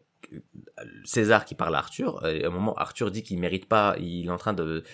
César 1.05 1.45
qui 1.45 1.55
parle 1.55 1.75
à 1.75 1.79
Arthur. 1.79 2.25
Et 2.27 2.45
à 2.45 2.49
un 2.49 2.51
moment, 2.51 2.75
Arthur 2.75 3.11
dit 3.11 3.23
qu'il 3.23 3.39
mérite 3.39 3.67
pas, 3.67 3.97
il 3.99 4.27
est 4.27 4.31
en 4.31 4.37
train 4.37 4.55
de 4.55 4.85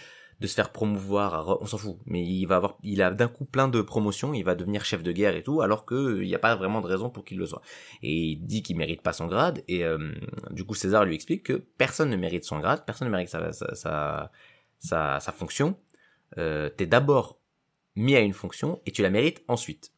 se 0.43 0.55
faire 0.55 0.71
promouvoir, 0.71 1.61
on 1.63 1.67
s'en 1.67 1.79
fout, 1.79 1.97
mais 2.05 2.23
il 2.23 2.45
va 2.45 2.57
avoir, 2.57 2.77
il 2.83 3.01
a 3.01 3.11
d'un 3.11 3.29
coup 3.29 3.47
plein 3.47 3.69
de 3.69 3.81
promotions, 3.81 4.35
il 4.35 4.43
va 4.43 4.55
devenir 4.55 4.85
chef 4.85 5.03
de 5.03 5.11
guerre 5.11 5.35
et 5.35 5.43
tout, 5.43 5.63
alors 5.63 5.87
que 5.87 5.95
euh, 5.95 6.25
il 6.25 6.29
n'y 6.29 6.35
a 6.35 6.39
pas 6.39 6.55
vraiment 6.55 6.83
de 6.83 6.87
raison 6.87 7.09
pour 7.09 7.25
qu'il 7.25 7.39
le 7.39 7.47
soit. 7.47 7.63
Et 8.03 8.13
il 8.13 8.45
dit 8.45 8.63
qu'il 8.63 8.77
mérite 8.77 9.01
pas 9.01 9.15
son 9.15 9.29
grade, 9.29 9.65
et 9.67 9.85
euh, 9.85 10.13
du 10.51 10.65
coup 10.65 10.75
César 10.75 11.07
lui 11.07 11.15
explique 11.15 11.45
que 11.45 11.55
personne 11.55 12.11
ne 12.11 12.17
mérite 12.17 12.45
son 12.45 12.59
grade, 12.59 12.85
personne 12.85 13.09
ne 13.09 13.13
mérite 13.13 13.31
sa 13.31 15.33
fonction. 15.35 15.79
Euh, 16.37 16.69
T'es 16.69 16.87
d'abord 16.87 17.41
mis 17.95 18.15
à 18.15 18.21
une 18.21 18.35
fonction 18.35 18.83
et 18.85 18.93
tu 18.93 19.01
la 19.01 19.11
mérites 19.11 19.43
ensuite. 19.49 19.93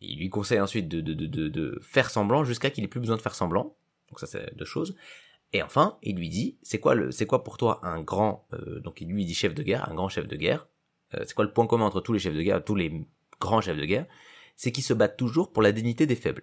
Il 0.00 0.18
lui 0.18 0.30
conseille 0.30 0.60
ensuite 0.60 0.88
de, 0.88 1.00
de 1.00 1.78
faire 1.82 2.08
semblant 2.08 2.44
jusqu'à 2.44 2.70
qu'il 2.70 2.84
ait 2.84 2.88
plus 2.88 3.00
besoin 3.00 3.16
de 3.16 3.22
faire 3.22 3.34
semblant. 3.34 3.76
Donc 4.08 4.20
ça 4.20 4.26
c'est 4.26 4.54
deux 4.56 4.64
choses. 4.64 4.96
Et 5.52 5.62
enfin, 5.62 5.98
il 6.02 6.16
lui 6.16 6.28
dit, 6.28 6.58
c'est 6.62 6.78
quoi 6.78 6.94
le, 6.94 7.10
c'est 7.10 7.26
quoi 7.26 7.42
pour 7.42 7.56
toi 7.56 7.80
un 7.82 8.02
grand, 8.02 8.46
euh, 8.52 8.80
donc 8.80 9.00
il 9.00 9.08
lui 9.08 9.24
dit 9.24 9.34
chef 9.34 9.54
de 9.54 9.62
guerre, 9.62 9.88
un 9.90 9.94
grand 9.94 10.08
chef 10.08 10.26
de 10.26 10.36
guerre. 10.36 10.68
Euh, 11.14 11.24
c'est 11.26 11.34
quoi 11.34 11.44
le 11.44 11.52
point 11.52 11.66
commun 11.66 11.86
entre 11.86 12.00
tous 12.00 12.12
les 12.12 12.18
chefs 12.18 12.34
de 12.34 12.42
guerre, 12.42 12.62
tous 12.62 12.74
les 12.74 13.06
grands 13.40 13.62
chefs 13.62 13.78
de 13.78 13.84
guerre, 13.84 14.06
c'est 14.56 14.72
qu'ils 14.72 14.84
se 14.84 14.92
battent 14.92 15.16
toujours 15.16 15.52
pour 15.52 15.62
la 15.62 15.72
dignité 15.72 16.06
des 16.06 16.16
faibles. 16.16 16.42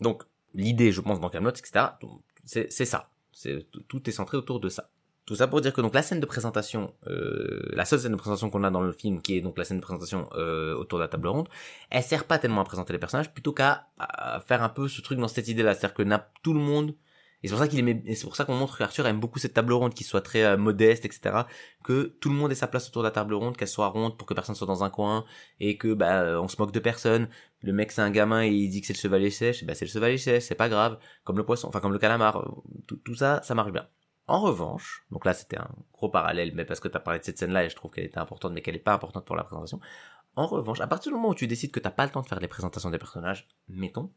Donc 0.00 0.22
l'idée, 0.54 0.92
je 0.92 1.00
pense, 1.02 1.20
dans 1.20 1.28
Camelot, 1.28 1.50
etc. 1.50 1.86
C'est, 2.44 2.70
ça. 2.86 3.10
C'est 3.32 3.66
tout 3.88 4.08
est 4.08 4.12
centré 4.12 4.38
autour 4.38 4.60
de 4.60 4.70
ça. 4.70 4.90
Tout 5.28 5.36
ça 5.36 5.46
pour 5.46 5.60
dire 5.60 5.74
que 5.74 5.82
donc 5.82 5.94
la 5.94 6.00
scène 6.00 6.20
de 6.20 6.26
présentation, 6.26 6.94
euh, 7.06 7.60
la 7.74 7.84
seule 7.84 8.00
scène 8.00 8.12
de 8.12 8.16
présentation 8.16 8.48
qu'on 8.48 8.64
a 8.64 8.70
dans 8.70 8.80
le 8.80 8.92
film, 8.92 9.20
qui 9.20 9.36
est 9.36 9.42
donc 9.42 9.58
la 9.58 9.64
scène 9.64 9.76
de 9.76 9.82
présentation 9.82 10.26
euh, 10.34 10.74
autour 10.74 10.98
de 10.98 11.04
la 11.04 11.08
table 11.08 11.28
ronde, 11.28 11.48
elle 11.90 12.02
sert 12.02 12.24
pas 12.24 12.38
tellement 12.38 12.62
à 12.62 12.64
présenter 12.64 12.94
les 12.94 12.98
personnages, 12.98 13.30
plutôt 13.34 13.52
qu'à 13.52 13.88
faire 14.46 14.62
un 14.62 14.70
peu 14.70 14.88
ce 14.88 15.02
truc 15.02 15.18
dans 15.18 15.28
cette 15.28 15.48
idée-là, 15.48 15.74
c'est-à-dire 15.74 15.94
que 15.94 16.02
n'a- 16.02 16.30
tout 16.42 16.54
le 16.54 16.60
monde 16.60 16.94
et 17.42 17.48
c'est 17.48 17.52
pour 17.54 17.60
ça 17.62 17.68
qu'il 17.68 17.78
aimait, 17.78 18.02
c'est 18.16 18.22
pour 18.26 18.34
qu'on 18.36 18.54
montre 18.54 18.78
qu'Arthur 18.78 19.06
aime 19.06 19.20
beaucoup 19.20 19.38
cette 19.38 19.54
table 19.54 19.72
ronde, 19.74 19.94
qui 19.94 20.02
soit 20.02 20.22
très 20.22 20.42
euh, 20.44 20.56
modeste, 20.56 21.04
etc. 21.04 21.46
Que 21.84 22.04
tout 22.20 22.30
le 22.30 22.34
monde 22.34 22.50
ait 22.50 22.54
sa 22.56 22.66
place 22.66 22.88
autour 22.88 23.02
de 23.02 23.06
la 23.08 23.12
table 23.12 23.34
ronde, 23.34 23.56
qu'elle 23.56 23.68
soit 23.68 23.86
ronde 23.88 24.16
pour 24.18 24.26
que 24.26 24.34
personne 24.34 24.54
soit 24.56 24.66
dans 24.66 24.82
un 24.82 24.90
coin, 24.90 25.24
et 25.60 25.76
que 25.78 25.92
bah 25.94 26.22
euh, 26.22 26.40
on 26.40 26.48
se 26.48 26.56
moque 26.58 26.72
de 26.72 26.80
personne. 26.80 27.28
Le 27.62 27.72
mec 27.72 27.92
c'est 27.92 28.00
un 28.02 28.10
gamin 28.10 28.42
et 28.44 28.48
il 28.50 28.70
dit 28.70 28.80
que 28.80 28.86
c'est 28.88 28.92
le 28.94 28.98
chevalier 28.98 29.30
sèche, 29.30 29.64
bah 29.64 29.74
c'est 29.74 29.84
le 29.84 29.90
chevalier 29.90 30.18
sèche, 30.18 30.44
c'est 30.44 30.54
pas 30.56 30.68
grave. 30.70 30.98
Comme 31.24 31.36
le 31.38 31.44
poisson, 31.44 31.68
enfin 31.68 31.80
comme 31.80 31.92
le 31.92 31.98
calamar, 32.00 32.44
tout, 32.86 32.96
tout 32.96 33.14
ça, 33.14 33.40
ça 33.44 33.54
marche 33.54 33.72
bien. 33.72 33.86
En 34.28 34.40
revanche, 34.40 35.04
donc 35.10 35.24
là 35.24 35.32
c'était 35.32 35.58
un 35.58 35.70
gros 35.92 36.10
parallèle, 36.10 36.52
mais 36.54 36.66
parce 36.66 36.80
que 36.80 36.88
t'as 36.88 37.00
parlé 37.00 37.18
de 37.18 37.24
cette 37.24 37.38
scène-là 37.38 37.64
et 37.64 37.70
je 37.70 37.76
trouve 37.76 37.90
qu'elle 37.90 38.04
était 38.04 38.18
importante, 38.18 38.52
mais 38.52 38.60
qu'elle 38.60 38.76
est 38.76 38.78
pas 38.78 38.92
importante 38.92 39.24
pour 39.24 39.36
la 39.36 39.42
présentation. 39.42 39.80
En 40.36 40.46
revanche, 40.46 40.80
à 40.80 40.86
partir 40.86 41.10
du 41.10 41.16
moment 41.16 41.30
où 41.30 41.34
tu 41.34 41.46
décides 41.46 41.72
que 41.72 41.80
t'as 41.80 41.90
pas 41.90 42.04
le 42.04 42.12
temps 42.12 42.20
de 42.20 42.26
faire 42.28 42.38
les 42.38 42.46
présentations 42.46 42.90
des 42.90 42.98
personnages, 42.98 43.48
mettons, 43.68 44.12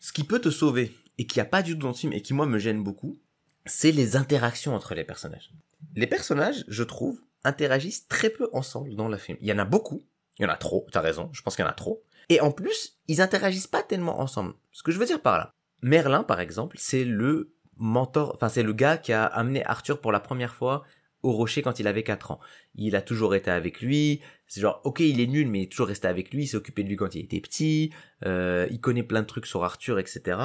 ce 0.00 0.12
qui 0.12 0.24
peut 0.24 0.40
te 0.40 0.50
sauver 0.50 0.96
et 1.18 1.26
qui 1.26 1.40
a 1.40 1.44
pas 1.44 1.62
du 1.62 1.74
tout 1.74 1.80
dans 1.80 1.88
le 1.88 1.94
film 1.94 2.12
et 2.12 2.22
qui 2.22 2.32
moi 2.32 2.46
me 2.46 2.58
gêne 2.58 2.82
beaucoup, 2.82 3.20
c'est 3.66 3.92
les 3.92 4.16
interactions 4.16 4.74
entre 4.74 4.94
les 4.94 5.04
personnages. 5.04 5.52
Les 5.94 6.06
personnages, 6.06 6.64
je 6.66 6.82
trouve, 6.82 7.20
interagissent 7.44 8.08
très 8.08 8.30
peu 8.30 8.48
ensemble 8.52 8.96
dans 8.96 9.08
le 9.08 9.18
film. 9.18 9.36
Il 9.42 9.46
y 9.46 9.52
en 9.52 9.58
a 9.58 9.64
beaucoup, 9.64 10.02
il 10.38 10.42
y 10.42 10.46
en 10.46 10.50
a 10.50 10.56
trop, 10.56 10.86
t'as 10.90 11.02
raison, 11.02 11.28
je 11.32 11.42
pense 11.42 11.54
qu'il 11.54 11.64
y 11.64 11.68
en 11.68 11.70
a 11.70 11.74
trop. 11.74 12.02
Et 12.30 12.40
en 12.40 12.50
plus, 12.50 12.98
ils 13.08 13.20
interagissent 13.20 13.66
pas 13.66 13.82
tellement 13.82 14.20
ensemble. 14.20 14.54
Ce 14.72 14.82
que 14.82 14.90
je 14.90 14.98
veux 14.98 15.06
dire 15.06 15.20
par 15.20 15.36
là. 15.36 15.52
Merlin, 15.82 16.24
par 16.24 16.40
exemple, 16.40 16.76
c'est 16.78 17.04
le 17.04 17.54
mentor, 17.78 18.32
enfin 18.34 18.48
c'est 18.48 18.62
le 18.62 18.72
gars 18.72 18.96
qui 18.96 19.12
a 19.12 19.24
amené 19.24 19.64
Arthur 19.64 20.00
pour 20.00 20.12
la 20.12 20.20
première 20.20 20.54
fois 20.54 20.84
au 21.22 21.32
rocher 21.32 21.62
quand 21.62 21.80
il 21.80 21.86
avait 21.86 22.02
4 22.02 22.30
ans. 22.30 22.40
Il 22.74 22.94
a 22.96 23.02
toujours 23.02 23.34
été 23.34 23.50
avec 23.50 23.80
lui, 23.80 24.20
c'est 24.46 24.60
genre, 24.60 24.80
ok, 24.84 25.00
il 25.00 25.20
est 25.20 25.26
nul, 25.26 25.48
mais 25.48 25.60
il 25.60 25.62
est 25.64 25.70
toujours 25.70 25.88
resté 25.88 26.08
avec 26.08 26.32
lui, 26.32 26.44
il 26.44 26.46
s'est 26.46 26.56
occupé 26.56 26.84
de 26.84 26.88
lui 26.88 26.96
quand 26.96 27.14
il 27.14 27.24
était 27.24 27.40
petit, 27.40 27.92
euh, 28.24 28.66
il 28.70 28.80
connaît 28.80 29.02
plein 29.02 29.22
de 29.22 29.26
trucs 29.26 29.46
sur 29.46 29.64
Arthur, 29.64 29.98
etc. 29.98 30.38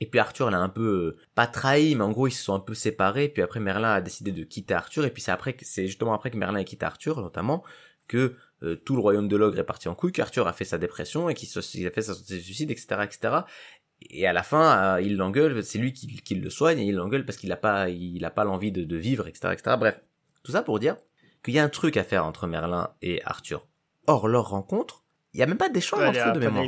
Et 0.00 0.06
puis 0.06 0.18
Arthur 0.18 0.50
l'a 0.50 0.58
un 0.58 0.68
peu, 0.68 1.16
euh, 1.16 1.26
pas 1.34 1.46
trahi, 1.46 1.94
mais 1.94 2.04
en 2.04 2.10
gros 2.10 2.26
ils 2.26 2.32
se 2.32 2.42
sont 2.42 2.54
un 2.54 2.60
peu 2.60 2.74
séparés, 2.74 3.28
puis 3.28 3.42
après 3.42 3.60
Merlin 3.60 3.92
a 3.92 4.00
décidé 4.00 4.32
de 4.32 4.44
quitter 4.44 4.74
Arthur, 4.74 5.04
et 5.04 5.10
puis 5.10 5.22
c'est 5.22 5.30
après, 5.30 5.56
c'est 5.60 5.86
justement 5.86 6.14
après 6.14 6.30
que 6.30 6.36
Merlin 6.36 6.60
a 6.60 6.64
quitté 6.64 6.84
Arthur, 6.84 7.20
notamment, 7.20 7.62
que 8.08 8.36
euh, 8.62 8.76
tout 8.76 8.94
le 8.94 9.00
royaume 9.00 9.28
de 9.28 9.36
l'ogre 9.36 9.58
est 9.58 9.64
parti 9.64 9.88
en 9.88 9.94
couille, 9.94 10.12
qu'Arthur 10.12 10.46
a 10.48 10.52
fait 10.52 10.64
sa 10.64 10.78
dépression, 10.78 11.28
et 11.28 11.34
qu'il 11.34 11.86
a 11.86 11.90
fait 11.90 12.02
sa 12.02 12.14
suicide, 12.14 12.70
etc., 12.70 12.86
etc. 13.04 13.36
Et 14.10 14.26
à 14.26 14.32
la 14.32 14.42
fin, 14.42 14.96
euh, 14.96 15.00
il 15.00 15.16
l'engueule, 15.16 15.62
c'est 15.64 15.78
lui 15.78 15.92
qui, 15.92 16.06
qui 16.08 16.34
le 16.34 16.50
soigne, 16.50 16.78
et 16.78 16.84
il 16.84 16.94
l'engueule 16.94 17.24
parce 17.24 17.38
qu'il 17.38 17.50
a 17.52 17.56
pas, 17.56 17.88
il 17.88 18.24
a 18.24 18.30
pas 18.30 18.44
l'envie 18.44 18.70
de, 18.72 18.84
de 18.84 18.96
vivre, 18.96 19.26
etc., 19.26 19.48
etc. 19.52 19.76
Bref, 19.78 20.00
tout 20.42 20.52
ça 20.52 20.62
pour 20.62 20.78
dire 20.78 20.96
qu'il 21.42 21.54
y 21.54 21.58
a 21.58 21.64
un 21.64 21.68
truc 21.68 21.96
à 21.96 22.04
faire 22.04 22.24
entre 22.24 22.46
Merlin 22.46 22.90
et 23.02 23.20
Arthur. 23.24 23.66
Or, 24.06 24.28
leur 24.28 24.48
rencontre, 24.50 25.02
il 25.32 25.40
y 25.40 25.42
a 25.42 25.46
même 25.46 25.56
pas 25.58 25.68
d'échange 25.68 26.00
Ouais, 26.00 26.08
entre 26.08 26.18
eux 26.28 26.32
de 26.32 26.38
mémoire. 26.46 26.62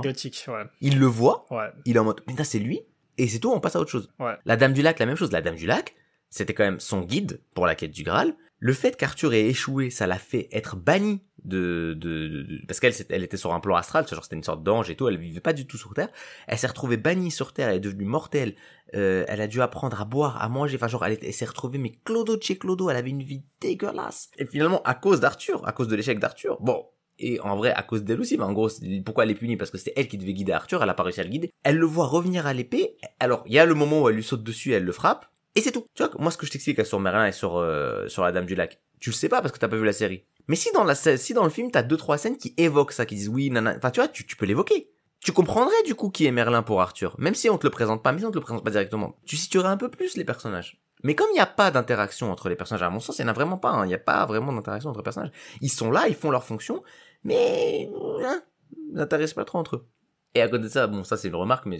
ouais. 0.48 0.64
Il 0.80 0.98
le 0.98 1.06
voit, 1.06 1.46
Ouais. 1.50 1.68
il 1.84 1.96
est 1.96 1.98
en 1.98 2.04
mode, 2.04 2.20
mais 2.26 2.42
c'est 2.44 2.58
lui, 2.58 2.80
et 3.18 3.28
c'est 3.28 3.38
tout, 3.38 3.52
on 3.52 3.60
passe 3.60 3.76
à 3.76 3.80
autre 3.80 3.90
chose. 3.90 4.10
Ouais. 4.18 4.34
La 4.44 4.56
Dame 4.56 4.72
du 4.72 4.82
Lac, 4.82 4.98
la 4.98 5.06
même 5.06 5.16
chose. 5.16 5.32
La 5.32 5.40
Dame 5.42 5.54
du 5.56 5.66
Lac, 5.66 5.94
c'était 6.30 6.54
quand 6.54 6.64
même 6.64 6.80
son 6.80 7.00
guide 7.02 7.40
pour 7.54 7.66
la 7.66 7.74
quête 7.74 7.92
du 7.92 8.02
Graal. 8.02 8.34
Le 8.58 8.72
fait 8.72 8.96
qu'Arthur 8.96 9.34
ait 9.34 9.46
échoué, 9.46 9.90
ça 9.90 10.06
l'a 10.06 10.18
fait 10.18 10.48
être 10.50 10.76
banni 10.76 11.20
de, 11.44 11.94
de, 11.96 12.28
de- 12.28 12.66
parce 12.66 12.80
qu'elle 12.80 12.94
elle 13.10 13.22
était 13.22 13.36
sur 13.36 13.52
un 13.52 13.60
plan 13.60 13.76
astral, 13.76 14.08
genre 14.08 14.24
c'était 14.24 14.36
une 14.36 14.42
sorte 14.42 14.62
d'ange 14.62 14.88
et 14.88 14.96
tout, 14.96 15.08
elle 15.08 15.18
vivait 15.18 15.40
pas 15.40 15.52
du 15.52 15.66
tout 15.66 15.76
sur 15.76 15.92
Terre. 15.94 16.08
Elle 16.46 16.56
s'est 16.58 16.66
retrouvée 16.66 16.96
bannie 16.96 17.30
sur 17.30 17.52
Terre, 17.52 17.68
elle 17.68 17.76
est 17.76 17.80
devenue 17.80 18.06
mortelle. 18.06 18.54
Euh, 18.94 19.24
elle 19.28 19.40
a 19.40 19.46
dû 19.46 19.60
apprendre 19.60 20.00
à 20.00 20.04
boire, 20.04 20.42
à 20.42 20.48
manger, 20.48 20.76
enfin 20.76 20.88
genre 20.88 21.04
elle, 21.04 21.32
s'est 21.34 21.44
retrouvée 21.44 21.78
mais 21.78 21.92
clodo 22.04 22.36
de 22.36 22.42
chez 22.42 22.56
clodo, 22.56 22.88
elle 22.88 22.96
avait 22.96 23.10
une 23.10 23.22
vie 23.22 23.44
dégueulasse. 23.60 24.30
Et 24.38 24.46
finalement, 24.46 24.80
à 24.84 24.94
cause 24.94 25.20
d'Arthur, 25.20 25.66
à 25.66 25.72
cause 25.72 25.88
de 25.88 25.96
l'échec 25.96 26.18
d'Arthur, 26.18 26.56
bon, 26.60 26.86
et 27.18 27.40
en 27.40 27.56
vrai 27.56 27.72
à 27.72 27.82
cause 27.82 28.04
d'elle 28.04 28.20
aussi, 28.20 28.36
mais 28.38 28.44
en 28.44 28.52
gros 28.52 28.70
pourquoi 29.04 29.24
elle 29.24 29.30
est 29.30 29.34
punie? 29.34 29.56
Parce 29.56 29.70
que 29.70 29.78
c'est 29.78 29.92
elle 29.96 30.08
qui 30.08 30.18
devait 30.18 30.34
guider 30.34 30.52
Arthur, 30.52 30.82
elle 30.82 30.88
a 30.90 30.94
pas 30.94 31.02
réussi 31.02 31.20
à 31.20 31.24
le 31.24 31.30
guider. 31.30 31.50
Elle 31.62 31.76
le 31.76 31.86
voit 31.86 32.06
revenir 32.06 32.46
à 32.46 32.54
l'épée. 32.54 32.96
Alors 33.20 33.42
il 33.46 33.52
y 33.52 33.58
a 33.58 33.66
le 33.66 33.74
moment 33.74 34.02
où 34.02 34.08
elle 34.08 34.16
lui 34.16 34.24
saute 34.24 34.42
dessus, 34.42 34.72
elle 34.72 34.84
le 34.84 34.92
frappe 34.92 35.26
et 35.56 35.60
c'est 35.60 35.72
tout. 35.72 35.86
Tu 35.94 36.02
vois, 36.04 36.12
moi 36.18 36.30
ce 36.30 36.36
que 36.36 36.46
je 36.46 36.52
t'explique 36.52 36.84
sur 36.86 37.00
Merlin 37.00 37.26
et 37.26 37.32
sur 37.32 37.56
euh, 37.56 38.06
sur 38.08 38.22
la 38.22 38.30
Dame 38.30 38.46
du 38.46 38.54
Lac, 38.54 38.80
tu 39.00 39.10
le 39.10 39.14
sais 39.14 39.28
pas 39.28 39.40
parce 39.40 39.52
que 39.52 39.58
t'as 39.58 39.68
pas 39.68 39.76
vu 39.76 39.84
la 39.84 39.92
série. 39.92 40.24
Mais 40.48 40.54
si 40.54 40.70
dans 40.72 40.84
la 40.84 40.94
si 40.94 41.34
dans 41.34 41.44
le 41.44 41.50
film 41.50 41.70
t'as 41.70 41.82
deux 41.82 41.96
trois 41.96 42.18
scènes 42.18 42.36
qui 42.38 42.54
évoquent 42.56 42.92
ça, 42.92 43.06
qui 43.06 43.16
disent 43.16 43.28
oui, 43.28 43.50
nana, 43.50 43.74
enfin 43.76 43.90
tu 43.90 44.00
vois, 44.00 44.08
tu, 44.08 44.24
tu 44.26 44.36
peux 44.36 44.46
l'évoquer. 44.46 44.90
Tu 45.20 45.32
comprendrais 45.32 45.82
du 45.84 45.94
coup 45.96 46.10
qui 46.10 46.26
est 46.26 46.30
Merlin 46.30 46.62
pour 46.62 46.80
Arthur, 46.80 47.16
même 47.18 47.34
si 47.34 47.50
on 47.50 47.58
te 47.58 47.66
le 47.66 47.70
présente 47.70 48.02
pas, 48.02 48.12
même 48.12 48.20
si 48.20 48.26
on 48.26 48.30
te 48.30 48.36
le 48.36 48.42
présente 48.42 48.62
pas 48.62 48.70
directement. 48.70 49.16
Tu 49.24 49.36
situerais 49.36 49.68
un 49.68 49.76
peu 49.76 49.90
plus 49.90 50.16
les 50.16 50.24
personnages. 50.24 50.80
Mais 51.02 51.14
comme 51.14 51.26
il 51.30 51.34
n'y 51.34 51.40
a 51.40 51.46
pas 51.46 51.70
d'interaction 51.70 52.30
entre 52.30 52.48
les 52.48 52.56
personnages, 52.56 52.82
à 52.82 52.90
mon 52.90 53.00
sens, 53.00 53.18
il 53.18 53.22
n'y 53.22 53.28
en 53.28 53.30
a 53.30 53.34
vraiment 53.34 53.58
pas. 53.58 53.70
hein. 53.70 53.84
Il 53.84 53.88
n'y 53.88 53.94
a 53.94 53.98
pas 53.98 54.24
vraiment 54.26 54.52
d'interaction 54.52 54.90
entre 54.90 55.00
les 55.00 55.04
personnages. 55.04 55.32
Ils 55.60 55.70
sont 55.70 55.90
là, 55.90 56.06
ils 56.08 56.14
font 56.14 56.30
leur 56.30 56.44
fonction, 56.44 56.82
mais 57.24 57.90
hein, 58.22 58.42
ils 58.72 58.94
n'intéressent 58.94 59.34
pas 59.34 59.44
trop 59.44 59.58
entre 59.58 59.76
eux. 59.76 59.88
Et 60.34 60.42
à 60.42 60.48
côté 60.48 60.64
de 60.64 60.68
ça, 60.68 60.86
bon, 60.86 61.02
ça 61.02 61.16
c'est 61.16 61.28
une 61.28 61.34
remarque, 61.34 61.66
mais 61.66 61.78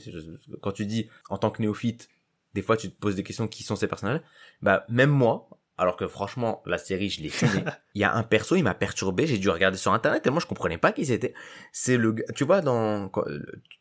quand 0.63 0.73
tu 0.73 0.87
dis 0.87 1.09
en 1.29 1.39
tant 1.39 1.51
que 1.51 1.61
néophyte, 1.63 2.09
des 2.57 2.63
fois 2.63 2.77
tu 2.77 2.91
te 2.91 2.99
poses 2.99 3.15
des 3.15 3.23
questions 3.23 3.47
qui 3.47 3.63
sont 3.63 3.77
ces 3.77 3.87
personnages? 3.87 4.21
Bah 4.63 4.85
même 4.89 5.11
moi, 5.11 5.49
alors 5.79 5.97
que 5.99 6.09
franchement 6.09 6.63
la 6.65 6.79
série 6.79 7.11
je 7.11 7.21
l'ai 7.23 7.29
filmée, 7.29 7.63
il 7.95 8.01
y 8.01 8.05
a 8.05 8.15
un 8.15 8.23
perso, 8.23 8.57
il 8.57 8.63
m'a 8.65 8.73
perturbé, 8.75 9.27
j'ai 9.27 9.37
dû 9.39 9.51
regarder 9.51 9.77
sur 9.77 9.93
internet 9.93 10.23
tellement 10.23 10.41
je 10.41 10.47
comprenais 10.47 10.79
pas 10.79 10.93
qui 10.93 11.05
c'était. 11.05 11.35
C'est 11.71 11.97
le, 11.99 12.15
tu 12.35 12.45
vois 12.45 12.63
dans, 12.63 13.09
quand- 13.11 13.25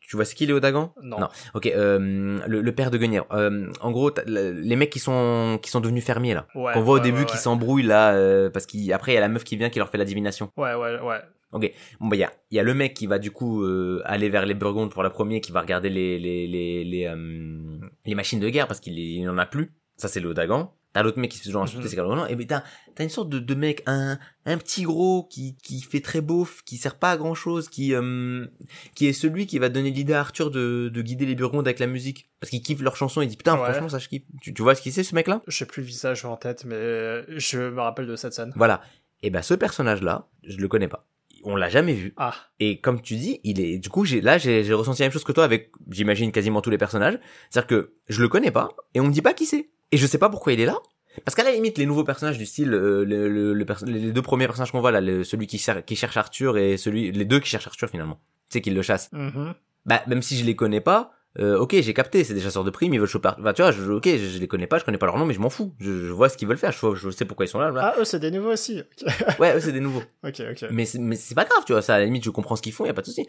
tu 0.08 0.14
vois 0.16 0.24
ce 0.26 0.34
qu'il 0.36 0.50
est 0.50 0.52
au 0.52 0.60
Dagan 0.60 0.92
Non. 1.02 1.18
Non. 1.20 1.28
Ok, 1.54 1.66
euh, 1.66 2.38
le, 2.46 2.60
le 2.60 2.72
père 2.74 2.90
de 2.92 2.98
Guenièvre. 2.98 3.26
Euh, 3.32 3.72
en 3.80 3.90
gros, 3.90 4.12
les 4.26 4.76
mecs 4.76 4.90
qui 4.90 5.00
sont 5.00 5.58
qui 5.62 5.70
sont 5.70 5.80
devenus 5.80 6.04
fermiers 6.04 6.34
là, 6.34 6.46
Ouais, 6.54 6.72
qu'on 6.74 6.82
voit 6.82 6.96
au 6.96 7.00
début 7.00 7.20
ouais, 7.20 7.26
qui 7.26 7.38
s'embrouillent 7.38 7.82
là, 7.82 8.12
euh, 8.14 8.50
parce 8.50 8.66
qu'après 8.66 9.12
il 9.12 9.14
y 9.14 9.18
a 9.18 9.20
la 9.20 9.28
meuf 9.28 9.42
qui 9.42 9.56
vient 9.56 9.68
qui 9.70 9.78
leur 9.80 9.88
fait 9.88 9.98
la 9.98 10.04
divination. 10.04 10.52
Ouais, 10.56 10.74
ouais, 10.74 11.00
ouais. 11.00 11.20
Bon 11.52 11.60
bah 12.08 12.16
il 12.16 12.18
y 12.18 12.24
a, 12.24 12.32
y 12.50 12.58
a 12.58 12.62
le 12.62 12.74
mec 12.74 12.92
qui 12.94 13.06
va 13.06 13.18
du 13.18 13.30
coup 13.30 13.62
euh, 13.62 14.02
aller 14.04 14.28
vers 14.28 14.44
les 14.46 14.54
Burgondes 14.54 14.90
pour 14.90 15.02
la 15.02 15.10
première, 15.10 15.40
qui 15.40 15.52
va 15.52 15.60
regarder 15.62 15.88
les 15.88 16.18
les 16.18 16.46
les 16.46 16.84
les, 16.84 17.06
euh, 17.06 17.78
les 18.04 18.14
machines 18.14 18.40
de 18.40 18.48
guerre 18.50 18.66
parce 18.66 18.80
qu'il 18.80 18.98
il 18.98 19.24
n'en 19.24 19.38
a 19.38 19.46
plus. 19.46 19.72
Ça 19.96 20.08
c'est 20.08 20.20
le 20.20 20.34
Dagan. 20.34 20.72
T'as 20.92 21.02
l'autre 21.02 21.18
mec 21.18 21.30
qui 21.30 21.36
se 21.36 21.42
fait 21.42 21.48
toujours 21.50 21.62
insulter, 21.62 21.84
Mhm. 21.84 21.90
c'est 21.90 21.96
Carlo 21.96 22.26
Et 22.26 22.34
ben 22.36 22.46
t'as 22.46 22.62
t'as 22.94 23.04
une 23.04 23.10
sorte 23.10 23.28
de, 23.28 23.38
de 23.38 23.54
mec, 23.54 23.82
un 23.86 24.18
un 24.46 24.58
petit 24.58 24.82
gros 24.82 25.24
qui 25.30 25.56
qui 25.62 25.80
fait 25.82 26.00
très 26.00 26.20
beauf, 26.22 26.62
qui 26.64 26.78
sert 26.78 26.98
pas 26.98 27.10
à 27.12 27.16
grand 27.18 27.34
chose, 27.34 27.68
qui 27.68 27.94
euh, 27.94 28.46
qui 28.94 29.06
est 29.06 29.12
celui 29.12 29.46
qui 29.46 29.58
va 29.58 29.68
donner 29.68 29.90
l'idée 29.90 30.14
à 30.14 30.20
Arthur 30.20 30.50
de 30.50 30.90
de 30.92 31.02
guider 31.02 31.26
les 31.26 31.34
Burgondes 31.34 31.68
avec 31.68 31.78
la 31.80 31.86
musique 31.86 32.28
parce 32.40 32.50
qu'il 32.50 32.62
kiffe 32.62 32.80
leur 32.80 32.96
chanson. 32.96 33.20
Il 33.22 33.28
dit 33.28 33.36
putain 33.36 33.54
Ouais. 33.58 33.64
franchement 33.70 33.88
ça 33.90 33.98
je 33.98 34.08
kiffe. 34.08 34.24
Tu, 34.42 34.52
tu 34.54 34.62
vois 34.62 34.74
ce 34.74 34.82
qu'il 34.82 34.92
c'est 34.92 35.04
ce 35.04 35.14
mec 35.14 35.26
là 35.28 35.42
J'ai 35.48 35.64
plus 35.66 35.82
le 35.82 35.86
visage 35.86 36.24
en 36.24 36.36
tête, 36.36 36.64
mais 36.64 37.22
je 37.38 37.58
me 37.70 37.80
rappelle 37.80 38.06
de 38.06 38.16
cette 38.16 38.32
scène. 38.32 38.52
Voilà. 38.56 38.80
Et 39.22 39.30
ben 39.30 39.42
ce 39.42 39.54
personnage 39.54 40.02
là, 40.02 40.28
je 40.44 40.56
le 40.58 40.68
connais 40.68 40.88
pas. 40.88 41.06
On 41.48 41.54
l'a 41.56 41.68
jamais 41.70 41.92
vu. 41.94 42.12
Ah, 42.16 42.34
Et 42.60 42.80
comme 42.80 43.00
tu 43.00 43.14
dis, 43.16 43.40
il 43.44 43.60
est 43.60 43.78
du 43.78 43.88
coup 43.88 44.04
j'ai 44.04 44.20
là 44.20 44.36
j'ai 44.36 44.70
ressenti 44.74 45.00
la 45.02 45.06
même 45.06 45.12
chose 45.12 45.24
que 45.24 45.32
toi 45.32 45.44
avec 45.44 45.70
j'imagine 45.90 46.32
quasiment 46.32 46.60
tous 46.60 46.70
les 46.70 46.78
personnages, 46.78 47.18
c'est-à-dire 47.50 47.68
que 47.68 47.92
je 48.08 48.20
le 48.20 48.28
connais 48.28 48.50
pas 48.50 48.70
et 48.94 49.00
on 49.00 49.04
me 49.06 49.12
dit 49.12 49.22
pas 49.22 49.32
qui 49.32 49.46
c'est. 49.46 49.70
Et 49.92 49.96
je 49.96 50.06
sais 50.06 50.18
pas 50.18 50.28
pourquoi 50.28 50.52
il 50.52 50.60
est 50.60 50.66
là. 50.66 50.76
Parce 51.24 51.34
qu'à 51.34 51.44
la 51.44 51.52
limite 51.52 51.78
les 51.78 51.86
nouveaux 51.86 52.04
personnages 52.04 52.36
du 52.36 52.44
style 52.44 52.74
euh, 52.74 53.04
le, 53.04 53.28
le, 53.28 53.54
le 53.54 53.64
les 53.86 54.12
deux 54.12 54.22
premiers 54.22 54.46
personnages 54.46 54.70
qu'on 54.72 54.80
voit 54.80 54.90
là, 54.90 55.00
le- 55.00 55.24
celui 55.24 55.46
qui, 55.46 55.56
cher- 55.58 55.82
qui 55.84 55.96
cherche 55.96 56.16
Arthur 56.18 56.58
et 56.58 56.76
celui 56.76 57.10
les 57.12 57.24
deux 57.24 57.40
qui 57.40 57.48
cherchent 57.48 57.68
Arthur 57.68 57.88
finalement. 57.88 58.20
Tu 58.50 58.54
sais 58.54 58.60
qu'il 58.60 58.74
le 58.74 58.82
chasse. 58.82 59.08
mhm. 59.12 59.54
Bah 59.86 60.02
même 60.08 60.20
si 60.22 60.36
je 60.36 60.44
les 60.44 60.56
connais 60.56 60.80
pas, 60.80 61.12
euh, 61.38 61.58
OK, 61.58 61.74
j'ai 61.80 61.94
capté, 61.94 62.24
c'est 62.24 62.34
des 62.34 62.40
chasseurs 62.40 62.64
de 62.64 62.70
primes, 62.70 62.94
ils 62.94 63.00
veulent 63.00 63.08
choper. 63.08 63.30
Bah, 63.38 63.52
tu 63.52 63.62
vois, 63.62 63.72
je, 63.72 63.92
OK, 63.92 64.06
je, 64.06 64.16
je 64.16 64.38
les 64.38 64.48
connais 64.48 64.66
pas, 64.66 64.78
je 64.78 64.84
connais 64.84 64.98
pas 64.98 65.06
leur 65.06 65.18
nom 65.18 65.26
mais 65.26 65.34
je 65.34 65.40
m'en 65.40 65.50
fous. 65.50 65.74
Je, 65.78 66.06
je 66.06 66.12
vois 66.12 66.28
ce 66.28 66.36
qu'ils 66.36 66.48
veulent 66.48 66.58
faire, 66.58 66.72
je, 66.72 67.10
sais 67.10 67.24
pourquoi 67.24 67.46
ils 67.46 67.48
sont 67.48 67.58
là. 67.58 67.70
là. 67.70 67.92
ah 67.94 68.00
eux, 68.00 68.04
c'est 68.04 68.20
des 68.20 68.30
nouveaux 68.30 68.52
aussi. 68.52 68.82
Ouais, 69.38 69.56
eux 69.56 69.60
c'est 69.60 69.72
des 69.72 69.80
nouveaux. 69.80 70.02
ok. 70.24 70.42
ok. 70.52 70.68
Mais 70.70 70.86
c'est, 70.86 70.98
mais 70.98 71.16
c'est 71.16 71.34
pas 71.34 71.44
grave, 71.44 71.62
tu 71.66 71.72
vois, 71.72 71.82
ça, 71.82 71.94
à 71.94 71.98
la 71.98 72.04
limite, 72.04 72.24
je 72.24 72.30
comprends 72.30 72.56
ce 72.56 72.62
qu'ils 72.62 72.72
font, 72.72 72.86
y 72.86 72.88
a 72.88 72.94
pas 72.94 73.02
de 73.02 73.06
souci. 73.06 73.26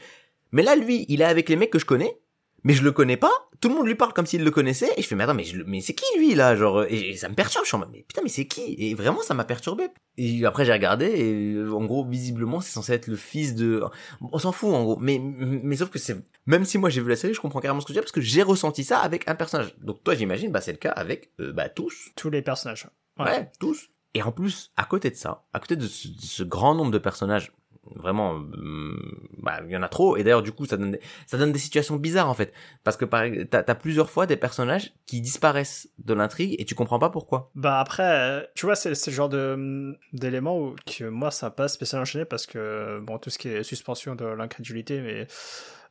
Mais 0.51 0.63
là, 0.63 0.75
lui, 0.75 1.05
il 1.09 1.21
est 1.21 1.25
avec 1.25 1.49
les 1.49 1.55
mecs 1.55 1.69
que 1.69 1.79
je 1.79 1.85
connais, 1.85 2.17
mais 2.63 2.73
je 2.73 2.83
le 2.83 2.91
connais 2.91 3.17
pas, 3.17 3.31
tout 3.59 3.69
le 3.69 3.75
monde 3.75 3.87
lui 3.87 3.95
parle 3.95 4.13
comme 4.13 4.25
s'il 4.25 4.43
le 4.43 4.51
connaissait, 4.51 4.89
et 4.97 5.01
je 5.01 5.07
fais, 5.07 5.15
mais 5.15 5.23
attends, 5.23 5.33
mais, 5.33 5.43
je 5.43 5.61
mais 5.63 5.81
c'est 5.81 5.93
qui, 5.93 6.05
lui, 6.17 6.35
là, 6.35 6.55
genre, 6.55 6.83
et, 6.83 7.09
et 7.09 7.17
ça 7.17 7.29
me 7.29 7.35
perturbe, 7.35 7.63
je 7.65 7.69
suis 7.69 7.75
en 7.75 7.79
mode, 7.79 7.89
mais 7.91 8.03
putain, 8.07 8.21
mais 8.23 8.29
c'est 8.29 8.45
qui? 8.45 8.75
Et 8.77 8.93
vraiment, 8.93 9.21
ça 9.21 9.33
m'a 9.33 9.43
perturbé. 9.43 9.87
Et 10.17 10.45
après, 10.45 10.65
j'ai 10.65 10.73
regardé, 10.73 11.05
et 11.05 11.53
euh, 11.53 11.71
en 11.73 11.85
gros, 11.85 12.05
visiblement, 12.05 12.61
c'est 12.61 12.71
censé 12.71 12.93
être 12.93 13.07
le 13.07 13.15
fils 13.15 13.55
de, 13.55 13.83
on 14.21 14.39
s'en 14.39 14.51
fout, 14.51 14.73
en 14.73 14.83
gros, 14.83 14.97
mais, 14.97 15.19
mais 15.19 15.75
sauf 15.77 15.89
que 15.89 15.99
c'est, 15.99 16.17
même 16.45 16.65
si 16.65 16.77
moi 16.77 16.89
j'ai 16.89 17.01
vu 17.01 17.09
la 17.09 17.15
série, 17.15 17.33
je 17.33 17.41
comprends 17.41 17.59
carrément 17.59 17.81
ce 17.81 17.85
que 17.85 17.91
tu 17.91 17.93
dis, 17.93 18.01
parce 18.01 18.11
que 18.11 18.21
j'ai 18.21 18.43
ressenti 18.43 18.83
ça 18.83 18.99
avec 18.99 19.27
un 19.27 19.35
personnage. 19.35 19.75
Donc 19.79 20.03
toi, 20.03 20.15
j'imagine, 20.15 20.51
bah, 20.51 20.61
c'est 20.61 20.71
le 20.71 20.77
cas 20.77 20.91
avec, 20.91 21.31
euh, 21.39 21.51
bah, 21.51 21.69
tous. 21.69 22.09
Tous 22.15 22.29
les 22.29 22.41
personnages. 22.41 22.87
Ouais. 23.19 23.49
tous. 23.59 23.89
Et 24.13 24.21
en 24.21 24.31
plus, 24.31 24.71
à 24.77 24.85
côté 24.85 25.09
de 25.09 25.15
ça, 25.15 25.45
à 25.53 25.59
côté 25.59 25.75
de 25.75 25.85
ce, 25.87 26.07
de 26.07 26.21
ce 26.21 26.43
grand 26.43 26.73
nombre 26.73 26.91
de 26.91 26.97
personnages, 26.97 27.51
vraiment, 27.95 28.31
hum, 28.31 28.99
bah, 29.37 29.59
il 29.65 29.71
y 29.71 29.77
en 29.77 29.83
a 29.83 29.87
trop. 29.87 30.17
Et 30.17 30.23
d'ailleurs, 30.23 30.43
du 30.43 30.51
coup, 30.51 30.65
ça 30.65 30.77
donne, 30.77 30.91
des, 30.91 30.99
ça 31.25 31.37
donne 31.37 31.51
des 31.51 31.59
situations 31.59 31.95
bizarres 31.95 32.29
en 32.29 32.33
fait, 32.33 32.53
parce 32.83 32.97
que 32.97 33.05
par, 33.05 33.23
t'as, 33.49 33.63
t'as 33.63 33.75
plusieurs 33.75 34.09
fois 34.09 34.25
des 34.25 34.37
personnages 34.37 34.93
qui 35.05 35.21
disparaissent 35.21 35.89
de 35.99 36.13
l'intrigue 36.13 36.55
et 36.59 36.65
tu 36.65 36.75
comprends 36.75 36.99
pas 36.99 37.09
pourquoi. 37.09 37.51
Bah 37.55 37.79
après, 37.79 38.03
euh, 38.03 38.43
tu 38.55 38.65
vois, 38.65 38.75
c'est 38.75 38.89
le 38.89 39.11
genre 39.11 39.29
de 39.29 39.97
d'éléments 40.13 40.59
où 40.59 40.75
que 40.85 41.05
moi 41.05 41.31
ça 41.31 41.47
m'a 41.47 41.51
pas 41.51 41.67
spécialement 41.67 42.03
enchaîné 42.03 42.25
parce 42.25 42.45
que 42.45 42.99
bon 42.99 43.17
tout 43.17 43.29
ce 43.29 43.37
qui 43.37 43.49
est 43.49 43.63
suspension 43.63 44.15
de 44.15 44.25
l'incrédulité, 44.25 45.01
mais 45.01 45.27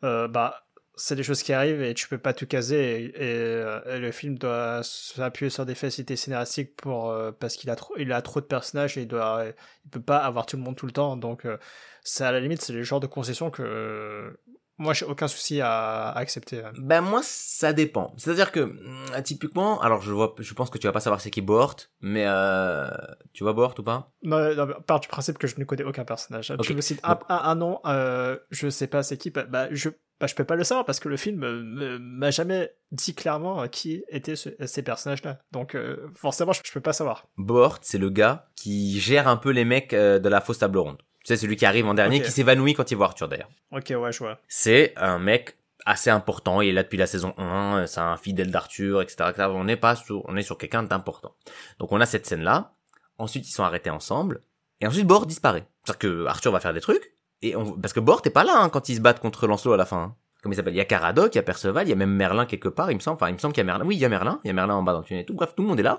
euh, 0.04 0.28
bah 0.28 0.65
c'est 0.96 1.14
des 1.14 1.22
choses 1.22 1.42
qui 1.42 1.52
arrivent 1.52 1.82
et 1.82 1.92
tu 1.92 2.08
peux 2.08 2.18
pas 2.18 2.32
tout 2.32 2.46
caser 2.46 3.12
euh, 3.20 3.96
et 3.96 3.98
le 3.98 4.10
film 4.12 4.38
doit 4.38 4.80
s'appuyer 4.82 5.50
sur 5.50 5.66
des 5.66 5.74
facilités 5.74 6.16
scénaristiques 6.16 6.74
pour 6.76 7.10
euh, 7.10 7.32
parce 7.38 7.56
qu'il 7.56 7.68
a 7.68 7.76
trop 7.76 7.94
il 7.98 8.12
a 8.12 8.22
trop 8.22 8.40
de 8.40 8.46
personnages 8.46 8.96
et 8.96 9.02
il 9.02 9.08
doit 9.08 9.44
il 9.84 9.90
peut 9.90 10.00
pas 10.00 10.16
avoir 10.18 10.46
tout 10.46 10.56
le 10.56 10.62
monde 10.62 10.76
tout 10.76 10.86
le 10.86 10.92
temps. 10.92 11.16
Donc 11.18 11.44
euh, 11.44 11.58
c'est 12.02 12.24
à 12.24 12.32
la 12.32 12.40
limite 12.40 12.62
c'est 12.62 12.72
le 12.72 12.82
genre 12.82 13.00
de 13.00 13.06
concession 13.06 13.50
que 13.50 13.62
euh, 13.62 14.30
moi 14.78 14.92
j'ai 14.94 15.04
aucun 15.06 15.28
souci 15.28 15.60
à, 15.60 16.08
à 16.10 16.18
accepter. 16.18 16.62
hein. 16.64 16.72
Ben 16.78 17.00
moi, 17.00 17.20
ça 17.22 17.72
dépend. 17.72 18.12
C'est-à-dire 18.16 18.52
que 18.52 18.60
hum, 18.60 19.06
typiquement, 19.24 19.80
alors 19.80 20.00
je 20.02 20.12
vois, 20.12 20.34
je 20.38 20.54
pense 20.54 20.70
que 20.70 20.78
tu 20.78 20.86
vas 20.86 20.92
pas 20.92 21.00
savoir 21.00 21.20
c'est 21.20 21.30
qui 21.30 21.40
Bohort, 21.40 21.76
mais 22.00 22.24
euh, 22.26 22.88
tu 23.32 23.44
vois 23.44 23.52
Bohort 23.52 23.74
ou 23.78 23.82
pas? 23.82 24.10
Non, 24.22 24.54
non, 24.54 24.68
part 24.86 25.00
du 25.00 25.08
principe 25.08 25.38
que 25.38 25.46
je 25.46 25.58
ne 25.58 25.64
connais 25.64 25.84
aucun 25.84 26.04
personnage. 26.04 26.50
Ok. 26.50 26.62
Tu 26.62 26.74
me 26.74 26.80
cites 26.80 27.00
un, 27.04 27.18
un, 27.28 27.36
un 27.36 27.54
nom, 27.54 27.80
euh, 27.86 28.38
je 28.50 28.68
sais 28.68 28.86
pas 28.86 29.02
c'est 29.02 29.16
qui, 29.16 29.30
bah, 29.30 29.44
bah, 29.44 29.68
je, 29.70 29.88
bah, 30.20 30.26
je 30.26 30.34
peux 30.34 30.44
pas 30.44 30.56
le 30.56 30.64
savoir 30.64 30.84
parce 30.86 30.98
que 31.00 31.08
le 31.08 31.16
film 31.16 31.42
euh, 31.44 31.98
m'a 32.00 32.30
jamais 32.30 32.70
dit 32.92 33.14
clairement 33.14 33.62
euh, 33.62 33.66
qui 33.68 34.04
étaient 34.08 34.36
ce- 34.36 34.50
ces 34.66 34.82
personnages-là. 34.82 35.38
Donc 35.52 35.74
euh, 35.74 36.08
forcément, 36.14 36.52
je, 36.52 36.60
je 36.64 36.72
peux 36.72 36.80
pas 36.80 36.92
savoir. 36.92 37.26
Bohort, 37.36 37.78
c'est 37.82 37.98
le 37.98 38.10
gars 38.10 38.48
qui 38.56 38.98
gère 39.00 39.28
un 39.28 39.36
peu 39.36 39.50
les 39.50 39.64
mecs 39.64 39.92
euh, 39.92 40.18
de 40.18 40.28
la 40.28 40.40
fausse 40.40 40.58
table 40.58 40.78
ronde. 40.78 41.02
Tu 41.26 41.34
sais, 41.34 41.36
celui 41.36 41.56
qui 41.56 41.66
arrive 41.66 41.86
en 41.88 41.94
dernier, 41.94 42.20
qui 42.22 42.30
s'évanouit 42.30 42.74
quand 42.74 42.88
il 42.92 42.94
voit 42.94 43.06
Arthur 43.06 43.26
d'ailleurs. 43.26 43.48
Ok, 43.72 43.92
ouais, 43.98 44.12
je 44.12 44.18
vois. 44.20 44.38
c'est 44.46 44.92
un 44.96 45.18
mec 45.18 45.56
assez 45.84 46.08
important, 46.08 46.60
il 46.60 46.68
est 46.68 46.72
là 46.72 46.84
depuis 46.84 46.98
la 46.98 47.06
saison 47.08 47.34
1, 47.36 47.78
euh, 47.78 47.86
c'est 47.86 47.98
un 47.98 48.16
fidèle 48.16 48.52
d'Arthur, 48.52 49.02
etc., 49.02 49.30
etc. 49.30 49.48
On 49.52 49.64
n'est 49.64 49.76
pas 49.76 49.96
sur, 49.96 50.22
on 50.28 50.36
est 50.36 50.42
sur 50.42 50.56
quelqu'un 50.56 50.84
d'important. 50.84 51.34
Donc 51.80 51.90
on 51.90 52.00
a 52.00 52.06
cette 52.06 52.26
scène-là, 52.26 52.74
ensuite 53.18 53.48
ils 53.48 53.52
sont 53.52 53.64
arrêtés 53.64 53.90
ensemble, 53.90 54.40
et 54.80 54.86
ensuite 54.86 55.06
Bort 55.06 55.26
disparaît. 55.26 55.64
C'est-à-dire 55.84 55.98
que 55.98 56.26
Arthur 56.26 56.52
va 56.52 56.60
faire 56.60 56.74
des 56.74 56.80
trucs, 56.80 57.12
et 57.42 57.56
on, 57.56 57.72
parce 57.72 57.92
que 57.92 58.00
Bort 58.00 58.22
est 58.24 58.30
pas 58.30 58.44
là 58.44 58.60
hein, 58.60 58.68
quand 58.68 58.88
ils 58.88 58.94
se 58.96 59.00
battent 59.00 59.20
contre 59.20 59.48
Lancelot 59.48 59.72
à 59.74 59.76
la 59.76 59.84
fin. 59.86 59.96
hein. 59.98 60.14
Comme 60.42 60.52
il 60.52 60.56
s'appelle, 60.56 60.74
il 60.74 60.78
y 60.78 60.80
a 60.80 60.84
Caradoc, 60.84 61.34
il 61.34 61.38
y 61.38 61.40
a 61.40 61.42
Perceval, 61.42 61.86
il 61.86 61.90
y 61.90 61.92
a 61.92 61.96
même 61.96 62.10
Merlin 62.14 62.46
quelque 62.46 62.68
part, 62.68 62.92
il 62.92 62.94
me 62.94 63.00
semble, 63.00 63.16
enfin 63.16 63.28
il 63.30 63.34
me 63.34 63.38
semble 63.38 63.52
qu'il 63.52 63.62
y 63.62 63.66
a 63.66 63.66
Merlin, 63.66 63.84
oui 63.84 63.96
il 63.96 64.00
y 64.00 64.04
a 64.04 64.08
Merlin, 64.08 64.40
il 64.44 64.48
y 64.48 64.50
a 64.50 64.54
Merlin 64.54 64.74
en 64.74 64.84
bas 64.84 64.92
dans 64.92 65.00
le 65.00 65.04
tunnel 65.04 65.22
et 65.22 65.26
tout, 65.26 65.34
bref 65.34 65.54
tout 65.56 65.62
le 65.64 65.68
monde 65.68 65.80
est 65.80 65.84
là, 65.84 65.98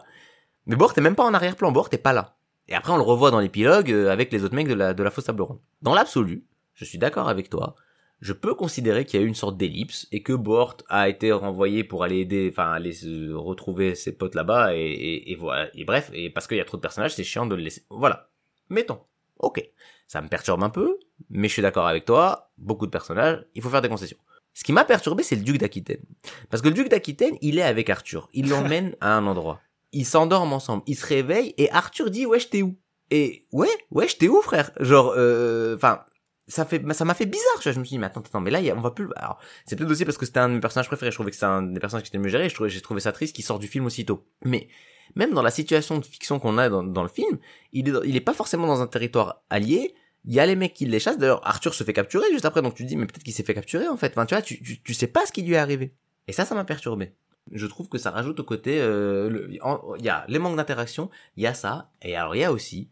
mais 0.68 0.78
Bort 0.78 0.94
est 0.95 1.02
même 1.02 1.16
pas 1.16 1.24
en 1.26 1.34
arrière-plan, 1.34 1.72
Bort 1.74 1.90
est 1.91 1.98
pas 1.98 2.14
là. 2.14 2.36
Et 2.68 2.76
après 2.76 2.94
on 2.94 2.98
le 2.98 3.03
revoit 3.03 3.31
dans 3.31 3.39
l'épilogue 3.39 3.91
euh, 3.91 4.11
avec 4.11 4.31
les 4.31 4.44
autres 4.44 4.56
mecs 4.56 4.68
de 4.68 4.73
la, 4.73 4.94
de 4.94 5.03
la 5.03 5.11
fausse 5.11 5.26
table 5.26 5.41
ronde. 5.41 5.60
Dans 5.81 5.94
l'absolu, 5.94 6.45
je 6.73 6.85
suis 6.85 6.98
d'accord 6.98 7.30
avec 7.30 7.49
toi, 7.49 7.76
je 8.19 8.34
peux 8.34 8.56
considérer 8.56 9.06
qu'il 9.06 9.19
y 9.19 9.23
a 9.23 9.26
eu 9.26 9.27
une 9.30 9.35
sorte 9.35 9.57
d'ellipse 9.57 10.07
et 10.11 10.23
que 10.23 10.34
Bort 10.34 10.77
a 10.89 11.07
été 11.07 11.31
renvoyé 11.31 11.84
pour 11.84 12.03
aller 12.03 12.19
aider, 12.19 12.49
enfin 12.52 12.72
aller 12.72 12.94
se 12.94 13.31
retrouver 13.31 13.94
ses 13.94 14.11
potes 14.11 14.34
là-bas 14.34 14.76
et, 14.76 14.80
et, 14.80 15.31
et 15.31 15.35
voilà. 15.35 15.69
Et 15.76 15.85
bref, 15.85 16.10
et 16.14 16.30
parce 16.30 16.48
qu'il 16.48 16.57
y 16.57 16.61
a 16.61 16.65
trop 16.65 16.77
de 16.77 16.81
personnages, 16.81 17.14
c'est 17.14 17.23
chiant 17.23 17.45
de 17.45 17.56
le 17.56 17.61
laisser. 17.61 17.84
Voilà. 17.89 18.30
Mettons. 18.69 18.99
Ok. 19.39 19.64
Ça 20.07 20.22
me 20.22 20.30
perturbe 20.30 20.64
un 20.64 20.69
peu, 20.69 20.98
mais 21.30 21.48
je 21.48 21.53
suis 21.53 21.61
d'accord 21.61 21.85
avec 21.85 22.06
toi. 22.06 22.49
Beaucoup 22.57 22.85
de 22.88 22.91
personnages, 22.91 23.45
il 23.53 23.61
faut 23.61 23.69
faire 23.69 23.81
des 23.81 23.89
concessions. 23.89 24.18
Ce 24.53 24.64
qui 24.64 24.73
m'a 24.73 24.85
perturbé, 24.85 25.22
c'est 25.22 25.35
le 25.35 25.44
duc 25.44 25.60
d'Aquitaine. 25.60 26.02
Parce 26.49 26.64
que 26.64 26.69
le 26.69 26.73
duc 26.73 26.89
d'Aquitaine, 26.89 27.38
il 27.41 27.60
est 27.60 27.64
avec 27.64 27.89
Arthur. 27.91 28.30
Il 28.34 28.49
l'emmène 28.49 28.95
à 29.02 29.15
un 29.15 29.27
endroit. 29.27 29.61
Ils 29.91 30.05
s'endorment 30.05 30.53
ensemble. 30.53 30.84
Ils 30.88 30.95
se 30.95 31.05
réveillent 31.05 31.53
et 31.57 31.72
Arthur 31.72 32.09
dit, 32.11 32.26
wesh, 32.26 32.49
t'es 32.49 32.61
où? 32.61 32.77
Et, 33.09 33.45
ouais, 33.51 33.69
wesh, 33.91 34.18
t'es 34.18 34.27
où, 34.27 34.41
frère? 34.41 34.72
Genre, 34.80 35.14
euh, 35.15 35.76
enfin, 35.76 36.03
ça 36.47 36.65
fait, 36.65 36.81
ça 36.93 37.05
m'a 37.05 37.14
fait 37.14 37.26
bizarre. 37.26 37.61
Je 37.61 37.69
me 37.69 37.84
suis 37.84 37.95
dit, 37.95 37.99
mais 37.99 38.07
attends, 38.07 38.22
attends, 38.22 38.41
mais 38.41 38.51
là, 38.51 38.59
on 38.76 38.81
va 38.81 38.91
plus, 38.91 39.07
alors, 39.15 39.39
c'est 39.65 39.76
peut-être 39.76 39.91
aussi 39.91 40.05
parce 40.05 40.18
que 40.18 40.26
c'était 40.26 40.39
un 40.39 40.49
de 40.49 40.55
mes 40.55 40.59
personnages 40.59 40.88
préférés. 40.88 41.11
Je 41.11 41.15
trouvais 41.15 41.31
que 41.31 41.38
c'est 41.38 41.45
un 41.45 41.61
des 41.64 41.80
personnages 41.80 42.03
qui 42.03 42.09
était 42.09 42.18
le 42.18 42.23
mieux 42.23 42.30
géré. 42.30 42.49
J'ai 42.49 42.81
trouvé 42.81 42.99
ça 42.99 43.11
triste 43.11 43.35
qu'il 43.35 43.45
sort 43.45 43.59
du 43.59 43.68
film 43.68 43.85
aussitôt. 43.85 44.26
Mais, 44.43 44.68
même 45.15 45.34
dans 45.34 45.41
la 45.41 45.51
situation 45.51 45.99
de 45.99 46.05
fiction 46.05 46.39
qu'on 46.39 46.57
a 46.57 46.69
dans, 46.69 47.03
le 47.03 47.09
film, 47.09 47.38
il 47.72 48.15
est, 48.15 48.22
pas 48.22 48.34
forcément 48.34 48.68
dans 48.68 48.81
un 48.81 48.88
territoire 48.88 49.43
allié. 49.49 49.93
Il 50.26 50.34
y 50.34 50.41
a 50.41 50.45
les 50.45 50.57
mecs 50.57 50.73
qui 50.73 50.85
les 50.85 50.99
chassent. 50.99 51.18
D'ailleurs, 51.18 51.45
Arthur 51.47 51.73
se 51.73 51.84
fait 51.85 51.93
capturer 51.93 52.26
juste 52.31 52.45
après. 52.45 52.61
Donc 52.61 52.76
tu 52.76 52.84
te 52.84 52.89
dis, 52.89 52.97
mais 52.97 53.05
peut-être 53.05 53.23
qu'il 53.23 53.34
s'est 53.34 53.43
fait 53.43 53.53
capturer, 53.53 53.88
en 53.88 53.97
fait. 53.97 54.11
Enfin, 54.15 54.26
tu 54.26 54.35
vois, 54.35 54.41
tu 54.41 54.93
sais 54.93 55.07
pas 55.07 55.26
ce 55.26 55.31
qui 55.31 55.41
lui 55.41 55.53
est 55.53 55.57
arrivé. 55.57 55.93
Et 56.27 56.34
ça, 56.34 56.43
ça 56.43 56.55
m'a 56.55 56.65
perturbé. 56.65 57.14
Je 57.52 57.65
trouve 57.68 57.90
que 57.90 57.98
ça 57.98 58.11
rajoute 58.11 58.40
au 58.40 58.44
côté, 58.44 58.80
euh, 58.82 59.48
il 59.49 60.06
y 60.06 60.10
a 60.10 60.26
les 60.28 60.40
manques 60.40 60.57
d'interaction, 60.57 61.10
il 61.36 61.44
y 61.44 61.48
a 61.48 61.53
ça, 61.53 61.91
et 62.02 62.15
alors 62.15 62.36
il 62.36 62.40
y 62.40 62.44
a 62.44 62.52
aussi 62.52 62.90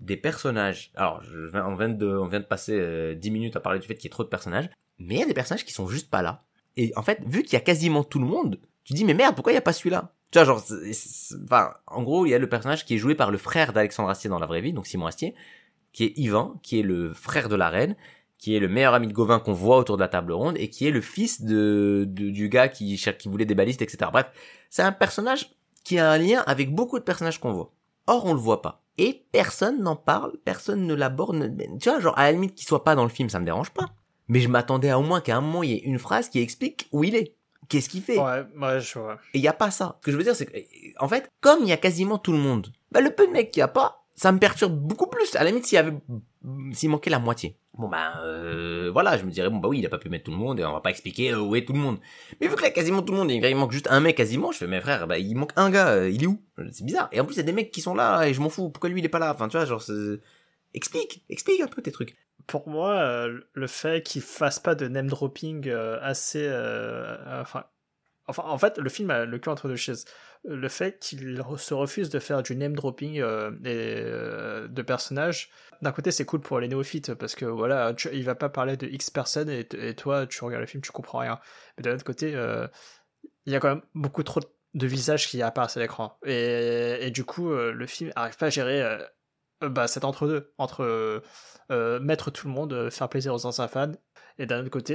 des 0.00 0.16
personnages. 0.16 0.90
Alors, 0.94 1.22
je, 1.22 1.56
on, 1.56 1.76
vient 1.76 1.88
de, 1.88 2.06
on 2.06 2.26
vient 2.26 2.40
de 2.40 2.44
passer 2.44 2.78
euh, 2.78 3.14
10 3.14 3.30
minutes 3.30 3.56
à 3.56 3.60
parler 3.60 3.78
du 3.78 3.86
fait 3.86 3.94
qu'il 3.94 4.04
y 4.04 4.08
ait 4.08 4.10
trop 4.10 4.24
de 4.24 4.28
personnages, 4.28 4.68
mais 4.98 5.16
il 5.16 5.20
y 5.20 5.22
a 5.22 5.26
des 5.26 5.34
personnages 5.34 5.64
qui 5.64 5.72
sont 5.72 5.88
juste 5.88 6.10
pas 6.10 6.22
là. 6.22 6.44
Et 6.76 6.92
en 6.96 7.02
fait, 7.02 7.20
vu 7.26 7.42
qu'il 7.42 7.54
y 7.54 7.56
a 7.56 7.60
quasiment 7.60 8.04
tout 8.04 8.18
le 8.18 8.26
monde, 8.26 8.60
tu 8.84 8.92
dis 8.92 9.04
mais 9.04 9.14
merde, 9.14 9.34
pourquoi 9.34 9.52
il 9.52 9.56
y 9.56 9.58
a 9.58 9.62
pas 9.62 9.72
celui-là? 9.72 10.12
Tu 10.30 10.38
vois, 10.38 10.44
genre, 10.44 10.62
enfin, 11.44 11.74
en 11.86 12.02
gros, 12.02 12.26
il 12.26 12.30
y 12.30 12.34
a 12.34 12.38
le 12.38 12.48
personnage 12.48 12.84
qui 12.84 12.96
est 12.96 12.98
joué 12.98 13.14
par 13.14 13.30
le 13.30 13.38
frère 13.38 13.72
d'Alexandre 13.72 14.10
Astier 14.10 14.28
dans 14.28 14.40
la 14.40 14.46
vraie 14.46 14.60
vie, 14.60 14.72
donc 14.72 14.86
Simon 14.86 15.06
Astier, 15.06 15.34
qui 15.92 16.04
est 16.04 16.18
Yvan, 16.18 16.58
qui 16.62 16.80
est 16.80 16.82
le 16.82 17.12
frère 17.12 17.48
de 17.48 17.54
la 17.54 17.68
reine, 17.68 17.94
qui 18.44 18.54
est 18.54 18.60
le 18.60 18.68
meilleur 18.68 18.92
ami 18.92 19.06
de 19.06 19.14
Gauvin 19.14 19.38
qu'on 19.38 19.54
voit 19.54 19.78
autour 19.78 19.96
de 19.96 20.02
la 20.02 20.08
table 20.08 20.30
ronde, 20.32 20.58
et 20.58 20.68
qui 20.68 20.86
est 20.86 20.90
le 20.90 21.00
fils 21.00 21.40
de, 21.40 22.04
du 22.06 22.50
gars 22.50 22.68
qui, 22.68 23.02
qui 23.18 23.28
voulait 23.30 23.46
des 23.46 23.54
balistes, 23.54 23.80
etc. 23.80 24.10
Bref, 24.12 24.30
c'est 24.68 24.82
un 24.82 24.92
personnage 24.92 25.50
qui 25.82 25.98
a 25.98 26.10
un 26.10 26.18
lien 26.18 26.44
avec 26.46 26.74
beaucoup 26.74 26.98
de 26.98 27.04
personnages 27.04 27.40
qu'on 27.40 27.54
voit. 27.54 27.72
Or, 28.06 28.26
on 28.26 28.34
le 28.34 28.38
voit 28.38 28.60
pas. 28.60 28.82
Et 28.98 29.24
personne 29.32 29.80
n'en 29.80 29.96
parle, 29.96 30.32
personne 30.44 30.86
ne 30.86 30.92
l'aborde. 30.92 31.56
Tu 31.80 31.88
vois, 31.88 32.00
genre, 32.00 32.18
à 32.18 32.24
la 32.24 32.32
limite 32.32 32.54
qu'il 32.54 32.66
soit 32.66 32.84
pas 32.84 32.94
dans 32.94 33.04
le 33.04 33.08
film, 33.08 33.30
ça 33.30 33.40
me 33.40 33.46
dérange 33.46 33.70
pas. 33.70 33.86
Mais 34.28 34.40
je 34.40 34.48
m'attendais 34.48 34.90
à 34.90 34.98
au 34.98 35.02
moins 35.02 35.22
qu'à 35.22 35.38
un 35.38 35.40
moment, 35.40 35.62
il 35.62 35.70
y 35.70 35.74
ait 35.76 35.82
une 35.82 35.98
phrase 35.98 36.28
qui 36.28 36.38
explique 36.38 36.86
où 36.92 37.02
il 37.02 37.14
est. 37.14 37.34
Qu'est-ce 37.70 37.88
qu'il 37.88 38.02
fait? 38.02 38.18
Ouais, 38.18 38.44
ouais, 38.60 38.78
je 38.78 38.98
vois. 38.98 39.18
Et 39.32 39.38
il 39.38 39.42
y 39.42 39.48
a 39.48 39.54
pas 39.54 39.70
ça. 39.70 39.96
Ce 40.00 40.04
que 40.04 40.12
je 40.12 40.18
veux 40.18 40.22
dire, 40.22 40.36
c'est 40.36 40.44
que, 40.44 40.58
en 41.02 41.08
fait, 41.08 41.30
comme 41.40 41.60
il 41.62 41.68
y 41.68 41.72
a 41.72 41.78
quasiment 41.78 42.18
tout 42.18 42.32
le 42.32 42.38
monde, 42.38 42.70
bah, 42.92 43.00
le 43.00 43.08
peu 43.08 43.26
de 43.26 43.32
mecs 43.32 43.52
qu'il 43.52 43.60
y 43.60 43.62
a 43.62 43.68
pas, 43.68 44.04
ça 44.14 44.32
me 44.32 44.38
perturbe 44.38 44.74
beaucoup 44.74 45.06
plus. 45.06 45.34
À 45.34 45.44
la 45.44 45.48
limite, 45.48 45.64
s'il 45.64 45.76
y 45.76 45.78
avait, 45.78 45.94
s'il 46.72 46.90
manquait 46.90 47.10
la 47.10 47.18
moitié. 47.18 47.56
Bon 47.76 47.88
ben 47.88 48.12
euh, 48.22 48.90
voilà, 48.92 49.18
je 49.18 49.24
me 49.24 49.30
dirais 49.30 49.50
bon 49.50 49.58
bah 49.58 49.68
oui, 49.68 49.80
il 49.80 49.86
a 49.86 49.88
pas 49.88 49.98
pu 49.98 50.08
mettre 50.08 50.24
tout 50.24 50.30
le 50.30 50.36
monde 50.36 50.60
et 50.60 50.64
on 50.64 50.72
va 50.72 50.80
pas 50.80 50.90
expliquer 50.90 51.32
euh, 51.32 51.40
où 51.40 51.56
est 51.56 51.64
tout 51.64 51.72
le 51.72 51.78
monde. 51.78 51.98
Mais 52.40 52.46
vu 52.46 52.54
que 52.54 52.62
là 52.62 52.70
quasiment 52.70 53.02
tout 53.02 53.12
le 53.12 53.18
monde, 53.18 53.30
il 53.30 53.56
manque 53.56 53.72
juste 53.72 53.88
un 53.90 54.00
mec 54.00 54.16
quasiment, 54.16 54.52
je 54.52 54.58
fais 54.58 54.66
mes 54.66 54.80
frères, 54.80 55.06
bah 55.06 55.18
il 55.18 55.34
manque 55.36 55.52
un 55.56 55.70
gars, 55.70 55.88
euh, 55.88 56.10
il 56.10 56.22
est 56.22 56.26
où? 56.26 56.40
C'est 56.70 56.84
bizarre. 56.84 57.08
Et 57.12 57.20
en 57.20 57.24
plus 57.24 57.34
il 57.34 57.38
y 57.38 57.40
a 57.40 57.44
des 57.44 57.52
mecs 57.52 57.72
qui 57.72 57.80
sont 57.80 57.94
là 57.94 58.26
et 58.26 58.34
je 58.34 58.40
m'en 58.40 58.48
fous. 58.48 58.70
Pourquoi 58.70 58.90
lui 58.90 59.00
il 59.00 59.04
est 59.04 59.08
pas 59.08 59.18
là? 59.18 59.32
Enfin 59.32 59.48
tu 59.48 59.56
vois 59.56 59.66
genre 59.66 59.82
explique, 60.72 61.24
explique 61.28 61.60
un 61.60 61.66
peu 61.66 61.82
tes 61.82 61.92
trucs. 61.92 62.16
Pour 62.46 62.68
moi, 62.68 62.92
euh, 62.94 63.40
le 63.54 63.66
fait 63.66 64.04
qu'il 64.04 64.20
fasse 64.20 64.60
pas 64.60 64.74
de 64.74 64.86
name 64.86 65.08
dropping 65.08 65.68
assez, 66.02 66.46
enfin, 67.40 67.64
enfin 68.26 68.44
en 68.46 68.58
fait 68.58 68.78
le 68.78 68.88
film 68.90 69.10
a 69.10 69.24
le 69.24 69.38
cul 69.38 69.48
entre 69.48 69.68
deux 69.68 69.76
chaises 69.76 70.04
le 70.44 70.68
fait 70.68 70.98
qu'il 70.98 71.42
se 71.56 71.74
refuse 71.74 72.10
de 72.10 72.18
faire 72.18 72.42
du 72.42 72.54
name 72.54 72.74
dropping 72.74 73.20
euh, 73.20 73.50
euh, 73.64 74.68
de 74.68 74.82
personnages, 74.82 75.50
d'un 75.80 75.92
côté 75.92 76.10
c'est 76.10 76.24
cool 76.24 76.40
pour 76.40 76.60
les 76.60 76.68
néophytes 76.68 77.14
parce 77.14 77.34
que 77.34 77.46
voilà, 77.46 77.94
il 78.12 78.24
va 78.24 78.34
pas 78.34 78.50
parler 78.50 78.76
de 78.76 78.86
X 78.86 79.10
personnes 79.10 79.48
et, 79.48 79.64
toi 79.94 80.26
tu 80.26 80.44
regardes 80.44 80.60
le 80.60 80.66
film 80.66 80.82
tu 80.82 80.92
comprends 80.92 81.18
rien. 81.18 81.40
Mais 81.76 81.82
de 81.82 81.90
l'autre 81.90 82.04
côté, 82.04 82.34
euh, 82.34 82.68
il 83.46 83.52
y 83.52 83.56
a 83.56 83.60
quand 83.60 83.68
même 83.68 83.82
beaucoup 83.94 84.22
trop 84.22 84.40
de 84.74 84.86
visages 84.86 85.28
qui 85.28 85.40
apparaissent 85.40 85.76
à 85.76 85.80
l'écran 85.80 86.18
et, 86.26 86.98
et, 87.00 87.10
du 87.10 87.24
coup 87.24 87.50
le 87.50 87.86
film 87.86 88.10
arrive 88.16 88.36
pas 88.36 88.46
à 88.46 88.50
gérer 88.50 88.98
bah, 89.68 89.86
cet 89.88 90.04
entre-deux 90.04 90.52
entre, 90.58 91.22
mettre 92.00 92.30
tout 92.30 92.48
le 92.48 92.52
monde, 92.52 92.90
faire 92.90 93.08
plaisir 93.08 93.34
aux 93.34 93.46
anciens 93.46 93.68
fans 93.68 93.92
et 94.38 94.46
d'un 94.46 94.60
autre 94.60 94.70
côté, 94.70 94.94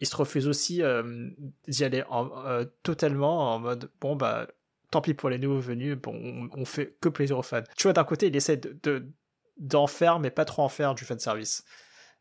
il 0.00 0.06
se 0.06 0.16
refuse 0.16 0.48
aussi 0.48 0.82
d'y 1.68 1.84
aller 1.84 2.04
en, 2.08 2.30
totalement 2.82 3.54
en 3.54 3.58
mode 3.58 3.90
bon 4.00 4.16
bah 4.16 4.46
tant 4.92 5.00
pis 5.00 5.14
pour 5.14 5.30
les 5.30 5.38
nouveaux 5.38 5.58
venus, 5.58 5.96
on, 6.06 6.64
fait 6.64 6.96
que 7.00 7.08
plaisir 7.08 7.38
aux 7.38 7.42
fans. 7.42 7.62
Tu 7.76 7.84
vois, 7.84 7.94
d'un 7.94 8.04
côté, 8.04 8.28
il 8.28 8.36
essaie 8.36 8.58
de, 8.58 9.08
d'en 9.56 9.88
faire, 9.88 10.20
mais 10.20 10.30
pas 10.30 10.44
trop 10.44 10.62
en 10.62 10.68
faire 10.68 10.94
du 10.94 11.04
fan 11.04 11.18
service. 11.18 11.64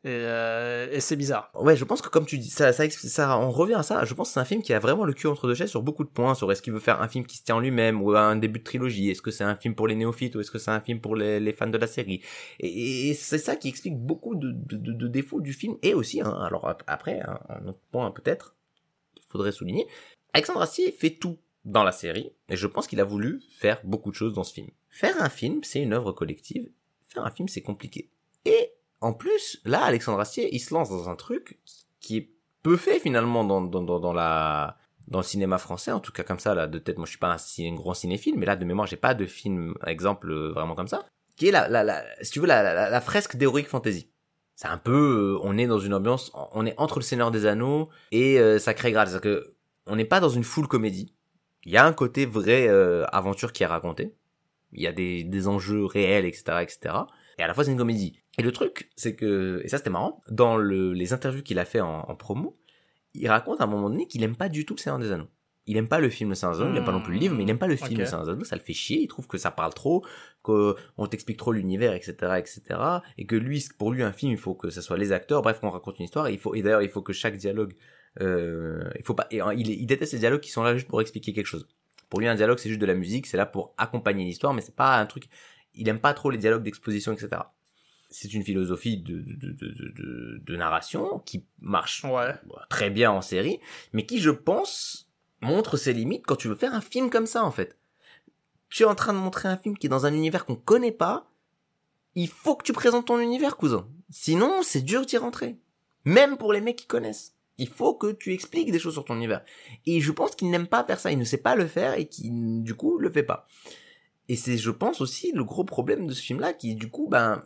Et, 0.03 0.09
euh, 0.09 0.87
et 0.91 0.99
c'est 0.99 1.15
bizarre. 1.15 1.51
Ouais, 1.53 1.75
je 1.75 1.85
pense 1.85 2.01
que 2.01 2.09
comme 2.09 2.25
tu 2.25 2.39
dis, 2.39 2.49
ça, 2.49 2.73
ça, 2.73 2.89
ça, 2.89 3.37
on 3.37 3.51
revient 3.51 3.75
à 3.75 3.83
ça. 3.83 4.03
Je 4.03 4.13
pense 4.15 4.29
que 4.29 4.33
c'est 4.33 4.39
un 4.39 4.45
film 4.45 4.63
qui 4.63 4.73
a 4.73 4.79
vraiment 4.79 5.05
le 5.05 5.13
cul 5.13 5.27
entre 5.27 5.47
deux 5.47 5.53
chaises 5.53 5.69
sur 5.69 5.83
beaucoup 5.83 6.03
de 6.03 6.09
points. 6.09 6.33
Sur 6.33 6.51
est-ce 6.51 6.61
qu'il 6.61 6.73
veut 6.73 6.79
faire 6.79 7.01
un 7.01 7.07
film 7.07 7.25
qui 7.25 7.37
se 7.37 7.43
tient 7.43 7.55
en 7.55 7.59
lui-même 7.59 8.01
ou 8.01 8.11
un 8.15 8.35
début 8.35 8.59
de 8.59 8.63
trilogie? 8.63 9.11
Est-ce 9.11 9.21
que 9.21 9.29
c'est 9.29 9.43
un 9.43 9.55
film 9.55 9.75
pour 9.75 9.87
les 9.87 9.95
néophytes 9.95 10.35
ou 10.35 10.39
est-ce 10.41 10.49
que 10.49 10.57
c'est 10.57 10.71
un 10.71 10.81
film 10.81 11.01
pour 11.01 11.15
les, 11.15 11.53
fans 11.53 11.67
de 11.67 11.77
la 11.77 11.87
série? 11.87 12.21
Et, 12.59 13.13
c'est 13.13 13.37
ça 13.37 13.55
qui 13.55 13.69
explique 13.69 13.97
beaucoup 13.97 14.35
de, 14.35 15.07
défauts 15.07 15.41
du 15.41 15.53
film. 15.53 15.77
Et 15.83 15.93
aussi, 15.93 16.21
hein, 16.21 16.31
alors 16.41 16.75
après, 16.87 17.21
un 17.49 17.67
autre 17.67 17.81
point 17.91 18.09
peut-être, 18.09 18.55
il 19.17 19.29
faudrait 19.29 19.51
souligner, 19.51 19.87
Alexandre 20.33 20.61
Astier 20.61 20.91
fait 20.91 21.11
tout 21.11 21.37
dans 21.65 21.83
la 21.83 21.91
série, 21.91 22.31
et 22.49 22.55
je 22.55 22.67
pense 22.67 22.87
qu'il 22.87 22.99
a 22.99 23.03
voulu 23.03 23.41
faire 23.51 23.81
beaucoup 23.83 24.09
de 24.09 24.15
choses 24.15 24.33
dans 24.33 24.43
ce 24.43 24.53
film. 24.53 24.69
Faire 24.89 25.21
un 25.21 25.29
film, 25.29 25.63
c'est 25.63 25.81
une 25.81 25.93
œuvre 25.93 26.11
collective. 26.11 26.69
Faire 27.07 27.25
un 27.25 27.31
film, 27.31 27.47
c'est 27.47 27.61
compliqué. 27.61 28.09
Et 28.45 28.71
en 29.01 29.13
plus, 29.13 29.59
là, 29.65 29.83
Alexandre 29.83 30.19
Astier, 30.19 30.53
il 30.53 30.59
se 30.59 30.73
lance 30.73 30.89
dans 30.89 31.09
un 31.09 31.15
truc 31.15 31.59
qui 31.99 32.17
est 32.17 32.29
peu 32.63 32.77
fait 32.77 32.99
finalement 32.99 33.43
dans, 33.43 33.61
dans, 33.61 33.81
dans, 33.81 33.99
dans 33.99 34.13
la 34.13 34.77
dans 35.07 35.19
le 35.19 35.25
cinéma 35.25 35.57
français, 35.57 35.91
en 35.91 35.99
tout 35.99 36.13
cas 36.13 36.23
comme 36.23 36.39
ça, 36.39 36.55
là, 36.55 36.67
de 36.67 36.79
tête, 36.79 36.97
moi 36.97 37.05
je 37.05 37.09
suis 37.09 37.19
pas 37.19 37.35
un, 37.35 37.73
grand 37.73 37.93
cinéphile, 37.93 38.35
mais 38.37 38.45
là 38.45 38.55
de 38.55 38.63
mémoire 38.63 38.87
j'ai 38.87 38.95
pas 38.95 39.13
de 39.13 39.25
film 39.25 39.73
exemple 39.85 40.31
euh, 40.31 40.53
vraiment 40.53 40.73
comme 40.73 40.87
ça, 40.87 41.05
qui 41.35 41.49
est 41.49 41.51
la, 41.51 41.67
la, 41.67 41.83
la 41.83 42.05
si 42.21 42.31
tu 42.31 42.39
veux 42.39 42.47
la, 42.47 42.63
la, 42.63 42.89
la 42.89 43.01
fresque 43.01 43.35
d'Heroic 43.35 43.63
Fantasy. 43.63 44.09
C'est 44.55 44.67
un 44.67 44.77
peu, 44.77 45.37
euh, 45.37 45.39
on 45.43 45.57
est 45.57 45.67
dans 45.67 45.79
une 45.79 45.93
ambiance, 45.93 46.31
on 46.33 46.65
est 46.65 46.75
entre 46.77 46.99
le 46.99 47.03
Seigneur 47.03 47.31
des 47.31 47.45
Anneaux 47.45 47.89
et 48.11 48.39
euh, 48.39 48.59
Sacré 48.59 48.91
Graal, 48.91 49.07
c'est-à-dire 49.07 49.21
que 49.21 49.53
on 49.87 49.95
n'est 49.95 50.05
pas 50.05 50.19
dans 50.19 50.29
une 50.29 50.43
full 50.43 50.67
comédie, 50.67 51.13
il 51.63 51.71
y 51.71 51.77
a 51.77 51.85
un 51.85 51.93
côté 51.93 52.25
vrai 52.25 52.67
euh, 52.67 53.05
aventure 53.11 53.53
qui 53.53 53.63
est 53.63 53.67
raconté. 53.67 54.15
Il 54.71 54.81
y 54.81 54.87
a 54.87 54.91
des, 54.91 55.23
des 55.23 55.47
enjeux 55.47 55.85
réels, 55.85 56.25
etc., 56.25 56.59
etc. 56.61 56.95
Et 57.37 57.43
à 57.43 57.47
la 57.47 57.53
fois, 57.53 57.63
c'est 57.63 57.71
une 57.71 57.77
comédie. 57.77 58.20
Et 58.37 58.43
le 58.43 58.51
truc, 58.51 58.89
c'est 58.95 59.15
que, 59.15 59.61
et 59.63 59.67
ça 59.67 59.77
c'était 59.77 59.89
marrant, 59.89 60.21
dans 60.29 60.57
le, 60.57 60.93
les 60.93 61.13
interviews 61.13 61.43
qu'il 61.43 61.59
a 61.59 61.65
fait 61.65 61.81
en, 61.81 62.09
en, 62.09 62.15
promo, 62.15 62.57
il 63.13 63.27
raconte 63.27 63.59
à 63.61 63.65
un 63.65 63.67
moment 63.67 63.89
donné 63.89 64.07
qu'il 64.07 64.23
aime 64.23 64.35
pas 64.35 64.49
du 64.49 64.65
tout 64.65 64.75
le 64.75 64.79
Seigneur 64.79 64.99
des 64.99 65.11
Anneaux. 65.11 65.27
Il 65.67 65.77
aime 65.77 65.87
pas 65.87 65.99
le 65.99 66.09
film 66.09 66.29
Le 66.29 66.35
Seigneur 66.35 66.55
des 66.55 66.61
Anneaux, 66.63 66.73
il 66.73 66.77
aime 66.77 66.85
pas 66.85 66.91
non 66.91 67.01
plus 67.01 67.13
le 67.13 67.19
livre, 67.19 67.35
mais 67.35 67.43
il 67.43 67.49
aime 67.49 67.59
pas 67.59 67.67
le 67.67 67.75
film 67.75 67.99
Le 67.99 68.05
Seigneur 68.05 68.25
des 68.25 68.31
Anneaux, 68.31 68.43
ça 68.45 68.55
le 68.55 68.61
fait 68.61 68.73
chier, 68.73 69.01
il 69.01 69.07
trouve 69.07 69.27
que 69.27 69.37
ça 69.37 69.51
parle 69.51 69.73
trop, 69.73 70.05
qu'on 70.41 70.75
t'explique 71.09 71.37
trop 71.37 71.51
l'univers, 71.51 71.93
etc., 71.93 72.13
etc., 72.37 72.79
et 73.17 73.25
que 73.25 73.35
lui, 73.35 73.63
pour 73.77 73.91
lui, 73.91 74.01
un 74.01 74.13
film, 74.13 74.31
il 74.31 74.37
faut 74.37 74.55
que 74.55 74.69
ce 74.69 74.81
soit 74.81 74.97
les 74.97 75.11
acteurs, 75.11 75.41
bref, 75.41 75.59
qu'on 75.59 75.69
raconte 75.69 75.99
une 75.99 76.05
histoire, 76.05 76.27
et 76.27 76.33
il 76.33 76.39
faut, 76.39 76.55
et 76.55 76.61
d'ailleurs, 76.61 76.81
il 76.81 76.89
faut 76.89 77.01
que 77.01 77.13
chaque 77.13 77.37
dialogue 77.37 77.73
euh, 78.19 78.89
il 78.97 79.05
faut 79.05 79.13
pas, 79.13 79.27
et, 79.31 79.39
il, 79.55 79.69
il, 79.69 79.85
déteste 79.85 80.13
les 80.13 80.19
dialogues 80.19 80.41
qui 80.41 80.51
sont 80.51 80.63
là 80.63 80.73
juste 80.73 80.87
pour 80.87 80.99
expliquer 81.01 81.33
quelque 81.33 81.45
chose. 81.45 81.67
Pour 82.09 82.19
lui, 82.19 82.27
un 82.27 82.35
dialogue, 82.35 82.59
c'est 82.59 82.69
juste 82.69 82.81
de 82.81 82.85
la 82.85 82.95
musique, 82.95 83.25
c'est 83.25 83.37
là 83.37 83.45
pour 83.45 83.73
accompagner 83.77 84.25
l'histoire, 84.25 84.53
mais 84.53 84.61
c'est 84.61 84.75
pas 84.75 84.97
un 84.97 85.05
truc. 85.05 85.25
Il 85.73 85.87
aime 85.87 85.99
pas 85.99 86.13
trop 86.13 86.29
les 86.29 86.37
dialogues 86.37 86.63
d'exposition, 86.63 87.13
etc. 87.13 87.29
C'est 88.11 88.33
une 88.33 88.43
philosophie 88.43 88.97
de, 88.97 89.21
de, 89.21 89.51
de, 89.51 89.67
de, 89.71 90.41
de 90.43 90.55
narration 90.55 91.19
qui 91.19 91.45
marche 91.59 92.03
ouais. 92.03 92.33
très 92.69 92.89
bien 92.89 93.11
en 93.11 93.21
série, 93.21 93.59
mais 93.93 94.05
qui, 94.05 94.19
je 94.19 94.29
pense, 94.29 95.09
montre 95.41 95.77
ses 95.77 95.93
limites 95.93 96.25
quand 96.27 96.35
tu 96.35 96.47
veux 96.47 96.55
faire 96.55 96.75
un 96.75 96.81
film 96.81 97.09
comme 97.09 97.25
ça, 97.25 97.43
en 97.43 97.51
fait. 97.51 97.77
Tu 98.69 98.83
es 98.83 98.85
en 98.85 98.95
train 98.95 99.13
de 99.13 99.17
montrer 99.17 99.49
un 99.49 99.57
film 99.57 99.77
qui 99.77 99.87
est 99.87 99.89
dans 99.89 100.05
un 100.05 100.13
univers 100.13 100.45
qu'on 100.45 100.55
connaît 100.55 100.91
pas. 100.91 101.27
Il 102.15 102.27
faut 102.27 102.55
que 102.55 102.63
tu 102.63 102.73
présentes 102.73 103.07
ton 103.07 103.19
univers, 103.19 103.57
cousin. 103.57 103.87
Sinon, 104.09 104.61
c'est 104.61 104.81
dur 104.81 105.05
d'y 105.05 105.17
rentrer. 105.17 105.57
Même 106.03 106.37
pour 106.37 106.53
les 106.53 106.61
mecs 106.61 106.77
qui 106.77 106.87
connaissent 106.87 107.35
il 107.61 107.67
faut 107.67 107.93
que 107.93 108.11
tu 108.11 108.33
expliques 108.33 108.71
des 108.71 108.79
choses 108.79 108.93
sur 108.93 109.05
ton 109.05 109.15
univers. 109.15 109.43
Et 109.85 110.01
je 110.01 110.11
pense 110.11 110.35
qu'il 110.35 110.49
n'aime 110.49 110.65
pas 110.65 110.83
faire 110.83 110.99
ça, 110.99 111.11
il 111.11 111.19
ne 111.19 111.23
sait 111.23 111.37
pas 111.37 111.55
le 111.55 111.67
faire 111.67 111.93
et 111.93 112.07
qui 112.07 112.31
du 112.31 112.73
coup 112.73 112.97
le 112.97 113.11
fait 113.11 113.21
pas. 113.21 113.47
Et 114.31 114.37
c'est, 114.37 114.57
je 114.57 114.71
pense 114.71 115.01
aussi, 115.01 115.33
le 115.33 115.43
gros 115.43 115.65
problème 115.65 116.07
de 116.07 116.13
ce 116.13 116.21
film-là, 116.21 116.53
qui 116.53 116.73
du 116.73 116.89
coup, 116.89 117.09
ben, 117.09 117.43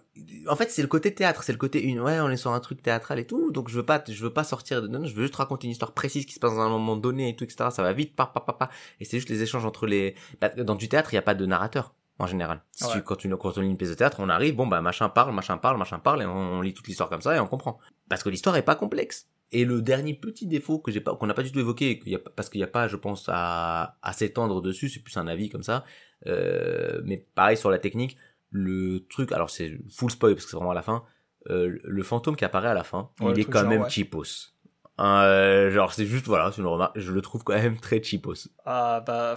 en 0.47 0.55
fait, 0.55 0.69
c'est 0.69 0.83
le 0.83 0.87
côté 0.87 1.15
théâtre, 1.15 1.41
c'est 1.41 1.51
le 1.51 1.57
côté 1.57 1.81
une, 1.81 1.99
ouais, 1.99 2.19
on 2.19 2.29
est 2.29 2.37
sur 2.37 2.51
un 2.51 2.59
truc 2.59 2.83
théâtral 2.83 3.17
et 3.17 3.25
tout, 3.25 3.49
donc 3.51 3.69
je 3.69 3.75
veux 3.75 3.85
pas, 3.85 4.03
je 4.07 4.23
veux 4.23 4.31
pas 4.31 4.43
sortir 4.43 4.83
de, 4.83 4.87
non, 4.87 5.03
je 5.03 5.15
veux 5.15 5.23
juste 5.23 5.35
raconter 5.35 5.65
une 5.65 5.71
histoire 5.71 5.93
précise 5.93 6.27
qui 6.27 6.33
se 6.33 6.39
passe 6.39 6.53
dans 6.53 6.61
un 6.61 6.69
moment 6.69 6.95
donné 6.95 7.29
et 7.29 7.35
tout, 7.35 7.43
etc. 7.43 7.69
Ça 7.71 7.81
va 7.81 7.91
vite, 7.91 8.15
pa, 8.15 8.27
pa, 8.27 8.39
pa, 8.39 8.53
pa. 8.53 8.69
Et 8.99 9.05
c'est 9.05 9.17
juste 9.17 9.29
les 9.29 9.41
échanges 9.41 9.65
entre 9.65 9.87
les, 9.87 10.13
bah, 10.39 10.49
dans 10.49 10.75
du 10.75 10.87
théâtre, 10.87 11.11
il 11.11 11.15
y 11.15 11.17
a 11.17 11.23
pas 11.23 11.33
de 11.33 11.47
narrateur 11.47 11.95
en 12.19 12.27
général. 12.27 12.61
Si 12.71 12.87
tu, 12.91 13.01
quand, 13.01 13.15
tu, 13.15 13.35
quand 13.35 13.57
on 13.57 13.61
lit 13.61 13.67
une 13.67 13.77
pièce 13.77 13.89
de 13.89 13.95
théâtre, 13.95 14.17
on 14.19 14.29
arrive, 14.29 14.55
bon 14.55 14.67
bah 14.67 14.79
machin 14.81 15.09
parle, 15.09 15.33
machin 15.33 15.57
parle, 15.57 15.79
machin 15.79 15.97
parle, 15.97 16.21
et 16.21 16.27
on, 16.27 16.37
on 16.37 16.61
lit 16.61 16.75
toute 16.75 16.87
l'histoire 16.87 17.09
comme 17.09 17.21
ça 17.23 17.35
et 17.35 17.39
on 17.39 17.47
comprend. 17.47 17.79
Parce 18.09 18.21
que 18.21 18.29
l'histoire 18.29 18.55
est 18.57 18.61
pas 18.61 18.75
complexe. 18.75 19.27
Et 19.51 19.65
le 19.65 19.81
dernier 19.81 20.13
petit 20.13 20.45
défaut 20.45 20.79
que 20.79 20.91
j'ai 20.91 21.01
pas, 21.01 21.15
qu'on 21.15 21.25
n'a 21.25 21.33
pas 21.33 21.43
du 21.43 21.51
tout 21.51 21.59
évoqué, 21.59 21.99
qu'il 21.99 22.11
y 22.11 22.15
a, 22.15 22.19
parce 22.19 22.49
qu'il 22.49 22.59
n'y 22.59 22.63
a 22.63 22.67
pas, 22.67 22.87
je 22.87 22.95
pense, 22.95 23.25
à, 23.27 23.97
à 24.03 24.13
s'étendre 24.13 24.61
dessus, 24.61 24.89
c'est 24.89 24.99
plus 24.99 25.17
un 25.17 25.27
avis 25.27 25.49
comme 25.49 25.63
ça. 25.63 25.83
Euh, 26.27 27.01
mais 27.03 27.25
pareil 27.35 27.57
sur 27.57 27.69
la 27.69 27.79
technique, 27.79 28.17
le 28.51 29.05
truc, 29.09 29.31
alors 29.31 29.49
c'est 29.49 29.77
full 29.89 30.11
spoil 30.11 30.33
parce 30.33 30.45
que 30.45 30.51
c'est 30.51 30.57
vraiment 30.57 30.71
à 30.71 30.75
la 30.75 30.81
fin. 30.81 31.03
Euh, 31.49 31.77
le 31.83 32.03
fantôme 32.03 32.35
qui 32.35 32.45
apparaît 32.45 32.69
à 32.69 32.73
la 32.73 32.83
fin, 32.83 33.11
il 33.21 33.39
est 33.39 33.45
quand 33.45 33.67
même 33.67 33.83
ouais. 33.83 33.89
cheapos. 33.89 34.53
Euh, 34.99 35.69
genre 35.71 35.93
c'est 35.93 36.05
juste 36.05 36.25
voilà, 36.25 36.51
c'est 36.51 36.61
une 36.61 36.67
remarque, 36.67 36.97
je 36.97 37.11
le 37.11 37.21
trouve 37.21 37.43
quand 37.43 37.53
même 37.53 37.77
très 37.79 38.01
cheapos. 38.01 38.47
Ah 38.65 39.03
bah, 39.05 39.35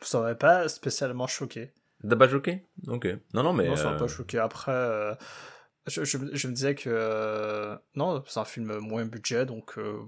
ça 0.00 0.20
m'avait 0.20 0.34
pas 0.34 0.68
spécialement 0.68 1.26
choqué. 1.26 1.72
T'as 2.08 2.16
pas 2.16 2.28
choqué? 2.28 2.64
Ok. 2.86 3.08
Non 3.34 3.42
non 3.42 3.52
mais. 3.52 3.68
Non, 3.68 3.76
ça 3.76 3.90
m'a 3.90 3.96
pas 3.96 4.06
choqué. 4.06 4.38
Après. 4.38 5.16
Euh 5.88 6.04
je, 6.04 6.04
je, 6.04 6.18
je, 6.32 6.48
me 6.48 6.52
disais 6.52 6.74
que 6.74 6.88
euh, 6.92 7.76
non, 7.94 8.22
c'est 8.26 8.40
un 8.40 8.44
film 8.44 8.78
moins 8.78 9.04
budget, 9.04 9.46
donc 9.46 9.78
euh, 9.78 9.98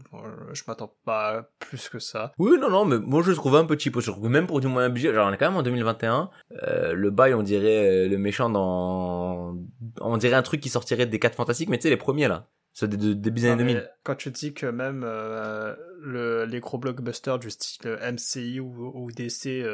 je 0.53 0.63
m'attends 0.67 0.95
pas 1.05 1.51
plus 1.59 1.89
que 1.89 1.99
ça. 1.99 2.33
Oui, 2.39 2.59
non, 2.59 2.71
non, 2.71 2.85
mais 2.85 2.99
moi 2.99 3.23
je 3.23 3.33
trouve 3.33 3.57
un 3.57 3.65
peu 3.65 3.79
cheap. 3.79 3.99
Je 3.99 4.11
trouve 4.11 4.25
que 4.25 4.29
même 4.29 4.47
pour 4.47 4.61
du 4.61 4.67
moyen 4.67 4.89
budget, 4.91 5.13
genre 5.13 5.29
on 5.29 5.33
est 5.33 5.37
quand 5.37 5.49
même 5.49 5.59
en 5.59 5.63
2021. 5.63 6.31
Euh, 6.63 6.93
le 6.93 7.11
bail, 7.11 7.35
on 7.35 7.43
dirait 7.43 8.07
euh, 8.07 8.09
le 8.09 8.19
méchant 8.19 8.51
dans, 8.51 9.57
on 10.01 10.17
dirait 10.17 10.37
un 10.37 10.43
truc 10.43 10.61
qui 10.61 10.69
sortirait 10.69 11.07
des 11.07 11.19
4 11.19 11.35
fantastiques, 11.35 11.69
mais 11.69 11.79
tu 11.79 11.85
sais 11.85 11.91
les 11.91 11.97
premiers 11.97 12.29
là, 12.29 12.49
ceux 12.73 12.89
des, 12.89 13.15
des, 13.15 13.45
années 13.47 13.65
2000. 13.65 13.91
Quand 14.05 14.17
tu 14.17 14.31
dis 14.31 14.55
que 14.55 14.67
même 14.67 15.03
euh, 15.05 15.75
le, 16.01 16.45
les 16.45 16.61
gros 16.61 16.79
blockbusters 16.79 17.39
du 17.39 17.51
style 17.51 17.99
MCI 18.03 18.61
ou, 18.61 18.93
ou 18.95 19.11
DC 19.13 19.65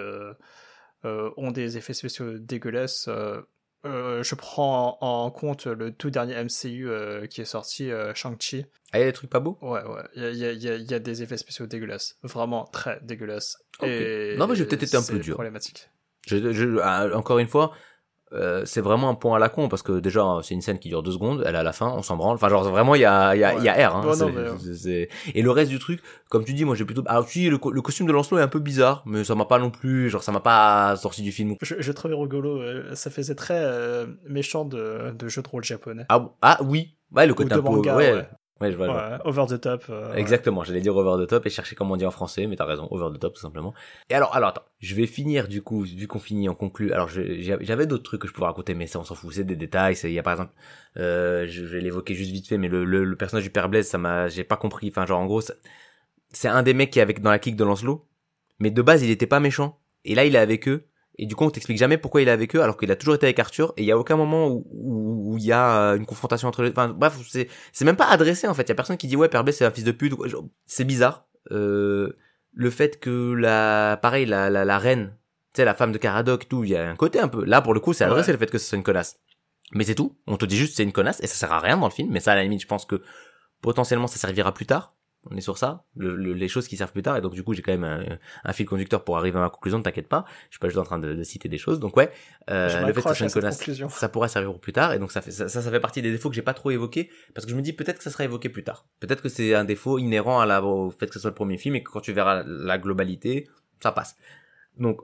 ont 1.05 1.53
des 1.53 1.79
effets 1.79 1.95
spéciaux 1.95 2.39
dégueulasses 2.39 3.09
euh, 3.87 4.23
je 4.23 4.35
prends 4.35 4.99
en, 5.01 5.31
compte 5.31 5.67
le 5.67 5.93
tout 5.93 6.11
dernier 6.11 6.35
MCU 6.43 6.89
euh, 6.89 7.27
qui 7.27 7.41
est 7.41 7.47
sorti, 7.47 7.91
euh, 7.91 8.13
Shang-Chi. 8.15 8.67
Ah, 8.93 8.99
il 8.99 9.01
y 9.01 9.03
a 9.05 9.07
des 9.07 9.13
trucs 9.13 9.31
pas 9.31 9.41
beaux? 9.41 9.59
Ouais, 9.63 9.83
ouais. 9.83 10.03
Il 10.17 10.37
y 10.37 10.45
a, 10.45 10.53
y, 10.53 10.69
a, 10.69 10.77
y 10.77 10.95
a, 10.95 10.99
des 10.99 11.23
effets 11.23 11.37
spéciaux 11.37 11.67
dégueulasses. 11.67 12.19
Vraiment 12.23 12.65
très 12.65 13.01
dégueulasses. 13.03 13.59
Okay. 13.81 14.35
Et 14.35 14.37
non, 14.37 14.47
mais 14.47 14.57
j'ai 14.57 14.65
peut-être 14.65 14.83
été 14.83 14.97
un 14.97 15.03
peu 15.03 15.19
dur. 15.19 15.35
problématique. 15.35 15.91
Je, 16.27 16.53
je, 16.53 16.79
ah, 16.83 17.09
encore 17.15 17.39
une 17.39 17.49
fois, 17.49 17.73
euh, 18.33 18.65
c'est 18.65 18.81
vraiment 18.81 19.09
un 19.09 19.15
point 19.15 19.37
à 19.37 19.39
la 19.39 19.49
con 19.49 19.69
parce 19.69 19.83
que 19.83 20.01
déjà 20.01 20.41
c'est 20.43 20.55
une 20.55 20.61
scène 20.61 20.81
qui 20.81 20.89
dure 20.89 21.03
deux 21.03 21.13
secondes, 21.13 21.45
elle 21.47 21.55
est 21.55 21.59
à 21.59 21.63
la 21.63 21.73
fin, 21.73 21.93
on 21.97 22.03
s'en 22.03 22.17
branle. 22.17 22.35
Enfin 22.35 22.49
genre 22.49 22.65
vraiment 22.65 22.97
il 22.97 23.03
y 23.03 23.05
a 23.05 23.37
il 23.37 23.41
y 23.41 23.45
a, 23.45 23.55
ouais. 23.55 23.63
y 23.63 23.69
a 23.69 23.89
R. 23.89 23.97
Hein, 23.97 24.17
non, 24.19 24.33
mais... 24.33 25.09
Et 25.35 25.43
le 25.43 25.51
reste 25.51 25.71
du 25.71 25.79
truc, 25.79 26.01
comme 26.29 26.45
tu 26.45 26.53
dis, 26.53 26.65
moi 26.65 26.75
j'ai 26.75 26.85
plutôt. 26.85 27.03
Alors 27.07 27.27
oui, 27.35 27.45
le, 27.45 27.59
le, 27.73 27.83
costume 27.83 28.07
de 28.07 28.13
Lancelot 28.13 28.39
est 28.39 28.43
un 28.43 28.49
peu 28.49 28.59
bizarre, 28.59 29.05
mais 29.07 29.23
ça 29.23 29.35
m'a 29.37 29.45
pas 29.45 29.59
non 29.59 29.71
plus, 29.71 30.11
genre 30.11 30.25
ça 30.25 30.33
m'a 30.33 30.41
pas 30.41 30.97
sorti 30.97 31.23
du 31.23 31.31
film. 31.31 31.55
Je, 31.63 31.77
je 31.79 31.93
trouvais 31.93 32.15
rigolo, 32.15 32.61
ça 32.95 33.11
faisait 33.11 33.37
très 33.37 33.61
euh, 33.61 34.07
méchant 34.29 34.65
de, 34.65 35.13
de 35.17 35.29
jeu 35.29 35.43
de 35.43 35.49
rôle 35.49 35.63
japonais. 35.63 36.07
Ah, 36.09 36.31
ah 36.43 36.59
oui, 36.65 36.97
ouais 37.13 37.27
le 37.27 37.35
côté 37.35 37.53
un 37.53 37.59
peu 37.59 37.63
manga, 37.63 37.97
ouais. 37.97 38.27
Ouais. 38.61 38.71
Je 38.73 38.77
vois, 38.77 38.89
ouais, 38.89 39.19
over 39.25 39.45
the 39.49 39.61
top. 39.61 39.85
Euh, 39.91 40.15
Exactement, 40.15 40.65
j'allais 40.65 40.81
dire 40.81 40.97
over 40.97 41.23
the 41.25 41.29
top 41.29 41.47
et 41.47 41.51
chercher 41.51 41.75
comment 41.77 41.95
on 41.95 41.97
dit 41.97 42.07
en 42.07 42.11
français, 42.11 42.47
mais 42.47 42.57
t'as 42.57 42.65
raison, 42.65 42.89
over 42.91 43.15
the 43.15 43.21
top 43.21 43.35
tout 43.35 43.41
simplement. 43.41 43.75
Et 44.11 44.15
alors, 44.15 44.35
alors 44.35 44.51
attends, 44.51 44.63
je 44.79 44.95
vais 44.95 45.07
finir 45.07 45.49
du 45.49 45.63
coup, 45.63 45.83
vu 45.83 46.07
qu'on 46.07 46.19
finit, 46.19 46.49
on 46.49 46.55
conclut. 46.55 46.93
Alors 46.93 47.09
j'avais 47.09 47.87
d'autres 47.87 48.05
trucs 48.05 48.23
que 48.23 48.29
je 48.29 48.33
pouvais 48.33 48.47
raconter, 48.47 48.75
mais 48.75 48.87
ça 48.87 48.99
on 48.99 49.05
s'en 49.05 49.15
fout, 49.15 49.33
c'est 49.33 49.45
des 49.45 49.57
détails. 49.57 49.97
Il 50.05 50.13
y 50.13 50.19
a 50.19 50.23
par 50.23 50.33
exemple, 50.33 50.53
euh, 50.97 51.47
je 51.49 51.65
vais 51.65 51.81
l'évoquer 51.81 52.15
juste 52.15 52.31
vite 52.31 52.49
fait, 52.49 52.59
mais 52.59 52.69
le, 52.69 52.85
le, 52.85 53.05
le 53.05 53.17
personnage 53.17 53.45
du 53.45 53.51
père 53.51 53.69
Blaise, 53.69 53.89
ça 53.89 53.99
m'a, 53.99 54.29
j'ai 54.29 54.45
pas 54.45 54.57
compris. 54.57 54.89
Enfin 54.89 55.07
genre 55.07 55.21
en 55.21 55.27
gros, 55.27 55.43
c'est 56.31 56.49
un 56.49 56.63
des 56.63 56.75
mecs 56.75 56.91
qui 56.91 56.99
est 56.99 57.03
avec 57.03 57.21
dans 57.21 57.31
la 57.31 57.39
clique 57.39 57.57
de 57.57 57.65
Lancelot, 57.65 58.07
mais 58.59 58.71
de 58.71 58.83
base 58.83 59.03
il 59.03 59.11
était 59.11 59.27
pas 59.27 59.41
méchant. 59.41 59.79
Et 60.05 60.15
là 60.15 60.25
il 60.25 60.35
est 60.35 60.39
avec 60.39 60.69
eux, 60.69 60.87
et 61.19 61.27
du 61.27 61.35
coup, 61.35 61.45
on 61.45 61.51
t'explique 61.51 61.79
jamais 61.79 61.97
pourquoi 61.99 62.21
il 62.23 62.29
est 62.29 62.33
avec 62.33 62.55
eux, 62.57 62.63
alors 62.63 62.77
qu'il 62.77 62.91
a 62.91 62.97
toujours 62.97 63.15
été 63.15 63.27
avec 63.27 63.39
Arthur. 63.39 63.73
Et 63.77 63.83
il 63.83 63.87
y 63.87 63.93
a 63.93 63.99
aucun 63.99 64.17
moment 64.17 64.49
où, 64.49 64.67
où, 64.71 65.33
où 65.35 65.39
il 65.39 65.45
y 65.45 65.53
a 65.53 65.95
une 65.97 66.05
confrontation 66.07 66.49
entre 66.49 66.63
les. 66.63 66.71
Enfin, 66.71 66.89
bref, 66.89 67.17
c'est 67.29 67.49
c'est 67.73 67.85
même 67.85 67.97
pas 67.97 68.07
adressé 68.09 68.47
en 68.49 68.55
fait. 68.55 68.63
Il 68.65 68.69
y 68.69 68.73
a 68.73 68.75
personne 68.75 68.97
qui 68.97 69.07
dit 69.07 69.17
ouais, 69.17 69.29
B 69.29 69.51
c'est 69.51 69.65
un 69.65 69.71
fils 69.71 69.85
de 69.85 69.93
pute. 69.93 70.15
C'est 70.67 70.85
bizarre. 70.85 71.27
Euh, 71.53 72.13
le 72.53 72.71
fait 72.71 72.99
que 73.01 73.33
la, 73.35 73.99
pareil, 74.01 74.27
la 74.27 74.51
la, 74.51 74.65
la 74.65 74.79
reine, 74.79 75.15
tu 75.55 75.61
sais, 75.61 75.65
la 75.65 75.75
femme 75.75 75.93
de 75.93 75.99
Caradoc, 75.99 76.49
tout, 76.49 76.65
il 76.65 76.71
y 76.71 76.77
a 76.77 76.89
un 76.89 76.97
côté 76.97 77.19
un 77.21 77.29
peu. 77.29 77.45
Là, 77.45 77.61
pour 77.63 77.73
le 77.75 77.81
coup, 77.81 77.93
c'est 77.93 78.05
adressé 78.05 78.29
Ouais. 78.29 78.33
le 78.33 78.39
fait 78.39 78.51
que 78.51 78.59
ce 78.59 78.67
soit 78.69 78.77
une 78.77 78.83
connasse. 78.85 79.19
Mais 79.73 79.85
c'est 79.85 79.95
tout. 79.95 80.17
On 80.27 80.37
te 80.37 80.45
dit 80.45 80.57
juste 80.57 80.77
c'est 80.77 80.83
une 80.83 80.93
connasse 80.93 81.21
et 81.23 81.27
ça 81.27 81.35
sert 81.35 81.53
à 81.53 81.61
rien 81.61 81.77
dans 81.77 81.87
le 81.87 81.93
film. 81.93 82.11
Mais 82.13 82.21
ça, 82.21 82.33
à 82.33 82.35
la 82.35 82.43
limite, 82.43 82.61
je 82.63 82.67
pense 82.67 82.85
que 82.85 83.01
potentiellement 83.63 84.07
ça 84.07 84.19
servira 84.19 84.53
plus 84.53 84.67
tard. 84.67 84.95
On 85.31 85.37
est 85.37 85.41
sur 85.41 85.59
ça, 85.59 85.85
le, 85.97 86.15
le- 86.15 86.35
les 86.35 86.47
choses 86.49 86.69
qui 86.69 86.77
servent 86.77 86.93
plus 86.93 87.03
tard. 87.03 87.17
Et 87.17 87.21
donc 87.21 87.33
du 87.35 87.43
coup, 87.43 87.53
j'ai 87.53 87.63
quand 87.63 87.73
même 87.73 87.85
un, 87.85 88.19
un 88.45 88.53
fil 88.53 88.65
conducteur 88.67 89.03
pour 89.05 89.19
arriver 89.19 89.39
à 89.39 89.41
ma 89.41 89.51
conclusion. 89.51 89.79
Ne 89.79 89.83
t'inquiète 89.83 90.09
pas, 90.09 90.25
je 90.51 90.55
suis 90.55 90.59
pas 90.61 90.69
juste 90.69 90.79
en 90.79 90.85
train 90.85 90.99
de, 90.99 91.15
de 91.15 91.23
citer 91.25 91.49
des 91.49 91.59
choses. 91.59 91.81
Donc 91.81 91.97
ouais, 91.97 92.11
euh, 92.51 92.87
le 92.87 92.93
fait 92.93 93.03
que 93.03 93.15
cette 93.15 93.33
connasse, 93.33 93.59
ça 93.89 94.09
pourrait 94.09 94.29
servir 94.29 94.51
pour 94.53 94.61
plus 94.61 94.73
tard. 94.73 94.93
Et 94.93 94.99
donc 94.99 95.11
ça 95.11 95.21
fait 95.21 95.33
ça, 95.33 95.49
ça, 95.49 95.63
ça 95.63 95.71
fait 95.71 95.81
partie 95.81 96.01
des 96.03 96.13
défauts 96.13 96.29
que 96.29 96.37
j'ai 96.37 96.43
pas 96.43 96.55
trop 96.55 96.71
évoqués 96.71 97.11
parce 97.35 97.45
que 97.45 97.51
je 97.51 97.57
me 97.57 97.63
dis 97.63 97.73
peut-être 97.73 97.99
que 97.99 98.05
ça 98.05 98.11
sera 98.11 98.25
évoqué 98.25 98.49
plus 98.49 98.63
tard. 98.65 98.87
Peut-être 99.01 99.23
que 99.23 99.29
c'est 99.29 99.55
un 99.55 99.65
défaut 99.65 99.99
inhérent 99.99 100.39
à 100.39 100.47
la, 100.47 100.63
au 100.63 100.91
fait 100.91 101.07
que 101.09 101.15
ce 101.15 101.21
soit 101.21 101.31
le 101.31 101.35
premier 101.35 101.59
film 101.59 101.75
et 101.75 101.83
que 101.83 101.91
quand 101.91 102.01
tu 102.01 102.13
verras 102.13 102.45
la 102.47 102.79
globalité, 102.79 103.49
ça 103.83 103.91
passe. 103.93 104.17
Donc, 104.79 105.01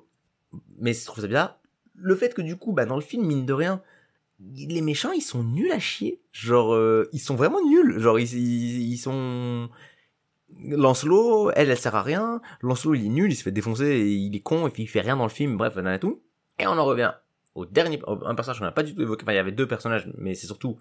mais 0.79 0.93
je 0.93 1.05
trouve 1.05 1.21
ça 1.21 1.27
bizarre. 1.27 1.59
Le 1.97 2.15
fait 2.15 2.33
que 2.35 2.43
du 2.43 2.57
coup, 2.57 2.73
bah 2.73 2.87
dans 2.87 2.97
le 2.97 3.03
film, 3.03 3.27
mine 3.27 3.45
de 3.47 3.53
rien, 3.53 3.83
les 4.55 4.81
méchants 4.81 5.13
ils 5.13 5.21
sont 5.21 5.45
nuls 5.45 5.71
à 5.73 5.79
chier. 5.79 6.21
Genre, 6.33 6.75
euh, 6.75 7.09
ils 7.13 7.21
sont 7.21 7.37
vraiment 7.37 7.61
nuls. 7.65 7.99
Genre, 8.01 8.19
ils, 8.19 8.35
ils, 8.35 8.93
ils 8.93 8.97
sont 8.99 9.69
Lancelot, 10.65 11.51
elle, 11.53 11.71
elle 11.71 11.79
sert 11.79 11.95
à 11.95 12.03
rien. 12.03 12.41
Lancelot, 12.61 12.95
il 12.95 13.07
est 13.07 13.09
nul, 13.09 13.33
il 13.33 13.37
se 13.37 13.43
fait 13.43 13.53
défoncer, 13.53 14.01
il 14.01 14.35
est 14.35 14.41
con, 14.41 14.67
et 14.67 14.71
puis 14.71 14.85
il 14.85 14.87
fait 14.87 15.01
rien 15.01 15.17
dans 15.17 15.25
le 15.25 15.31
film, 15.31 15.57
bref, 15.57 15.75
on 15.77 15.87
a 15.87 15.99
tout. 15.99 16.23
Et 16.59 16.67
on 16.67 16.73
en 16.73 16.85
revient 16.85 17.13
au 17.55 17.67
dernier, 17.67 18.01
un 18.07 18.35
personnage 18.35 18.59
qu'on 18.59 18.65
n'a 18.65 18.73
pas 18.73 18.83
du 18.83 18.95
tout 18.95 19.03
évoqué, 19.03 19.25
enfin, 19.25 19.33
il 19.33 19.37
y 19.37 19.39
avait 19.39 19.53
deux 19.53 19.69
personnages, 19.69 20.09
mais 20.17 20.35
c'est 20.35 20.47
surtout 20.47 20.79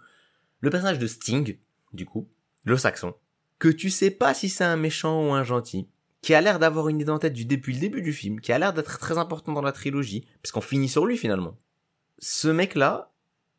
le 0.61 0.69
personnage 0.69 0.99
de 0.99 1.07
Sting, 1.07 1.57
du 1.93 2.05
coup, 2.05 2.29
le 2.63 2.77
saxon, 2.77 3.13
que 3.59 3.67
tu 3.67 3.89
sais 3.89 4.11
pas 4.11 4.33
si 4.33 4.47
c'est 4.47 4.63
un 4.63 4.77
méchant 4.77 5.27
ou 5.27 5.33
un 5.33 5.43
gentil, 5.43 5.87
qui 6.21 6.33
a 6.33 6.41
l'air 6.41 6.59
d'avoir 6.59 6.87
une 6.87 6.99
idée 7.01 7.11
en 7.11 7.19
tête 7.19 7.33
du 7.33 7.45
depuis 7.45 7.73
le 7.73 7.79
début 7.79 8.01
du 8.01 8.13
film, 8.13 8.39
qui 8.39 8.51
a 8.51 8.59
l'air 8.59 8.73
d'être 8.73 8.99
très 8.99 9.17
important 9.17 9.51
dans 9.51 9.61
la 9.61 9.71
trilogie, 9.71 10.25
parce 10.41 10.51
qu'on 10.51 10.61
finit 10.61 10.87
sur 10.87 11.05
lui 11.05 11.17
finalement. 11.17 11.57
Ce 12.19 12.47
mec-là, 12.47 13.11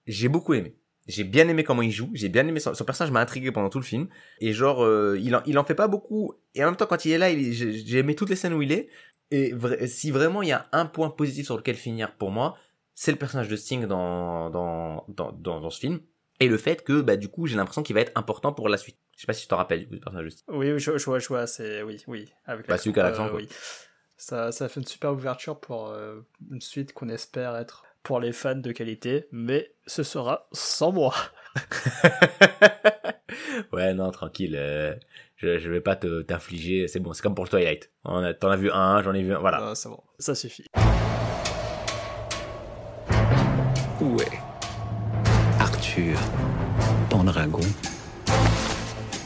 j'ai 0.06 0.28
beaucoup 0.28 0.54
aimé. 0.54 0.76
J'ai 1.08 1.24
bien 1.24 1.48
aimé 1.48 1.64
comment 1.64 1.82
il 1.82 1.90
joue, 1.90 2.10
j'ai 2.14 2.28
bien 2.28 2.46
aimé 2.46 2.60
son, 2.60 2.74
son 2.74 2.84
personnage 2.84 3.10
m'a 3.12 3.20
intrigué 3.20 3.50
pendant 3.50 3.68
tout 3.70 3.78
le 3.80 3.84
film 3.84 4.08
et 4.40 4.52
genre 4.52 4.84
euh, 4.84 5.18
il 5.20 5.34
en 5.34 5.42
il 5.46 5.58
en 5.58 5.64
fait 5.64 5.74
pas 5.74 5.88
beaucoup 5.88 6.34
et 6.54 6.62
en 6.62 6.68
même 6.68 6.76
temps 6.76 6.86
quand 6.86 7.04
il 7.04 7.10
est 7.12 7.18
là, 7.18 7.30
il 7.30 7.52
j'ai 7.52 7.98
aimé 7.98 8.14
toutes 8.14 8.30
les 8.30 8.36
scènes 8.36 8.54
où 8.54 8.62
il 8.62 8.70
est 8.70 8.88
et 9.32 9.52
vra- 9.52 9.84
si 9.88 10.10
vraiment 10.12 10.42
il 10.42 10.48
y 10.50 10.52
a 10.52 10.68
un 10.72 10.86
point 10.86 11.10
positif 11.10 11.46
sur 11.46 11.56
lequel 11.56 11.74
finir 11.74 12.14
pour 12.16 12.30
moi, 12.30 12.56
c'est 12.94 13.10
le 13.10 13.18
personnage 13.18 13.48
de 13.48 13.56
Sting 13.56 13.86
dans 13.86 14.48
dans 14.50 15.04
dans 15.08 15.32
dans, 15.32 15.60
dans 15.60 15.70
ce 15.70 15.80
film 15.80 16.00
et 16.38 16.46
le 16.48 16.56
fait 16.56 16.84
que 16.84 17.00
bah 17.00 17.16
du 17.16 17.28
coup, 17.28 17.46
j'ai 17.48 17.56
l'impression 17.56 17.82
qu'il 17.82 17.94
va 17.94 18.00
être 18.00 18.12
important 18.16 18.52
pour 18.52 18.68
la 18.68 18.76
suite. 18.76 18.96
Je 19.16 19.22
sais 19.22 19.26
pas 19.26 19.32
si 19.32 19.42
tu 19.42 19.48
t'en 19.48 19.56
rappelles 19.56 19.80
du 19.80 19.88
coup, 19.88 19.96
personnage 19.96 20.24
de 20.26 20.30
Sting. 20.30 20.44
Oui, 20.48 20.70
oui, 20.72 20.78
je, 20.78 20.96
je 20.98 21.04
vois, 21.04 21.18
je 21.18 21.26
vois, 21.28 21.46
c'est 21.48 21.82
oui, 21.82 22.02
oui, 22.06 22.30
avec 22.46 22.68
Bah, 22.68 22.78
celui 22.78 22.92
qui 22.94 23.00
a 23.00 23.04
l'accent, 23.04 23.26
euh, 23.26 23.30
quoi. 23.30 23.38
oui. 23.40 23.48
Ça, 24.16 24.52
ça 24.52 24.68
fait 24.68 24.78
une 24.80 24.86
super 24.86 25.12
ouverture 25.12 25.58
pour 25.58 25.88
euh, 25.88 26.20
une 26.50 26.60
suite 26.60 26.92
qu'on 26.92 27.08
espère 27.08 27.56
être 27.56 27.84
pour 28.02 28.20
les 28.20 28.32
fans 28.32 28.54
de 28.56 28.72
qualité, 28.72 29.26
mais 29.32 29.72
ce 29.86 30.02
sera 30.02 30.48
sans 30.52 30.92
moi. 30.92 31.14
ouais, 33.72 33.94
non, 33.94 34.10
tranquille. 34.10 34.56
euh, 34.58 34.94
je, 35.36 35.58
je 35.58 35.70
vais 35.70 35.80
pas 35.80 35.96
te 35.96 36.22
t'infliger. 36.22 36.88
C'est 36.88 37.00
bon, 37.00 37.12
c'est 37.12 37.22
comme 37.22 37.34
pour 37.34 37.44
le 37.44 37.50
Twilight. 37.50 37.90
On 38.04 38.22
a- 38.22 38.34
T'en 38.34 38.50
as 38.50 38.56
vu 38.56 38.70
un, 38.70 39.02
j'en 39.02 39.14
ai 39.14 39.22
vu 39.22 39.34
un. 39.34 39.38
Voilà. 39.38 39.62
Euh, 39.62 39.74
c'est 39.74 39.88
bon, 39.88 40.00
ça 40.18 40.34
suffit. 40.34 40.64
Où 44.00 44.16
est 44.20 45.60
Arthur 45.60 46.18
Pendragon? 47.08 47.60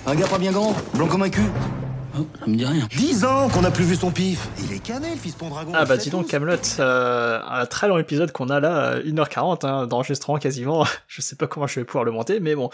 Un 0.06 0.14
gars 0.14 0.26
pas 0.28 0.38
bien 0.38 0.52
grand, 0.52 0.74
blanc 0.94 1.08
comme 1.08 1.22
un 1.22 1.30
cul? 1.30 1.42
Oh, 2.18 2.26
ça 2.40 2.46
me 2.46 2.56
dit 2.56 2.64
rien. 2.64 2.86
Dix 2.96 3.24
ans 3.24 3.48
qu'on 3.48 3.60
n'a 3.62 3.70
plus 3.70 3.84
vu 3.84 3.94
son 3.96 4.10
pif. 4.10 4.48
Il 4.64 4.72
est 4.72 4.78
cané, 4.78 5.10
le 5.10 5.16
fils 5.16 5.34
Pendragon. 5.34 5.72
Ah 5.74 5.82
on 5.84 5.86
bah 5.86 5.96
dis 5.96 6.10
donc. 6.10 6.28
Camelot, 6.28 6.54
euh, 6.78 7.40
un 7.46 7.66
très 7.66 7.88
long 7.88 7.98
épisode 7.98 8.32
qu'on 8.32 8.48
a 8.48 8.58
là, 8.60 8.92
euh, 8.94 9.02
1h40 9.02 9.66
hein, 9.66 9.86
d'enregistrement 9.86 10.38
quasiment. 10.38 10.84
je 11.08 11.20
sais 11.20 11.36
pas 11.36 11.46
comment 11.46 11.66
je 11.66 11.80
vais 11.80 11.84
pouvoir 11.84 12.04
le 12.04 12.12
monter, 12.12 12.40
mais 12.40 12.54
bon, 12.54 12.70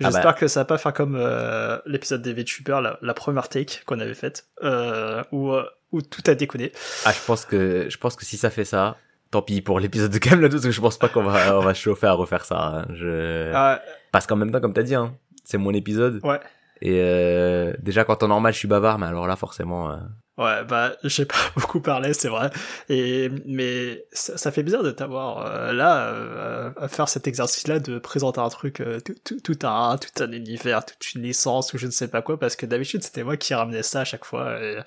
j'espère 0.00 0.22
bah. 0.24 0.32
que 0.34 0.46
ça 0.48 0.60
va 0.60 0.64
pas 0.64 0.78
faire 0.78 0.92
comme 0.92 1.16
euh, 1.18 1.78
l'épisode 1.86 2.22
des 2.22 2.32
VTubers, 2.32 2.80
la, 2.80 2.98
la 3.00 3.14
première 3.14 3.48
take 3.48 3.80
qu'on 3.86 3.98
avait 4.00 4.14
faite, 4.14 4.46
euh, 4.62 5.22
où, 5.32 5.52
euh, 5.52 5.64
où 5.92 6.02
tout 6.02 6.22
a 6.26 6.34
déconné. 6.34 6.72
Ah, 7.04 7.12
je 7.12 7.24
pense 7.26 7.44
que 7.44 7.86
je 7.88 7.96
pense 7.98 8.16
que 8.16 8.24
si 8.24 8.36
ça 8.36 8.50
fait 8.50 8.64
ça, 8.66 8.96
tant 9.30 9.42
pis 9.42 9.62
pour 9.62 9.80
l'épisode 9.80 10.10
de 10.10 10.18
Camelot 10.18 10.50
parce 10.50 10.62
que 10.64 10.70
je 10.70 10.80
pense 10.80 10.98
pas 10.98 11.08
qu'on 11.08 11.22
va 11.22 11.56
on 11.58 11.62
va 11.62 11.72
se 11.74 11.80
chauffer 11.80 12.06
à 12.08 12.12
refaire 12.12 12.44
ça. 12.44 12.58
hein. 12.58 12.86
Je 12.94 13.50
Ah, 13.54 13.80
parce 14.10 14.26
qu'en 14.26 14.36
même 14.36 14.50
temps, 14.52 14.60
comme 14.60 14.74
t'as 14.74 14.82
dit, 14.82 14.94
hein, 14.94 15.14
c'est 15.44 15.58
mon 15.58 15.72
épisode. 15.72 16.20
ouais. 16.24 16.40
Et 16.84 16.98
euh, 17.00 17.72
déjà 17.80 18.02
quand 18.04 18.22
en 18.24 18.28
normal, 18.28 18.52
je 18.52 18.58
suis 18.58 18.66
bavard, 18.68 18.98
mais 18.98 19.06
alors 19.06 19.26
là, 19.28 19.36
forcément. 19.36 19.90
euh, 19.92 19.96
Ouais, 20.38 20.64
bah, 20.64 20.92
j'ai 21.04 21.26
pas 21.26 21.34
beaucoup 21.56 21.80
parlé, 21.80 22.12
c'est 22.14 22.28
vrai. 22.28 22.50
Et, 22.88 23.30
mais 23.46 24.04
ça, 24.12 24.36
ça 24.38 24.50
fait 24.50 24.62
bizarre 24.62 24.82
de 24.82 24.90
t'avoir 24.90 25.46
euh, 25.46 25.72
là, 25.72 26.06
euh, 26.06 26.70
à 26.80 26.88
faire 26.88 27.08
cet 27.08 27.28
exercice-là 27.28 27.78
de 27.80 27.98
présenter 27.98 28.40
un 28.40 28.48
truc, 28.48 28.80
euh, 28.80 28.98
tout, 28.98 29.14
tout, 29.24 29.40
tout 29.40 29.66
un, 29.66 29.98
tout 29.98 30.22
un 30.24 30.32
univers, 30.32 30.84
toute 30.86 31.14
une 31.14 31.22
licence 31.22 31.72
ou 31.74 31.78
je 31.78 31.86
ne 31.86 31.90
sais 31.92 32.08
pas 32.08 32.22
quoi, 32.22 32.40
parce 32.40 32.56
que 32.56 32.64
d'habitude 32.66 33.02
c'était 33.04 33.22
moi 33.24 33.36
qui 33.36 33.52
ramenais 33.54 33.82
ça 33.84 34.00
à 34.00 34.04
chaque 34.04 34.24
fois. 34.24 34.58
Et... 34.60 34.78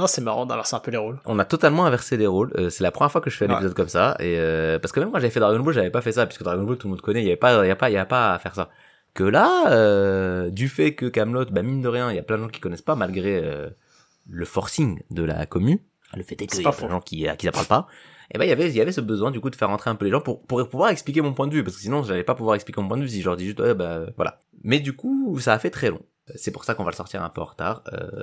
Non, 0.00 0.06
c'est 0.08 0.22
marrant 0.22 0.46
d'inverser 0.46 0.74
un 0.74 0.80
peu 0.80 0.90
les 0.90 0.96
rôles. 0.96 1.20
On 1.26 1.38
a 1.38 1.44
totalement 1.44 1.84
inversé 1.86 2.16
les 2.16 2.26
rôles. 2.26 2.50
Euh, 2.56 2.70
c'est 2.70 2.82
la 2.82 2.90
première 2.90 3.12
fois 3.12 3.20
que 3.20 3.30
je 3.30 3.36
fais 3.36 3.44
un 3.44 3.48
Ouais. 3.50 3.54
épisode 3.56 3.74
comme 3.74 3.88
ça. 3.88 4.16
Et 4.18 4.36
euh, 4.38 4.78
parce 4.78 4.92
que 4.92 4.98
même 5.00 5.10
quand 5.12 5.18
j'avais 5.20 5.30
fait 5.30 5.40
Dragon 5.40 5.60
Ball, 5.60 5.74
j'avais 5.74 5.90
pas 5.90 6.00
fait 6.00 6.12
ça 6.12 6.26
puisque 6.26 6.42
Dragon 6.42 6.62
Ball 6.64 6.78
tout 6.78 6.88
le 6.88 6.92
monde 6.92 7.02
connaît. 7.02 7.20
Il 7.20 7.26
y 7.26 7.28
avait 7.28 7.36
pas, 7.36 7.64
il 7.64 7.68
y 7.68 7.70
a 7.70 7.76
pas, 7.76 7.90
il 7.90 7.92
y 7.92 7.98
a 7.98 8.06
pas 8.06 8.32
à 8.34 8.38
faire 8.38 8.54
ça. 8.54 8.70
Que 9.16 9.24
là, 9.24 9.72
euh, 9.72 10.50
du 10.50 10.68
fait 10.68 10.94
que 10.94 11.06
Camelot, 11.06 11.46
bah 11.46 11.62
mine 11.62 11.80
de 11.80 11.88
rien, 11.88 12.10
il 12.12 12.16
y 12.16 12.18
a 12.18 12.22
plein 12.22 12.36
de 12.36 12.42
gens 12.42 12.48
qui 12.48 12.60
connaissent 12.60 12.82
pas 12.82 12.96
malgré 12.96 13.40
euh, 13.42 13.70
le 14.28 14.44
forcing 14.44 15.00
de 15.10 15.22
la 15.22 15.46
commu. 15.46 15.82
Le 16.14 16.22
fait 16.22 16.40
est 16.42 16.46
qu'il 16.46 16.62
y 16.62 16.66
a 16.66 16.70
plein 16.72 16.86
de 16.86 16.92
gens 16.92 17.00
qui 17.00 17.26
qui 17.38 17.46
n'apprennent 17.46 17.64
pas. 17.64 17.86
Et 18.34 18.38
ben 18.38 18.44
il 18.44 18.48
y 18.48 18.52
avait 18.52 18.68
il 18.68 18.76
y 18.76 18.80
avait 18.80 18.92
ce 18.92 19.00
besoin 19.00 19.30
du 19.30 19.40
coup 19.40 19.48
de 19.48 19.56
faire 19.56 19.68
rentrer 19.68 19.88
un 19.88 19.94
peu 19.94 20.04
les 20.04 20.10
gens 20.10 20.20
pour 20.20 20.42
pour 20.46 20.68
pouvoir 20.68 20.90
expliquer 20.90 21.22
mon 21.22 21.32
point 21.32 21.46
de 21.46 21.54
vue 21.54 21.64
parce 21.64 21.76
que 21.76 21.82
sinon 21.82 22.02
j'allais 22.02 22.24
pas 22.24 22.34
pouvoir 22.34 22.56
expliquer 22.56 22.80
mon 22.82 22.88
point 22.88 22.98
de 22.98 23.02
vue 23.04 23.08
si 23.08 23.20
je 23.20 23.24
leur 23.24 23.36
dis 23.36 23.46
juste 23.46 23.60
ouais 23.60 23.74
bah 23.74 24.06
voilà. 24.16 24.38
Mais 24.62 24.80
du 24.80 24.94
coup 24.94 25.38
ça 25.40 25.54
a 25.54 25.58
fait 25.58 25.70
très 25.70 25.88
long. 25.90 26.02
C'est 26.34 26.50
pour 26.50 26.64
ça 26.64 26.74
qu'on 26.74 26.84
va 26.84 26.90
le 26.90 26.96
sortir 26.96 27.22
un 27.22 27.30
peu 27.30 27.40
en 27.40 27.44
retard. 27.44 27.82
Euh, 27.92 28.22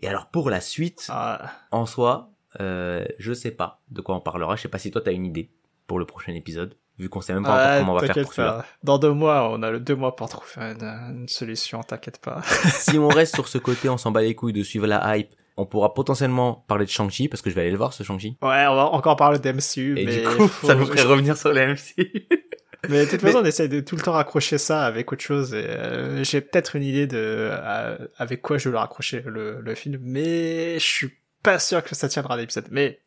Et 0.00 0.08
alors 0.08 0.26
pour 0.30 0.50
la 0.50 0.60
suite, 0.60 1.06
Ah, 1.10 1.52
en 1.70 1.86
soi, 1.86 2.32
euh, 2.60 3.04
je 3.18 3.32
sais 3.32 3.50
pas 3.52 3.82
de 3.90 4.00
quoi 4.00 4.16
on 4.16 4.20
parlera. 4.20 4.56
Je 4.56 4.62
sais 4.62 4.68
pas 4.68 4.78
si 4.78 4.90
toi 4.90 5.00
t'as 5.02 5.12
une 5.12 5.26
idée 5.26 5.50
pour 5.86 5.98
le 5.98 6.06
prochain 6.06 6.32
épisode, 6.34 6.74
vu 6.98 7.08
qu'on 7.08 7.20
sait 7.20 7.32
même 7.34 7.42
pas 7.44 7.50
encore 7.54 7.78
comment 7.80 7.92
on 7.94 7.98
va 7.98 8.06
faire 8.12 8.22
pour 8.24 8.32
celui-là. 8.34 8.64
Dans 8.82 8.98
deux 8.98 9.12
mois, 9.12 9.50
on 9.50 9.62
a 9.62 9.70
le 9.70 9.80
deux 9.80 9.96
mois 9.96 10.14
pour 10.16 10.28
trouver 10.28 10.72
une, 10.80 10.84
une 11.16 11.28
solution, 11.28 11.82
t'inquiète 11.82 12.18
pas. 12.18 12.42
si 12.72 12.98
on 12.98 13.08
reste 13.08 13.34
sur 13.34 13.48
ce 13.48 13.58
côté, 13.58 13.88
on 13.88 13.96
s'en 13.98 14.10
bat 14.10 14.22
les 14.22 14.34
couilles 14.34 14.52
de 14.52 14.62
suivre 14.62 14.86
la 14.86 15.16
hype. 15.16 15.30
On 15.56 15.66
pourra 15.66 15.92
potentiellement 15.92 16.64
parler 16.66 16.86
de 16.86 16.90
Shang-Chi 16.90 17.28
parce 17.28 17.42
que 17.42 17.50
je 17.50 17.54
vais 17.54 17.60
aller 17.62 17.70
le 17.72 17.76
voir 17.76 17.92
ce 17.92 18.02
Shang-Chi. 18.02 18.38
Ouais, 18.40 18.64
on 18.68 18.74
va 18.74 18.86
encore 18.86 19.16
parler 19.16 19.38
d'MCU, 19.38 19.92
mais 19.94 20.06
du 20.06 20.22
coup, 20.22 20.48
faut- 20.48 20.66
ça 20.66 20.74
nous 20.74 20.86
ferait 20.86 21.02
revenir 21.02 21.36
sur 21.36 21.52
les 21.52 21.66
MC. 21.66 21.94
Mais 22.88 23.04
de 23.04 23.10
toute 23.10 23.22
Mais- 23.22 23.30
façon, 23.30 23.42
on 23.44 23.46
essaye 23.46 23.68
de 23.68 23.78
tout 23.78 23.94
le 23.94 24.02
temps 24.02 24.10
raccrocher 24.10 24.58
ça 24.58 24.84
avec 24.84 25.12
autre 25.12 25.22
chose. 25.22 25.54
Et 25.54 25.58
euh, 25.68 26.24
j'ai 26.24 26.40
peut-être 26.40 26.74
une 26.74 26.82
idée 26.82 27.06
de 27.06 27.16
euh, 27.16 27.96
avec 28.16 28.42
quoi 28.42 28.58
je 28.58 28.68
vais 28.68 28.72
le 28.72 28.78
raccrocher 28.78 29.22
le, 29.24 29.60
le 29.60 29.74
film, 29.76 30.00
mais 30.02 30.80
je 30.80 30.84
suis 30.84 31.12
pas 31.44 31.60
sûr 31.60 31.84
que 31.84 31.94
ça 31.94 32.08
tiendra 32.08 32.36
l'épisode. 32.36 32.66
Mais 32.72 32.98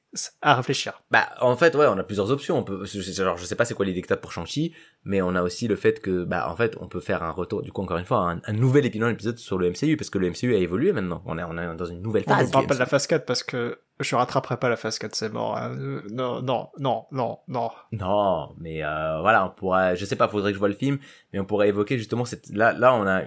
à 0.42 0.56
réfléchir. 0.56 1.02
Bah, 1.12 1.28
en 1.42 1.56
fait, 1.56 1.76
ouais, 1.76 1.86
on 1.88 1.98
a 1.98 2.04
plusieurs 2.04 2.32
options. 2.32 2.58
On 2.58 2.64
peut, 2.64 2.86
je- 2.86 3.22
alors, 3.22 3.38
je 3.38 3.46
sais 3.46 3.56
pas 3.56 3.66
c'est 3.66 3.74
quoi 3.74 3.86
l'idée 3.86 4.02
que 4.02 4.08
t'as 4.08 4.18
pour 4.18 4.32
Shang-Chi, 4.32 4.74
mais 5.04 5.22
on 5.22 5.36
a 5.36 5.42
aussi 5.42 5.68
le 5.68 5.76
fait 5.76 6.02
que, 6.02 6.24
bah, 6.24 6.50
en 6.50 6.56
fait, 6.56 6.76
on 6.80 6.88
peut 6.88 7.00
faire 7.00 7.24
un 7.24 7.32
retour, 7.32 7.62
du 7.62 7.72
coup, 7.72 7.82
encore 7.82 7.98
une 7.98 8.06
fois, 8.06 8.20
un, 8.32 8.42
un 8.46 8.54
nouvel 8.54 8.86
épisode, 8.86 9.12
épisode 9.14 9.38
sur 9.38 9.58
le 9.58 9.70
MCU, 9.70 9.98
parce 9.98 10.10
que 10.10 10.18
le 10.18 10.30
MCU 10.30 10.54
a 10.56 10.58
évolué 10.58 10.92
maintenant. 10.94 11.22
On 11.26 11.38
est, 11.38 11.44
on 11.44 11.58
est 11.58 11.76
dans 11.76 11.86
une 11.86 12.02
nouvelle 12.02 12.24
On 12.28 12.32
phase. 12.36 12.48
ne 12.48 12.52
parle 12.54 12.68
pas 12.68 12.74
de 12.76 12.80
la 12.80 12.86
phase 12.86 13.08
4 13.08 13.26
parce 13.26 13.44
que 13.44 13.80
je 14.00 14.16
rattraperai 14.16 14.58
pas 14.58 14.70
la 14.70 14.76
phase 14.76 15.00
4, 15.00 15.16
c'est 15.16 15.30
mort. 15.32 15.58
hein. 15.58 15.72
Euh, 15.80 16.02
Non, 16.12 16.42
non, 16.42 16.70
non, 16.80 17.06
non, 17.12 17.40
non. 17.48 17.70
Non, 17.92 18.50
mais 18.60 18.84
euh, 18.84 19.20
voilà, 19.22 19.46
on 19.46 19.50
pourra, 19.50 19.96
je 19.96 20.06
sais 20.06 20.16
pas, 20.16 20.28
faudrait 20.28 20.52
que 20.52 20.56
je 20.56 20.60
vois 20.60 20.70
le 20.70 20.76
film, 20.76 20.98
mais 21.34 21.40
on 21.40 21.46
pourrait 21.46 21.70
évoquer 21.70 21.98
justement 21.98 22.26
cette, 22.26 22.50
là, 22.50 22.74
là, 22.74 22.94
on 22.94 23.06
a, 23.08 23.24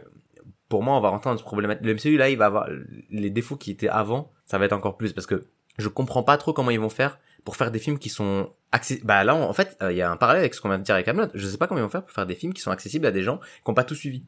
pour 0.69 0.83
moi, 0.83 0.97
on 0.97 1.01
va 1.01 1.09
rentrer 1.09 1.31
dans 1.31 1.37
ce 1.39 1.43
problématique. 1.43 1.85
Le 1.87 1.95
MCU, 1.95 2.17
là, 2.19 2.29
il 2.29 2.37
va 2.37 2.47
avoir 2.47 2.69
les 3.11 3.31
défauts 3.31 3.57
qui 3.57 3.71
étaient 3.71 3.89
avant, 3.89 4.31
ça 4.45 4.59
va 4.59 4.67
être 4.67 4.73
encore 4.75 4.97
plus, 4.99 5.13
parce 5.15 5.27
que 5.27 5.47
je 5.79 5.89
comprends 5.89 6.23
pas 6.23 6.37
trop 6.37 6.53
comment 6.53 6.71
ils 6.71 6.81
vont 6.81 6.91
faire 6.91 7.19
pour 7.45 7.57
faire 7.57 7.71
des 7.71 7.79
films 7.79 7.99
qui 7.99 8.09
sont 8.09 8.51
accessibles. 8.73 9.07
Bah 9.07 9.25
là, 9.25 9.35
en 9.35 9.53
fait, 9.53 9.77
euh, 9.83 9.93
il 9.93 9.97
y 9.97 10.03
a 10.03 10.11
un 10.11 10.17
parallèle 10.17 10.41
avec 10.41 10.55
ce 10.55 10.61
qu'on 10.61 10.69
vient 10.69 10.79
de 10.79 10.85
dire 10.85 10.95
avec 10.95 11.09
Hamlet. 11.09 11.29
Je 11.35 11.47
sais 11.47 11.57
pas 11.57 11.67
comment 11.67 11.81
ils 11.81 11.85
vont 11.85 11.89
faire 11.89 12.05
pour 12.05 12.13
faire 12.13 12.27
des 12.27 12.35
films 12.35 12.53
qui 12.53 12.61
sont 12.61 12.71
accessibles 12.71 13.07
à 13.07 13.11
des 13.11 13.23
gens 13.23 13.39
qui 13.39 13.71
ont 13.71 13.75
pas 13.75 13.85
tout 13.85 13.95
suivi. 13.95 14.25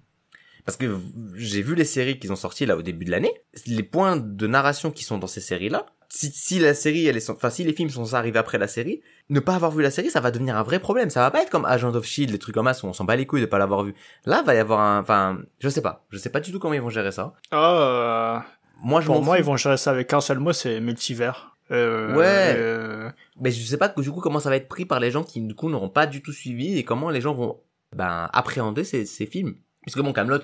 Parce 0.65 0.77
que 0.77 0.99
j'ai 1.35 1.63
vu 1.63 1.75
les 1.75 1.85
séries 1.85 2.19
qu'ils 2.19 2.33
ont 2.33 2.37
sorties 2.37 2.67
là 2.67 2.77
au 2.77 2.83
début 2.83 3.05
de 3.05 3.11
l'année. 3.11 3.33
Les 3.67 3.83
points 3.83 4.17
de 4.17 4.47
narration 4.47 4.91
qui 4.91 5.05
sont 5.05 5.19
dans 5.19 5.27
ces 5.27 5.41
séries-là, 5.41 5.87
si, 6.09 6.31
si 6.33 6.59
la 6.59 6.75
série, 6.75 7.07
elle 7.07 7.17
est, 7.17 7.31
enfin 7.31 7.51
si 7.51 7.65
les 7.65 7.73
films 7.73 7.89
sont 7.89 8.15
arriver 8.15 8.39
après 8.39 8.59
la 8.59 8.67
série, 8.67 9.01
ne 9.29 9.39
pas 9.39 9.55
avoir 9.55 9.71
vu 9.71 9.83
la 9.83 9.91
série, 9.91 10.11
ça 10.11 10.21
va 10.21 10.31
devenir 10.31 10.57
un 10.57 10.63
vrai 10.63 10.81
problème. 10.81 11.09
Ça 11.09 11.21
va 11.21 11.31
pas 11.31 11.43
être 11.43 11.51
comme 11.51 11.65
Agent 11.65 11.95
of 11.95 12.05
Shield, 12.05 12.33
les 12.33 12.39
trucs 12.39 12.55
comme 12.55 12.73
ça 12.73 12.85
où 12.85 12.89
on 12.89 12.93
s'en 12.93 13.05
bat 13.05 13.17
les 13.17 13.27
couilles 13.27 13.41
de 13.41 13.47
pas 13.47 13.59
l'avoir 13.59 13.85
vu. 13.85 13.95
Là, 14.27 14.43
va 14.43 14.55
y 14.55 14.59
avoir 14.59 14.81
un, 14.81 15.01
enfin, 15.01 15.39
je 15.61 15.69
sais 15.69 15.83
pas, 15.83 16.05
je 16.11 16.19
sais 16.19 16.31
pas 16.31 16.41
du 16.41 16.51
tout 16.53 16.59
comment 16.59 16.75
ils 16.75 16.83
vont 16.83 16.91
gérer 16.91 17.13
ça. 17.13 17.35
Euh, 17.53 18.39
Moi, 18.83 19.01
je 19.01 19.07
pour 19.07 19.23
moi, 19.23 19.37
fous. 19.37 19.43
ils 19.43 19.45
vont 19.45 19.57
gérer 19.57 19.77
ça 19.77 19.91
avec 19.91 20.13
un 20.13 20.21
seul 20.21 20.39
mot, 20.39 20.53
c'est 20.53 20.81
multivers. 20.81 21.57
Euh, 21.71 22.17
Ouais. 22.17 22.55
euh, 22.57 23.11
Mais 23.41 23.51
je 23.53 23.63
sais 23.65 23.77
pas 23.79 23.89
du 23.97 24.11
coup 24.11 24.21
comment 24.21 24.41
ça 24.41 24.51
va 24.51 24.57
être 24.57 24.69
pris 24.69 24.85
par 24.87 24.99
les 24.99 25.11
gens 25.13 25.23
qui 25.23 25.41
du 25.41 25.55
coup 25.55 25.71
n'auront 25.71 25.89
pas 25.89 26.07
du 26.07 26.21
tout 26.23 26.33
suivi 26.33 26.77
et 26.77 26.83
comment 26.85 27.11
les 27.11 27.21
gens 27.21 27.33
vont 27.35 27.61
ben 27.95 28.29
appréhender 28.33 28.83
ces, 28.85 29.07
ces 29.07 29.27
films. 29.27 29.55
Puisque 29.83 30.01
bon 30.01 30.13
Camelot, 30.13 30.41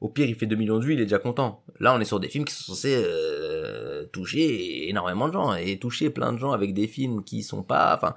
au 0.00 0.08
pire 0.10 0.26
il 0.26 0.34
fait 0.34 0.44
2 0.46 0.54
millions 0.56 0.78
de 0.78 0.84
vues, 0.84 0.92
il 0.92 1.00
est 1.00 1.04
déjà 1.04 1.18
content. 1.18 1.64
Là 1.80 1.94
on 1.94 2.00
est 2.00 2.04
sur 2.04 2.20
des 2.20 2.28
films 2.28 2.44
qui 2.44 2.54
sont 2.54 2.74
censés 2.74 2.94
euh, 2.94 4.04
toucher 4.12 4.88
énormément 4.90 5.28
de 5.28 5.32
gens 5.32 5.54
et 5.54 5.78
toucher 5.78 6.10
plein 6.10 6.32
de 6.34 6.38
gens 6.38 6.52
avec 6.52 6.74
des 6.74 6.86
films 6.88 7.24
qui 7.24 7.42
sont 7.42 7.62
pas, 7.62 7.94
enfin 7.96 8.14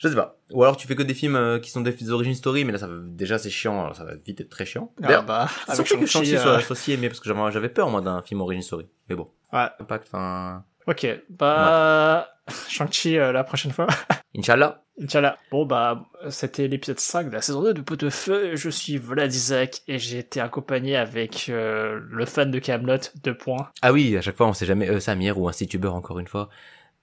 je 0.00 0.08
sais 0.08 0.14
pas. 0.14 0.38
Ou 0.50 0.62
alors 0.62 0.78
tu 0.78 0.86
fais 0.86 0.96
que 0.96 1.02
des 1.02 1.14
films 1.14 1.36
euh, 1.36 1.58
qui 1.58 1.70
sont 1.70 1.82
des, 1.82 2.10
origines 2.10 2.34
story, 2.34 2.64
mais 2.64 2.72
là 2.72 2.78
ça 2.78 2.86
va, 2.86 2.94
déjà 3.02 3.38
c'est 3.38 3.50
chiant, 3.50 3.80
alors 3.82 3.94
ça 3.94 4.04
va 4.04 4.14
vite 4.14 4.40
être 4.40 4.48
très 4.48 4.64
chiant. 4.64 4.92
ah 5.02 5.20
bah, 5.20 5.48
avec 5.68 5.86
que 5.86 6.06
Shang-Chi, 6.06 6.38
soit, 6.38 6.74
si 6.74 6.92
aimé 6.92 7.08
parce 7.08 7.20
que 7.20 7.30
j'avais 7.50 7.68
peur 7.68 7.90
moi 7.90 8.00
d'un 8.00 8.22
film 8.22 8.40
origine 8.40 8.62
story. 8.62 8.88
Mais 9.08 9.14
bon, 9.14 9.28
ouais. 9.52 9.66
impact, 9.78 10.08
enfin, 10.08 10.64
Ok, 10.86 11.06
bah, 11.28 12.28
Shang-Chi 12.68 13.18
euh, 13.18 13.30
la 13.30 13.44
prochaine 13.44 13.72
fois. 13.72 13.86
Inch'Allah. 14.36 14.82
Inch'Allah. 15.02 15.36
Bon 15.50 15.66
bah, 15.66 16.06
c'était 16.30 16.66
l'épisode 16.66 16.98
5 16.98 17.28
de 17.28 17.34
la 17.34 17.42
saison 17.42 17.62
2 17.62 17.74
de 17.74 17.80
Pot 17.82 17.96
de 17.96 18.08
Feu. 18.08 18.56
Je 18.56 18.70
suis 18.70 18.96
Vlad 18.96 19.32
Isaac 19.32 19.82
et 19.86 19.98
j'ai 19.98 20.18
été 20.18 20.40
accompagné 20.40 20.96
avec 20.96 21.48
euh, 21.50 22.00
le 22.08 22.24
fan 22.24 22.50
de 22.50 22.58
Camelot, 22.58 22.98
deux 23.22 23.36
points. 23.36 23.68
Ah 23.82 23.92
oui, 23.92 24.16
à 24.16 24.22
chaque 24.22 24.36
fois, 24.36 24.46
on 24.46 24.54
sait 24.54 24.66
jamais, 24.66 24.88
euh, 24.88 25.00
Samir 25.00 25.38
ou 25.38 25.48
Institubeur 25.48 25.94
encore 25.94 26.18
une 26.18 26.26
fois. 26.26 26.48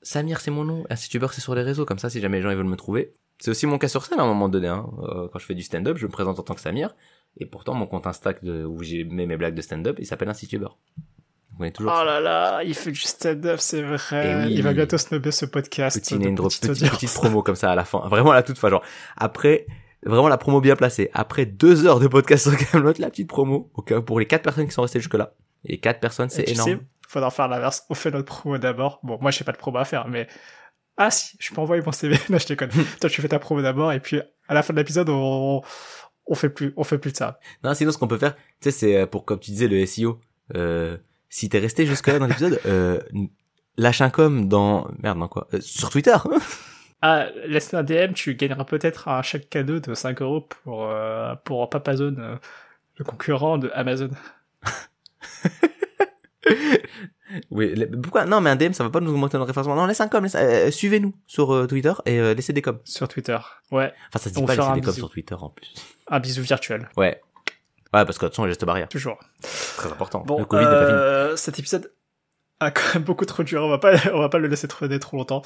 Samir, 0.02 0.40
c'est 0.42 0.52
mon 0.52 0.64
nom. 0.64 0.84
Institubeur, 0.90 1.34
c'est 1.34 1.42
sur 1.42 1.56
les 1.56 1.64
réseaux, 1.64 1.86
comme 1.86 2.00
ça, 2.00 2.10
si 2.10 2.20
jamais 2.22 2.38
les 2.38 2.44
gens 2.44 2.50
ils 2.52 2.58
veulent 2.58 2.66
me 2.66 2.76
trouver. 2.76 3.14
C'est 3.40 3.52
aussi 3.52 3.68
mon 3.68 3.78
cas 3.78 3.88
sur 3.88 4.04
scène 4.06 4.20
à 4.20 4.24
un 4.24 4.28
moment 4.28 4.50
donné. 4.50 4.68
Hein. 4.68 4.88
Euh, 5.04 5.28
quand 5.32 5.38
je 5.40 5.46
fais 5.46 5.54
du 5.56 5.62
stand-up, 5.62 5.98
je 5.98 6.06
me 6.08 6.12
présente 6.12 6.40
en 6.40 6.44
tant 6.44 6.54
que 6.56 6.62
Samir. 6.62 6.96
Et 7.40 7.46
pourtant, 7.46 7.74
mon 7.76 7.86
compte 7.86 8.08
Insta 8.08 8.34
de, 8.42 8.66
où 8.66 8.82
j'ai 8.82 9.04
mis 9.04 9.28
mes 9.28 9.38
blagues 9.38 9.54
de 9.54 9.62
stand-up, 9.62 9.98
il 10.00 10.06
s'appelle 10.08 10.30
Institubeur. 10.30 10.78
Vous 11.52 11.58
voyez 11.58 11.72
toujours 11.72 11.92
Oh 11.96 12.04
là 12.06 12.20
là, 12.20 12.62
il 12.64 12.74
fait 12.74 12.92
du 12.92 13.00
stand-up, 13.00 13.60
c'est 13.60 13.82
vrai. 13.82 14.42
Eh 14.44 14.46
oui. 14.48 14.54
Il 14.56 14.64
va 14.64 14.74
bientôt 14.74 14.98
snobber 14.98 15.32
ce 15.32 15.46
podcast. 15.46 16.00
Petit 16.00 16.18
drop, 16.34 16.50
petite 16.50 16.62
petite, 16.62 16.70
audience. 16.70 16.92
petite 16.96 17.14
promo 17.14 17.44
comme 17.44 17.56
ça 17.56 17.72
à 17.72 17.76
la 17.76 17.84
fin. 17.86 18.08
Vraiment 18.08 18.32
à 18.32 18.36
la 18.36 18.44
toute 18.44 18.58
fin, 18.58 18.70
genre. 18.70 18.84
Après, 19.16 19.66
vraiment 20.06 20.28
la 20.30 20.38
promo 20.38 20.62
bien 20.62 20.76
placée. 20.76 21.10
Après 21.14 21.46
deux 21.46 21.86
heures 21.86 22.00
de 22.00 22.08
podcast 22.08 22.50
sur 22.50 22.58
Camelot, 22.72 22.94
la 23.00 23.10
petite 23.10 23.28
promo. 23.28 23.70
au 23.76 23.82
cas- 23.82 24.02
pour 24.02 24.20
les 24.20 24.26
quatre 24.28 24.44
personnes 24.44 24.66
qui 24.68 24.72
sont 24.74 24.84
restées 24.84 25.00
jusque-là. 25.00 25.34
Et 25.66 25.80
quatre 25.80 26.00
personnes, 26.00 26.30
c'est 26.30 26.48
énorme. 26.50 26.70
sais, 26.70 26.80
faudra 27.08 27.32
faire 27.32 27.48
l'inverse. 27.48 27.86
On 27.90 27.94
fait 27.94 28.12
notre 28.12 28.26
promo 28.26 28.58
d'abord. 28.58 29.00
Bon, 29.04 29.18
moi, 29.22 29.32
j'ai 29.32 29.44
pas 29.44 29.52
de 29.52 29.58
promo 29.58 29.78
à 29.78 29.86
faire, 29.86 30.08
mais... 30.08 30.28
Ah 30.98 31.12
si, 31.12 31.38
je 31.40 31.54
peux 31.54 31.62
envoyer 31.62 31.84
mon 31.86 31.92
CV. 31.92 32.18
non, 32.30 32.40
je 32.40 32.48
déconne. 32.48 32.72
Toi, 33.00 33.10
tu 33.10 33.22
fais 33.22 33.28
ta 33.28 33.40
promo 33.40 33.62
d'abord, 33.62 33.92
et 33.94 34.00
puis, 34.00 34.20
à 34.48 34.54
la 34.54 34.64
fin 34.64 34.74
de 34.74 34.80
l'épisode, 34.80 35.10
on... 35.10 35.62
on 36.26 36.36
fait 36.36 36.50
plus, 36.50 36.74
on 36.76 36.84
fait 36.84 36.98
plus 36.98 37.12
de 37.12 37.18
ça. 37.18 37.40
Non, 37.64 37.74
sinon 37.74 37.92
ce 37.92 37.98
qu'on 37.98 38.08
peut 38.08 38.18
faire, 38.18 38.36
tu 38.36 38.42
sais, 38.62 38.72
c'est 38.72 38.98
euh, 38.98 39.06
pour 39.06 39.26
comme 39.26 39.40
tu 39.40 39.52
disais 39.52 39.68
le 39.68 39.86
SEO. 39.86 40.20
Euh, 40.56 40.98
si 41.30 41.50
t'es 41.50 41.60
resté 41.60 41.86
jusque 41.86 42.08
là 42.08 42.20
dans 42.20 42.26
l'épisode, 42.26 42.60
euh, 42.66 43.00
lâche 43.78 44.02
un 44.02 44.10
com 44.10 44.48
dans 44.48 44.90
merde 45.00 45.18
non 45.20 45.28
quoi, 45.28 45.48
Euh, 45.54 45.62
sur 45.62 45.90
Twitter. 45.90 46.16
Ah, 47.04 47.28
laisse 47.46 47.72
un 47.76 47.84
DM, 47.84 48.14
tu 48.14 48.34
gagneras 48.34 48.64
peut-être 48.64 49.08
un 49.08 49.22
chèque 49.22 49.52
cadeau 49.52 49.80
de 49.80 49.94
5 49.94 50.20
euros 50.24 50.42
pour, 50.42 50.86
euh, 50.86 51.36
pour 51.44 51.70
Papazone, 51.70 52.18
euh, 52.20 52.36
le 52.96 53.06
concurrent 53.06 53.60
de 53.60 53.70
Amazon. 53.76 54.10
oui, 57.52 57.76
pourquoi? 58.02 58.26
Non, 58.26 58.40
mais 58.42 58.50
un 58.50 58.56
DM 58.56 58.72
ça 58.74 58.84
va 58.84 58.90
pas 58.90 59.00
nous 59.00 59.12
augmenter 59.12 59.38
notre 59.38 59.48
référencement. 59.48 59.76
Non, 59.76 59.86
laisse 59.86 60.00
un 60.02 60.08
com, 60.08 60.24
laisse- 60.24 60.36
euh, 60.36 60.72
suivez-nous 60.72 61.14
sur 61.28 61.54
euh, 61.54 61.68
Twitter 61.68 61.94
et 62.06 62.20
euh, 62.20 62.34
laissez 62.34 62.54
des 62.54 62.62
coms. 62.62 62.80
Sur 62.86 63.08
Twitter. 63.08 63.38
Ouais. 63.72 63.94
Enfin, 64.10 64.20
ça 64.20 64.30
se 64.30 64.36
dit 64.36 64.40
On 64.42 64.46
pas 64.46 64.56
laisser 64.56 64.72
des 64.74 64.82
coms 64.82 64.94
sur 64.94 65.10
Twitter 65.10 65.36
en 65.40 65.50
plus. 65.50 65.74
Un 66.10 66.20
bisou 66.20 66.42
virtuel. 66.42 66.90
Ouais. 66.98 67.22
Ouais, 67.94 68.04
parce 68.06 68.18
que 68.18 68.26
de 68.26 68.30
toute 68.30 68.36
façon, 68.36 68.44
les 68.46 68.52
gestes 68.52 68.66
barrières, 68.66 68.90
Toujours. 68.90 69.18
très 69.78 69.90
important. 69.92 70.24
Bon, 70.26 70.40
le 70.40 70.46
Covid 70.46 70.66
pas 70.66 70.86
fini. 70.86 70.98
euh, 70.98 71.36
cet 71.38 71.58
épisode 71.60 71.92
a 72.60 72.72
quand 72.72 72.96
même 72.96 73.04
beaucoup 73.04 73.26
trop 73.26 73.44
duré. 73.44 73.64
On 73.64 73.70
va 73.70 73.78
pas, 73.78 73.94
on 74.14 74.20
va 74.20 74.30
pas 74.30 74.38
le 74.40 74.48
laisser 74.48 74.68
traîner 74.68 75.00
trop 75.00 75.16
longtemps. 75.18 75.42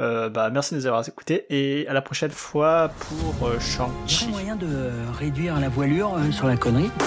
Euh, 0.00 0.28
bah, 0.28 0.50
merci 0.50 0.74
de 0.74 0.78
nous 0.80 0.86
avoir 0.86 1.06
écoutés 1.08 1.44
et 1.50 1.86
à 1.88 1.92
la 1.92 2.00
prochaine 2.02 2.30
fois 2.30 2.92
pour 3.00 3.48
euh, 3.48 3.54
Y 3.54 3.56
a 3.56 3.60
Shang-Chi. 3.60 4.28
moyen 4.28 4.54
de 4.54 4.66
réduire 5.18 5.58
la 5.58 5.68
voilure 5.68 6.14
euh, 6.16 6.30
sur 6.30 6.46
la 6.46 6.56
connerie 6.56 6.90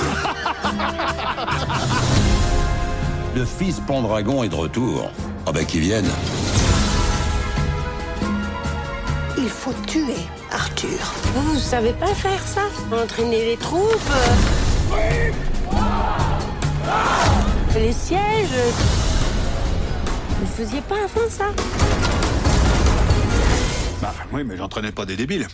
Le 3.36 3.46
fils 3.46 3.80
Pendragon 3.88 4.44
est 4.44 4.50
de 4.50 4.56
retour. 4.56 5.10
Ah 5.46 5.52
bah 5.52 5.64
qu'il 5.64 5.82
vienne. 5.82 6.10
Il 9.38 9.50
faut 9.50 9.74
tuer 9.88 10.18
Arthur. 10.52 11.00
Vous, 11.34 11.54
vous 11.54 11.60
savez 11.60 11.94
pas 11.94 12.14
faire 12.14 12.42
ça? 12.46 12.62
Entraîner 12.94 13.46
les 13.46 13.58
troupes? 13.58 14.12
Euh, 14.92 15.32
Les 17.76 17.94
sièges? 17.94 18.50
Vous 20.42 20.48
faisiez 20.48 20.82
pas 20.82 20.96
avant 20.96 21.30
ça? 21.30 21.46
Bah 24.02 24.14
oui, 24.34 24.44
mais 24.44 24.58
j'entraînais 24.58 24.92
pas 24.92 25.06
des 25.06 25.16
débiles. 25.16 25.48